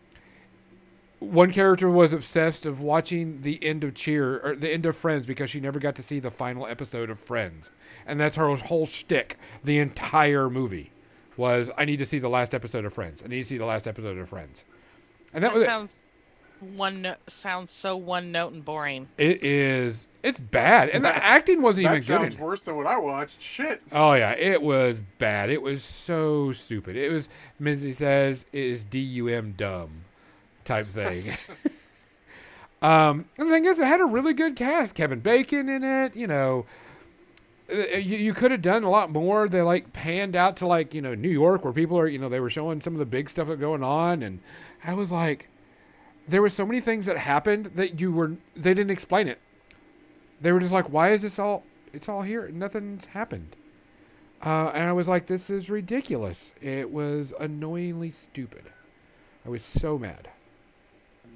One 1.20 1.52
character 1.52 1.90
was 1.90 2.14
obsessed 2.14 2.66
of 2.66 2.80
watching 2.80 3.42
the 3.42 3.64
end 3.64 3.84
of 3.84 3.94
Cheer 3.94 4.40
or 4.40 4.56
the 4.56 4.70
end 4.72 4.86
of 4.86 4.96
Friends 4.96 5.26
because 5.26 5.50
she 5.50 5.60
never 5.60 5.80
got 5.80 5.96
to 5.96 6.04
see 6.04 6.20
the 6.20 6.32
final 6.32 6.66
episode 6.66 7.10
of 7.10 7.20
Friends, 7.20 7.72
and 8.06 8.20
that's 8.20 8.36
her 8.38 8.56
whole 8.56 8.86
shtick. 8.86 9.38
The 9.64 9.80
entire 9.80 10.50
movie 10.50 10.92
was, 11.38 11.70
"I 11.78 11.86
need 11.86 11.98
to 12.00 12.06
see 12.06 12.20
the 12.20 12.30
last 12.30 12.54
episode 12.56 12.86
of 12.86 12.94
Friends. 12.94 13.22
I 13.24 13.28
need 13.28 13.40
to 13.40 13.46
see 13.46 13.58
the 13.58 13.66
last 13.66 13.88
episode 13.88 14.18
of 14.18 14.30
Friends," 14.30 14.64
and 15.34 15.44
that 15.44 15.50
That 15.50 15.56
was 15.56 15.64
it. 15.64 15.68
sounds 15.68 16.04
one 16.76 17.02
no- 17.04 17.16
sounds 17.28 17.72
so 17.72 17.96
one 17.96 18.32
note 18.32 18.52
and 18.54 18.64
boring. 18.66 19.08
It 19.18 19.44
is. 19.44 20.08
It's 20.24 20.40
bad, 20.42 20.90
and 20.90 21.04
the 21.06 21.16
acting 21.16 21.62
wasn't 21.62 21.86
That 21.86 21.92
even 21.92 22.00
good. 22.00 22.06
sounds 22.06 22.36
in- 22.36 22.42
worse 22.42 22.62
than 22.64 22.76
what 22.76 22.86
I 22.88 22.98
watched. 22.98 23.42
Shit. 23.42 23.82
Oh 23.94 24.14
yeah, 24.14 24.32
it 24.38 24.62
was 24.62 25.02
bad. 25.18 25.50
It 25.50 25.62
was 25.62 25.84
so 25.84 26.52
stupid. 26.52 26.96
It 26.98 27.10
was 27.12 27.30
Mizzy 27.62 27.94
says 27.96 28.46
it 28.52 28.64
is 28.64 28.84
D 28.84 29.00
U 29.00 29.28
M 29.30 29.54
dumb 29.56 30.04
type 30.70 30.86
thing. 30.86 31.36
um, 32.82 33.26
the 33.38 33.46
thing 33.46 33.66
is, 33.66 33.80
it 33.80 33.86
had 33.86 34.00
a 34.02 34.06
really 34.06 34.34
good 34.34 34.56
cast. 34.56 34.96
Kevin 34.96 35.20
Bacon 35.20 35.68
in 35.68 35.84
it. 35.84 36.16
You 36.16 36.28
know, 36.28 36.66
Uh, 37.72 37.98
you, 37.98 38.18
you 38.18 38.34
could 38.34 38.52
have 38.52 38.62
done 38.62 38.84
a 38.84 38.90
lot 38.90 39.12
more. 39.12 39.48
They 39.48 39.62
like 39.62 39.94
panned 39.94 40.36
out 40.36 40.58
to 40.58 40.68
like 40.68 40.94
you 40.94 41.02
know 41.02 41.14
New 41.16 41.30
York 41.30 41.64
where 41.64 41.74
people 41.74 42.00
are. 42.00 42.08
You 42.08 42.18
know, 42.20 42.30
they 42.30 42.40
were 42.40 42.50
showing 42.50 42.82
some 42.82 42.94
of 42.94 43.00
the 43.00 43.06
big 43.06 43.30
stuff 43.30 43.48
that 43.48 43.60
going 43.60 43.84
on, 43.84 44.24
and 44.24 44.40
I 44.84 44.94
was 44.94 45.12
like, 45.12 45.50
there 46.28 46.42
were 46.42 46.50
so 46.50 46.66
many 46.66 46.82
things 46.82 47.06
that 47.06 47.18
happened 47.18 47.72
that 47.76 48.00
you 48.00 48.12
were 48.12 48.38
they 48.56 48.74
didn't 48.74 48.92
explain 48.92 49.28
it. 49.28 49.40
They 50.42 50.52
were 50.52 50.60
just 50.60 50.74
like, 50.74 50.90
why 50.92 51.12
is 51.12 51.22
this 51.22 51.38
all? 51.40 51.64
It's 51.94 52.10
all 52.10 52.22
here. 52.24 52.50
Nothing's 52.50 53.08
happened. 53.08 53.56
Uh, 54.42 54.72
and 54.74 54.86
I 54.88 54.94
was 54.94 55.08
like, 55.08 55.28
this 55.28 55.50
is 55.50 55.70
ridiculous. 55.70 56.54
It 56.62 56.92
was 56.92 57.34
annoyingly 57.40 58.12
stupid. 58.12 58.72
I 59.46 59.50
was 59.50 59.64
so 59.64 59.98
mad. 60.00 60.30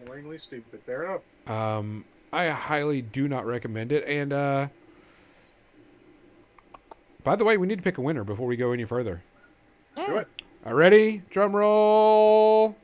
Annoyingly 0.06 0.38
stupid. 0.38 0.82
Fair 0.86 1.04
enough. 1.04 1.22
Um, 1.50 2.06
I 2.32 2.50
highly 2.50 3.02
do 3.02 3.28
not 3.28 3.46
recommend 3.46 3.92
it. 3.92 4.06
And 4.06 4.34
uh, 4.34 4.68
by 7.24 7.36
the 7.36 7.46
way, 7.46 7.58
we 7.58 7.68
need 7.68 7.78
to 7.78 7.84
pick 7.84 7.98
a 7.98 8.02
winner 8.02 8.24
before 8.24 8.48
we 8.48 8.58
go 8.58 8.72
any 8.72 8.86
further. 8.86 9.24
Do 9.96 10.18
it. 10.18 10.28
All 10.66 10.74
ready? 10.74 11.22
Drum 11.30 11.56
roll. 11.56 12.76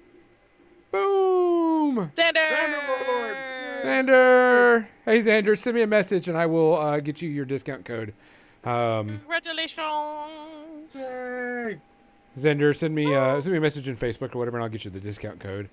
Boom. 0.92 2.12
Xander! 2.16 2.48
Xander 2.48 3.50
Xander. 3.84 4.86
Hey, 5.06 5.22
Xander, 5.22 5.58
send 5.58 5.76
me 5.76 5.82
a 5.82 5.88
message 5.88 6.28
and 6.28 6.38
I 6.38 6.46
will 6.46 6.76
uh, 6.76 7.00
get 7.00 7.22
you 7.22 7.30
your 7.30 7.46
discount 7.46 7.86
code. 7.86 8.14
Um, 8.64 9.20
Congratulations! 9.20 10.96
Yay. 10.96 11.80
Xander, 12.38 12.76
send 12.76 12.94
me 12.94 13.14
uh, 13.14 13.40
send 13.42 13.52
me 13.54 13.58
a 13.58 13.62
message 13.62 13.88
in 13.88 13.96
Facebook 13.96 14.36
or 14.36 14.40
whatever, 14.40 14.58
and 14.58 14.64
I'll 14.64 14.70
get 14.70 14.86
you 14.86 14.92
the 14.92 15.00
discount 15.00 15.40
code. 15.40 15.70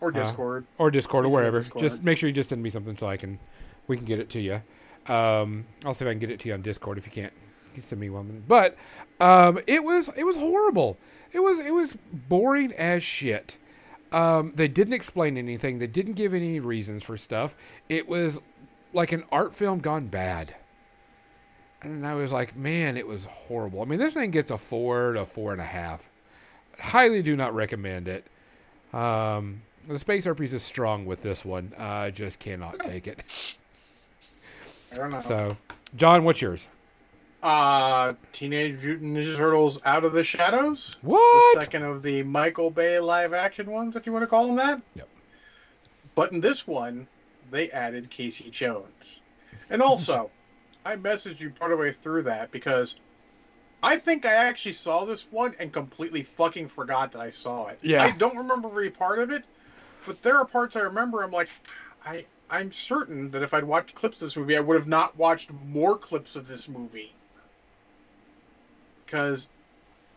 Or 0.00 0.08
Uh, 0.08 0.12
Discord. 0.12 0.66
or 0.78 0.90
Discord 0.90 1.26
or 1.26 1.28
wherever. 1.30 1.58
Discord. 1.58 1.82
Just 1.82 2.02
make 2.02 2.18
sure 2.18 2.28
you 2.28 2.34
just 2.34 2.48
send 2.48 2.62
me 2.62 2.70
something 2.70 2.96
so 2.96 3.06
I 3.06 3.16
can 3.16 3.38
we 3.88 3.96
can 3.96 4.04
get 4.06 4.18
it 4.18 4.28
to 4.30 4.40
you. 4.40 4.62
Um, 5.12 5.66
I'll 5.84 5.94
see 5.94 6.04
if 6.04 6.08
I 6.08 6.12
can 6.12 6.18
get 6.20 6.30
it 6.30 6.40
to 6.40 6.48
you 6.48 6.54
on 6.54 6.62
Discord 6.62 6.98
if 6.98 7.06
you 7.06 7.12
can't. 7.12 7.32
You 7.74 7.82
send 7.82 8.00
me 8.00 8.10
one. 8.10 8.44
But 8.46 8.76
um, 9.20 9.58
it 9.66 9.82
was 9.82 10.10
it 10.16 10.24
was 10.24 10.36
horrible. 10.36 10.98
It 11.32 11.40
was 11.40 11.58
it 11.58 11.72
was 11.72 11.96
boring 12.12 12.72
as 12.72 13.02
shit. 13.02 13.56
Um, 14.12 14.52
they 14.54 14.68
didn't 14.68 14.94
explain 14.94 15.36
anything. 15.36 15.78
They 15.78 15.86
didn't 15.86 16.14
give 16.14 16.32
any 16.32 16.60
reasons 16.60 17.04
for 17.04 17.16
stuff. 17.16 17.54
It 17.88 18.08
was 18.08 18.38
like 18.94 19.12
an 19.12 19.24
art 19.30 19.54
film 19.54 19.80
gone 19.80 20.06
bad. 20.06 20.54
And 21.82 22.06
I 22.06 22.14
was 22.14 22.32
like, 22.32 22.56
man, 22.56 22.96
it 22.96 23.06
was 23.06 23.26
horrible. 23.26 23.82
I 23.82 23.84
mean, 23.84 23.98
this 23.98 24.14
thing 24.14 24.30
gets 24.30 24.50
a 24.50 24.58
four 24.58 25.12
to 25.12 25.24
four 25.24 25.52
and 25.52 25.60
a 25.60 25.64
half. 25.64 26.08
Highly 26.78 27.22
do 27.22 27.36
not 27.36 27.54
recommend 27.54 28.08
it. 28.08 28.26
Um, 28.92 29.62
the 29.88 29.98
space 29.98 30.24
herpes 30.24 30.52
is 30.54 30.62
strong 30.62 31.06
with 31.06 31.22
this 31.22 31.44
one. 31.44 31.72
Uh, 31.78 31.82
I 31.82 32.10
just 32.10 32.38
cannot 32.38 32.78
take 32.80 33.06
it. 33.06 33.58
I 34.92 34.96
don't 34.96 35.10
know. 35.10 35.22
So, 35.22 35.56
John, 35.96 36.24
what's 36.24 36.40
yours? 36.40 36.68
Uh, 37.42 38.14
Teenage 38.32 38.84
Mutant 38.84 39.14
Ninja 39.16 39.36
Turtles 39.36 39.80
Out 39.84 40.04
of 40.04 40.12
the 40.12 40.24
Shadows. 40.24 40.96
The 41.02 41.08
What? 41.10 41.60
second 41.60 41.84
of 41.84 42.02
the 42.02 42.22
Michael 42.24 42.70
Bay 42.70 42.98
live 42.98 43.32
action 43.32 43.70
ones, 43.70 43.96
if 43.96 44.06
you 44.06 44.12
want 44.12 44.22
to 44.24 44.26
call 44.26 44.46
them 44.46 44.56
that. 44.56 44.82
Yep. 44.94 45.08
But 46.14 46.32
in 46.32 46.40
this 46.40 46.66
one, 46.66 47.06
they 47.50 47.70
added 47.70 48.10
Casey 48.10 48.50
Jones. 48.50 49.20
And 49.70 49.80
also, 49.80 50.30
I 50.84 50.96
messaged 50.96 51.40
you 51.40 51.50
part 51.50 51.72
of 51.72 51.78
the 51.78 51.84
way 51.84 51.92
through 51.92 52.22
that 52.22 52.50
because 52.50 52.96
I 53.82 53.96
think 53.98 54.26
I 54.26 54.32
actually 54.32 54.72
saw 54.72 55.04
this 55.04 55.30
one 55.30 55.54
and 55.60 55.72
completely 55.72 56.24
fucking 56.24 56.66
forgot 56.68 57.12
that 57.12 57.20
I 57.20 57.30
saw 57.30 57.68
it. 57.68 57.78
Yeah. 57.82 58.02
I 58.02 58.10
don't 58.10 58.36
remember 58.36 58.68
every 58.68 58.90
part 58.90 59.20
of 59.20 59.30
it, 59.30 59.44
but 60.08 60.22
there 60.22 60.36
are 60.36 60.46
parts 60.46 60.74
I 60.74 60.80
remember. 60.80 61.22
I'm 61.22 61.30
like, 61.30 61.50
I 62.04 62.24
I'm 62.50 62.72
certain 62.72 63.30
that 63.30 63.42
if 63.42 63.52
I'd 63.52 63.62
watched 63.62 63.94
clips 63.94 64.22
of 64.22 64.26
this 64.26 64.36
movie, 64.36 64.56
I 64.56 64.60
would 64.60 64.76
have 64.76 64.88
not 64.88 65.16
watched 65.16 65.52
more 65.66 65.96
clips 65.96 66.34
of 66.34 66.48
this 66.48 66.68
movie. 66.68 67.12
Because 69.04 69.50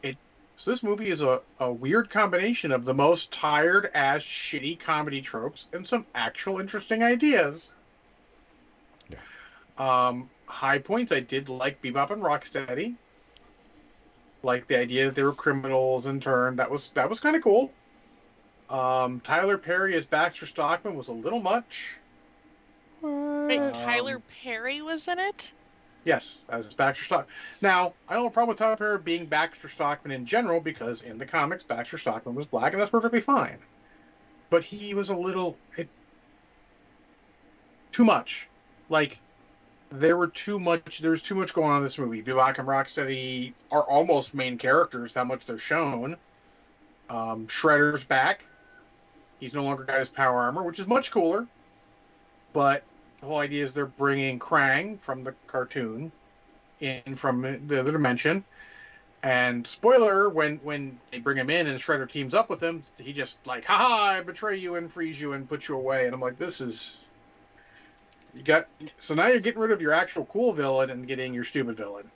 it 0.01 0.15
so 0.55 0.71
this 0.71 0.81
movie 0.81 1.09
is 1.09 1.21
a, 1.21 1.41
a 1.59 1.71
weird 1.71 2.09
combination 2.09 2.71
of 2.71 2.85
the 2.85 2.93
most 2.93 3.31
tired 3.33 3.91
ass 3.93 4.21
shitty 4.21 4.79
comedy 4.79 5.21
tropes 5.21 5.67
and 5.73 5.85
some 5.85 6.05
actual 6.15 6.59
interesting 6.59 7.03
ideas. 7.03 7.71
Yeah. 9.09 9.17
Um 9.77 10.29
high 10.47 10.79
points 10.79 11.11
I 11.11 11.19
did 11.19 11.49
like 11.49 11.81
Bebop 11.81 12.11
and 12.11 12.23
Rocksteady. 12.23 12.95
Like 14.41 14.67
the 14.67 14.79
idea 14.79 15.05
that 15.05 15.15
they 15.15 15.23
were 15.23 15.33
criminals 15.33 16.07
in 16.07 16.21
turn. 16.21 16.55
That 16.55 16.71
was 16.71 16.91
that 16.91 17.09
was 17.09 17.19
kind 17.19 17.35
of 17.35 17.43
cool. 17.43 17.73
Um, 18.71 19.19
Tyler 19.19 19.57
Perry 19.57 19.95
as 19.95 20.05
Baxter 20.05 20.45
Stockman 20.45 20.95
was 20.95 21.09
a 21.09 21.13
little 21.13 21.41
much. 21.41 21.97
Wait, 23.01 23.59
Um, 23.59 23.73
Tyler 23.73 24.21
Perry 24.43 24.81
was 24.81 25.07
in 25.07 25.19
it? 25.19 25.51
Yes, 26.05 26.39
as 26.49 26.73
Baxter 26.73 27.03
Stock. 27.03 27.27
Now, 27.61 27.93
I 28.07 28.13
don't 28.13 28.23
have 28.23 28.31
a 28.31 28.33
problem 28.33 28.49
with 28.49 28.57
Tyler 28.59 28.77
Perry 28.77 28.97
being 28.97 29.25
Baxter 29.25 29.67
Stockman 29.67 30.11
in 30.11 30.25
general 30.25 30.61
because 30.61 31.01
in 31.01 31.17
the 31.17 31.25
comics, 31.25 31.63
Baxter 31.63 31.97
Stockman 31.97 32.33
was 32.33 32.45
black, 32.45 32.71
and 32.71 32.81
that's 32.81 32.91
perfectly 32.91 33.19
fine. 33.19 33.57
But 34.49 34.63
he 34.63 34.93
was 34.93 35.09
a 35.09 35.15
little 35.15 35.57
it, 35.77 35.89
too 37.91 38.05
much. 38.05 38.47
Like 38.89 39.19
there 39.91 40.15
were 40.17 40.27
too 40.27 40.59
much. 40.59 40.99
There's 40.99 41.21
too 41.21 41.35
much 41.35 41.53
going 41.53 41.71
on 41.71 41.77
in 41.77 41.83
this 41.83 41.97
movie. 41.97 42.23
Bebop 42.23 42.57
and 42.57 42.67
Rocksteady 42.67 43.53
are 43.71 43.83
almost 43.83 44.33
main 44.33 44.57
characters. 44.57 45.13
How 45.13 45.23
much 45.23 45.45
they're 45.45 45.57
shown. 45.57 46.15
Um, 47.09 47.47
Shredder's 47.47 48.05
back. 48.05 48.45
He's 49.41 49.55
no 49.55 49.63
longer 49.63 49.83
got 49.83 49.99
his 49.99 50.07
power 50.07 50.39
armor, 50.39 50.61
which 50.61 50.79
is 50.79 50.87
much 50.87 51.11
cooler. 51.11 51.47
But 52.53 52.83
the 53.19 53.25
whole 53.25 53.39
idea 53.39 53.63
is 53.63 53.73
they're 53.73 53.87
bringing 53.87 54.39
Krang 54.39 54.99
from 54.99 55.23
the 55.23 55.33
cartoon 55.47 56.11
in 56.79 57.15
from 57.15 57.41
the 57.67 57.79
other 57.79 57.91
dimension. 57.91 58.45
And 59.23 59.65
spoiler, 59.65 60.29
when 60.29 60.57
when 60.57 60.99
they 61.09 61.17
bring 61.17 61.37
him 61.37 61.49
in 61.49 61.65
and 61.65 61.79
Shredder 61.79 62.07
teams 62.07 62.35
up 62.35 62.49
with 62.49 62.61
him, 62.61 62.81
he 62.99 63.13
just 63.13 63.37
like, 63.47 63.65
haha, 63.65 64.19
I 64.19 64.21
betray 64.21 64.57
you 64.57 64.75
and 64.75 64.91
freeze 64.91 65.19
you 65.19 65.33
and 65.33 65.49
put 65.49 65.67
you 65.67 65.75
away. 65.75 66.05
And 66.05 66.13
I'm 66.13 66.21
like, 66.21 66.37
this 66.37 66.61
is 66.61 66.95
you 68.35 68.43
got 68.43 68.67
so 68.97 69.15
now 69.15 69.27
you're 69.27 69.39
getting 69.39 69.61
rid 69.61 69.71
of 69.71 69.81
your 69.81 69.93
actual 69.93 70.25
cool 70.25 70.53
villain 70.53 70.91
and 70.91 71.07
getting 71.07 71.33
your 71.33 71.43
stupid 71.43 71.77
villain. 71.77 72.09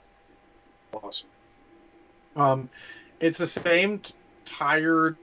Awesome. 0.92 1.28
Um, 2.36 2.70
it's 3.18 3.38
the 3.38 3.48
same 3.48 4.00
tired 4.44 5.16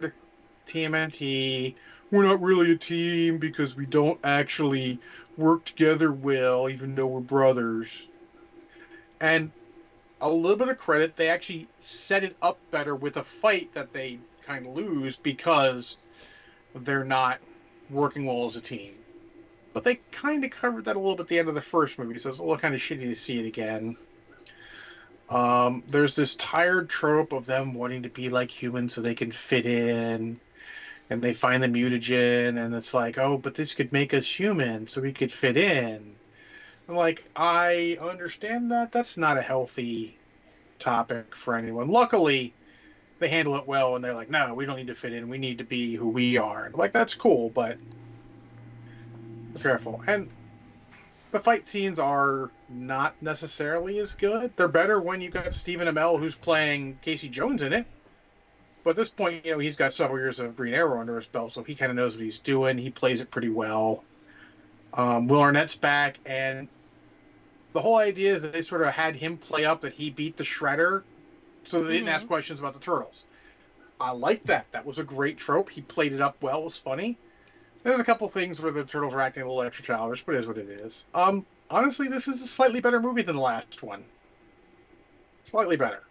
TMNT. 0.68 1.76
We're 2.14 2.22
not 2.22 2.42
really 2.42 2.72
a 2.72 2.76
team 2.76 3.40
because 3.40 3.76
we 3.76 3.88
don't 3.88 4.20
actually 4.24 5.00
work 5.36 5.66
together 5.66 6.12
well, 6.12 6.70
even 6.70 6.94
though 6.94 7.08
we're 7.08 7.22
brothers. 7.22 8.06
And 9.20 9.52
a 10.22 10.30
little 10.30 10.56
bit 10.56 10.68
of 10.68 10.78
credit, 10.78 11.16
they 11.16 11.30
actually 11.30 11.68
set 11.80 12.24
it 12.24 12.36
up 12.40 12.60
better 12.70 12.96
with 12.96 13.18
a 13.18 13.24
fight 13.24 13.74
that 13.74 13.94
they 13.94 14.20
kind 14.44 14.68
of 14.68 14.76
lose 14.76 15.16
because 15.16 15.98
they're 16.76 17.04
not 17.04 17.40
working 17.90 18.28
well 18.28 18.46
as 18.46 18.56
a 18.58 18.62
team. 18.62 18.94
But 19.74 19.84
they 19.84 19.96
kind 20.12 20.46
of 20.46 20.52
covered 20.52 20.86
that 20.86 20.96
a 20.96 21.00
little 21.00 21.16
bit 21.16 21.24
at 21.24 21.30
the 21.30 21.40
end 21.40 21.50
of 21.50 21.56
the 21.56 21.62
first 21.62 21.98
movie, 21.98 22.20
so 22.20 22.30
it's 22.30 22.38
a 22.38 22.44
little 22.44 22.60
kind 22.60 22.76
of 22.76 22.80
shitty 22.80 23.10
to 23.10 23.16
see 23.16 23.40
it 23.40 23.48
again. 23.48 23.98
Um, 25.32 25.82
there's 25.88 26.16
this 26.16 26.36
tired 26.36 26.90
trope 26.90 27.34
of 27.34 27.48
them 27.48 27.74
wanting 27.74 28.04
to 28.04 28.10
be 28.10 28.30
like 28.30 28.52
humans 28.52 28.94
so 28.94 29.02
they 29.02 29.16
can 29.16 29.32
fit 29.32 29.66
in 29.66 30.38
and 31.14 31.22
they 31.22 31.34
find 31.34 31.62
the 31.62 31.68
mutagen 31.68 32.58
and 32.58 32.74
it's 32.74 32.92
like 32.92 33.20
oh 33.20 33.38
but 33.38 33.54
this 33.54 33.76
could 33.76 33.94
make 33.94 34.16
us 34.16 34.28
human 34.28 34.88
so 34.88 35.00
we 35.00 35.14
could 35.14 35.32
fit 35.32 35.56
in. 35.56 36.16
I'm 36.90 36.96
like 36.96 37.24
i 37.36 37.98
understand 38.02 38.72
that. 38.72 38.92
That's 38.92 39.16
not 39.16 39.38
a 39.38 39.42
healthy 39.42 40.18
topic 40.80 41.36
for 41.36 41.56
anyone. 41.56 41.88
Luckily 41.88 42.52
they 43.20 43.30
handle 43.30 43.56
it 43.58 43.68
well 43.68 43.96
and 43.96 44.04
they're 44.04 44.16
like 44.16 44.32
no 44.32 44.56
we 44.56 44.66
don't 44.66 44.76
need 44.76 44.88
to 44.88 44.96
fit 44.96 45.14
in. 45.14 45.30
We 45.30 45.38
need 45.38 45.60
to 45.60 45.64
be 45.64 45.96
who 45.96 46.10
we 46.10 46.38
are. 46.38 46.72
Like 46.74 46.92
that's 46.92 47.14
cool 47.14 47.52
but 47.52 47.78
careful. 49.62 50.02
And 50.08 50.32
the 51.30 51.40
fight 51.40 51.68
scenes 51.68 52.00
are 52.00 52.50
not 52.70 53.14
necessarily 53.22 54.00
as 54.00 54.16
good. 54.16 54.52
They're 54.58 54.68
better 54.68 55.00
when 55.00 55.22
you've 55.22 55.34
got 55.34 55.54
stephen 55.54 55.88
amell 55.88 56.18
who's 56.18 56.36
playing 56.36 56.98
casey 57.04 57.30
jones 57.30 57.62
in 57.62 57.72
it 57.72 57.86
but 58.84 58.92
at 58.92 58.96
this 58.96 59.10
point, 59.10 59.46
you 59.46 59.52
know, 59.52 59.60
he's 59.60 59.76
got 59.76 59.94
several 59.94 60.20
years 60.20 60.40
of 60.40 60.56
Green 60.56 60.74
Arrow 60.74 61.00
under 61.00 61.16
his 61.16 61.26
belt, 61.26 61.52
so 61.54 61.64
he 61.64 61.76
kind 61.76 61.90
of 61.90 61.96
knows 61.96 62.16
what 62.16 62.24
he's 62.24 62.40
doing. 62.40 62.78
He 62.78 62.90
plays 62.90 63.22
it 63.22 63.32
pretty 63.32 63.50
well. 63.50 64.04
Um, 64.94 65.28
Will 65.28 65.40
Arnett's 65.40 65.76
back, 65.76 66.20
and 66.26 66.68
the 67.74 67.82
whole 67.82 67.98
idea 67.98 68.36
is 68.36 68.44
that 68.44 68.54
they 68.54 68.62
sort 68.62 68.82
of 68.82 68.90
had 68.90 69.16
him 69.16 69.38
play 69.38 69.66
up 69.66 69.82
that 69.82 69.94
he 69.94 70.10
beat 70.10 70.38
the 70.38 70.44
Shredder, 70.44 71.04
so 71.64 71.84
they 71.84 71.94
didn't 71.94 72.08
Mhm. 72.08 72.14
ask 72.14 72.28
questions 72.28 72.60
about 72.60 72.74
the 72.74 72.80
turtles. 72.80 73.26
I 74.00 74.12
like 74.12 74.44
that. 74.44 74.72
That 74.72 74.86
was 74.86 75.00
a 75.00 75.04
great 75.04 75.38
trope. 75.38 75.70
He 75.70 75.82
played 75.82 76.14
it 76.14 76.22
up 76.22 76.42
well. 76.42 76.62
It 76.62 76.66
was 76.66 76.78
funny. 76.78 77.18
There's 77.84 78.00
a 78.00 78.04
couple 78.04 78.28
things 78.28 78.62
where 78.62 78.72
the 78.72 78.84
turtles 78.84 79.14
are 79.14 79.22
acting 79.22 79.44
a 79.44 79.46
little 79.48 79.62
extra 79.62 79.86
childish, 79.86 80.24
but 80.24 80.36
it 80.36 80.40
is 80.40 80.48
what 80.48 80.58
it 80.58 80.70
is. 80.70 81.06
Um, 81.14 81.46
honestly, 81.70 82.08
this 82.08 82.28
is 82.28 82.42
a 82.42 82.48
slightly 82.48 82.82
better 82.82 83.00
movie 83.00 83.24
than 83.24 83.36
the 83.36 83.42
last 83.42 83.82
one. 83.82 84.04
Slightly 85.44 85.76
better. 85.78 86.04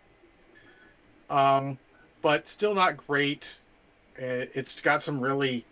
Um, 1.30 1.78
but 2.22 2.48
still 2.48 2.74
not 2.74 2.96
great. 3.06 3.58
Uh, 4.16 4.46
It's 4.54 4.80
got 4.80 5.02
some 5.02 5.20
really 5.20 5.64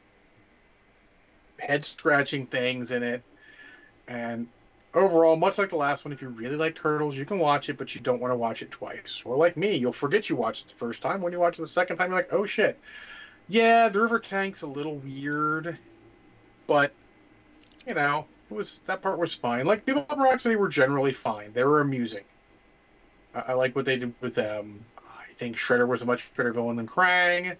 head 1.59 1.85
scratching 1.85 2.47
things 2.47 2.91
in 2.93 3.03
it. 3.03 3.23
And 4.09 4.49
overall, 4.95 5.37
much 5.37 5.59
like 5.59 5.71
the 5.71 5.77
last 5.77 6.05
one, 6.05 6.13
if 6.13 6.21
you 6.21 6.29
really 6.29 6.57
like 6.57 6.75
Turtles, 6.75 7.17
you 7.17 7.25
can 7.25 7.39
watch 7.39 7.69
it, 7.69 7.79
but 7.79 7.95
you 7.95 8.01
don't 8.01 8.21
want 8.21 8.33
to 8.33 8.37
watch 8.37 8.63
it 8.63 8.71
twice. 8.71 9.23
Or 9.25 9.37
like 9.37 9.57
me, 9.57 9.77
you'll 9.77 9.93
forget 9.93 10.29
you 10.29 10.37
watched 10.37 10.67
it 10.67 10.69
the 10.71 10.75
first 10.75 11.01
time. 11.01 11.23
When 11.23 11.33
you 11.33 11.39
watch 11.39 11.59
it 11.59 11.63
the 11.63 11.69
second 11.69 11.97
time, 11.97 12.11
you're 12.11 12.19
like, 12.19 12.33
oh 12.33 12.45
shit. 12.45 12.79
Yeah, 13.49 13.89
the 13.89 14.01
River 14.01 14.19
Tank's 14.19 14.63
a 14.63 14.67
little 14.67 14.97
weird, 14.97 15.77
but 16.67 16.93
you 17.87 17.95
know, 17.95 18.27
it 18.51 18.55
was 18.55 18.79
that 18.87 19.03
part 19.03 19.19
was 19.19 19.35
fine. 19.35 19.67
Like 19.67 19.85
Bebop 19.85 20.13
and 20.13 20.21
Rocksteady 20.21 20.57
were 20.57 20.69
generally 20.69 21.13
fine. 21.13 21.53
They 21.53 21.65
were 21.65 21.81
amusing. 21.81 22.25
I, 23.35 23.41
I 23.49 23.53
like 23.55 23.75
what 23.75 23.85
they 23.85 23.97
did 23.97 24.15
with 24.21 24.35
them. 24.35 24.85
I 25.41 25.43
think 25.43 25.57
Shredder 25.57 25.89
was 25.89 26.03
a 26.03 26.05
much 26.05 26.35
better 26.35 26.53
villain 26.53 26.77
than 26.77 26.87
Krang. 26.87 27.57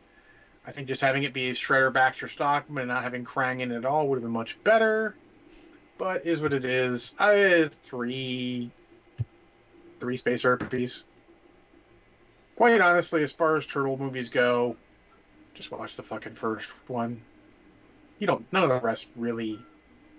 I 0.67 0.71
think 0.71 0.87
just 0.87 1.01
having 1.01 1.23
it 1.23 1.33
be 1.33 1.53
Shredder, 1.53 1.91
Baxter, 1.91 2.29
Stockman, 2.29 2.83
and 2.83 2.89
not 2.89 3.03
having 3.03 3.25
Krang 3.25 3.61
in 3.61 3.73
it 3.73 3.77
at 3.77 3.85
all 3.87 4.07
would 4.07 4.17
have 4.17 4.23
been 4.23 4.31
much 4.31 4.63
better. 4.65 5.15
But 5.97 6.27
is 6.27 6.43
what 6.43 6.53
it 6.53 6.67
is. 6.67 7.15
I 7.19 7.71
three, 7.83 8.71
three 9.99 10.19
space 10.19 10.43
RPGs. 10.43 11.05
Quite 12.55 12.83
honestly, 12.83 13.23
as 13.23 13.33
far 13.33 13.57
as 13.57 13.65
turtle 13.65 13.97
movies 13.97 14.29
go, 14.29 14.77
just 15.55 15.73
watch 15.73 15.97
the 15.97 16.03
fucking 16.03 16.35
first 16.35 16.69
one. 16.87 17.23
You 18.19 18.27
don't. 18.27 18.45
None 18.53 18.65
of 18.65 18.69
the 18.69 18.81
rest 18.81 19.07
really 19.17 19.59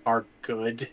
are 0.04 0.26
good. 0.42 0.88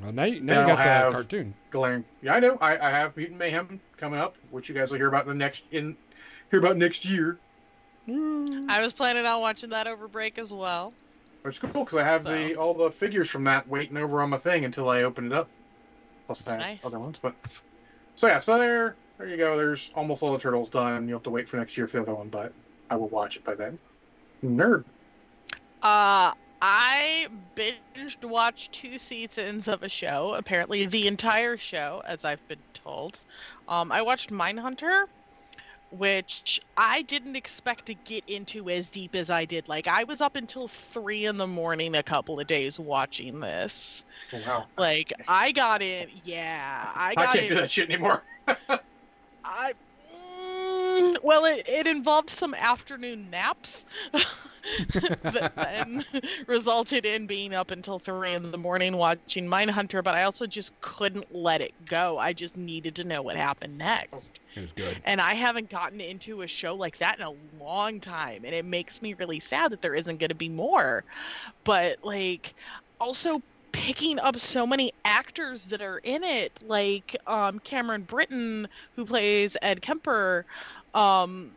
Well, 0.00 0.12
now 0.12 0.24
you, 0.24 0.40
now 0.40 0.60
you 0.62 0.66
don't 0.66 0.76
got 0.76 0.78
have- 0.78 1.12
the 1.12 1.18
cartoon. 1.18 1.54
glaring. 1.70 2.04
Yeah, 2.22 2.34
I 2.34 2.40
know. 2.40 2.58
I, 2.60 2.78
I 2.78 2.90
have 2.90 3.16
Mutant 3.16 3.38
Mayhem 3.38 3.80
coming 3.96 4.18
up, 4.20 4.36
which 4.50 4.68
you 4.68 4.74
guys 4.74 4.90
will 4.90 4.98
hear 4.98 5.08
about 5.08 5.22
in 5.22 5.28
the 5.28 5.34
next 5.34 5.64
in 5.70 5.96
hear 6.50 6.58
about 6.60 6.76
next 6.76 7.04
year. 7.04 7.38
I 8.08 8.80
was 8.80 8.92
planning 8.92 9.24
on 9.26 9.40
watching 9.40 9.70
that 9.70 9.86
over 9.86 10.08
break 10.08 10.38
as 10.38 10.52
well. 10.52 10.92
Which 11.42 11.56
is 11.56 11.58
cool 11.60 11.84
because 11.84 11.98
I 11.98 12.04
have 12.04 12.24
the 12.24 12.56
all 12.56 12.74
the 12.74 12.90
figures 12.90 13.30
from 13.30 13.44
that 13.44 13.68
waiting 13.68 13.96
over 13.96 14.20
on 14.22 14.30
my 14.30 14.38
thing 14.38 14.64
until 14.64 14.88
I 14.88 15.02
open 15.02 15.26
it 15.26 15.32
up. 15.32 15.48
Plus 16.26 16.46
I 16.48 16.56
Nice. 16.56 16.78
other 16.84 16.98
ones, 16.98 17.18
but 17.20 17.34
so 18.16 18.26
yeah, 18.26 18.38
so 18.38 18.58
there 18.58 18.96
there 19.18 19.28
you 19.28 19.36
go. 19.36 19.56
There's 19.56 19.90
almost 19.94 20.22
all 20.22 20.32
the 20.32 20.38
turtles 20.38 20.68
done. 20.68 21.06
You'll 21.08 21.18
have 21.18 21.24
to 21.24 21.30
wait 21.30 21.48
for 21.48 21.56
next 21.58 21.76
year 21.76 21.86
for 21.86 21.98
the 21.98 22.02
other 22.02 22.14
one, 22.14 22.28
but 22.28 22.52
I 22.90 22.96
will 22.96 23.08
watch 23.08 23.36
it 23.36 23.44
by 23.44 23.54
then. 23.54 23.78
Nerd. 24.44 24.84
Uh, 25.82 26.32
I 26.64 27.26
binged 27.56 28.22
watched 28.22 28.72
two 28.72 28.96
seasons 28.96 29.66
of 29.66 29.82
a 29.82 29.88
show, 29.88 30.34
apparently 30.34 30.86
the 30.86 31.08
entire 31.08 31.56
show, 31.56 32.00
as 32.06 32.24
I've 32.24 32.46
been 32.46 32.62
told. 32.72 33.18
Um, 33.66 33.90
I 33.90 34.02
watched 34.02 34.30
Mindhunter, 34.30 35.06
which 35.90 36.60
I 36.76 37.02
didn't 37.02 37.34
expect 37.34 37.86
to 37.86 37.94
get 37.94 38.22
into 38.28 38.70
as 38.70 38.88
deep 38.90 39.16
as 39.16 39.28
I 39.28 39.44
did. 39.44 39.66
Like, 39.66 39.88
I 39.88 40.04
was 40.04 40.20
up 40.20 40.36
until 40.36 40.68
three 40.68 41.26
in 41.26 41.36
the 41.36 41.48
morning 41.48 41.96
a 41.96 42.02
couple 42.04 42.38
of 42.38 42.46
days 42.46 42.78
watching 42.78 43.40
this. 43.40 44.04
Oh, 44.32 44.40
wow. 44.46 44.66
Like, 44.78 45.12
I 45.26 45.50
got 45.50 45.82
in, 45.82 46.10
yeah, 46.22 46.92
I 46.94 47.16
got 47.16 47.28
I, 47.30 47.32
can't 47.32 47.44
in. 47.44 47.48
do 47.48 47.54
that 47.56 47.70
shit 47.72 47.90
anymore. 47.90 48.22
I 49.44 49.72
well, 51.22 51.44
it, 51.44 51.66
it 51.68 51.86
involved 51.86 52.30
some 52.30 52.54
afternoon 52.54 53.30
naps 53.30 53.86
that 54.12 55.52
then 55.56 56.04
resulted 56.46 57.06
in 57.06 57.26
being 57.26 57.54
up 57.54 57.70
until 57.70 57.98
three 57.98 58.32
in 58.32 58.50
the 58.50 58.58
morning 58.58 58.96
watching 58.96 59.46
Mindhunter. 59.46 60.02
But 60.02 60.14
I 60.14 60.24
also 60.24 60.46
just 60.46 60.78
couldn't 60.80 61.34
let 61.34 61.60
it 61.60 61.72
go. 61.86 62.18
I 62.18 62.32
just 62.32 62.56
needed 62.56 62.94
to 62.96 63.04
know 63.04 63.22
what 63.22 63.36
happened 63.36 63.78
next. 63.78 64.40
It 64.54 64.60
was 64.60 64.72
good. 64.72 65.00
And 65.04 65.20
I 65.20 65.34
haven't 65.34 65.70
gotten 65.70 66.00
into 66.00 66.42
a 66.42 66.46
show 66.46 66.74
like 66.74 66.98
that 66.98 67.18
in 67.18 67.24
a 67.24 67.62
long 67.62 68.00
time, 68.00 68.44
and 68.44 68.54
it 68.54 68.64
makes 68.64 69.00
me 69.00 69.14
really 69.14 69.40
sad 69.40 69.72
that 69.72 69.82
there 69.82 69.94
isn't 69.94 70.18
going 70.18 70.28
to 70.28 70.34
be 70.34 70.48
more. 70.48 71.04
But 71.64 72.04
like, 72.04 72.54
also 73.00 73.42
picking 73.72 74.18
up 74.18 74.38
so 74.38 74.66
many 74.66 74.92
actors 75.04 75.64
that 75.64 75.82
are 75.82 75.98
in 75.98 76.22
it, 76.22 76.52
like 76.66 77.16
um, 77.26 77.58
Cameron 77.60 78.02
Britton, 78.02 78.68
who 78.94 79.04
plays 79.04 79.56
Ed 79.62 79.82
Kemper. 79.82 80.44
Um, 80.94 81.56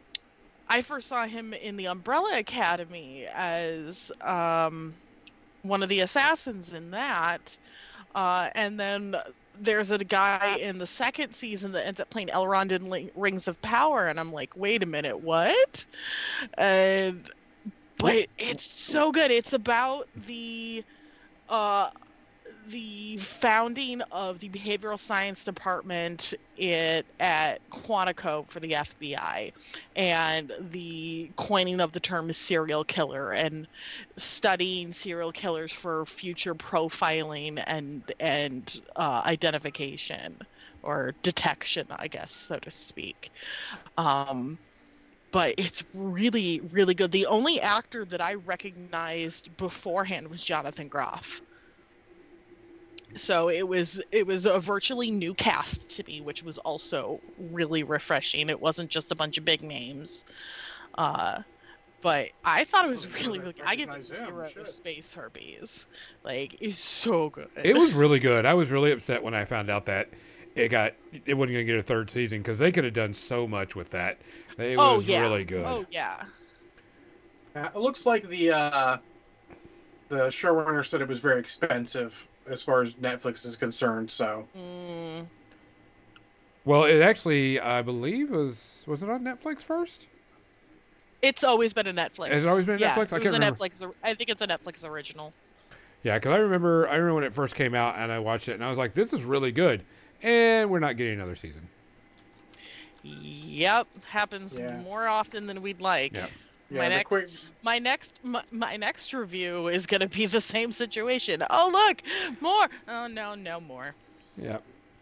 I 0.68 0.82
first 0.82 1.07
saw 1.07 1.26
him 1.28 1.53
in 1.53 1.78
the 1.78 1.88
Umbrella 1.88 2.40
Academy 2.40 3.28
as 3.34 4.12
um, 4.22 4.95
one 5.64 5.84
of 5.84 5.90
the 5.90 6.02
assassins 6.02 6.74
in 6.74 6.91
that. 6.91 7.57
Uh, 8.16 8.49
and 8.56 8.80
then 8.80 9.16
there's 9.56 9.91
a 9.91 9.99
guy 9.99 10.57
in 10.62 10.80
the 10.80 10.88
second 10.88 11.36
season 11.36 11.74
that 11.74 11.88
ends 11.88 11.99
up 12.02 12.10
playing 12.10 12.30
Elrond 12.30 12.72
in 12.72 12.84
Ling- 12.84 13.12
Rings 13.16 13.48
of 13.48 13.62
Power, 13.62 14.06
and 14.07 14.20
I'm 14.20 14.32
like, 14.32 14.56
wait 14.56 14.84
a 14.84 14.88
minute, 14.88 15.20
what? 15.20 15.86
And 16.57 17.30
but 17.98 18.28
it's 18.38 18.66
so 18.66 19.12
good. 19.12 19.32
It's 19.32 19.53
about 19.53 20.07
the 20.16 20.84
uh 21.49 21.90
the 22.70 23.18
founding 23.18 24.02
of 24.12 24.40
the 24.40 24.50
behavioral 24.50 25.00
science 25.00 25.44
department 25.44 26.34
it, 26.58 27.06
at 27.20 27.60
Quantico 27.70 28.48
for 28.50 28.60
the 28.60 28.72
FBI 28.72 29.52
and 29.96 30.52
the 30.72 31.30
coining 31.36 31.80
of 31.80 31.92
the 31.92 32.00
term 32.00 32.32
serial 32.32 32.84
killer 32.84 33.32
and 33.32 33.68
studying 34.18 34.94
serial 34.94 35.32
killers 35.32 35.72
for 35.72 36.06
future 36.06 36.56
profiling 36.56 37.64
and 37.68 38.12
and 38.20 38.82
uh, 38.96 39.22
identification 39.26 40.38
or 40.84 41.14
detection, 41.24 41.88
I 41.90 42.08
guess, 42.08 42.34
so 42.34 42.58
to 42.60 42.72
speak. 42.72 43.32
Um, 43.98 44.58
but 45.32 45.56
it's 45.58 45.84
really, 45.94 46.62
really 46.72 46.94
good. 46.94 47.12
The 47.12 47.26
only 47.26 47.60
actor 47.60 48.06
that 48.06 48.22
I 48.22 48.36
recognized 48.36 49.56
beforehand 49.58 50.28
was 50.28 50.44
Jonathan 50.44 50.88
Groff 50.88 51.42
so 53.14 53.49
it 53.49 53.68
was 53.68 54.02
it 54.11 54.26
was 54.26 54.45
a 54.45 54.60
virtually 54.60 55.11
new 55.11 55.34
cast 55.36 55.90
to 55.90 56.03
me 56.06 56.22
which 56.22 56.44
was 56.44 56.57
also 56.60 57.22
really 57.52 57.84
refreshing 57.84 58.49
it 58.49 58.60
wasn't 58.60 58.90
just 58.90 59.11
a 59.11 59.15
bunch 59.15 59.38
of 59.38 59.45
big 59.45 59.61
names 59.61 60.26
uh 60.98 61.41
but 62.02 62.30
i 62.44 62.64
thought 62.64 62.86
it 62.86 62.90
was 62.90 63.06
Oh, 63.06 63.10
really 63.30 63.40
I 63.40 63.44
good 63.44 63.56
i 63.65 63.76
give 63.76 63.90
it 63.90 64.06
zero 64.07 64.48
shit. 64.48 64.68
space 64.68 65.14
herpes 65.14 65.88
like 66.23 66.57
it's 66.60 66.80
so 66.80 67.30
good 67.30 67.49
It 67.64 67.76
was 67.77 67.94
really 67.94 68.19
good. 68.19 68.45
I 68.45 68.53
was 68.53 68.72
really 68.72 68.91
upset 68.91 69.23
when 69.23 69.34
I 69.34 69.45
found 69.45 69.69
out 69.69 69.86
that 69.86 70.10
it 70.56 70.69
got 70.69 70.94
it 71.26 71.34
wasn't 71.36 71.53
going 71.56 71.65
to 71.68 71.72
get 71.73 71.76
a 71.80 71.84
third 71.84 72.10
season 72.10 72.40
because 72.40 72.60
they 72.60 72.72
could 72.72 72.84
have 72.86 72.94
done 72.94 73.14
so 73.14 73.48
much 73.48 73.76
with 73.76 73.91
that. 73.91 74.19
It 74.57 74.77
oh 74.80 74.98
was 74.98 75.07
yeah 75.07 75.22
really 75.22 75.44
good. 75.45 75.65
oh 75.65 75.86
yeah 75.91 76.23
Uh, 77.56 77.69
it 77.76 77.80
looks 77.80 78.06
like 78.06 78.27
the 78.30 78.52
uh, 78.52 78.98
the 80.10 80.27
showrunner 80.27 80.86
said 80.86 81.02
it 81.02 81.07
was 81.07 81.19
very 81.19 81.40
expensive 81.40 82.27
as 82.48 82.64
far 82.64 82.82
as 82.82 82.96
Netflix 82.96 83.46
is 83.46 83.56
concerned. 83.56 84.12
So 84.12 84.48
mm, 84.56 85.28
Well, 86.66 86.84
it 86.86 87.02
actually, 87.02 87.60
I 87.60 87.82
believe, 87.82 88.32
was 88.32 88.84
was 88.88 89.04
it 89.04 89.10
on 89.10 89.24
Netflix 89.24 89.62
first? 89.62 90.08
it's 91.22 91.44
always 91.44 91.74
been 91.74 91.88
a 91.88 91.94
netflix 91.94 92.32
Has 92.32 92.44
it 92.46 92.48
always 92.48 92.66
been 92.66 92.76
a 92.76 92.80
yeah, 92.80 92.88
Netflix? 92.88 93.14
I 93.14 93.18
it 93.18 93.20
can't 93.20 93.22
was 93.22 93.32
a 93.34 93.40
remember. 93.40 93.60
netflix 93.60 93.82
i 94.04 94.14
think 94.14 94.30
it's 94.30 94.42
a 94.42 94.48
netflix 94.48 94.86
original 94.86 95.34
Yeah, 96.04 96.18
because 96.18 96.34
I 96.34 96.38
remember 96.38 96.88
I 96.88 96.96
remember 96.96 97.16
when 97.16 97.24
it 97.24 97.34
first 97.34 97.56
came 97.56 97.74
out 97.74 97.98
and 97.98 98.12
I 98.12 98.20
watched 98.20 98.48
it 98.48 98.54
and 98.54 98.64
I 98.64 98.70
was 98.70 98.78
like, 98.78 98.94
this 98.94 99.14
is 99.14 99.24
really 99.24 99.52
good, 99.52 99.86
and 100.22 100.70
we're 100.70 100.80
not 100.80 100.98
getting 100.98 101.14
another 101.14 101.36
season. 101.36 101.70
yep 103.04 103.88
happens 104.06 104.60
Yeah. 104.60 104.84
more 104.84 105.08
often 105.08 105.46
than 105.48 105.62
we'd 105.62 105.82
like 105.82 106.14
Yep. 106.14 106.32
Yeah, 106.70 106.80
My 106.82 106.88
next- 106.90 107.08
quick 107.08 107.30
my 107.64 107.80
next 107.80 108.14
my, 108.24 108.44
my 108.52 108.78
next 108.78 109.12
review 109.14 109.68
is 109.70 109.88
going 109.88 110.02
to 110.02 110.08
be 110.08 110.26
the 110.28 110.42
same 110.42 110.72
situation. 110.72 111.44
Oh 111.50 111.70
look, 111.72 112.02
more. 112.42 112.68
Oh 112.88 113.08
no, 113.08 113.34
no 113.36 113.60
more. 113.60 113.96
Yeah. 114.38 114.58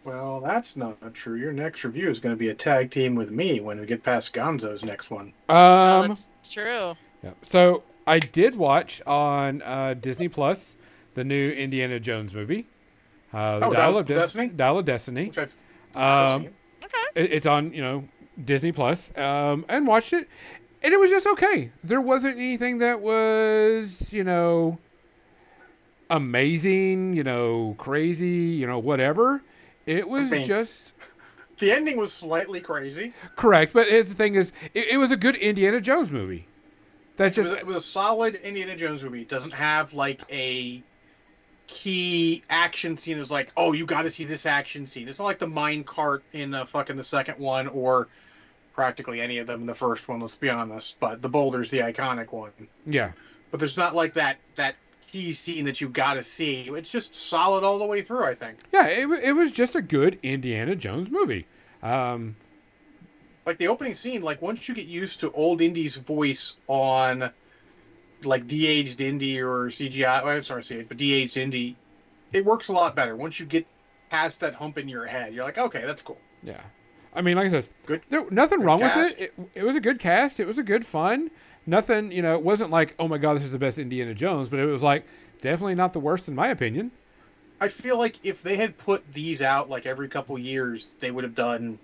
Well, 0.06 0.41
that's 0.41 0.76
not 0.76 1.14
true. 1.14 1.35
Your 1.38 1.53
next 1.53 1.84
review 1.85 2.10
is 2.10 2.19
going 2.19 2.35
to 2.35 2.40
be 2.40 2.49
a 2.49 2.53
tag 2.53 2.91
team 2.91 3.15
with 3.15 3.31
me 3.31 3.61
when 3.61 3.80
we 3.80 3.85
get 3.85 4.03
past 4.03 4.34
Gonzo's 4.34 4.84
next 4.84 5.10
one. 5.11 5.31
Oh, 5.49 5.56
Um. 5.56 6.07
that's 6.10 6.27
true. 6.49 6.94
yeah. 7.23 7.31
So 7.44 7.84
I 8.06 8.19
did 8.19 8.56
watch 8.57 9.02
on 9.07 9.61
uh, 9.61 9.94
Disney 9.99 10.27
Plus 10.27 10.76
the 11.14 11.23
new 11.23 11.52
Indiana 11.52 11.99
Jones 11.99 12.34
movie. 12.34 12.65
Uh, 13.34 13.60
the 13.60 13.65
Oh, 13.68 13.72
Dial 13.72 13.73
Dial 13.73 13.90
of 13.91 13.95
of 14.02 14.07
De- 14.07 14.14
Destiny? 14.15 14.48
Dial 14.48 14.77
of 14.80 14.85
Destiny. 14.85 15.26
Which 15.27 15.38
I've 15.38 15.53
Um, 15.95 16.48
Okay. 16.84 16.98
it, 17.15 17.31
it's 17.34 17.45
on 17.45 17.73
you 17.73 17.81
know 17.81 18.03
Disney 18.44 18.72
Plus, 18.72 19.11
um, 19.18 19.64
and 19.69 19.85
watched 19.88 20.11
it, 20.14 20.27
and 20.84 20.93
it 20.93 20.99
was 20.99 21.10
just 21.10 21.26
okay. 21.27 21.72
There 21.84 22.01
wasn't 22.01 22.38
anything 22.38 22.80
that 22.80 23.01
was 23.01 24.14
you 24.14 24.23
know 24.23 24.77
amazing, 26.10 27.14
you 27.14 27.23
know, 27.23 27.76
crazy, 27.77 28.27
you 28.27 28.68
know, 28.68 28.80
whatever. 28.80 29.41
It 29.85 30.07
was 30.07 30.30
just 30.45 30.93
the 31.57 31.72
ending 31.72 31.97
was 31.97 32.14
slightly 32.14 32.61
crazy. 32.61 33.14
correct. 33.35 33.73
But 33.73 33.88
the 33.89 34.03
thing: 34.03 34.35
is 34.35 34.51
it, 34.73 34.88
it 34.89 34.97
was 34.97 35.11
a 35.11 35.18
good 35.18 35.35
Indiana 35.35 35.81
Jones 35.81 36.11
movie. 36.11 36.47
That's 37.15 37.38
It 37.38 37.41
just 37.41 37.51
was, 37.51 37.60
it 37.60 37.65
was 37.65 37.76
a 37.77 37.81
solid 37.81 38.35
Indiana 38.35 38.76
Jones 38.76 39.03
movie. 39.03 39.22
It 39.22 39.30
doesn't 39.30 39.53
have 39.53 39.93
like 39.93 40.22
a 40.31 40.81
key 41.68 42.43
action 42.49 42.97
scene. 42.97 43.19
It's 43.19 43.31
like, 43.31 43.51
oh, 43.55 43.73
you 43.73 43.85
got 43.85 44.03
to 44.03 44.10
see 44.10 44.23
this 44.23 44.45
action 44.45 44.88
scene. 44.88 45.07
It's 45.07 45.19
not 45.19 45.26
like 45.26 45.39
the 45.39 45.47
mine 45.47 45.84
cart 45.84 46.23
in 46.34 46.51
the 46.51 46.65
fucking 46.65 46.95
the 46.95 47.03
second 47.03 47.39
one, 47.39 47.68
or 47.68 48.07
practically 48.74 49.22
any 49.22 49.38
of 49.38 49.48
them 49.48 49.62
in 49.62 49.66
the 49.68 49.74
first 49.74 50.08
one. 50.08 50.20
Let's 50.20 50.36
be 50.36 50.50
honest. 50.50 51.00
But 51.00 51.22
the 51.22 51.30
boulder's 51.30 51.70
the 51.70 51.80
iconic 51.80 52.32
one. 52.32 52.52
yeah. 52.86 53.12
But 53.52 53.60
there's 53.60 53.78
not 53.78 53.94
like 53.95 54.14
that 54.16 54.38
that 54.56 54.76
key 55.12 55.32
scene 55.32 55.66
that 55.66 55.80
you 55.80 55.88
got 55.90 56.16
to 56.16 56.24
see. 56.24 56.70
It's 56.74 56.91
just 56.91 57.14
solid 57.14 57.64
all 57.64 57.78
the 57.78 57.86
way 57.86 58.02
through. 58.02 58.24
I 58.24 58.34
think. 58.34 58.60
Yeah, 58.72 58.88
it, 58.88 59.08
it 59.24 59.34
was 59.34 59.52
just 59.52 59.76
a 59.76 59.82
good 59.82 60.18
Indiana 60.24 60.76
Jones 60.76 61.12
movie. 61.12 61.45
Um, 61.84 62.36
like 63.45 63.58
the 63.58 63.68
opening 63.68 63.94
scene 63.94 64.22
like 64.22 64.41
once 64.41 64.68
you 64.68 64.74
get 64.74 64.88
used 64.88 65.20
to 65.20 65.32
old 65.34 65.62
indy's 65.62 65.98
voice 65.98 66.56
on 66.68 67.30
like 68.24 68.48
de-aged 68.48 69.02
indy 69.02 69.41
or 69.41 69.66
cgi 69.68 70.24
well, 70.24 70.30
i'm 70.38 70.44
sorry 70.44 70.62
CGI, 70.62 70.88
but 70.88 70.95
de-aged 70.95 71.36
indy 71.36 71.76
it 72.32 72.45
works 72.45 72.70
a 72.70 72.72
lot 72.72 72.95
better 72.95 73.18
once 73.18 73.38
you 73.41 73.45
get 73.45 73.68
past 74.10 74.40
that 74.40 74.56
hump 74.56 74.78
in 74.78 74.88
your 74.88 75.06
head 75.06 75.34
you're 75.34 75.44
like 75.44 75.58
okay 75.58 75.84
that's 75.86 76.02
cool 76.02 76.18
Yeah, 76.41 76.62
I 77.15 77.22
mean, 77.22 77.35
like 77.35 77.48
I 77.48 77.52
said, 77.52 77.69
Good- 77.85 78.02
There, 78.10 78.26
nothing 78.31 78.60
good 78.60 78.65
wrong 78.65 78.80
cast. 78.80 78.98
with 79.18 79.22
it. 79.22 79.34
it. 79.38 79.49
It 79.56 79.64
was 79.64 79.76
a 79.76 79.81
good 79.81 79.99
cast. 79.99 80.40
It 80.40 80.48
was 80.48 80.57
a 80.57 80.64
good 80.64 80.85
fun. 80.85 81.30
Nothing, 81.65 82.11
you 82.11 82.22
know, 82.22 82.35
it 82.35 82.41
wasn't 82.44 82.72
like, 82.72 82.94
oh 82.99 83.07
my 83.07 83.18
god, 83.18 83.35
this 83.38 83.44
is 83.44 83.52
the 83.53 83.60
best 83.60 83.77
Indiana 83.80 84.14
Jones, 84.14 84.49
but 84.49 84.60
it 84.60 84.65
was 84.65 84.84
like 84.84 85.06
definitely 85.41 85.76
not 85.76 85.94
the 85.94 85.99
worst 85.99 86.27
in 86.27 86.35
my 86.35 86.48
opinion. 86.48 86.91
i 87.61 87.68
feel 87.68 87.98
like 87.98 88.18
if 88.23 88.41
they 88.41 88.56
had 88.56 88.77
put 88.77 89.02
these 89.14 89.41
out 89.41 89.69
like 89.69 89.85
every 89.85 90.07
couple 90.07 90.38
years 90.40 90.95
they 90.99 91.11
would 91.11 91.23
have 91.23 91.35
done 91.35 91.77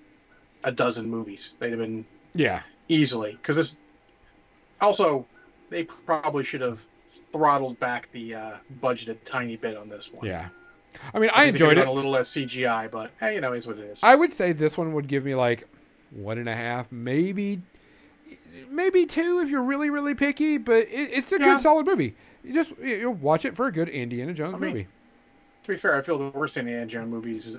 a 0.63 0.71
dozen 0.71 1.09
movies 1.09 1.55
they'd 1.59 1.69
have 1.71 1.79
been 1.79 2.05
Yeah, 2.33 2.61
easily 2.89 3.33
because 3.33 3.55
this 3.57 3.77
also 4.81 5.25
they 5.69 5.83
probably 5.83 6.43
should 6.43 6.61
have 6.61 6.83
throttled 7.31 7.79
back 7.79 8.09
the 8.11 8.35
uh, 8.35 8.51
budget 8.81 9.09
a 9.09 9.13
tiny 9.29 9.55
bit 9.57 9.77
on 9.77 9.87
this 9.89 10.11
one 10.11 10.25
yeah. 10.25 10.49
I 11.13 11.19
mean, 11.19 11.29
I 11.33 11.45
think 11.45 11.55
enjoyed 11.55 11.77
it. 11.77 11.87
a 11.87 11.91
little 11.91 12.11
less 12.11 12.29
cgi 12.29 12.89
but 12.91 13.11
hey 13.19 13.35
you 13.35 13.41
know 13.41 13.53
is 13.53 13.65
what 13.67 13.77
it 13.77 13.83
is 13.85 14.03
I 14.03 14.15
would 14.15 14.31
say 14.33 14.51
this 14.51 14.77
one 14.77 14.93
would 14.93 15.07
give 15.07 15.25
me 15.25 15.35
like 15.35 15.67
one 16.11 16.37
and 16.39 16.49
a 16.49 16.55
half, 16.55 16.91
maybe, 16.91 17.61
maybe 18.69 19.05
two 19.05 19.41
if 19.43 19.49
you're 19.51 19.61
really, 19.63 19.89
really 19.91 20.15
picky. 20.15 20.57
But 20.57 20.87
it, 20.87 21.11
it's 21.13 21.31
a 21.31 21.35
Yeah. 21.39 21.53
good, 21.53 21.61
solid 21.61 21.85
movie. 21.85 22.15
You 22.43 22.53
just 22.53 22.73
you 22.81 22.95
you 22.95 23.11
watch 23.11 23.45
it 23.45 23.55
for 23.55 23.67
a 23.67 23.71
good 23.71 23.89
Indiana 23.89 24.33
Jones 24.33 24.55
I 24.55 24.57
mean, 24.57 24.69
movie. 24.71 24.87
To 25.63 25.71
be 25.71 25.77
fair, 25.77 25.95
I 25.95 26.01
feel 26.01 26.17
the 26.17 26.29
worst 26.29 26.57
Indiana 26.57 26.85
Jones 26.87 27.11
movies, 27.11 27.57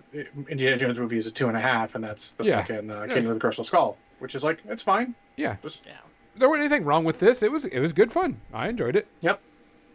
Indiana 0.48 0.76
Jones 0.76 0.98
movie 0.98 1.16
is 1.16 1.26
a 1.26 1.30
two 1.30 1.46
and 1.48 1.56
a 1.56 1.60
half, 1.60 1.94
and 1.94 2.02
that's 2.02 2.32
the 2.32 2.44
Yeah. 2.44 2.62
fucking 2.62 2.90
uh, 2.90 3.02
Yeah. 3.02 3.06
Kingdom 3.14 3.26
of 3.32 3.34
the 3.36 3.40
Crystal 3.40 3.62
Skull, 3.64 3.96
which 4.18 4.34
is 4.34 4.42
like 4.42 4.58
it's 4.68 4.82
fine. 4.82 5.14
Yeah, 5.36 5.56
Just 5.62 5.86
Yeah. 5.86 5.92
there 6.36 6.48
wasn't 6.48 6.64
anything 6.64 6.84
wrong 6.84 7.04
with 7.04 7.20
this. 7.20 7.42
It 7.44 7.52
was 7.52 7.66
it 7.66 7.78
was 7.78 7.92
good 7.92 8.10
fun. 8.10 8.40
I 8.52 8.68
enjoyed 8.68 8.96
it. 8.96 9.06
Yep. 9.20 9.40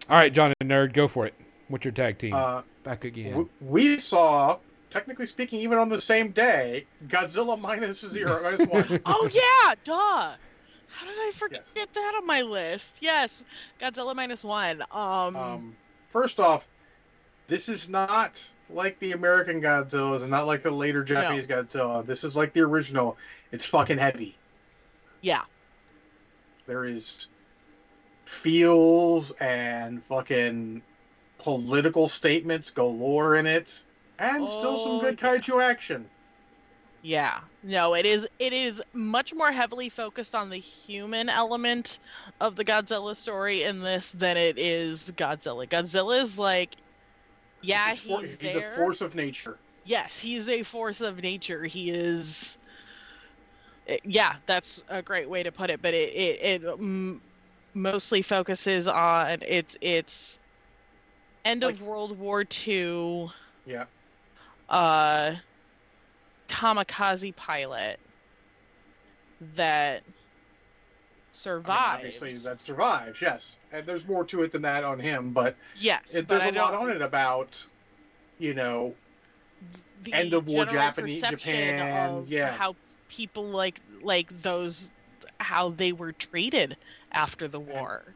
All 0.10 0.18
right, 0.18 0.32
John 0.32 0.54
and 0.62 0.70
Nerd, 0.70 0.94
go 0.94 1.08
for 1.10 1.26
it. 1.26 1.34
What's 1.68 1.86
your 1.86 1.92
tag 1.94 2.18
team? 2.18 2.34
uh, 2.34 2.62
Back 2.84 3.06
again. 3.06 3.32
w- 3.32 3.50
we 3.62 3.98
saw, 3.98 4.60
technically 4.90 5.26
speaking, 5.26 5.62
even 5.62 5.78
on 5.78 5.90
the 5.90 6.00
same 6.02 6.30
day, 6.32 6.86
Godzilla 7.08 7.60
minus 7.60 8.02
zero 8.02 8.42
minus 8.44 8.68
one. 8.68 9.00
Oh 9.06 9.30
yeah, 9.32 9.74
duh. 9.84 10.36
How 10.88 11.06
did 11.08 11.16
I 11.20 11.32
forget 11.34 11.66
Yes. 11.76 11.88
that 11.94 12.16
on 12.22 12.26
my 12.28 12.42
list? 12.42 13.00
Yes, 13.02 13.44
Godzilla 13.82 14.16
minus 14.16 14.44
one. 14.44 14.82
Um, 14.92 15.36
Um, 15.36 15.76
first 16.10 16.40
off, 16.40 16.68
this 17.48 17.68
is 17.68 17.90
not 17.90 18.48
like 18.70 18.98
the 19.00 19.12
American 19.12 19.62
Godzillas 19.62 20.22
and 20.22 20.30
not 20.32 20.48
like 20.48 20.62
the 20.62 20.72
later 20.72 21.04
Japanese 21.04 21.48
Godzilla. 21.48 22.06
This 22.06 22.24
is 22.24 22.38
like 22.38 22.54
the 22.54 22.62
original. 22.62 23.18
It's 23.52 23.66
fucking 23.66 23.98
heavy. 23.98 24.38
yeah, 25.22 25.42
there 26.68 26.86
is 26.86 27.28
feels 28.26 29.32
and 29.40 30.04
fucking 30.04 30.82
political 31.46 32.10
statements 32.10 32.72
galore 32.72 33.36
in 33.36 33.46
it 33.46 33.84
and 34.20 34.50
still 34.50 34.78
some 34.78 34.98
Oh, 34.98 35.00
good 35.00 35.18
yeah. 35.22 35.38
kaiju 35.38 35.64
action 35.64 36.12
yeah. 37.02 37.42
No, 37.64 37.94
it 37.96 38.06
is. 38.06 38.28
It 38.40 38.54
is 38.54 38.82
much 38.94 39.34
more 39.34 39.52
heavily 39.52 39.90
focused 39.90 40.34
on 40.36 40.50
the 40.50 40.60
human 40.60 41.30
element 41.30 42.00
of 42.42 42.56
the 42.56 42.66
Godzilla 42.66 43.16
story 43.16 43.64
in 43.64 43.82
this 43.82 44.12
than 44.12 44.38
it 44.38 44.58
is 44.58 45.12
Godzilla. 45.12 45.68
Godzilla 45.68 46.20
is 46.22 46.40
like, 46.40 46.78
yeah, 47.62 47.94
he's, 47.94 48.02
for- 48.02 48.22
he's, 48.22 48.56
a 48.56 48.62
force 48.62 49.02
of 49.02 49.16
nature 49.16 49.60
yes, 49.86 50.20
he's 50.20 50.50
a 50.50 50.64
force 50.64 51.02
of 51.02 51.24
nature. 51.24 51.64
He 51.66 51.92
is. 51.92 52.58
yeah, 54.04 54.38
that's 54.48 54.84
a 54.90 55.04
great 55.04 55.30
way 55.30 55.44
to 55.44 55.52
put 55.52 55.70
it. 55.70 55.82
But 55.82 55.94
it 55.94 56.14
it, 56.14 56.64
it 56.64 56.64
mm, 56.64 57.22
mostly 57.74 58.22
focuses 58.22 58.88
on 58.88 59.42
its 59.44 59.78
its 59.82 60.40
end 61.46 61.64
of 61.64 61.82
World 61.82 62.18
War 62.18 62.44
II 62.68 63.28
yeah 63.66 63.86
uh 64.70 65.36
kamikaze 66.50 67.36
pilot 67.36 68.00
that 69.56 70.04
I 70.04 70.08
mean, 70.08 70.14
survives. 71.32 71.96
obviously 72.22 72.32
that 72.50 72.60
survives 72.60 73.22
yes 73.22 73.58
and 73.72 73.86
there's 73.86 74.08
more 74.08 74.24
to 74.26 74.44
it 74.44 74.52
than 74.52 74.62
that 74.64 74.84
on 74.84 75.00
him 75.00 75.32
but 75.32 75.56
yes, 75.80 76.16
it, 76.16 76.28
but 76.28 76.30
there's 76.30 76.44
I 76.44 76.50
a 76.50 76.52
lot 76.54 76.74
on 76.74 76.90
it 76.92 77.02
about 77.02 77.66
you 78.38 78.54
know, 78.54 78.94
the 80.04 80.14
End 80.14 80.34
of 80.34 80.48
war 80.48 80.66
Japanese- 80.66 81.22
Japan, 81.22 82.20
of 82.20 82.30
yeah. 82.30 82.52
how 82.52 82.76
people 83.08 83.46
like 83.50 83.80
like 84.02 84.28
those 84.42 84.92
how 85.40 85.70
they 85.70 85.94
were 85.94 86.12
treated 86.12 86.76
after 87.14 87.48
the 87.48 87.60
war. 87.60 88.16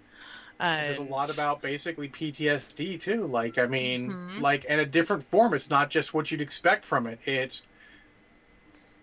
There's 0.60 0.98
a 0.98 1.02
lot 1.03 1.30
about 1.30 1.61
basically 1.61 2.10
PTSD 2.10 2.98
too. 2.98 3.26
Like, 3.27 3.57
I 3.57 3.65
mean, 3.65 4.10
Mhm. 4.11 4.41
like 4.41 4.65
in 4.65 4.80
a 4.80 4.86
different 4.86 5.23
form. 5.23 5.53
It's 5.53 5.69
not 5.69 5.90
just 5.90 6.14
what 6.14 6.31
you'd 6.31 6.41
expect 6.41 6.84
from 6.86 7.07
it. 7.07 7.19
It's 7.26 7.64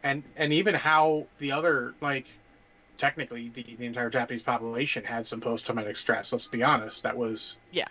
and 0.02 0.22
and 0.36 0.52
even 0.52 0.74
how 0.74 1.26
the 1.38 1.52
other 1.52 1.94
like 2.00 2.26
technically 2.98 3.48
the, 3.48 3.62
the 3.78 3.86
entire 3.86 4.10
Japanese 4.10 4.42
population 4.42 5.04
had 5.04 5.26
some 5.26 5.40
post 5.40 5.66
traumatic 5.66 5.96
stress. 5.96 6.32
Let's 6.32 6.46
be 6.46 6.62
honest. 6.62 7.02
That 7.02 7.16
was 7.16 7.56
yeah 7.72 7.88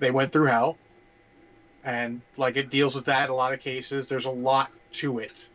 they 0.00 0.10
went 0.10 0.32
through 0.32 0.46
hell 0.46 0.78
and 1.84 2.20
like 2.36 2.56
it 2.56 2.70
deals 2.70 2.94
with 2.94 3.04
that 3.06 3.26
in 3.26 3.30
a 3.30 3.34
lot 3.34 3.52
of 3.52 3.60
cases 3.60 4.08
there's 4.08 4.26
a 4.26 4.30
lot 4.30 4.70
to 4.92 5.18
it 5.18 5.48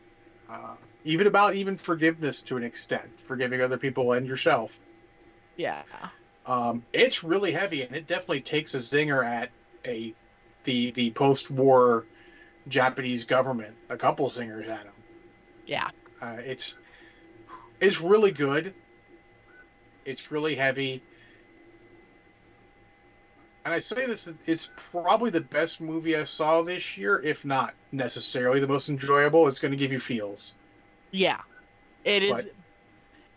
uh, 0.49 0.75
even 1.03 1.27
about 1.27 1.55
even 1.55 1.75
forgiveness 1.75 2.41
to 2.41 2.57
an 2.57 2.63
extent 2.63 3.21
forgiving 3.27 3.61
other 3.61 3.77
people 3.77 4.13
and 4.13 4.27
yourself 4.27 4.80
yeah 5.57 5.84
um, 6.45 6.83
it's 6.93 7.23
really 7.23 7.51
heavy 7.51 7.83
and 7.83 7.95
it 7.95 8.07
definitely 8.07 8.41
takes 8.41 8.73
a 8.73 8.77
zinger 8.77 9.25
at 9.25 9.49
a 9.85 10.13
the 10.63 10.91
the 10.91 11.11
post-war 11.11 12.05
japanese 12.67 13.25
government 13.25 13.75
a 13.89 13.97
couple 13.97 14.29
zingers 14.29 14.67
at 14.67 14.83
them 14.83 14.93
yeah 15.67 15.89
uh, 16.21 16.37
it's 16.45 16.75
it's 17.83 17.99
really 18.01 18.31
good. 18.31 18.73
It's 20.05 20.31
really 20.31 20.55
heavy. 20.55 21.01
And 23.65 23.73
I 23.73 23.79
say 23.79 24.05
this, 24.05 24.29
it's 24.45 24.69
probably 24.91 25.29
the 25.29 25.41
best 25.41 25.81
movie 25.81 26.15
I 26.15 26.23
saw 26.23 26.61
this 26.61 26.97
year, 26.97 27.21
if 27.23 27.43
not 27.45 27.73
necessarily 27.91 28.59
the 28.59 28.67
most 28.67 28.89
enjoyable. 28.89 29.47
It's 29.47 29.59
going 29.59 29.71
to 29.71 29.77
give 29.77 29.91
you 29.91 29.99
feels. 29.99 30.53
yeah 31.11 31.39
it 32.05 32.23
is 32.23 32.31
But- 32.31 32.51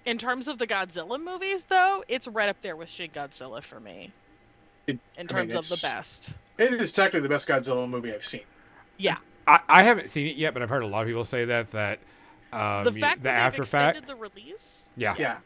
in 0.07 0.17
terms 0.19 0.49
of 0.49 0.59
the 0.59 0.67
Godzilla 0.67 1.23
movies 1.23 1.65
though 1.65 2.03
it's 2.09 2.27
right 2.29 2.49
up 2.49 2.61
there 2.63 2.77
with 2.77 2.89
Shin 2.89 3.11
Godzilla 3.11 3.63
for 3.63 3.81
me 3.81 4.11
It- 4.87 4.93
in 4.93 5.01
I 5.19 5.21
mean, 5.21 5.27
terms 5.49 5.55
of 5.55 5.69
the 5.69 5.79
best 5.83 6.31
It 6.59 6.73
is 6.73 6.93
technically 6.93 7.21
the 7.21 7.29
best 7.29 7.47
Godzilla 7.47 7.89
movie 7.89 8.13
I've 8.15 8.25
seen. 8.25 8.43
yeah 8.97 9.19
I, 9.49 9.61
I 9.69 9.83
haven't 9.85 10.11
seen 10.11 10.27
it 10.27 10.35
yet, 10.37 10.55
but 10.55 10.63
I've 10.63 10.71
heard 10.71 10.83
a 10.83 10.87
lot 10.89 11.03
of 11.03 11.07
people 11.07 11.25
say 11.25 11.45
that 11.45 11.71
that 11.73 11.99
um, 12.53 12.83
the 12.85 12.93
you- 12.93 13.01
fact 13.01 13.19
the 13.21 13.25
that 13.25 13.37
after 13.39 13.63
they've 13.63 13.69
fact. 13.69 13.99
extended 13.99 14.17
the 14.17 14.21
release 14.21 14.89
Yeah. 14.97 15.15
Yeah. 15.19 15.39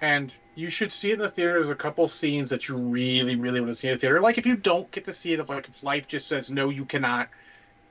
And 0.00 0.34
you 0.54 0.68
should 0.70 0.92
see 0.92 1.10
it 1.10 1.14
in 1.14 1.18
the 1.20 1.30
theater. 1.30 1.54
There's 1.54 1.68
a 1.70 1.74
couple 1.74 2.06
scenes 2.08 2.50
that 2.50 2.68
you 2.68 2.76
really, 2.76 3.36
really 3.36 3.60
want 3.60 3.72
to 3.72 3.76
see 3.76 3.88
in 3.88 3.94
the 3.94 3.98
theater. 3.98 4.20
Like 4.20 4.36
if 4.38 4.44
you 4.46 4.56
don't 4.56 4.90
get 4.90 5.04
to 5.06 5.12
see 5.14 5.32
it, 5.32 5.40
if 5.40 5.48
like 5.48 5.66
if 5.68 5.82
life 5.82 6.06
just 6.06 6.28
says 6.28 6.50
no, 6.50 6.68
you 6.68 6.84
cannot, 6.84 7.28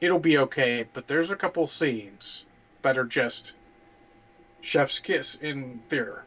it'll 0.02 0.20
be 0.20 0.38
okay. 0.40 0.86
But 0.94 1.08
there's 1.08 1.32
a 1.32 1.36
couple 1.36 1.66
scenes 1.66 2.46
that 2.84 2.98
are 2.98 3.06
just 3.06 3.54
chef's 4.64 4.98
kiss 5.00 5.36
in 5.36 5.80
theater. 5.90 6.24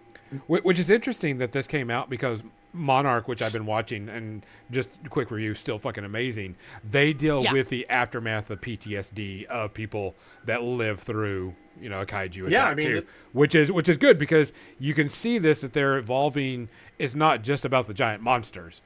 Which 0.48 0.78
is 0.78 0.90
interesting 0.90 1.38
that 1.38 1.52
this 1.52 1.66
came 1.66 1.88
out 1.90 2.10
because 2.10 2.42
Monarch, 2.72 3.28
which 3.28 3.40
I've 3.42 3.52
been 3.52 3.64
watching, 3.64 4.08
and 4.08 4.44
just 4.70 4.88
a 5.04 5.08
quick 5.08 5.30
review, 5.30 5.54
still 5.54 5.78
fucking 5.78 6.04
amazing. 6.04 6.56
They 6.88 7.12
deal 7.12 7.42
Yeah. 7.44 7.52
with 7.52 7.68
the 7.70 7.88
aftermath 7.88 8.50
of 8.50 8.60
PTSD 8.60 9.44
of 9.46 9.72
people 9.72 10.14
that 10.44 10.62
live 10.62 11.00
through, 11.00 11.54
you 11.80 11.88
know, 11.88 12.00
a 12.00 12.06
kaiju 12.06 12.42
attack 12.48 12.50
Yeah, 12.52 12.64
I 12.66 12.74
mean, 12.74 12.86
too, 12.86 12.96
it- 12.98 13.08
which 13.32 13.54
is 13.54 13.70
which 13.72 13.88
is 13.88 13.96
good 13.96 14.18
because 14.18 14.52
you 14.78 14.94
can 14.94 15.08
see 15.08 15.38
this 15.38 15.60
that 15.62 15.72
they're 15.72 15.96
evolving. 15.96 16.68
It's 16.98 17.14
not 17.14 17.42
just 17.42 17.64
about 17.64 17.86
the 17.86 17.94
giant 17.94 18.22
monsters, 18.22 18.82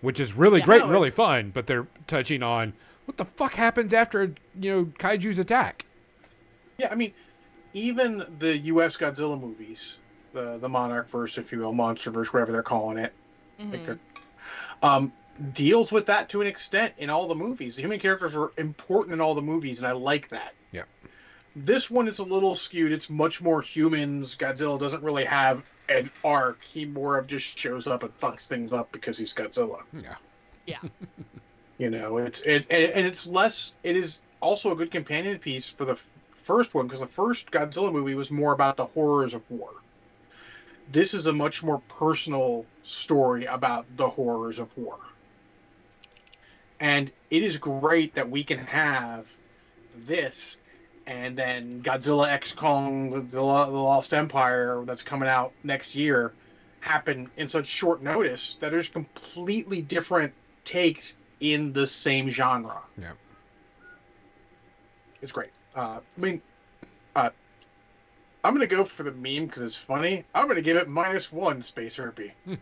which 0.00 0.20
is 0.20 0.32
really 0.34 0.60
Yeah. 0.60 0.66
great 0.66 0.78
No, 0.78 0.84
and 0.84 0.92
really 0.92 1.10
fun, 1.10 1.50
but 1.52 1.66
they're 1.66 1.88
touching 2.06 2.42
on 2.42 2.72
what 3.04 3.16
the 3.18 3.24
fuck 3.24 3.54
happens 3.54 3.92
after 3.92 4.32
you 4.58 4.70
know 4.70 4.84
kaiju's 4.98 5.38
attack. 5.40 5.84
Yeah, 6.78 6.88
I 6.90 6.94
mean, 6.94 7.12
even 7.74 8.24
the 8.38 8.56
U.S. 8.58 8.96
Godzilla 8.96 9.38
movies, 9.38 9.98
the 10.32 10.56
the 10.58 10.68
Monarch 10.68 11.08
verse, 11.08 11.36
if 11.36 11.52
you 11.52 11.58
will, 11.58 11.72
MonsterVerse, 11.74 12.28
whatever 12.32 12.52
they're 12.52 12.62
calling 12.62 12.96
it, 12.98 13.12
I 13.58 13.62
think 13.64 13.82
Mhm. 13.82 13.86
they're- 13.86 13.98
um, 14.82 15.12
deals 15.52 15.90
with 15.92 16.06
that 16.06 16.28
to 16.30 16.40
an 16.40 16.46
extent 16.46 16.94
in 16.98 17.10
all 17.10 17.26
the 17.28 17.34
movies. 17.34 17.76
The 17.76 17.82
human 17.82 17.98
characters 17.98 18.36
are 18.36 18.52
important 18.56 19.12
in 19.14 19.20
all 19.20 19.34
the 19.34 19.42
movies, 19.42 19.78
and 19.78 19.86
I 19.86 19.92
like 19.92 20.28
that. 20.28 20.54
Yeah. 20.72 20.84
This 21.56 21.90
one 21.90 22.08
is 22.08 22.18
a 22.18 22.24
little 22.24 22.54
skewed. 22.54 22.92
It's 22.92 23.08
much 23.10 23.40
more 23.42 23.60
humans. 23.60 24.36
Godzilla 24.36 24.78
doesn't 24.78 25.02
really 25.02 25.24
have 25.24 25.62
an 25.88 26.10
arc. 26.24 26.62
He 26.64 26.84
more 26.84 27.18
of 27.18 27.26
just 27.26 27.58
shows 27.58 27.86
up 27.86 28.02
and 28.02 28.16
fucks 28.18 28.46
things 28.46 28.72
up 28.72 28.90
because 28.92 29.18
he's 29.18 29.34
Godzilla. 29.34 29.82
Yeah. 29.92 30.14
Yeah. 30.66 30.78
you 31.78 31.90
know, 31.90 32.18
it's 32.18 32.40
it 32.42 32.66
and, 32.70 32.84
and 32.92 33.06
it's 33.06 33.26
less. 33.26 33.72
It 33.82 33.96
is 33.96 34.22
also 34.40 34.72
a 34.72 34.76
good 34.76 34.90
companion 34.90 35.38
piece 35.38 35.68
for 35.68 35.84
the 35.84 35.92
f- 35.92 36.08
first 36.44 36.74
one 36.74 36.86
because 36.86 37.00
the 37.00 37.06
first 37.06 37.50
Godzilla 37.50 37.92
movie 37.92 38.14
was 38.14 38.30
more 38.30 38.52
about 38.52 38.76
the 38.76 38.84
horrors 38.84 39.34
of 39.34 39.42
war. 39.50 39.70
This 40.92 41.14
is 41.14 41.26
a 41.26 41.32
much 41.32 41.62
more 41.62 41.80
personal 41.88 42.66
story 42.82 43.46
about 43.46 43.86
the 43.96 44.08
horrors 44.08 44.58
of 44.58 44.76
war. 44.76 44.98
And 46.80 47.10
it 47.30 47.42
is 47.42 47.56
great 47.56 48.14
that 48.14 48.28
we 48.28 48.44
can 48.44 48.58
have 48.58 49.26
this 49.96 50.58
and 51.06 51.36
then 51.36 51.82
Godzilla 51.82 52.28
X 52.28 52.52
Kong, 52.52 53.10
the, 53.10 53.20
the 53.20 53.42
Lost 53.42 54.14
Empire 54.14 54.82
that's 54.86 55.02
coming 55.02 55.28
out 55.28 55.52
next 55.62 55.94
year 55.94 56.32
happen 56.80 57.30
in 57.36 57.48
such 57.48 57.66
short 57.66 58.02
notice 58.02 58.56
that 58.60 58.70
there's 58.70 58.88
completely 58.88 59.82
different 59.82 60.32
takes 60.64 61.16
in 61.40 61.72
the 61.72 61.86
same 61.86 62.28
genre. 62.28 62.80
Yeah. 62.98 63.12
It's 65.20 65.32
great. 65.32 65.50
Uh, 65.74 66.00
I 66.00 66.20
mean, 66.20 66.40
uh, 67.16 67.30
I'm 68.44 68.54
going 68.54 68.68
to 68.68 68.74
go 68.74 68.84
for 68.84 69.02
the 69.02 69.12
meme 69.12 69.46
because 69.46 69.62
it's 69.62 69.76
funny. 69.76 70.24
I'm 70.34 70.44
going 70.44 70.56
to 70.56 70.62
give 70.62 70.76
it 70.76 70.88
minus 70.88 71.32
one 71.32 71.62
space 71.62 71.96
herpy. 71.96 72.32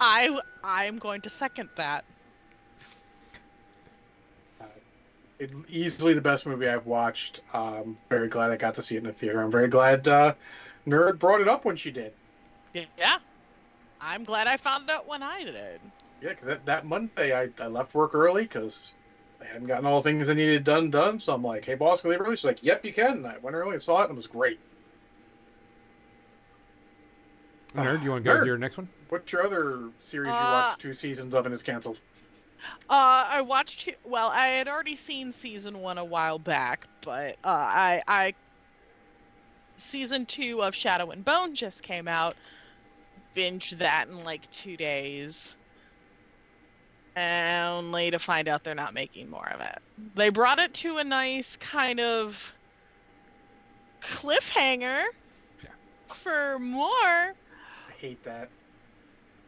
I 0.00 0.40
I'm 0.64 0.98
going 0.98 1.20
to 1.22 1.30
second 1.30 1.68
that. 1.76 2.04
It, 5.38 5.50
easily 5.68 6.14
the 6.14 6.20
best 6.20 6.46
movie 6.46 6.68
I've 6.68 6.86
watched. 6.86 7.40
Um, 7.52 7.96
very 8.08 8.28
glad 8.28 8.50
I 8.50 8.56
got 8.56 8.74
to 8.76 8.82
see 8.82 8.94
it 8.94 8.98
in 8.98 9.04
the 9.04 9.12
theater. 9.12 9.42
I'm 9.42 9.50
very 9.50 9.68
glad 9.68 10.06
uh, 10.08 10.34
Nerd 10.86 11.18
brought 11.18 11.40
it 11.40 11.48
up 11.48 11.64
when 11.64 11.76
she 11.76 11.90
did. 11.90 12.12
Yeah. 12.74 13.18
I'm 14.00 14.24
glad 14.24 14.46
I 14.46 14.56
found 14.56 14.90
out 14.90 15.06
when 15.06 15.22
I 15.22 15.44
did. 15.44 15.80
Yeah, 16.20 16.30
because 16.30 16.46
that, 16.46 16.66
that 16.66 16.86
Monday 16.86 17.36
I, 17.36 17.48
I 17.60 17.66
left 17.68 17.94
work 17.94 18.14
early 18.14 18.42
because 18.42 18.92
I 19.42 19.52
hadn't 19.52 19.66
gotten 19.66 19.86
all 19.86 20.00
the 20.00 20.08
things 20.08 20.28
I 20.28 20.34
needed 20.34 20.64
done 20.64 20.90
done. 20.90 21.20
So 21.20 21.34
I'm 21.34 21.42
like, 21.42 21.64
hey, 21.64 21.74
boss, 21.74 22.00
can 22.00 22.10
I 22.10 22.12
leave 22.12 22.20
early? 22.20 22.36
She's 22.36 22.44
like, 22.44 22.62
yep, 22.62 22.84
you 22.84 22.92
can. 22.92 23.18
And 23.18 23.26
I 23.26 23.36
went 23.42 23.56
early 23.56 23.72
and 23.72 23.82
saw 23.82 24.00
it, 24.00 24.04
and 24.04 24.12
it 24.12 24.16
was 24.16 24.26
great. 24.26 24.58
Nerd, 27.74 28.02
you 28.02 28.10
want 28.10 28.24
to 28.24 28.30
go 28.30 28.36
Nerd. 28.36 28.40
to 28.40 28.46
your 28.46 28.58
next 28.58 28.76
one? 28.76 28.88
What's 29.08 29.32
your 29.32 29.44
other 29.44 29.80
series 29.98 30.28
you 30.28 30.38
Uh, 30.38 30.52
watched 30.68 30.80
two 30.80 30.94
seasons 30.94 31.34
of 31.34 31.46
and 31.46 31.54
is 31.54 31.62
canceled? 31.62 31.98
Uh, 32.88 33.24
I 33.28 33.40
watched. 33.40 33.88
Well, 34.04 34.28
I 34.28 34.48
had 34.48 34.68
already 34.68 34.94
seen 34.96 35.32
season 35.32 35.78
one 35.80 35.98
a 35.98 36.04
while 36.04 36.38
back, 36.38 36.86
but 37.00 37.36
uh, 37.42 37.48
I, 37.48 38.02
I, 38.06 38.34
season 39.78 40.26
two 40.26 40.62
of 40.62 40.74
Shadow 40.74 41.10
and 41.10 41.24
Bone 41.24 41.54
just 41.54 41.82
came 41.82 42.06
out. 42.06 42.36
Binged 43.34 43.78
that 43.78 44.08
in 44.08 44.22
like 44.24 44.48
two 44.52 44.76
days, 44.76 45.56
only 47.16 48.10
to 48.10 48.18
find 48.18 48.48
out 48.48 48.64
they're 48.64 48.74
not 48.74 48.94
making 48.94 49.28
more 49.28 49.48
of 49.50 49.60
it. 49.60 49.78
They 50.14 50.30
brought 50.30 50.58
it 50.58 50.72
to 50.74 50.98
a 50.98 51.04
nice 51.04 51.56
kind 51.56 52.00
of 52.00 52.52
cliffhanger 54.02 55.04
Yeah. 55.62 55.70
for 56.14 56.58
more 56.58 56.82
I 56.84 57.92
hate 57.98 58.22
that. 58.24 58.50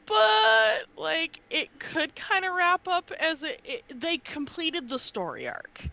but 0.07 0.85
like 0.97 1.41
it 1.51 1.69
could 1.81 2.15
kind 2.15 2.45
of 2.45 2.55
wrap 2.55 2.86
up 2.86 3.11
as 3.19 3.43
it, 3.43 3.61
it 3.65 3.82
they 4.01 4.19
completed 4.19 4.89
the 4.89 4.99
story 4.99 5.49
arc 5.49 5.89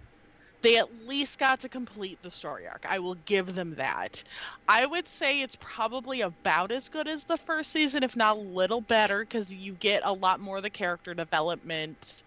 they 0.62 0.78
at 0.78 0.94
least 1.08 1.40
got 1.40 1.60
to 1.62 1.70
complete 1.70 2.22
the 2.22 2.32
story 2.32 2.68
arc 2.68 2.86
i 2.88 3.00
will 3.00 3.16
give 3.16 3.54
them 3.56 3.76
that 3.76 4.24
i 4.68 4.86
would 4.86 5.08
say 5.08 5.42
it's 5.42 5.58
probably 5.60 6.22
about 6.22 6.72
as 6.72 6.90
good 6.90 7.08
as 7.08 7.24
the 7.26 7.38
first 7.38 7.72
season 7.72 8.04
if 8.04 8.16
not 8.16 8.38
a 8.38 8.40
little 8.40 8.82
better 8.82 9.22
because 9.24 9.54
you 9.54 9.76
get 9.76 10.02
a 10.06 10.14
lot 10.14 10.40
more 10.40 10.58
of 10.58 10.64
the 10.64 10.70
character 10.70 11.14
development 11.14 12.24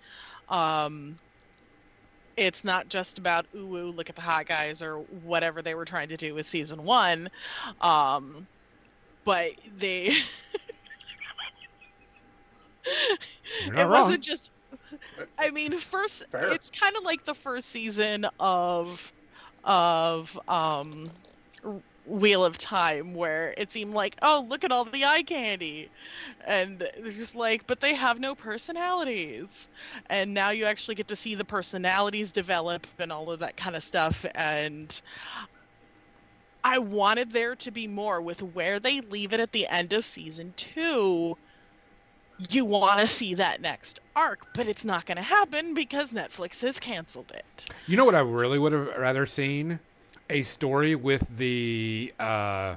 um 0.49 1.21
it's 2.37 2.65
not 2.65 2.89
just 2.89 3.19
about 3.19 3.47
ooh 3.57 3.77
ooh 3.77 3.91
look 3.91 4.11
at 4.11 4.17
the 4.17 4.23
hot 4.23 4.47
guys 4.47 4.83
or 4.83 5.01
whatever 5.01 5.63
they 5.63 5.75
were 5.75 5.85
trying 5.85 6.09
to 6.09 6.17
do 6.17 6.35
with 6.35 6.47
season 6.47 6.83
one 6.85 7.29
um 7.81 8.49
but 9.25 9.53
they. 9.67 10.13
it 13.77 13.87
wrong. 13.87 13.89
wasn't 13.89 14.25
just 14.25 14.54
i 15.39 15.51
mean 15.51 15.79
first 15.79 16.23
Fair. 16.31 16.53
it's 16.53 16.71
kind 16.71 16.97
of 16.97 17.05
like 17.05 17.25
the 17.25 17.35
first 17.35 17.69
season 17.69 18.27
of 18.39 19.13
of 19.65 20.39
um 20.49 21.11
Wheel 22.05 22.45
of 22.45 22.59
Time 22.59 23.15
where 23.15 23.55
it 23.57 23.71
seemed 23.71 23.95
like, 23.95 24.15
oh, 24.21 24.47
look 24.49 24.63
at 24.65 24.73
all 24.73 24.85
the 24.85 25.07
eye 25.07 25.23
candy. 25.23 25.91
And 26.47 26.83
it's 26.97 27.17
just 27.17 27.35
like, 27.35 27.67
but 27.67 27.81
they 27.81 27.95
have 27.95 28.21
no 28.21 28.35
personalities. 28.35 29.69
And 30.07 30.35
now 30.35 30.51
you 30.51 30.67
actually 30.67 30.97
get 30.97 31.09
to 31.09 31.17
see 31.17 31.35
the 31.35 31.47
personalities 31.47 32.33
develop 32.33 32.87
and 32.99 33.11
all 33.11 33.31
of 33.31 33.41
that 33.41 33.57
kind 33.57 33.75
of 33.77 33.83
stuff. 33.83 34.27
And 34.35 35.01
I 36.65 36.79
wanted 36.79 37.31
there 37.31 37.57
to 37.57 37.71
be 37.71 37.87
more 37.87 38.21
with 38.21 38.43
where 38.43 38.81
they 38.81 39.01
leave 39.01 39.33
it 39.33 39.41
at 39.41 39.53
the 39.53 39.67
end 39.69 39.93
of 39.93 40.05
season 40.05 40.53
two. 40.55 41.39
You 42.51 42.65
want 42.65 43.01
to 43.01 43.07
see 43.07 43.35
that 43.35 43.61
next 43.61 44.01
arc, 44.17 44.53
but 44.55 44.69
it's 44.69 44.85
not 44.85 45.07
going 45.07 45.17
to 45.17 45.23
happen 45.23 45.75
because 45.75 46.11
Netflix 46.11 46.61
has 46.63 46.81
canceled 46.81 47.33
it. 47.33 47.67
You 47.87 47.97
know 47.97 48.05
what 48.05 48.15
I 48.15 48.21
really 48.21 48.59
would 48.59 48.73
have 48.73 48.89
rather 48.99 49.25
seen? 49.27 49.79
A 50.31 50.43
story 50.43 50.95
with 50.95 51.37
the 51.37 52.13
uh, 52.19 52.77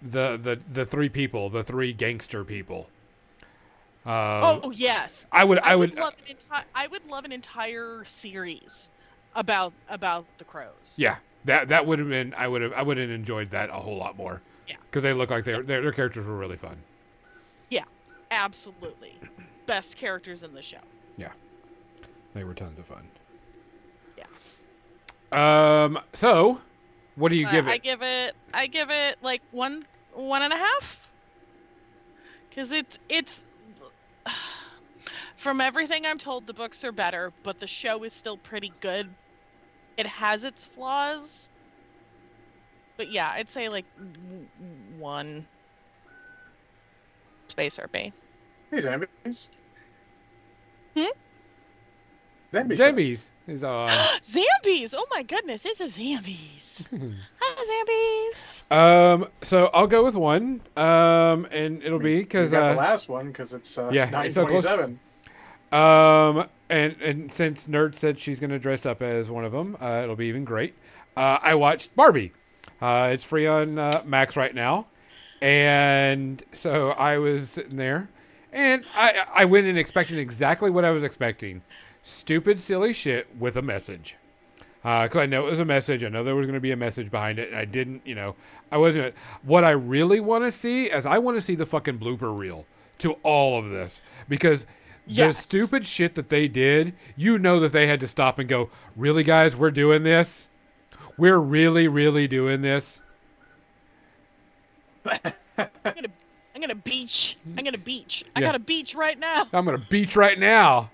the 0.00 0.36
the 0.36 0.58
the 0.72 0.86
three 0.86 1.08
people, 1.08 1.50
the 1.50 1.62
three 1.62 1.92
gangster 1.92 2.42
people. 2.42 2.88
Um, 4.04 4.12
oh 4.64 4.72
yes, 4.74 5.26
I 5.30 5.44
would. 5.44 5.58
I, 5.60 5.76
would. 5.76 5.94
love 5.94 6.14
an 6.26 6.34
enti- 6.34 6.64
I 6.74 6.88
would 6.88 7.06
love 7.08 7.24
an 7.24 7.30
entire 7.32 8.02
series 8.04 8.90
about 9.36 9.72
about 9.88 10.26
the 10.38 10.44
crows. 10.44 10.96
yeah, 10.96 11.18
that 11.44 11.68
that 11.68 11.86
would 11.86 12.00
have 12.00 12.08
been. 12.08 12.34
I 12.34 12.48
would 12.48 12.62
have. 12.62 12.72
I 12.72 12.82
would 12.82 12.96
have 12.96 13.10
enjoyed 13.10 13.50
that 13.50 13.70
a 13.70 13.74
whole 13.74 13.96
lot 13.96 14.16
more. 14.16 14.42
Yeah. 14.66 14.76
because 14.90 15.02
they 15.02 15.12
look 15.12 15.30
like 15.30 15.44
they 15.44 15.52
their 15.60 15.82
their 15.82 15.92
characters 15.92 16.26
were 16.26 16.36
really 16.36 16.56
fun. 16.56 16.76
Absolutely, 18.32 19.14
best 19.66 19.96
characters 19.96 20.42
in 20.42 20.52
the 20.54 20.62
show. 20.62 20.78
Yeah, 21.16 21.32
they 22.34 22.44
were 22.44 22.54
tons 22.54 22.78
of 22.78 22.86
fun. 22.86 23.06
Yeah. 24.18 24.24
Um. 25.84 25.98
So, 26.14 26.60
what 27.16 27.28
do 27.28 27.36
you 27.36 27.46
Uh, 27.46 27.52
give 27.52 27.68
it? 27.68 27.70
I 27.70 27.78
give 27.78 28.02
it. 28.02 28.34
I 28.52 28.66
give 28.66 28.90
it 28.90 29.18
like 29.22 29.42
one 29.52 29.86
one 30.14 30.42
and 30.42 30.52
a 30.52 30.56
half. 30.56 31.08
Because 32.48 32.72
it's 32.72 32.98
it's. 33.08 33.40
From 35.36 35.60
everything 35.60 36.06
I'm 36.06 36.18
told, 36.18 36.46
the 36.46 36.54
books 36.54 36.84
are 36.84 36.92
better, 36.92 37.32
but 37.42 37.58
the 37.58 37.66
show 37.66 38.04
is 38.04 38.12
still 38.12 38.36
pretty 38.36 38.72
good. 38.80 39.08
It 39.96 40.06
has 40.06 40.44
its 40.44 40.64
flaws, 40.64 41.48
but 42.96 43.10
yeah, 43.10 43.28
I'd 43.30 43.50
say 43.50 43.68
like 43.68 43.84
one. 44.98 45.46
Space 47.52 47.76
Harpy. 47.76 48.14
Hey, 48.70 48.80
zombies. 48.80 49.50
Hmm? 50.96 51.04
Zombie. 52.50 52.76
show. 52.76 52.92
Zambies 52.92 53.26
is 53.46 53.62
on. 53.62 53.88
Zambies! 54.22 54.94
Oh 54.96 55.06
my 55.10 55.22
goodness, 55.22 55.66
it's 55.66 55.80
a 55.80 55.88
Zambies. 55.88 56.86
Hi, 57.40 58.32
Zambies. 58.70 58.74
um. 58.74 59.28
So 59.42 59.66
I'll 59.74 59.86
go 59.86 60.02
with 60.02 60.14
one. 60.14 60.62
Um. 60.78 61.46
And 61.50 61.82
it'll 61.82 61.98
be 61.98 62.12
You 62.12 62.20
because 62.20 62.52
got 62.52 62.64
uh, 62.64 62.72
the 62.72 62.78
last 62.78 63.10
one 63.10 63.26
because 63.26 63.52
it's 63.52 63.76
uh, 63.76 63.90
yeah, 63.92 64.08
nine 64.08 64.26
it's 64.26 64.34
so 64.34 64.46
close. 64.46 64.64
Um, 65.72 66.48
and 66.70 66.96
and 67.02 67.30
since 67.30 67.66
Nerd 67.66 67.94
said 67.94 68.18
she's 68.18 68.40
going 68.40 68.50
to 68.50 68.58
dress 68.58 68.86
up 68.86 69.02
as 69.02 69.30
one 69.30 69.44
of 69.44 69.52
them, 69.52 69.76
uh, 69.78 70.00
it'll 70.02 70.16
be 70.16 70.28
even 70.28 70.44
great. 70.46 70.74
Uh, 71.18 71.38
I 71.42 71.54
watched 71.54 71.94
Barbie. 71.94 72.32
Uh, 72.80 73.10
it's 73.12 73.24
free 73.24 73.46
on 73.46 73.78
uh, 73.78 74.02
Max 74.06 74.36
right 74.36 74.54
now, 74.54 74.86
and 75.42 76.42
so 76.52 76.90
I 76.90 77.18
was 77.18 77.50
sitting 77.50 77.76
there, 77.76 78.08
and 78.52 78.84
I 78.94 79.26
I 79.34 79.44
went 79.44 79.66
in 79.66 79.76
expecting 79.76 80.18
exactly 80.18 80.70
what 80.70 80.84
I 80.84 80.90
was 80.90 81.02
expecting: 81.02 81.62
stupid, 82.04 82.60
silly 82.60 82.92
shit 82.92 83.26
with 83.38 83.56
a 83.56 83.62
message. 83.62 84.16
Uh, 84.84 85.04
because 85.04 85.22
I 85.22 85.26
know 85.26 85.46
it 85.46 85.50
was 85.50 85.60
a 85.60 85.64
message. 85.64 86.02
I 86.02 86.08
know 86.08 86.24
there 86.24 86.34
was 86.34 86.46
going 86.46 86.54
to 86.54 86.60
be 86.60 86.72
a 86.72 86.76
message 86.76 87.10
behind 87.10 87.38
it, 87.38 87.48
and 87.48 87.56
I 87.58 87.64
didn't. 87.64 88.06
You 88.06 88.14
know, 88.14 88.36
I 88.70 88.76
wasn't. 88.76 89.14
What 89.42 89.64
I 89.64 89.70
really 89.70 90.20
want 90.20 90.44
to 90.44 90.52
see 90.52 90.86
is 90.86 91.06
I 91.06 91.18
want 91.18 91.36
to 91.36 91.42
see 91.42 91.56
the 91.56 91.66
fucking 91.66 91.98
blooper 91.98 92.36
reel 92.36 92.64
to 92.98 93.14
all 93.24 93.58
of 93.58 93.70
this 93.70 94.00
because 94.28 94.64
the 95.06 95.32
stupid 95.32 95.84
shit 95.84 96.14
that 96.14 96.28
they 96.28 96.46
did, 96.46 96.94
you 97.16 97.38
know 97.38 97.58
that 97.58 97.72
they 97.72 97.88
had 97.88 97.98
to 98.00 98.06
stop 98.06 98.38
and 98.38 98.48
go, 98.48 98.70
really, 98.96 99.24
guys, 99.24 99.56
we're 99.56 99.72
doing 99.72 100.04
this? 100.04 100.46
We're 101.18 101.38
really, 101.38 101.88
really 101.88 102.28
doing 102.28 102.62
this? 102.62 103.01
I'm 105.04 105.70
gonna, 105.84 106.08
I'm 106.54 106.60
gonna 106.60 106.74
beach. 106.74 107.36
I'm 107.56 107.64
gonna 107.64 107.78
beach. 107.78 108.24
I 108.36 108.40
got 108.40 108.54
a 108.54 108.58
beach 108.58 108.94
right 108.94 109.18
now. 109.18 109.46
I'm 109.52 109.66
to 109.66 109.78
beach 109.78 110.16
right 110.16 110.38
now. 110.38 110.90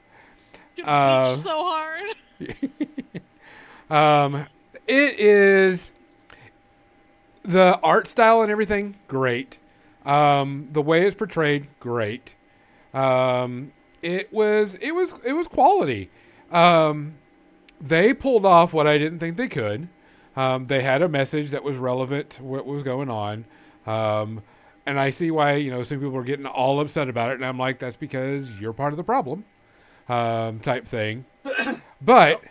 Gonna 0.76 0.90
Uh, 0.90 1.34
beach 1.34 1.44
so 1.44 1.62
hard. 1.64 2.14
Um, 3.90 4.46
it 4.86 5.18
is 5.18 5.90
the 7.42 7.80
art 7.82 8.06
style 8.06 8.42
and 8.42 8.50
everything 8.52 8.96
great. 9.08 9.58
Um, 10.04 10.68
the 10.72 10.82
way 10.82 11.06
it's 11.06 11.16
portrayed 11.16 11.68
great. 11.80 12.34
Um, 12.92 13.72
it 14.02 14.32
was 14.32 14.76
it 14.80 14.94
was 14.94 15.14
it 15.24 15.32
was 15.32 15.48
quality. 15.48 16.10
Um, 16.50 17.14
they 17.80 18.12
pulled 18.12 18.44
off 18.44 18.72
what 18.72 18.86
I 18.86 18.98
didn't 18.98 19.20
think 19.20 19.36
they 19.36 19.48
could. 19.48 19.88
Um, 20.36 20.66
they 20.66 20.82
had 20.82 21.02
a 21.02 21.08
message 21.08 21.50
that 21.50 21.64
was 21.64 21.76
relevant 21.76 22.30
to 22.30 22.42
what 22.44 22.66
was 22.66 22.82
going 22.82 23.08
on. 23.10 23.44
Um, 23.88 24.42
and 24.86 25.00
I 25.00 25.10
see 25.10 25.30
why 25.30 25.54
you 25.54 25.70
know 25.70 25.82
some 25.82 25.98
people 25.98 26.16
are 26.16 26.24
getting 26.24 26.46
all 26.46 26.80
upset 26.80 27.08
about 27.08 27.30
it, 27.30 27.34
and 27.34 27.44
I'm 27.44 27.58
like, 27.58 27.78
that's 27.78 27.96
because 27.96 28.60
you're 28.60 28.72
part 28.72 28.92
of 28.92 28.96
the 28.96 29.04
problem, 29.04 29.44
um, 30.08 30.60
type 30.60 30.86
thing. 30.86 31.24
But 32.00 32.44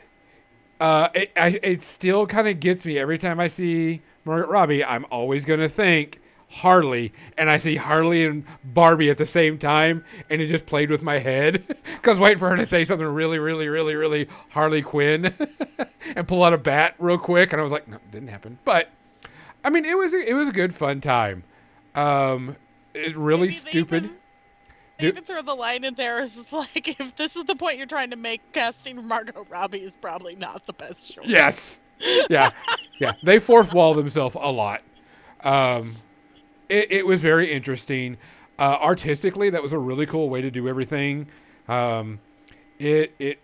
uh, 0.81 1.07
it, 1.13 1.31
I, 1.37 1.57
it 1.63 1.81
still 1.81 2.27
kind 2.27 2.49
of 2.49 2.59
gets 2.59 2.83
me 2.83 2.97
every 2.99 3.17
time 3.17 3.39
I 3.39 3.47
see 3.47 4.01
Margaret 4.25 4.49
Robbie. 4.49 4.83
I'm 4.83 5.05
always 5.09 5.45
going 5.45 5.61
to 5.61 5.69
think 5.69 6.19
Harley, 6.49 7.13
and 7.37 7.49
I 7.49 7.57
see 7.57 7.77
Harley 7.77 8.25
and 8.25 8.43
Barbie 8.65 9.09
at 9.09 9.17
the 9.17 9.25
same 9.25 9.57
time, 9.57 10.03
and 10.29 10.41
it 10.41 10.47
just 10.47 10.65
played 10.65 10.89
with 10.89 11.01
my 11.01 11.19
head 11.19 11.63
because 11.95 12.19
waiting 12.19 12.39
for 12.39 12.49
her 12.49 12.57
to 12.57 12.65
say 12.65 12.83
something 12.83 13.07
really, 13.07 13.39
really, 13.39 13.69
really, 13.69 13.95
really 13.95 14.27
Harley 14.49 14.81
Quinn 14.81 15.33
and 16.15 16.27
pull 16.27 16.43
out 16.43 16.51
a 16.51 16.57
bat 16.57 16.95
real 16.99 17.17
quick, 17.17 17.53
and 17.53 17.61
I 17.61 17.63
was 17.63 17.71
like, 17.71 17.87
no, 17.87 17.99
didn't 18.11 18.27
happen. 18.27 18.59
But 18.65 18.89
I 19.63 19.69
mean, 19.69 19.85
it 19.85 19.97
was 19.97 20.13
a, 20.13 20.29
it 20.29 20.33
was 20.33 20.47
a 20.47 20.51
good 20.51 20.73
fun 20.73 21.01
time. 21.01 21.43
Um, 21.95 22.55
it's 22.93 23.15
really 23.17 23.47
Maybe 23.49 23.59
they 23.59 23.69
stupid. 23.71 24.03
even- 24.05 24.17
They 24.99 25.07
even 25.07 25.23
throw 25.23 25.41
the 25.41 25.53
line 25.55 25.83
in 25.83 25.93
there 25.95 26.19
is 26.21 26.45
like, 26.51 26.99
if 26.99 27.15
this 27.15 27.35
is 27.35 27.43
the 27.45 27.55
point 27.55 27.77
you're 27.77 27.85
trying 27.87 28.09
to 28.11 28.15
make, 28.15 28.41
casting 28.53 29.05
Margot 29.07 29.45
Robbie 29.49 29.79
is 29.83 29.95
probably 29.95 30.35
not 30.35 30.65
the 30.65 30.73
best 30.73 31.13
choice. 31.13 31.25
Yes. 31.27 31.79
Yeah. 32.29 32.49
Yeah. 32.99 33.11
They 33.23 33.39
fourth 33.39 33.73
wall 33.73 33.93
themselves 33.93 34.35
a 34.39 34.51
lot. 34.51 34.81
Um, 35.41 35.93
it, 36.69 36.91
it 36.91 37.05
was 37.05 37.21
very 37.21 37.51
interesting. 37.51 38.17
Uh, 38.59 38.77
artistically, 38.81 39.49
that 39.51 39.61
was 39.61 39.73
a 39.73 39.77
really 39.77 40.05
cool 40.07 40.29
way 40.29 40.41
to 40.41 40.49
do 40.49 40.67
everything. 40.67 41.27
Um, 41.67 42.19
it 42.79 43.13
it 43.19 43.39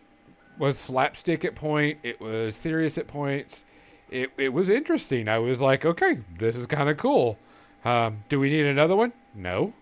was 0.57 0.77
slapstick 0.79 1.45
at 1.45 1.53
point. 1.55 1.99
It 2.03 2.19
was 2.21 2.55
serious 2.55 2.97
at 2.97 3.07
points. 3.07 3.63
It 4.09 4.31
it 4.37 4.49
was 4.49 4.69
interesting. 4.69 5.27
I 5.27 5.39
was 5.39 5.59
like, 5.61 5.85
okay, 5.85 6.19
this 6.37 6.55
is 6.55 6.65
kind 6.67 6.89
of 6.89 6.97
cool. 6.97 7.37
Um, 7.85 8.23
do 8.29 8.39
we 8.39 8.49
need 8.49 8.65
another 8.65 8.95
one? 8.95 9.11
No. 9.35 9.73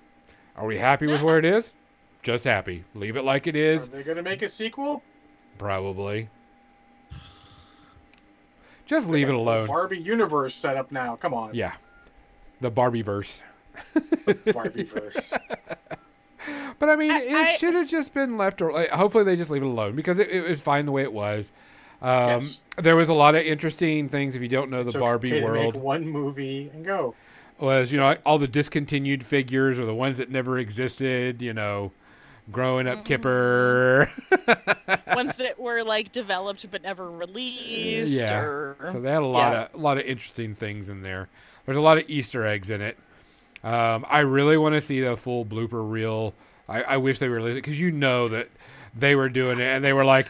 Are 0.56 0.65
we 0.65 0.77
happy 0.77 1.07
with 1.07 1.22
where 1.22 1.38
it 1.38 1.45
is? 1.45 1.73
Just 2.23 2.43
happy. 2.43 2.84
Leave 2.95 3.15
it 3.18 3.23
like 3.23 3.48
it 3.48 3.56
Are 3.56 3.77
they 3.80 4.03
going 4.03 4.18
to 4.18 4.23
make 4.23 4.41
a 4.41 4.49
sequel? 4.49 5.02
Probably. 5.57 6.30
Just 8.85 9.07
leave 9.07 9.30
it 9.30 9.31
They 9.31 9.38
got 9.38 9.43
the 9.45 9.52
alone. 9.52 9.68
Barbie 9.68 9.99
universe 9.99 10.53
set 10.53 10.76
up 10.77 10.91
now. 10.91 11.15
Come 11.15 11.34
on. 11.34 11.52
Yeah. 11.53 11.73
The 12.60 12.69
Barbie 12.69 13.02
verse. 13.02 13.41
Barbie 14.53 14.84
verse. 14.84 15.15
But 16.80 16.89
I 16.89 16.95
mean, 16.95 17.11
I- 17.11 17.22
it 17.22 17.34
I- 17.35 17.53
should 17.56 17.73
have 17.73 17.88
just 17.88 18.14
been 18.14 18.38
left. 18.38 18.61
Or 18.61 18.72
like, 18.72 18.89
hopefully, 18.89 19.23
they 19.23 19.35
just 19.35 19.49
leave 19.52 19.61
it 19.64 19.68
alone 19.68 19.95
because 19.95 20.19
it, 20.19 20.30
it 20.30 20.41
was 20.48 20.60
fine 20.60 20.85
the 20.85 20.91
way 20.91 21.03
it 21.03 21.14
was. 21.14 21.52
Um, 22.02 22.41
Yes. 22.41 22.60
There 22.78 22.95
was 22.95 23.10
a 23.10 23.14
lot 23.14 23.36
of 23.36 23.44
interesting 23.44 24.07
things. 24.10 24.34
If 24.34 24.41
you 24.41 24.48
don't 24.48 24.69
know 24.72 24.82
the 24.84 24.98
Barbie 24.98 25.32
okay 25.34 25.40
to 25.41 25.45
world, 25.45 25.76
make 25.76 25.84
one 25.84 26.07
movie 26.07 26.72
and 26.73 26.86
go. 26.86 27.14
was 27.60 27.91
you 27.91 27.98
know 27.98 28.15
all 28.26 28.40
the 28.40 28.48
discontinued 28.48 29.23
figures 29.26 29.78
or 29.78 29.86
the 29.86 29.94
ones 29.94 30.18
that 30.18 30.32
never 30.32 30.57
existed. 30.57 31.41
You 31.41 31.53
know, 31.53 31.91
growing 32.52 32.88
up 32.88 33.06
Skipper. 33.06 34.10
Ones 35.14 35.36
that 35.38 35.60
were 35.60 35.84
like 35.84 36.11
developed 36.11 36.65
but 36.72 36.82
never 36.82 37.11
released. 37.11 38.11
Yeah. 38.11 38.40
Or... 38.40 38.78
So 38.94 39.02
they 39.02 39.11
had 39.11 39.22
a 39.22 39.26
lot 39.26 39.53
Yeah. 39.53 39.61
of 39.64 39.73
a 39.76 39.78
lot 39.78 39.98
of 39.98 40.06
interesting 40.06 40.53
things 40.53 40.88
in 40.90 41.02
there. 41.02 41.28
There's 41.65 41.78
a 41.78 41.82
lot 41.82 41.98
of 41.98 42.10
Easter 42.10 42.45
eggs 42.48 42.69
in 42.69 42.82
it. 42.82 42.98
Um, 43.64 44.06
I 44.10 44.19
really 44.19 44.57
want 44.57 44.73
to 44.73 44.82
see 44.82 45.02
the 45.02 45.15
full 45.18 45.45
blooper 45.45 45.88
reel. 45.88 46.34
I, 46.68 46.82
I 46.84 46.98
wish 46.98 47.19
they 47.19 47.28
released 47.28 47.57
it 47.57 47.61
because 47.64 47.80
you 47.80 47.91
know 47.91 48.30
that 48.30 48.48
they 48.95 49.14
were 49.15 49.30
doing 49.30 49.60
it 49.60 49.65
and 49.65 49.84
they 49.84 49.94
were 49.94 50.06
like, 50.06 50.28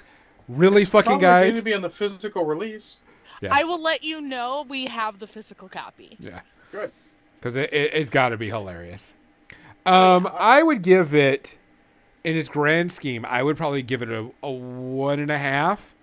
"Really, 0.58 0.84
fucking 0.84 1.20
Probably 1.20 1.22
going 1.22 1.56
to 1.56 1.62
be 1.62 1.74
on 1.74 1.82
the 1.82 1.90
physical 1.90 2.46
release. 2.46 3.00
Yeah. 3.42 3.50
I 3.52 3.64
will 3.64 3.82
let 3.82 4.04
you 4.04 4.22
know 4.22 4.66
we 4.70 4.86
have 4.86 5.20
the 5.20 5.28
physical 5.28 5.68
copy. 5.68 6.16
Yeah, 6.20 6.42
Good. 6.72 6.92
because 7.40 7.56
it, 7.56 7.74
it, 7.74 7.94
it's 7.94 8.10
got 8.10 8.30
to 8.30 8.38
be 8.38 8.50
hilarious. 8.50 9.14
Um, 9.86 10.30
I 10.32 10.62
would 10.62 10.84
give 10.84 11.16
it, 11.16 11.58
in 12.24 12.38
its 12.38 12.48
grand 12.48 12.92
scheme, 12.92 13.26
I 13.26 13.42
would 13.42 13.58
probably 13.58 13.82
give 13.82 14.04
it 14.04 14.10
a, 14.10 14.30
a 14.44 14.52
one 14.52 15.20
and 15.20 15.32
a 15.32 15.40
half. 15.40 15.96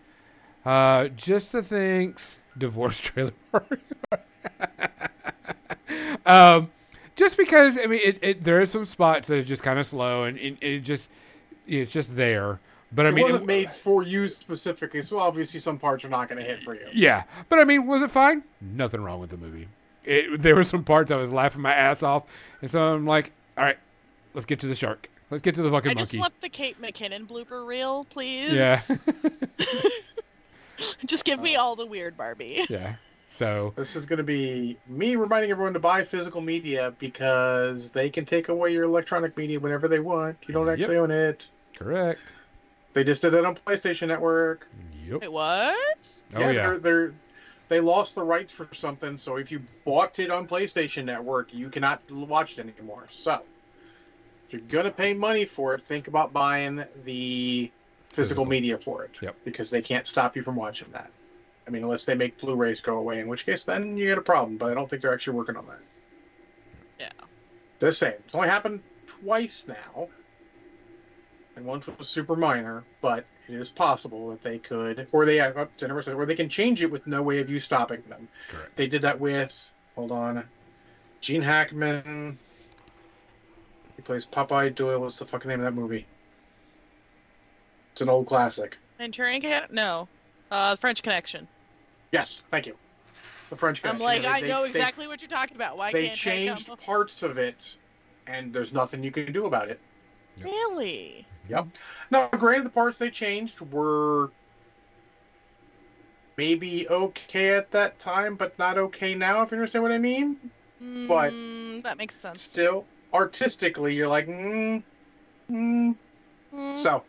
Uh, 0.64 1.08
just 1.08 1.52
the 1.52 1.62
things, 1.62 2.40
divorce 2.58 2.98
trailer 3.00 3.32
um, 6.26 6.70
just 7.16 7.36
because 7.36 7.78
I 7.78 7.86
mean, 7.86 8.00
it, 8.04 8.18
it 8.22 8.44
there 8.44 8.60
are 8.60 8.66
some 8.66 8.84
spots 8.84 9.28
that 9.28 9.38
are 9.38 9.44
just 9.44 9.62
kind 9.62 9.78
of 9.78 9.86
slow, 9.86 10.24
and 10.24 10.38
it, 10.38 10.56
it 10.60 10.80
just 10.80 11.10
it's 11.66 11.92
just 11.92 12.16
there. 12.16 12.60
But 12.92 13.06
I 13.06 13.10
mean 13.10 13.18
it 13.18 13.22
mean, 13.22 13.24
wasn't 13.32 13.46
made 13.46 13.70
for 13.70 14.02
you 14.02 14.28
specifically, 14.28 15.02
so 15.02 15.18
obviously 15.18 15.60
some 15.60 15.78
parts 15.78 16.04
are 16.04 16.08
not 16.08 16.28
going 16.28 16.42
to 16.42 16.48
hit 16.48 16.62
for 16.62 16.74
you. 16.74 16.86
Yeah, 16.92 17.24
but 17.50 17.58
I 17.58 17.64
mean, 17.64 17.86
was 17.86 18.02
it 18.02 18.10
fine? 18.10 18.42
Nothing 18.60 19.02
wrong 19.02 19.20
with 19.20 19.28
the 19.30 19.36
movie. 19.36 19.68
It, 20.04 20.40
there 20.40 20.54
were 20.56 20.64
some 20.64 20.84
parts 20.84 21.10
I 21.10 21.16
was 21.16 21.30
laughing 21.32 21.60
my 21.60 21.74
ass 21.74 22.02
off, 22.02 22.24
and 22.62 22.70
so 22.70 22.94
I'm 22.94 23.04
like, 23.06 23.32
all 23.58 23.64
right, 23.64 23.76
let's 24.32 24.46
get 24.46 24.58
to 24.60 24.66
the 24.66 24.74
shark. 24.74 25.10
Let's 25.30 25.42
get 25.42 25.54
to 25.56 25.62
the 25.62 25.70
fucking 25.70 25.90
I 25.90 25.94
just 25.94 26.16
want 26.18 26.40
the 26.40 26.48
Kate 26.48 26.80
McKinnon 26.80 27.26
blooper 27.26 27.66
reel, 27.66 28.04
please. 28.04 28.50
Yeah, 28.54 28.80
just 31.06 31.24
give 31.24 31.40
me 31.40 31.56
Oh. 31.56 31.60
all 31.60 31.76
the 31.76 31.86
weird 31.86 32.16
Barbie. 32.16 32.64
yeah. 32.68 32.94
So 33.30 33.74
This 33.76 33.94
is 33.94 34.06
going 34.06 34.16
to 34.16 34.22
be 34.24 34.78
me 34.88 35.16
reminding 35.16 35.50
everyone 35.50 35.74
to 35.74 35.78
buy 35.78 36.02
physical 36.02 36.40
media 36.40 36.94
because 36.98 37.90
they 37.92 38.08
can 38.08 38.24
take 38.24 38.48
away 38.48 38.72
your 38.72 38.84
electronic 38.84 39.36
media 39.36 39.60
whenever 39.60 39.86
they 39.88 40.00
want. 40.00 40.38
You 40.46 40.54
don't 40.54 40.66
Yep. 40.66 40.78
actually 40.80 40.96
own 40.96 41.10
it. 41.10 41.48
correct. 41.76 42.20
They 42.98 43.04
just 43.04 43.22
did 43.22 43.30
that 43.30 43.44
on 43.44 43.54
PlayStation 43.54 44.08
Network. 44.08 44.68
Yep. 45.06 45.20
Wait, 45.20 45.30
what? 45.30 45.76
Oh 46.34 46.40
yeah. 46.40 46.52
They're, 46.52 46.78
they're 46.78 47.14
they 47.68 47.78
lost 47.78 48.16
the 48.16 48.24
rights 48.24 48.52
for 48.52 48.66
something, 48.72 49.16
so 49.16 49.36
if 49.36 49.52
you 49.52 49.62
bought 49.84 50.18
it 50.18 50.32
on 50.32 50.48
PlayStation 50.48 51.04
Network, 51.04 51.54
you 51.54 51.68
cannot 51.68 52.02
watch 52.10 52.58
it 52.58 52.66
anymore. 52.76 53.06
So, 53.08 53.42
if 54.48 54.52
you're 54.52 54.62
gonna 54.62 54.90
pay 54.90 55.14
money 55.14 55.44
for 55.44 55.74
it, 55.74 55.86
think 55.86 56.08
about 56.08 56.32
buying 56.32 56.84
the 57.04 57.70
physical 58.08 58.16
Physical. 58.16 58.44
media 58.46 58.76
for 58.78 59.04
it. 59.04 59.16
Yep. 59.22 59.36
Because 59.44 59.70
they 59.70 59.80
can't 59.80 60.08
stop 60.08 60.34
you 60.34 60.42
from 60.42 60.56
watching 60.56 60.90
that. 60.90 61.12
I 61.68 61.70
mean, 61.70 61.84
unless 61.84 62.04
they 62.04 62.16
make 62.16 62.36
Blu-rays 62.38 62.80
go 62.80 62.98
away, 62.98 63.20
in 63.20 63.28
which 63.28 63.46
case 63.46 63.62
then 63.62 63.96
you 63.96 64.06
get 64.06 64.18
a 64.18 64.22
problem. 64.22 64.56
But 64.56 64.72
I 64.72 64.74
don't 64.74 64.90
think 64.90 65.02
they're 65.02 65.14
actually 65.14 65.36
working 65.36 65.54
on 65.54 65.68
that. 65.68 65.78
Yeah. 66.98 67.24
Just 67.78 68.00
saying, 68.00 68.16
it's 68.18 68.34
only 68.34 68.48
happened 68.48 68.82
twice 69.06 69.66
now, 69.68 70.08
and 71.58 71.66
once 71.66 71.88
was 71.88 72.08
super 72.08 72.36
minor, 72.36 72.84
but 73.00 73.24
it 73.48 73.54
is 73.54 73.68
possible 73.68 74.30
that 74.30 74.42
they 74.42 74.58
could, 74.58 75.08
or 75.12 75.26
they 75.26 75.36
have, 75.36 75.56
up 75.56 75.76
to 75.78 75.92
or 75.92 76.24
they 76.24 76.34
can 76.36 76.48
change 76.48 76.82
it 76.82 76.90
with 76.90 77.06
no 77.06 77.20
way 77.20 77.40
of 77.40 77.50
you 77.50 77.58
stopping 77.58 78.00
them. 78.08 78.28
Correct. 78.48 78.76
They 78.76 78.86
did 78.86 79.02
that 79.02 79.18
with, 79.18 79.72
hold 79.96 80.12
on, 80.12 80.44
Gene 81.20 81.42
Hackman. 81.42 82.38
He 83.96 84.02
plays 84.02 84.24
Popeye 84.24 84.72
Doyle. 84.74 85.00
What's 85.00 85.18
the 85.18 85.24
fucking 85.24 85.48
name 85.48 85.58
of 85.58 85.64
that 85.64 85.74
movie? 85.78 86.06
It's 87.92 88.00
an 88.00 88.08
old 88.08 88.26
classic. 88.28 88.78
Manchurian 89.00 89.42
Cat? 89.42 89.72
No. 89.72 90.06
Uh, 90.52 90.76
French 90.76 91.02
Connection. 91.02 91.48
Yes, 92.12 92.44
thank 92.52 92.66
you. 92.66 92.76
The 93.50 93.56
French 93.56 93.82
guy. 93.82 93.90
I'm 93.90 93.98
like, 93.98 94.22
Yeah, 94.22 94.32
I 94.32 94.40
they- 94.42 94.48
know 94.48 94.62
they- 94.62 94.68
exactly 94.68 95.08
what 95.08 95.20
you're 95.20 95.28
talking 95.28 95.56
about. 95.56 95.76
Why 95.76 95.90
They, 95.90 96.06
can't 96.06 96.16
changed 96.16 96.66
I 96.70 96.76
come? 96.76 96.78
parts 96.84 97.24
of 97.24 97.38
it, 97.38 97.76
and 98.28 98.52
there's 98.52 98.72
nothing 98.72 99.02
you 99.02 99.10
can 99.10 99.32
do 99.32 99.46
about 99.46 99.68
it. 99.68 99.80
Really? 100.42 101.26
Yep. 101.48 101.66
Now, 102.10 102.28
granted, 102.28 102.66
the 102.66 102.70
parts 102.70 102.98
they 102.98 103.10
changed 103.10 103.60
were 103.72 104.30
maybe 106.36 106.88
okay 106.88 107.56
at 107.56 107.70
that 107.72 107.98
time, 107.98 108.36
but 108.36 108.58
not 108.58 108.78
okay 108.78 109.14
now. 109.14 109.42
If 109.42 109.50
you 109.50 109.56
understand 109.56 109.82
what 109.82 109.92
I 109.92 109.98
mean. 109.98 110.36
But- 111.08 111.32
Mm, 111.32 111.82
that 111.82 111.96
makes 111.98 112.14
sense. 112.16 112.42
Still, 112.42 112.86
artistically, 113.12 113.94
you're 113.94 114.08
like, 114.08 114.26
mm, 114.26 114.82
mm. 115.50 115.96
Mm, 116.52 116.76
So, 116.76 117.04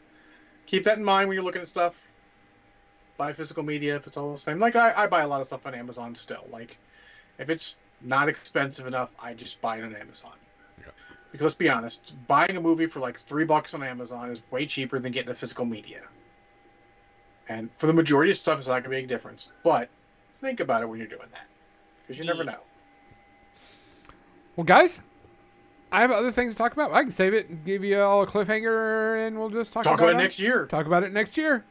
keep 0.65 0.83
that 0.83 0.97
in 0.97 1.03
mind 1.03 1.27
when 1.27 1.35
you're 1.35 1.43
looking 1.43 1.61
at 1.61 1.67
stuff. 1.67 2.01
Buy 3.17 3.33
physical 3.33 3.63
media 3.63 3.95
if 3.95 4.07
it's 4.07 4.17
all 4.17 4.31
the 4.31 4.37
same. 4.37 4.59
Like 4.59 4.75
I, 4.75 4.93
I 4.95 5.07
buy 5.07 5.21
a 5.21 5.27
lot 5.27 5.41
of 5.41 5.47
stuff 5.47 5.65
on 5.65 5.75
Amazon 5.75 6.15
still. 6.15 6.45
Like, 6.49 6.77
if 7.37 7.49
it's 7.49 7.75
not 8.01 8.29
expensive 8.29 8.87
enough, 8.87 9.11
I 9.19 9.33
just 9.33 9.61
buy 9.61 9.77
it 9.77 9.83
on 9.83 9.95
Amazon. 9.95 10.31
Yeah. 11.29 11.31
Because 11.31 11.43
let's 11.43 11.55
be 11.55 11.69
honest, 11.69 12.15
buying 12.27 12.57
a 12.57 12.61
movie 12.61 12.87
for 12.87 12.99
like 12.99 13.19
three 13.19 13.45
bucks 13.45 13.73
on 13.73 13.83
Amazon 13.83 14.31
is 14.31 14.41
way 14.51 14.65
cheaper 14.65 14.99
than 14.99 15.11
getting 15.11 15.29
the 15.29 15.35
physical 15.35 15.65
media. 15.65 16.01
And 17.47 17.69
for 17.73 17.87
the 17.87 17.93
majority 17.93 18.31
of 18.31 18.37
stuff, 18.37 18.59
it's 18.59 18.67
not 18.67 18.73
going 18.73 18.83
to 18.83 18.89
make 18.89 19.05
a 19.05 19.07
difference. 19.07 19.49
But 19.63 19.89
think 20.41 20.59
about 20.59 20.81
it 20.83 20.87
when 20.89 20.99
you're 20.99 21.07
doing 21.07 21.27
that, 21.31 21.47
because 22.01 22.17
you 22.19 22.25
never 22.25 22.43
know. 22.43 22.59
Well, 24.55 24.65
guys, 24.65 25.01
I 25.91 26.01
have 26.01 26.11
other 26.11 26.31
things 26.31 26.53
to 26.53 26.57
talk 26.57 26.73
about. 26.73 26.91
I 26.93 27.01
can 27.01 27.11
save 27.11 27.33
it 27.33 27.49
and 27.49 27.63
give 27.65 27.83
you 27.83 27.99
all 27.99 28.21
a 28.21 28.27
cliffhanger, 28.27 29.25
and 29.25 29.39
we'll 29.39 29.49
just 29.49 29.71
talk, 29.73 29.83
Talk 29.83 29.99
about, 29.99 30.09
about 30.09 30.15
it 30.19 30.21
it 30.21 30.23
next 30.25 30.39
year. 30.39 30.65
Talk 30.67 30.85
about 30.85 31.03
it 31.03 31.13
next 31.13 31.37
year. 31.37 31.63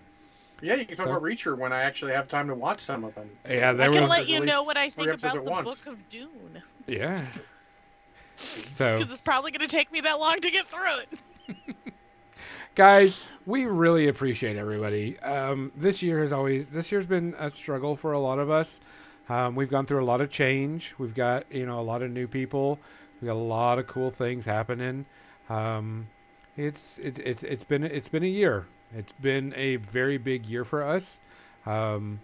Yeah, 0.60 0.74
you 0.74 0.84
can 0.86 0.96
talk 0.96 1.06
So- 1.06 1.10
about 1.12 1.22
Reacher 1.22 1.56
when 1.56 1.72
I 1.72 1.82
actually 1.82 2.12
have 2.12 2.26
time 2.26 2.48
to 2.48 2.54
watch 2.54 2.80
some 2.80 3.04
of 3.04 3.14
them. 3.14 3.30
Yeah, 3.48 3.70
I 3.78 3.88
can 3.88 4.08
let 4.08 4.28
you 4.28 4.44
know 4.44 4.64
what 4.64 4.76
I 4.76 4.90
think 4.90 5.08
about 5.08 5.34
the 5.34 5.42
once. 5.42 5.78
Book 5.80 5.92
of 5.94 6.08
Dune. 6.08 6.62
Yeah. 6.88 7.24
So, 8.38 8.98
Because 8.98 9.12
it's 9.12 9.22
probably 9.22 9.50
going 9.50 9.68
to 9.68 9.76
take 9.76 9.92
me 9.92 10.00
that 10.00 10.18
long 10.18 10.40
to 10.40 10.50
get 10.50 10.66
through 10.68 11.00
it. 11.00 11.76
guys, 12.74 13.18
we 13.46 13.64
really 13.64 14.08
appreciate 14.08 14.56
everybody. 14.56 15.18
Um, 15.20 15.72
this 15.76 16.02
year 16.02 16.20
has 16.20 16.32
always 16.32 16.68
this 16.68 16.92
year's 16.92 17.06
been 17.06 17.34
a 17.38 17.50
struggle 17.50 17.96
for 17.96 18.12
a 18.12 18.18
lot 18.18 18.38
of 18.38 18.50
us. 18.50 18.80
Um, 19.28 19.54
we've 19.54 19.70
gone 19.70 19.84
through 19.86 20.02
a 20.02 20.06
lot 20.06 20.20
of 20.20 20.30
change. 20.30 20.94
We've 20.98 21.14
got 21.14 21.50
you 21.50 21.66
know 21.66 21.80
a 21.80 21.82
lot 21.82 22.02
of 22.02 22.10
new 22.10 22.26
people. 22.26 22.78
We 23.20 23.26
got 23.26 23.34
a 23.34 23.34
lot 23.34 23.78
of 23.78 23.86
cool 23.86 24.10
things 24.10 24.46
happening. 24.46 25.06
Um, 25.48 26.08
it's 26.56 26.98
it's 26.98 27.18
it's 27.18 27.42
it's 27.42 27.64
been 27.64 27.84
it's 27.84 28.08
been 28.08 28.22
a 28.22 28.26
year. 28.26 28.66
It's 28.94 29.12
been 29.20 29.52
a 29.56 29.76
very 29.76 30.18
big 30.18 30.46
year 30.46 30.64
for 30.64 30.82
us. 30.82 31.20
Um, 31.66 32.20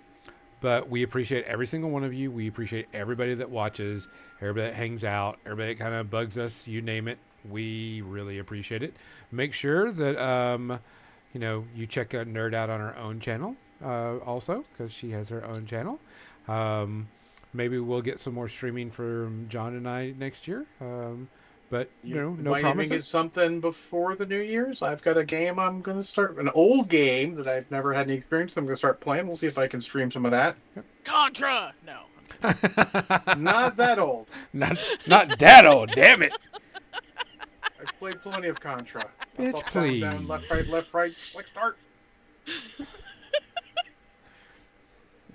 but 0.60 0.88
we 0.88 1.02
appreciate 1.02 1.44
every 1.44 1.66
single 1.66 1.90
one 1.90 2.04
of 2.04 2.14
you. 2.14 2.30
We 2.30 2.48
appreciate 2.48 2.88
everybody 2.94 3.34
that 3.34 3.50
watches, 3.50 4.08
everybody 4.44 4.70
that 4.70 4.76
hangs 4.76 5.04
out, 5.04 5.38
everybody 5.46 5.74
that 5.74 5.80
kind 5.82 5.94
of 5.94 6.10
bugs 6.10 6.38
us. 6.38 6.66
You 6.66 6.82
name 6.82 7.08
it. 7.08 7.18
We 7.48 8.02
really 8.02 8.38
appreciate 8.38 8.82
it. 8.82 8.94
Make 9.32 9.52
sure 9.52 9.90
that 9.90 10.22
um, 10.22 10.78
you 11.32 11.40
know 11.40 11.64
you 11.74 11.86
check 11.86 12.14
out 12.14 12.26
Nerd 12.26 12.54
out 12.54 12.70
on 12.70 12.80
her 12.80 12.96
own 12.96 13.20
channel 13.20 13.56
uh, 13.84 14.18
also 14.18 14.64
because 14.72 14.92
she 14.92 15.10
has 15.10 15.28
her 15.28 15.44
own 15.44 15.66
channel. 15.66 15.98
Um, 16.48 17.08
maybe 17.52 17.78
we'll 17.78 18.02
get 18.02 18.20
some 18.20 18.34
more 18.34 18.48
streaming 18.48 18.90
from 18.90 19.46
John 19.48 19.74
and 19.74 19.88
I 19.88 20.14
next 20.18 20.46
year. 20.46 20.66
Um, 20.80 21.28
but 21.70 21.88
you, 22.02 22.14
know, 22.14 22.30
no 22.34 22.50
might 22.50 22.64
even 22.64 22.88
get 22.88 23.04
something 23.04 23.60
before 23.60 24.14
the 24.14 24.26
New 24.26 24.40
Year's. 24.40 24.82
I've 24.82 25.02
got 25.02 25.16
a 25.16 25.24
game 25.24 25.58
I'm 25.58 25.80
going 25.80 25.96
to 25.96 26.04
start, 26.04 26.38
an 26.38 26.50
old 26.50 26.88
game 26.88 27.34
that 27.36 27.48
I've 27.48 27.68
never 27.70 27.92
had 27.92 28.06
any 28.06 28.16
experience. 28.16 28.54
That 28.54 28.60
I'm 28.60 28.66
going 28.66 28.74
to 28.74 28.78
start 28.78 29.00
playing. 29.00 29.26
We'll 29.26 29.36
see 29.36 29.46
if 29.46 29.58
I 29.58 29.66
can 29.66 29.80
stream 29.80 30.10
some 30.10 30.24
of 30.24 30.30
that. 30.30 30.56
Contra! 31.04 31.74
No. 31.84 32.02
Not 33.38 33.76
that 33.76 33.98
old. 33.98 34.28
not 34.52 34.78
not 35.06 35.38
that 35.38 35.66
old. 35.66 35.90
Damn 35.92 36.22
it. 36.22 36.32
I've 37.80 37.98
played 37.98 38.20
plenty 38.22 38.48
of 38.48 38.60
Contra. 38.60 39.06
Bitch, 39.38 39.54
Up, 39.56 39.70
down, 39.72 40.00
down, 40.00 40.26
left, 40.26 40.50
right, 40.50 40.66
left, 40.68 40.92
right. 40.94 41.14
Select 41.18 41.48
start. 41.48 41.78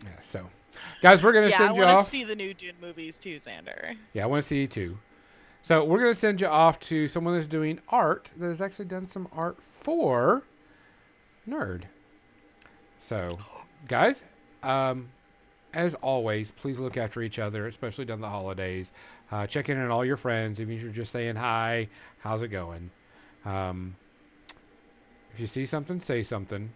Yeah, 0.04 0.12
so, 0.22 0.50
guys, 1.02 1.22
we're 1.22 1.34
gonna 1.34 1.50
Yeah, 1.50 1.56
I 1.56 1.58
send 1.58 1.76
you 1.76 1.82
want 1.84 1.96
to 1.96 2.00
off. 2.00 2.10
see 2.10 2.24
the 2.24 2.36
new 2.36 2.54
Dune 2.54 2.76
movies 2.82 3.20
too, 3.20 3.36
Xander. 3.36 3.98
Yeah, 4.14 4.24
I 4.24 4.28
want 4.28 4.42
to 4.44 4.48
see 4.48 4.62
you 4.62 4.68
too. 4.68 4.98
So 5.62 5.84
we're 5.84 6.00
gonna 6.00 6.16
send 6.16 6.40
you 6.40 6.48
off 6.48 6.80
to 6.82 7.08
someone 7.10 7.36
that's 7.36 7.48
doing 7.48 7.82
art 7.90 8.30
that 8.38 8.48
has 8.48 8.62
actually 8.62 8.86
done 8.86 9.08
some 9.08 9.28
art 9.34 9.58
for 9.62 10.44
Nerd. 11.48 11.84
So, 13.02 13.38
guys, 13.88 14.24
um, 14.64 15.10
as 15.74 15.94
always, 15.96 16.52
please 16.52 16.80
look 16.80 16.98
after 16.98 17.22
each 17.22 17.40
other, 17.40 17.68
especially 17.68 18.06
during 18.06 18.22
the 18.22 18.30
holidays. 18.30 18.92
Uh, 19.32 19.46
check 19.46 19.70
in 19.70 19.78
on 19.78 19.92
all 19.92 20.04
your 20.04 20.18
friends, 20.18 20.60
even 20.60 20.76
if 20.76 20.82
you're 20.82 20.92
just 20.92 21.12
saying 21.12 21.36
hi. 21.36 21.88
How's 22.20 22.42
it 22.42 22.48
going? 22.48 22.90
Um, 23.46 23.96
if 25.34 25.40
you 25.40 25.48
see 25.48 25.66
something, 25.66 26.00
say 26.00 26.24
something. 26.24 26.72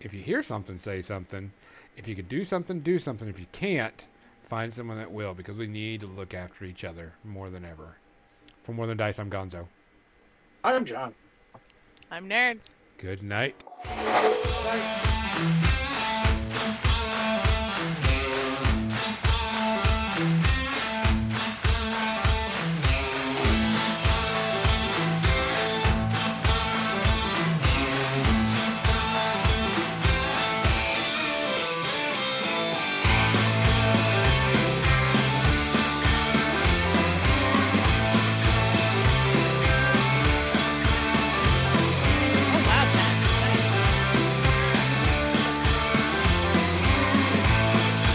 If 0.00 0.12
you 0.12 0.20
hear 0.20 0.42
something, 0.42 0.78
say 0.78 1.00
something. 1.00 1.52
If 1.96 2.06
you 2.08 2.14
can 2.14 2.26
do 2.26 2.44
something, 2.44 2.80
do 2.80 2.98
something. 2.98 3.28
If 3.28 3.40
you 3.40 3.46
can't, 3.52 4.06
find 4.48 4.72
someone 4.72 4.98
that 4.98 5.10
will 5.10 5.34
because 5.34 5.56
we 5.56 5.66
need 5.66 6.00
to 6.00 6.06
look 6.06 6.34
after 6.34 6.64
each 6.64 6.84
other 6.84 7.14
more 7.24 7.50
than 7.50 7.64
ever. 7.64 7.96
For 8.62 8.72
more 8.72 8.86
than 8.86 8.96
dice, 8.96 9.18
I'm 9.18 9.30
Gonzo. 9.30 9.66
I'm 10.62 10.84
John. 10.84 11.14
I'm 12.10 12.28
Nerd. 12.28 12.58
Good 12.98 13.22
night. 13.22 13.54
Bye. 13.84 15.70